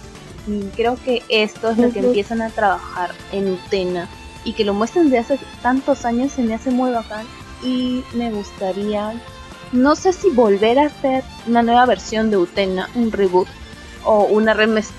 Y 0.48 0.62
creo 0.74 0.96
que 0.96 1.22
esto 1.28 1.70
es 1.70 1.78
lo 1.78 1.92
que 1.92 2.00
empiezan 2.00 2.42
a 2.42 2.50
trabajar 2.50 3.12
en 3.30 3.52
Utena 3.52 4.08
y 4.44 4.52
que 4.52 4.64
lo 4.64 4.74
muestran 4.74 5.08
de 5.08 5.18
hace 5.18 5.38
tantos 5.62 6.04
años 6.04 6.32
se 6.32 6.42
me 6.42 6.54
hace 6.54 6.72
muy 6.72 6.90
bacán 6.90 7.26
y 7.62 8.02
me 8.12 8.32
gustaría 8.32 9.14
no 9.72 9.96
sé 9.96 10.12
si 10.12 10.30
volver 10.30 10.78
a 10.78 10.86
hacer 10.86 11.24
una 11.46 11.62
nueva 11.62 11.86
versión 11.86 12.30
de 12.30 12.36
Utena, 12.36 12.88
un 12.94 13.12
reboot, 13.12 13.48
o 14.06 14.24
una, 14.24 14.56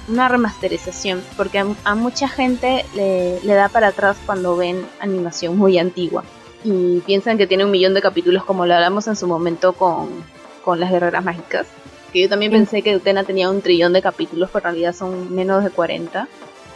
una 0.10 0.28
remasterización, 0.28 1.24
porque 1.38 1.64
a, 1.86 1.96
mucha 1.96 2.28
gente 2.28 2.86
le, 2.94 3.40
da 3.42 3.70
para 3.70 3.88
atrás 3.88 4.18
cuando 4.26 4.58
ven 4.58 4.86
animación 5.00 5.58
muy 5.58 5.80
antigua 5.80 6.26
y 6.64 7.00
piensan 7.06 7.38
que 7.38 7.48
tiene 7.48 7.64
un 7.64 7.72
millón 7.72 7.94
de 7.94 8.02
capítulos 8.02 8.44
como 8.44 8.66
lo 8.66 8.74
hablamos 8.74 9.08
en 9.08 9.16
su 9.16 9.26
momento 9.26 9.74
con, 9.74 10.10
con 10.64 10.80
las 10.82 10.92
guerreras 10.92 11.24
mágicas. 11.24 11.68
Que 12.12 12.22
yo 12.22 12.30
también 12.30 12.52
pensé 12.52 12.82
que 12.82 12.96
Utena 12.96 13.24
tenía 13.24 13.50
un 13.50 13.62
trillón 13.62 13.94
de 13.94 14.02
capítulos, 14.02 14.50
pero 14.52 14.68
en 14.68 14.74
realidad 14.74 14.94
son 14.94 15.34
menos 15.34 15.64
de 15.64 15.70
40. 15.70 16.28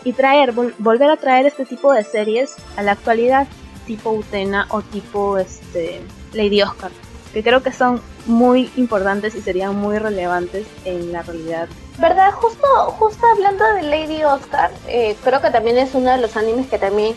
Y 0.05 0.13
traer, 0.13 0.53
volver 0.53 1.09
a 1.09 1.17
traer 1.17 1.45
este 1.45 1.65
tipo 1.65 1.91
de 1.91 2.03
series 2.03 2.55
a 2.77 2.83
la 2.83 2.93
actualidad, 2.93 3.47
tipo 3.85 4.11
Utena 4.11 4.67
o 4.69 4.81
tipo 4.81 5.37
este, 5.37 6.01
Lady 6.33 6.61
Oscar, 6.61 6.91
que 7.33 7.43
creo 7.43 7.63
que 7.63 7.71
son 7.71 8.01
muy 8.25 8.71
importantes 8.75 9.35
y 9.35 9.41
serían 9.41 9.75
muy 9.75 9.97
relevantes 9.97 10.67
en 10.85 11.11
la 11.11 11.21
realidad 11.21 11.67
¿Verdad? 11.97 12.31
Justo, 12.31 12.67
justo 12.97 13.25
hablando 13.27 13.63
de 13.75 13.83
Lady 13.83 14.23
Oscar, 14.23 14.71
eh, 14.87 15.15
creo 15.23 15.41
que 15.41 15.51
también 15.51 15.77
es 15.77 15.93
uno 15.93 16.09
de 16.11 16.17
los 16.17 16.35
animes 16.35 16.67
que 16.67 16.79
también 16.79 17.15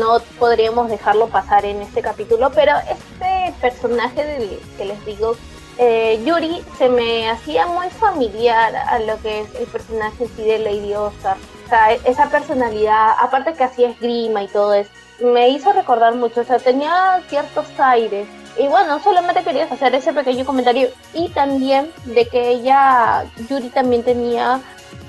no 0.00 0.20
podríamos 0.38 0.88
dejarlo 0.88 1.28
pasar 1.28 1.64
en 1.64 1.82
este 1.82 2.00
capítulo, 2.00 2.50
pero 2.54 2.72
este 2.88 3.52
personaje 3.60 4.24
del 4.24 4.60
que 4.78 4.84
les 4.86 5.04
digo, 5.04 5.36
eh, 5.78 6.22
Yuri, 6.24 6.64
se 6.78 6.88
me 6.88 7.28
hacía 7.28 7.66
muy 7.66 7.90
familiar 7.90 8.74
a 8.74 8.98
lo 9.00 9.20
que 9.20 9.40
es 9.40 9.54
el 9.56 9.66
personaje 9.66 10.28
sí 10.34 10.42
de 10.44 10.60
Lady 10.60 10.94
Oscar. 10.94 11.36
O 11.66 11.68
sea, 11.68 11.92
esa 11.92 12.30
personalidad, 12.30 13.16
aparte 13.20 13.54
que 13.54 13.64
hacía 13.64 13.90
esgrima 13.90 14.44
y 14.44 14.48
todo 14.48 14.72
eso, 14.72 14.90
me 15.20 15.48
hizo 15.48 15.72
recordar 15.72 16.14
mucho, 16.14 16.42
o 16.42 16.44
sea, 16.44 16.58
tenía 16.58 17.20
ciertos 17.28 17.66
aires 17.78 18.28
y 18.58 18.68
bueno, 18.68 19.02
solamente 19.02 19.42
quería 19.42 19.64
hacer 19.64 19.94
ese 19.94 20.12
pequeño 20.12 20.44
comentario 20.44 20.88
y 21.12 21.28
también 21.28 21.90
de 22.04 22.26
que 22.26 22.50
ella, 22.50 23.24
Yuri 23.48 23.68
también 23.68 24.02
tenía 24.02 24.60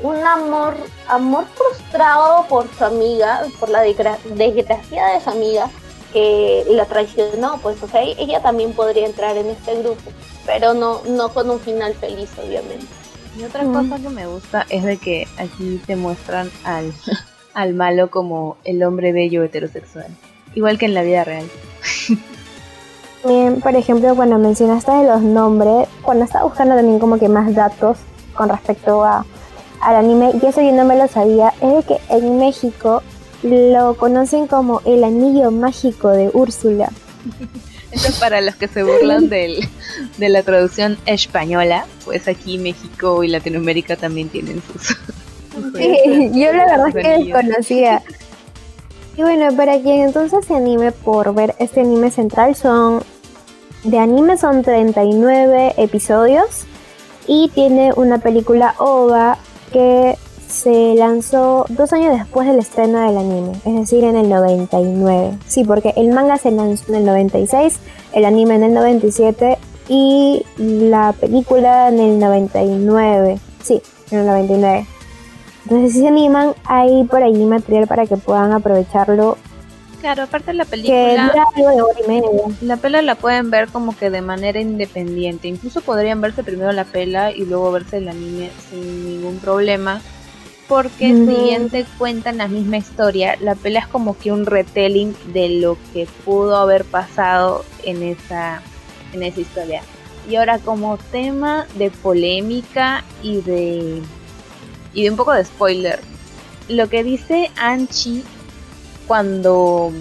un 0.03 0.17
amor, 0.17 0.75
amor 1.07 1.45
frustrado 1.55 2.45
por 2.47 2.67
su 2.77 2.83
amiga, 2.83 3.45
por 3.59 3.69
la 3.69 3.81
desgracia 3.81 5.05
de 5.07 5.21
su 5.21 5.29
amiga 5.29 5.69
que 6.13 6.63
la 6.69 6.85
traicionó, 6.85 7.59
pues 7.61 7.81
o 7.83 7.87
sea, 7.87 8.01
ella 8.01 8.41
también 8.41 8.73
podría 8.73 9.05
entrar 9.05 9.35
en 9.37 9.47
este 9.47 9.75
grupo, 9.79 10.01
pero 10.45 10.73
no, 10.73 11.01
no 11.07 11.29
con 11.29 11.49
un 11.49 11.59
final 11.59 11.93
feliz, 11.95 12.29
obviamente. 12.37 12.87
Y 13.37 13.43
otra 13.43 13.63
cosa 13.65 13.97
que 14.01 14.09
me 14.09 14.25
gusta 14.25 14.65
es 14.69 14.83
de 14.83 14.97
que 14.97 15.27
aquí 15.37 15.81
te 15.85 15.95
muestran 15.95 16.49
al, 16.63 16.93
al 17.53 17.73
malo 17.73 18.09
como 18.09 18.57
el 18.63 18.83
hombre 18.83 19.11
bello 19.11 19.43
heterosexual, 19.43 20.07
igual 20.55 20.77
que 20.77 20.85
en 20.85 20.93
la 20.93 21.03
vida 21.03 21.23
real. 21.23 21.45
por 23.23 23.75
ejemplo, 23.75 24.15
cuando 24.15 24.37
mencionaste 24.37 24.91
de 24.91 25.07
los 25.07 25.21
nombres, 25.21 25.87
cuando 26.01 26.25
estaba 26.25 26.45
buscando 26.45 26.75
también 26.75 26.99
como 26.99 27.17
que 27.17 27.29
más 27.29 27.53
datos 27.53 27.97
con 28.33 28.49
respecto 28.49 29.03
a, 29.03 29.25
al 29.81 29.95
anime, 29.95 30.31
y 30.41 30.45
eso 30.45 30.61
yo 30.61 30.71
no 30.71 30.85
me 30.85 30.95
lo 30.95 31.07
sabía, 31.07 31.53
es 31.61 31.73
de 31.73 31.83
que 31.83 32.15
en 32.15 32.37
México 32.37 33.01
lo 33.43 33.95
conocen 33.95 34.47
como 34.47 34.81
el 34.85 35.03
anillo 35.03 35.51
mágico 35.51 36.09
de 36.09 36.29
Úrsula. 36.33 36.89
Eso 37.89 38.09
es 38.09 38.19
para 38.19 38.41
los 38.41 38.55
que 38.55 38.67
se 38.67 38.83
burlan 38.83 39.29
del, 39.29 39.67
de 40.17 40.29
la 40.29 40.43
traducción 40.43 40.97
española, 41.05 41.85
pues 42.03 42.27
aquí 42.27 42.57
México 42.57 43.23
y 43.23 43.29
Latinoamérica 43.29 43.95
también 43.95 44.27
tienen 44.27 44.61
sus... 44.61 44.97
yo 46.33 46.53
la 46.53 46.65
verdad 46.65 46.87
es 46.89 46.95
que 46.95 47.23
desconocía. 47.23 48.03
Y 49.17 49.23
bueno, 49.23 49.51
para 49.57 49.79
quien 49.79 50.01
entonces 50.01 50.45
se 50.45 50.55
anime 50.55 50.91
por 50.91 51.33
ver 51.33 51.55
este 51.57 51.81
anime 51.81 52.11
central, 52.11 52.55
son 52.55 53.01
de 53.83 53.97
anime 53.97 54.37
son 54.37 54.61
39 54.61 55.73
episodios 55.77 56.65
y 57.25 57.49
tiene 57.49 57.93
una 57.95 58.19
película 58.19 58.75
OVA 58.77 59.39
que 59.73 60.17
se 60.47 60.93
lanzó 60.95 61.65
dos 61.69 61.93
años 61.93 62.17
después 62.17 62.47
del 62.47 62.59
estreno 62.59 62.99
del 62.99 63.17
anime, 63.17 63.53
es 63.65 63.75
decir, 63.75 64.03
en 64.03 64.15
el 64.17 64.29
99. 64.29 65.37
Sí, 65.47 65.63
porque 65.63 65.93
el 65.97 66.09
manga 66.09 66.37
se 66.37 66.51
lanzó 66.51 66.85
en 66.89 66.95
el 66.95 67.05
96, 67.05 67.79
el 68.13 68.23
anime 68.23 68.55
en 68.55 68.63
el 68.63 68.73
97 68.73 69.57
y 69.89 70.45
la 70.57 71.13
película 71.19 71.89
en 71.89 71.99
el 71.99 72.19
99. 72.19 73.39
Sí, 73.63 73.81
en 74.11 74.19
el 74.19 74.27
99. 74.27 74.85
Entonces, 75.67 75.93
si 75.93 75.99
se 75.99 76.07
animan, 76.07 76.53
hay 76.63 77.03
por 77.03 77.21
ahí 77.21 77.43
material 77.45 77.87
para 77.87 78.07
que 78.07 78.15
puedan 78.15 78.53
aprovecharlo 78.53 79.37
Claro, 79.99 80.23
aparte 80.23 80.53
la 80.53 80.63
película. 80.63 81.33
La 82.61 82.77
pela 82.77 83.01
la 83.01 83.15
pueden 83.15 83.49
ver 83.49 83.67
como 83.67 83.97
que 83.97 84.09
de 84.09 84.21
manera 84.21 84.61
independiente. 84.61 85.47
Incluso 85.47 85.81
podrían 85.81 86.21
verse 86.21 86.43
primero 86.43 86.71
la 86.71 86.85
pela 86.85 87.31
y 87.31 87.45
luego 87.45 87.71
verse 87.71 87.97
el 87.97 88.07
anime 88.07 88.51
sin 88.69 89.05
ningún 89.05 89.39
problema. 89.39 90.01
Porque 90.67 91.13
si 91.13 91.43
bien 91.43 91.69
te 91.69 91.85
cuentan 91.97 92.37
la 92.37 92.47
misma 92.47 92.77
historia, 92.77 93.37
la 93.39 93.55
pela 93.55 93.79
es 93.79 93.87
como 93.87 94.17
que 94.17 94.31
un 94.31 94.45
retelling 94.45 95.15
de 95.33 95.49
lo 95.49 95.77
que 95.93 96.07
pudo 96.25 96.57
haber 96.57 96.83
pasado 96.83 97.63
en 97.83 98.03
esa, 98.03 98.61
en 99.13 99.23
esa 99.23 99.39
historia. 99.39 99.81
Y 100.29 100.35
ahora 100.35 100.59
como 100.59 100.97
tema 100.97 101.65
de 101.77 101.89
polémica 101.89 103.05
y 103.23 103.41
de 103.41 104.01
y 104.97 105.03
de 105.03 105.11
un 105.11 105.15
poco 105.15 105.31
de 105.31 105.45
spoiler. 105.45 105.99
Lo 106.69 106.89
que 106.89 107.03
dice 107.03 107.51
Anchi 107.55 108.23
cuando 109.05 109.91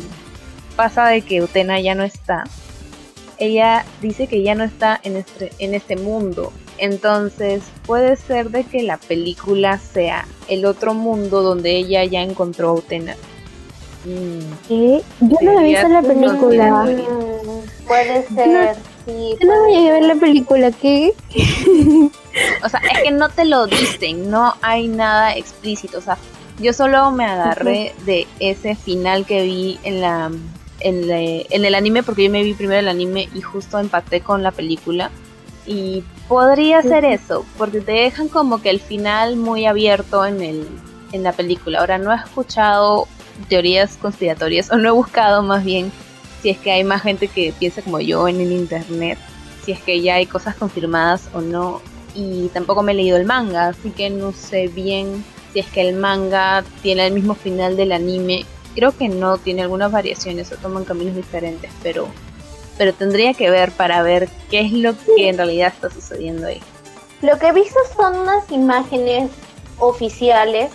pasa 0.74 1.06
de 1.08 1.20
que 1.20 1.42
Utena 1.42 1.78
ya 1.80 1.94
no 1.94 2.02
está, 2.02 2.44
ella 3.36 3.84
dice 4.00 4.26
que 4.26 4.42
ya 4.42 4.54
no 4.54 4.64
está 4.64 4.98
en 5.02 5.16
este, 5.16 5.52
en 5.58 5.74
este 5.74 5.96
mundo. 5.96 6.50
Entonces 6.78 7.62
puede 7.84 8.16
ser 8.16 8.48
de 8.48 8.64
que 8.64 8.82
la 8.82 8.96
película 8.96 9.78
sea 9.78 10.26
el 10.48 10.64
otro 10.64 10.94
mundo 10.94 11.42
donde 11.42 11.76
ella 11.76 12.02
ya 12.04 12.22
encontró 12.22 12.70
a 12.70 12.72
Utena. 12.72 13.16
¿Qué? 14.66 15.02
Yo 15.20 15.36
no 15.42 15.60
he 15.60 15.64
visto 15.64 15.88
la 15.88 16.00
película. 16.00 16.84
Mm, 16.84 17.86
puede 17.86 18.26
ser, 18.28 18.76
sí. 19.06 19.36
Yo 19.40 19.46
no 19.46 19.60
voy 19.62 19.88
a 19.88 19.92
ver 19.92 20.02
la 20.04 20.14
película, 20.16 20.70
¿qué? 20.72 21.14
O 22.62 22.68
sea, 22.68 22.80
es 22.80 23.02
que 23.02 23.10
no 23.10 23.30
te 23.30 23.46
lo 23.46 23.66
dicen, 23.66 24.30
no 24.30 24.54
hay 24.60 24.88
nada 24.88 25.34
explícito. 25.34 25.96
O 25.96 26.00
sea, 26.02 26.18
yo 26.60 26.74
solo 26.74 27.10
me 27.10 27.24
agarré 27.24 27.94
de 28.04 28.26
ese 28.40 28.74
final 28.74 29.24
que 29.24 29.42
vi 29.42 29.78
en 29.84 30.02
la, 30.02 30.30
en, 30.80 31.10
en 31.10 31.64
el 31.64 31.74
anime, 31.74 32.02
porque 32.02 32.24
yo 32.24 32.30
me 32.30 32.42
vi 32.42 32.52
primero 32.52 32.80
el 32.80 32.88
anime 32.88 33.30
y 33.34 33.40
justo 33.40 33.78
empaté 33.78 34.20
con 34.20 34.42
la 34.42 34.50
película. 34.50 35.10
Y 35.66 36.04
podría 36.28 36.82
ser 36.82 37.04
eso, 37.04 37.44
porque 37.58 37.80
te 37.80 37.92
dejan 37.92 38.28
como 38.28 38.62
que 38.62 38.70
el 38.70 38.80
final 38.80 39.36
muy 39.36 39.66
abierto 39.66 40.24
en, 40.24 40.40
el, 40.42 40.66
en 41.12 41.22
la 41.22 41.32
película. 41.32 41.80
Ahora, 41.80 41.98
no 41.98 42.12
he 42.12 42.16
escuchado 42.16 43.08
teorías 43.48 43.96
conspiratorias, 43.96 44.70
o 44.70 44.76
no 44.76 44.88
he 44.88 44.92
buscado 44.92 45.42
más 45.42 45.64
bien 45.64 45.90
si 46.46 46.50
es 46.50 46.58
que 46.58 46.70
hay 46.70 46.84
más 46.84 47.02
gente 47.02 47.26
que 47.26 47.52
piensa 47.58 47.82
como 47.82 47.98
yo 47.98 48.28
en 48.28 48.40
el 48.40 48.52
internet, 48.52 49.18
si 49.64 49.72
es 49.72 49.80
que 49.80 50.00
ya 50.00 50.14
hay 50.14 50.26
cosas 50.26 50.54
confirmadas 50.54 51.28
o 51.34 51.40
no. 51.40 51.80
Y 52.14 52.50
tampoco 52.54 52.84
me 52.84 52.92
he 52.92 52.94
leído 52.94 53.16
el 53.16 53.24
manga, 53.24 53.66
así 53.66 53.90
que 53.90 54.10
no 54.10 54.30
sé 54.30 54.68
bien 54.68 55.24
si 55.52 55.58
es 55.58 55.66
que 55.66 55.80
el 55.80 55.96
manga 55.96 56.62
tiene 56.82 57.04
el 57.04 57.14
mismo 57.14 57.34
final 57.34 57.76
del 57.76 57.90
anime. 57.90 58.46
Creo 58.76 58.96
que 58.96 59.08
no, 59.08 59.38
tiene 59.38 59.62
algunas 59.62 59.90
variaciones 59.90 60.52
o 60.52 60.56
toman 60.56 60.84
caminos 60.84 61.16
diferentes, 61.16 61.68
pero, 61.82 62.06
pero 62.78 62.94
tendría 62.94 63.34
que 63.34 63.50
ver 63.50 63.72
para 63.72 64.00
ver 64.02 64.28
qué 64.48 64.60
es 64.60 64.70
lo 64.70 64.94
que 64.96 65.28
en 65.28 65.38
realidad 65.38 65.72
está 65.74 65.90
sucediendo 65.90 66.46
ahí. 66.46 66.60
Lo 67.22 67.40
que 67.40 67.48
he 67.48 67.52
visto 67.52 67.80
son 67.96 68.20
unas 68.20 68.48
imágenes 68.52 69.32
oficiales 69.80 70.70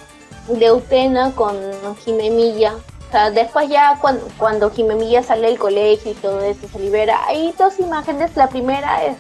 de 0.50 0.70
Utena 0.70 1.32
con 1.34 1.56
Jimemilla. 2.04 2.74
O 3.12 3.14
sea, 3.14 3.30
después 3.30 3.68
ya 3.68 3.98
cuando, 4.00 4.26
cuando 4.38 4.72
Jimemilla 4.72 5.22
sale 5.22 5.48
del 5.48 5.60
colegio 5.60 6.12
y 6.12 6.16
todo 6.16 6.40
eso 6.40 6.66
se 6.72 6.80
libera, 6.80 7.20
hay 7.28 7.54
dos 7.60 7.78
imágenes. 7.78 8.38
La 8.38 8.48
primera 8.48 9.04
es 9.04 9.18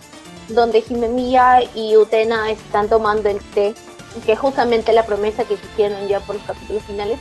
donde 0.47 0.81
Jimemilla 0.81 1.59
y 1.75 1.97
Utena 1.97 2.49
están 2.51 2.87
tomando 2.87 3.27
el 3.27 3.39
té 3.51 3.75
que 4.25 4.31
es 4.31 4.39
justamente 4.39 4.93
la 4.93 5.05
promesa 5.05 5.43
que 5.43 5.55
hicieron 5.55 6.07
ya 6.07 6.21
por 6.21 6.35
los 6.35 6.45
capítulos 6.45 6.83
finales. 6.83 7.19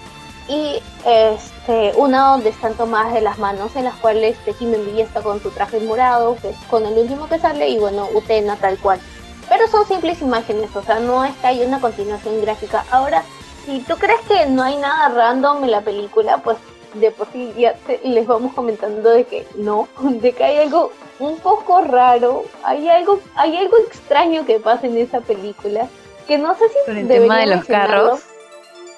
Y 0.49 0.81
este, 1.05 1.93
una 1.97 2.31
donde 2.31 2.51
están 2.51 2.75
tomadas 2.75 3.15
de 3.15 3.21
las 3.21 3.39
manos, 3.39 3.77
en 3.77 3.85
las 3.85 3.95
cuales 3.97 4.37
este, 4.47 4.65
Villa 4.65 5.05
está 5.05 5.23
con 5.23 5.41
su 5.41 5.51
traje 5.51 5.81
morado, 5.81 6.37
que 6.41 6.51
es 6.51 6.57
con 6.69 6.87
el 6.87 6.99
último 6.99 7.29
que 7.29 7.39
sale, 7.39 7.69
y 7.69 7.79
bueno, 7.79 8.09
Utena 8.15 8.57
tal 8.57 8.79
cual. 8.79 9.01
Pero 9.49 9.67
son 9.69 9.87
simples 9.87 10.23
imágenes, 10.23 10.75
o 10.75 10.83
sea, 10.83 10.99
no 10.99 11.25
es 11.25 11.35
que 11.37 11.47
hay 11.47 11.63
una 11.63 11.81
continuación 11.81 12.41
gráfica. 12.41 12.85
Ahora, 12.91 13.23
si 13.71 13.81
tú 13.81 13.97
crees 13.97 14.21
que 14.23 14.47
no 14.47 14.63
hay 14.63 14.77
nada 14.77 15.09
random 15.09 15.65
en 15.65 15.71
la 15.71 15.81
película, 15.81 16.39
pues 16.39 16.57
de 16.95 17.13
por 17.13 17.29
sí 17.33 17.53
ya 17.57 17.77
les 18.03 18.27
vamos 18.27 18.53
comentando 18.53 19.11
de 19.11 19.25
que 19.25 19.47
no, 19.57 19.89
de 20.03 20.33
que 20.33 20.45
hay 20.45 20.59
algo 20.59 20.93
un 21.19 21.39
poco 21.39 21.81
raro, 21.83 22.45
hay 22.65 22.89
algo, 22.89 23.21
hay 23.37 23.57
algo 23.57 23.77
extraño 23.87 24.45
que 24.45 24.59
pasa 24.59 24.87
en 24.87 24.97
esa 24.97 25.21
película 25.21 25.89
que 26.27 26.39
no 26.39 26.55
sé 26.55 26.65
si 26.69 26.75
con 26.87 26.97
el 26.97 27.09
tema 27.09 27.39
de 27.39 27.47
los 27.47 27.65
carros. 27.65 28.21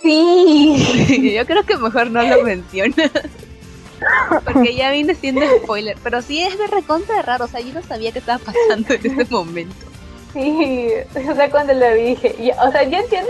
Sí. 0.00 1.32
Yo 1.36 1.46
creo 1.46 1.64
que 1.64 1.76
mejor 1.76 2.10
no 2.10 2.22
lo 2.22 2.42
menciona. 2.42 2.94
Porque 4.44 4.74
ya 4.74 4.90
viene 4.90 5.14
siendo 5.14 5.42
spoiler. 5.62 5.96
Pero 6.02 6.22
sí 6.22 6.42
es 6.42 6.58
de 6.58 6.66
recontra 6.66 7.16
de 7.16 7.22
raro. 7.22 7.44
O 7.44 7.48
sea, 7.48 7.60
yo 7.60 7.72
no 7.72 7.82
sabía 7.82 8.10
qué 8.10 8.18
estaba 8.18 8.40
pasando 8.44 8.94
en 8.94 9.20
ese 9.20 9.32
momento. 9.32 9.91
Sí, 10.42 10.88
o 11.14 11.34
sea, 11.34 11.50
cuando 11.50 11.74
lo 11.74 11.94
dije. 11.94 12.34
o 12.58 12.70
sea, 12.70 12.82
yo 12.84 12.98
entiendo 12.98 13.28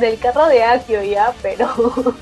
del, 0.00 0.18
carro 0.18 0.46
de 0.46 0.62
Akio 0.62 1.02
ya, 1.02 1.32
pero. 1.42 1.68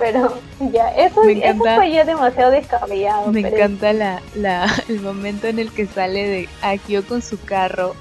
Pero 0.00 0.36
ya, 0.72 0.88
eso, 0.96 1.22
eso 1.22 1.62
fue 1.76 1.92
ya 1.92 2.04
demasiado 2.04 2.50
descabellado. 2.50 3.30
Me 3.30 3.40
encanta 3.40 3.92
la, 3.92 4.20
la, 4.34 4.66
el 4.88 5.00
momento 5.00 5.46
en 5.46 5.60
el 5.60 5.70
que 5.70 5.86
sale 5.86 6.26
de 6.26 6.48
Akio 6.60 7.06
con 7.06 7.22
su 7.22 7.40
carro 7.40 7.94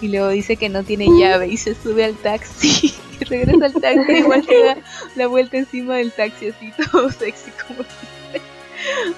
y 0.00 0.08
luego 0.08 0.28
dice 0.28 0.56
que 0.56 0.68
no 0.68 0.82
tiene 0.82 1.06
llave 1.06 1.46
y 1.46 1.56
se 1.56 1.76
sube 1.76 2.04
al 2.04 2.16
taxi 2.16 2.92
y 3.20 3.24
regresa 3.24 3.66
al 3.66 3.74
taxi 3.74 4.12
y 4.12 4.16
igual 4.18 4.44
se 4.44 4.58
da 4.58 4.76
la 5.14 5.28
vuelta 5.28 5.56
encima 5.56 5.96
del 5.96 6.10
taxi 6.10 6.48
así 6.48 6.72
todo 6.90 7.10
sexy 7.12 7.52
como 7.66 7.84
dice. 7.84 8.44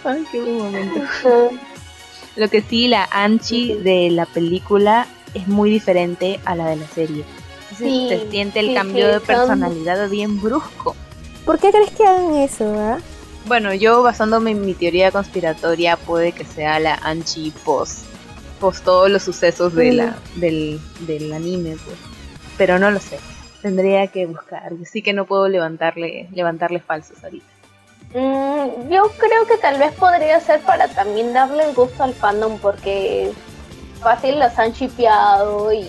Ay, 0.04 0.24
qué 0.30 0.40
buen 0.40 0.58
momento. 0.58 1.00
Lo 2.36 2.48
que 2.48 2.60
sí, 2.60 2.88
la 2.88 3.08
Anchi 3.10 3.74
de 3.74 4.10
la 4.10 4.26
película 4.26 5.06
es 5.34 5.48
muy 5.48 5.70
diferente 5.70 6.40
a 6.44 6.54
la 6.54 6.68
de 6.68 6.76
la 6.76 6.86
serie. 6.88 7.24
Sí, 7.76 8.06
se 8.08 8.30
siente 8.30 8.60
el 8.60 8.74
cambio 8.74 9.08
de 9.08 9.20
personalidad 9.20 10.08
bien 10.08 10.40
brusco. 10.40 10.96
¿Por 11.44 11.58
qué 11.58 11.70
crees 11.70 11.90
que 11.90 12.06
hagan 12.06 12.34
eso, 12.36 12.74
ah? 12.78 12.98
Bueno, 13.46 13.72
yo 13.72 14.02
basándome 14.02 14.50
en 14.50 14.64
mi 14.64 14.74
teoría 14.74 15.10
conspiratoria 15.10 15.96
puede 15.96 16.32
que 16.32 16.44
sea 16.44 16.78
la 16.78 16.94
Anchi 16.96 17.52
post 17.64 18.04
pues, 18.60 18.82
todos 18.82 19.10
los 19.10 19.22
sucesos 19.22 19.74
de 19.74 19.92
la, 19.92 20.16
del, 20.36 20.80
del 21.00 21.32
anime, 21.32 21.76
pues. 21.84 21.96
Pero 22.58 22.78
no 22.78 22.90
lo 22.90 23.00
sé. 23.00 23.18
Tendría 23.62 24.06
que 24.08 24.26
buscar. 24.26 24.70
Yo 24.70 24.84
sí 24.84 25.02
que 25.02 25.12
no 25.12 25.24
puedo 25.24 25.48
levantarle, 25.48 26.28
levantarle 26.32 26.80
falsos 26.80 27.22
ahorita. 27.24 27.46
Mm, 28.14 28.90
yo 28.90 29.10
creo 29.16 29.46
que 29.46 29.56
tal 29.60 29.78
vez 29.78 29.92
podría 29.92 30.40
ser 30.40 30.60
para 30.60 30.88
también 30.88 31.32
darle 31.32 31.64
el 31.64 31.74
gusto 31.74 32.02
al 32.02 32.12
fandom 32.12 32.58
porque 32.58 33.32
fácil 34.00 34.38
las 34.38 34.58
han 34.58 34.72
chipeado 34.72 35.72
y, 35.72 35.88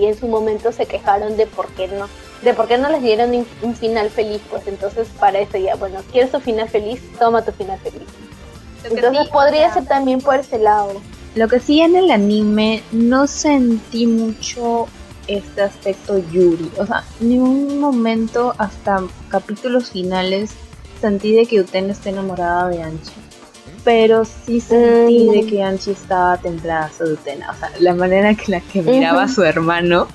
en 0.00 0.18
su 0.18 0.28
momento 0.28 0.72
se 0.72 0.84
quejaron 0.84 1.36
de 1.36 1.46
por 1.46 1.68
qué 1.68 1.88
no 1.88 2.08
de 2.42 2.52
por 2.52 2.68
qué 2.68 2.76
no 2.76 2.90
les 2.90 3.00
dieron 3.00 3.46
un, 3.62 3.74
final 3.74 4.10
feliz 4.10 4.42
pues 4.50 4.66
entonces 4.66 5.08
para 5.18 5.38
eso 5.38 5.56
ya 5.56 5.74
bueno 5.76 6.00
quieres 6.12 6.30
tu 6.30 6.40
final 6.40 6.68
feliz 6.68 7.00
toma 7.18 7.42
tu 7.42 7.52
final 7.52 7.78
feliz 7.78 8.02
entonces 8.84 9.28
podría 9.28 9.72
ser 9.72 9.86
también 9.86 10.20
por 10.20 10.36
ese 10.36 10.58
lado 10.58 11.00
lo 11.34 11.48
que 11.48 11.60
sí 11.60 11.80
en 11.80 11.96
el 11.96 12.10
anime 12.10 12.82
no 12.92 13.26
sentí 13.26 14.06
mucho 14.06 14.88
este 15.30 15.62
aspecto 15.62 16.18
Yuri. 16.18 16.70
O 16.76 16.86
sea, 16.86 17.04
ni 17.20 17.38
un 17.38 17.78
momento 17.78 18.54
hasta 18.58 19.02
capítulos 19.28 19.90
finales 19.90 20.50
sentí 21.00 21.34
de 21.34 21.46
que 21.46 21.60
Uten 21.60 21.90
está 21.90 22.10
enamorada 22.10 22.68
de 22.68 22.82
Anchi. 22.82 23.12
Pero 23.84 24.24
sí 24.24 24.60
sentí 24.60 25.28
de 25.28 25.46
que 25.46 25.62
Anchi 25.62 25.92
estaba 25.92 26.36
templada 26.36 26.90
sobre 26.90 27.12
Utena. 27.12 27.50
O 27.50 27.54
sea, 27.58 27.70
la 27.78 27.94
manera 27.94 28.34
que 28.34 28.52
la 28.52 28.60
que 28.60 28.82
miraba 28.82 29.22
a 29.22 29.28
su 29.28 29.42
hermano, 29.42 30.06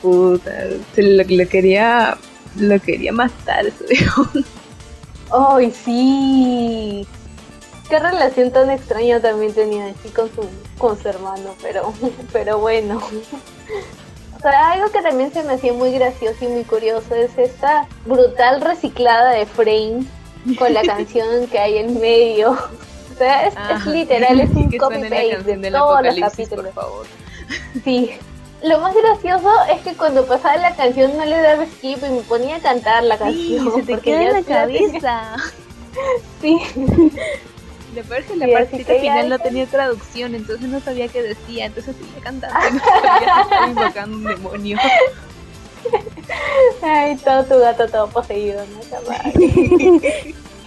puta, 0.00 0.50
lo, 0.96 1.24
lo 1.24 1.48
quería, 1.48 2.16
lo 2.56 2.80
quería 2.80 3.12
matar. 3.12 3.66
¡Ay, 5.30 5.70
sí! 5.70 7.06
qué 7.92 7.98
relación 7.98 8.50
tan 8.50 8.70
extraña 8.70 9.20
también 9.20 9.52
tenía 9.52 9.88
así 9.88 10.08
con 10.08 10.34
su, 10.34 10.48
con 10.78 10.98
su 10.98 11.10
hermano, 11.10 11.54
pero, 11.60 11.92
pero 12.32 12.58
bueno. 12.58 12.98
O 14.34 14.40
sea, 14.40 14.70
algo 14.70 14.90
que 14.90 15.02
también 15.02 15.30
se 15.30 15.42
me 15.44 15.52
hacía 15.52 15.74
muy 15.74 15.92
gracioso 15.92 16.42
y 16.42 16.48
muy 16.48 16.64
curioso 16.64 17.14
es 17.14 17.36
esta 17.36 17.86
brutal 18.06 18.62
reciclada 18.62 19.32
de 19.32 19.44
Frame 19.44 20.06
con 20.58 20.72
la 20.72 20.80
canción 20.86 21.46
que 21.48 21.58
hay 21.58 21.76
en 21.76 22.00
medio. 22.00 22.56
O 23.22 23.24
sea, 23.24 23.46
es, 23.46 23.86
literal, 23.86 24.40
es 24.40 24.50
un 24.54 24.70
copy-paste 24.76 25.56
de, 25.56 25.70
todos 25.70 26.02
los 26.02 26.16
capítulos. 26.16 26.64
Por 26.66 26.74
favor. 26.74 27.06
Sí. 27.84 28.10
Lo 28.64 28.78
más 28.78 28.94
gracioso 28.94 29.50
es 29.72 29.80
que 29.82 29.94
cuando 29.94 30.26
pasaba 30.26 30.56
la 30.56 30.74
canción 30.74 31.16
no 31.16 31.24
le 31.24 31.36
daba 31.36 31.66
skip 31.66 31.98
y 31.98 32.10
me 32.10 32.20
ponía 32.22 32.56
a 32.56 32.60
cantar 32.60 33.02
la 33.04 33.18
canción. 33.18 33.64
Sí, 33.64 33.80
se 33.80 33.82
te 33.82 34.00
queda 34.00 34.22
en 34.22 34.32
la 34.32 34.42
cabeza. 34.42 35.36
sí. 36.40 36.60
Lo 37.94 38.02
peor 38.04 38.20
es 38.20 38.26
que 38.26 38.36
la 38.36 38.48
partita 38.50 38.94
final 38.94 39.28
no 39.28 39.38
tenía 39.38 39.66
traducción, 39.66 40.34
entonces 40.34 40.66
no 40.66 40.80
sabía 40.80 41.08
qué 41.08 41.22
decía, 41.22 41.66
entonces 41.66 41.94
seguía 41.94 42.22
cantando 42.22 42.58
no 42.58 42.80
sabía 42.80 43.18
que 43.18 43.40
estaba 43.42 43.68
invocando 43.68 44.16
un 44.16 44.24
demonio. 44.24 44.78
Ay, 46.82 47.16
todo 47.16 47.44
tu 47.44 47.58
gato 47.58 47.86
todo 47.88 48.08
poseído, 48.08 48.64
¿no? 48.64 48.80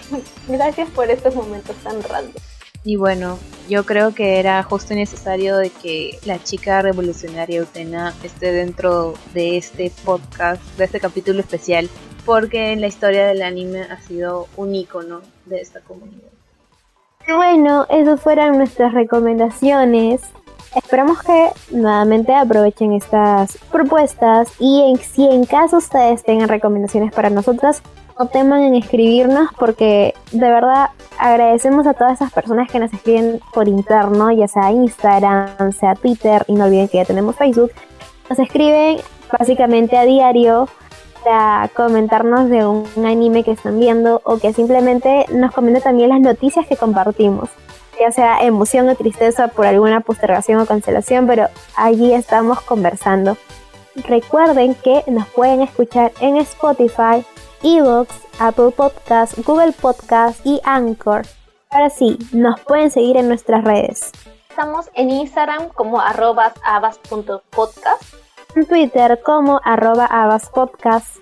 Gracias 0.48 0.90
por 0.92 1.10
estos 1.10 1.36
momentos 1.36 1.76
tan 1.78 2.02
random. 2.04 2.42
Y 2.84 2.98
bueno, 2.98 3.40
yo 3.68 3.84
creo 3.84 4.14
que 4.14 4.40
era 4.40 4.62
justo 4.62 4.94
necesario 4.94 5.58
de 5.58 5.72
que 5.72 6.20
la 6.24 6.42
chica 6.44 6.84
revolucionaria 6.84 7.64
Utena 7.64 8.14
esté 8.24 8.52
dentro 8.52 9.16
de 9.34 9.58
este 9.58 9.92
podcast, 10.04 10.62
de 10.78 10.84
este 10.84 11.00
capítulo 11.00 11.40
especial, 11.40 11.90
porque 12.28 12.74
en 12.74 12.82
la 12.82 12.88
historia 12.88 13.26
del 13.26 13.42
anime 13.42 13.82
ha 13.82 14.00
sido 14.02 14.48
un 14.56 14.76
icono 14.76 15.22
de 15.48 15.62
esta 15.62 15.80
comunidad. 15.80 16.30
Bueno, 17.28 17.88
esas 17.90 18.22
fueron 18.22 18.60
nuestras 18.60 18.94
recomendaciones. 18.94 20.22
Esperamos 20.76 21.24
que 21.24 21.50
nuevamente 21.72 22.36
aprovechen 22.36 22.94
estas 22.94 23.58
propuestas 23.72 24.52
y 24.60 24.82
en, 24.92 24.98
si 24.98 25.26
en 25.26 25.46
caso 25.46 25.78
ustedes 25.78 26.24
tengan 26.24 26.50
recomendaciones 26.50 27.12
para 27.12 27.32
nosotras, 27.32 27.82
no 28.18 28.28
teman 28.28 28.62
en 28.62 28.76
escribirnos 28.76 29.50
porque 29.58 30.14
de 30.32 30.50
verdad 30.50 30.90
agradecemos 31.18 31.86
a 31.86 31.94
todas 31.94 32.14
esas 32.14 32.32
personas 32.32 32.70
que 32.72 32.80
nos 32.80 32.94
escriben 32.94 33.40
por 33.54 33.68
interno, 33.68 34.32
ya 34.32 34.48
sea 34.48 34.72
Instagram, 34.72 35.72
sea 35.74 35.96
Twitter 35.96 36.44
y 36.48 36.54
no 36.54 36.66
olviden 36.66 36.88
que 36.88 36.98
ya 36.98 37.06
tenemos 37.06 37.36
Facebook. 37.36 37.72
Nos 38.30 38.40
escriben 38.40 38.98
básicamente 39.38 39.98
a 39.98 40.04
diario 40.04 40.68
para 41.24 41.70
comentarnos 41.76 42.50
de 42.50 42.66
un 42.66 42.86
anime 43.06 43.44
que 43.44 43.52
están 43.52 43.80
viendo 43.80 44.22
o 44.24 44.38
que 44.38 44.54
simplemente 44.54 45.26
nos 45.32 45.52
comenten 45.52 45.84
también 45.84 46.10
las 46.10 46.22
noticias 46.22 46.68
que 46.68 46.78
compartimos, 46.78 47.50
ya 48.00 48.12
sea 48.12 48.46
emoción 48.46 48.88
o 48.90 48.96
tristeza 48.96 49.48
por 49.48 49.66
alguna 49.66 50.02
postergación 50.02 50.60
o 50.62 50.66
cancelación, 50.66 51.28
pero 51.28 51.48
allí 51.76 52.14
estamos 52.14 52.62
conversando. 52.62 53.38
Recuerden 54.08 54.76
que 54.76 55.04
nos 55.08 55.28
pueden 55.28 55.62
escuchar 55.62 56.12
en 56.20 56.38
Spotify, 56.38 57.26
Evox, 57.64 58.14
Apple 58.40 58.72
Podcasts, 58.72 59.42
Google 59.46 59.74
Podcasts 59.74 60.42
y 60.44 60.62
Anchor. 60.64 61.24
Ahora 61.70 61.90
sí, 61.90 62.18
nos 62.32 62.60
pueden 62.62 62.92
seguir 62.92 63.18
en 63.18 63.28
nuestras 63.28 63.64
redes. 63.64 64.12
Estamos 64.50 64.90
en 64.94 65.10
Instagram 65.10 65.70
como 65.70 66.00
arrobas 66.00 66.54
En 68.56 68.66
Twitter 68.66 69.20
como 69.24 69.60
arroba 69.64 70.06
abaspodcast. 70.06 71.18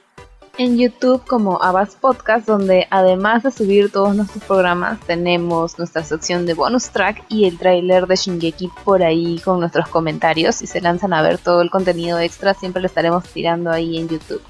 En 0.59 0.77
YouTube 0.77 1.25
como 1.25 1.59
Abas 1.63 1.95
Podcast, 1.95 2.45
donde 2.45 2.85
además 2.91 3.41
de 3.41 3.49
subir 3.49 3.91
todos 3.91 4.15
nuestros 4.15 4.43
programas, 4.43 4.99
tenemos 4.99 5.79
nuestra 5.79 6.03
sección 6.03 6.45
de 6.45 6.53
bonus 6.53 6.91
track 6.91 7.25
y 7.27 7.45
el 7.45 7.57
tráiler 7.57 8.05
de 8.05 8.15
Shingeki 8.15 8.69
por 8.83 9.01
ahí 9.01 9.39
con 9.43 9.59
nuestros 9.59 9.87
comentarios. 9.87 10.53
Si 10.53 10.67
se 10.67 10.79
lanzan 10.79 11.11
a 11.13 11.23
ver 11.23 11.39
todo 11.39 11.63
el 11.63 11.71
contenido 11.71 12.19
extra, 12.19 12.53
siempre 12.53 12.83
lo 12.83 12.85
estaremos 12.85 13.23
tirando 13.23 13.71
ahí 13.71 13.97
en 13.97 14.09
YouTube. 14.09 14.43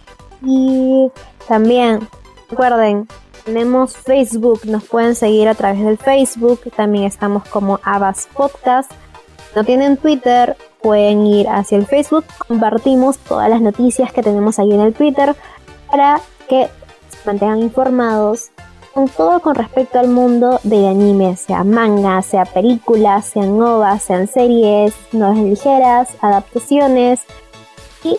Y 0.46 1.10
también, 1.48 2.08
recuerden, 2.50 3.08
tenemos 3.46 3.98
Facebook, 3.98 4.62
nos 4.66 4.84
pueden 4.86 5.16
seguir 5.16 5.48
a 5.48 5.56
través 5.56 5.84
del 5.84 5.98
Facebook, 5.98 6.62
también 6.76 7.06
estamos 7.06 7.48
como 7.50 7.80
Abas 7.84 8.28
Podcast. 8.34 8.92
No 9.56 9.64
tienen 9.64 9.98
Twitter, 9.98 10.56
pueden 10.82 11.26
ir 11.26 11.48
hacia 11.50 11.78
el 11.78 11.86
Facebook, 11.86 12.26
compartimos 12.48 13.18
todas 13.20 13.50
las 13.50 13.62
noticias 13.62 14.12
que 14.12 14.24
tenemos 14.24 14.60
ahí 14.60 14.72
en 14.72 14.82
el 14.82 14.94
Twitter 14.94 15.36
para 15.90 16.22
que 16.48 16.70
se 17.10 17.18
mantengan 17.26 17.60
informados 17.60 18.52
con 18.94 19.10
todo 19.10 19.40
con 19.40 19.56
respecto 19.56 20.00
al 20.00 20.08
mundo 20.08 20.60
del 20.64 20.86
anime, 20.86 21.36
sea 21.36 21.64
manga, 21.64 22.22
sea 22.22 22.46
películas, 22.46 23.26
sean 23.26 23.58
novas, 23.58 24.04
sean 24.04 24.28
series, 24.28 24.94
novelas 25.12 25.44
ligeras, 25.44 26.10
adaptaciones 26.22 27.22
y 28.04 28.18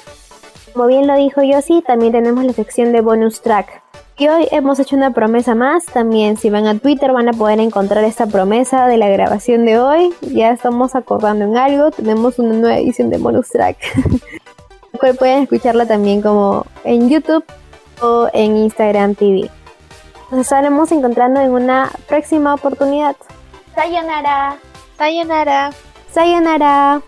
como 0.74 0.88
bien 0.88 1.06
lo 1.06 1.14
dijo 1.16 1.42
Yossi, 1.42 1.82
también 1.82 2.12
tenemos 2.12 2.44
la 2.44 2.52
sección 2.52 2.92
de 2.92 3.00
bonus 3.00 3.40
track. 3.40 3.82
Y 4.18 4.28
hoy 4.28 4.48
hemos 4.50 4.78
hecho 4.78 4.96
una 4.96 5.12
promesa 5.12 5.54
más. 5.54 5.86
También 5.86 6.36
si 6.36 6.50
van 6.50 6.66
a 6.66 6.78
Twitter 6.78 7.12
van 7.12 7.28
a 7.28 7.32
poder 7.32 7.60
encontrar 7.60 8.04
esta 8.04 8.26
promesa 8.26 8.86
de 8.86 8.96
la 8.96 9.08
grabación 9.08 9.64
de 9.64 9.78
hoy. 9.78 10.12
Ya 10.20 10.50
estamos 10.50 10.94
acordando 10.94 11.44
en 11.44 11.56
algo. 11.56 11.90
Tenemos 11.90 12.38
una 12.38 12.54
nueva 12.54 12.78
edición 12.78 13.10
de 13.10 13.18
bonus 13.18 13.48
track. 13.48 13.76
cual 14.98 15.16
pueden 15.16 15.42
escucharla 15.42 15.86
también 15.86 16.22
como 16.22 16.66
en 16.84 17.08
YouTube 17.08 17.44
o 18.00 18.28
en 18.32 18.56
Instagram 18.56 19.14
TV. 19.14 19.50
Nos 20.30 20.40
estaremos 20.40 20.90
encontrando 20.92 21.40
en 21.40 21.50
una 21.50 21.90
próxima 22.08 22.54
oportunidad. 22.54 23.16
Sayonara. 23.74 24.56
Sayonara. 24.96 25.70
Sayonara. 26.12 27.02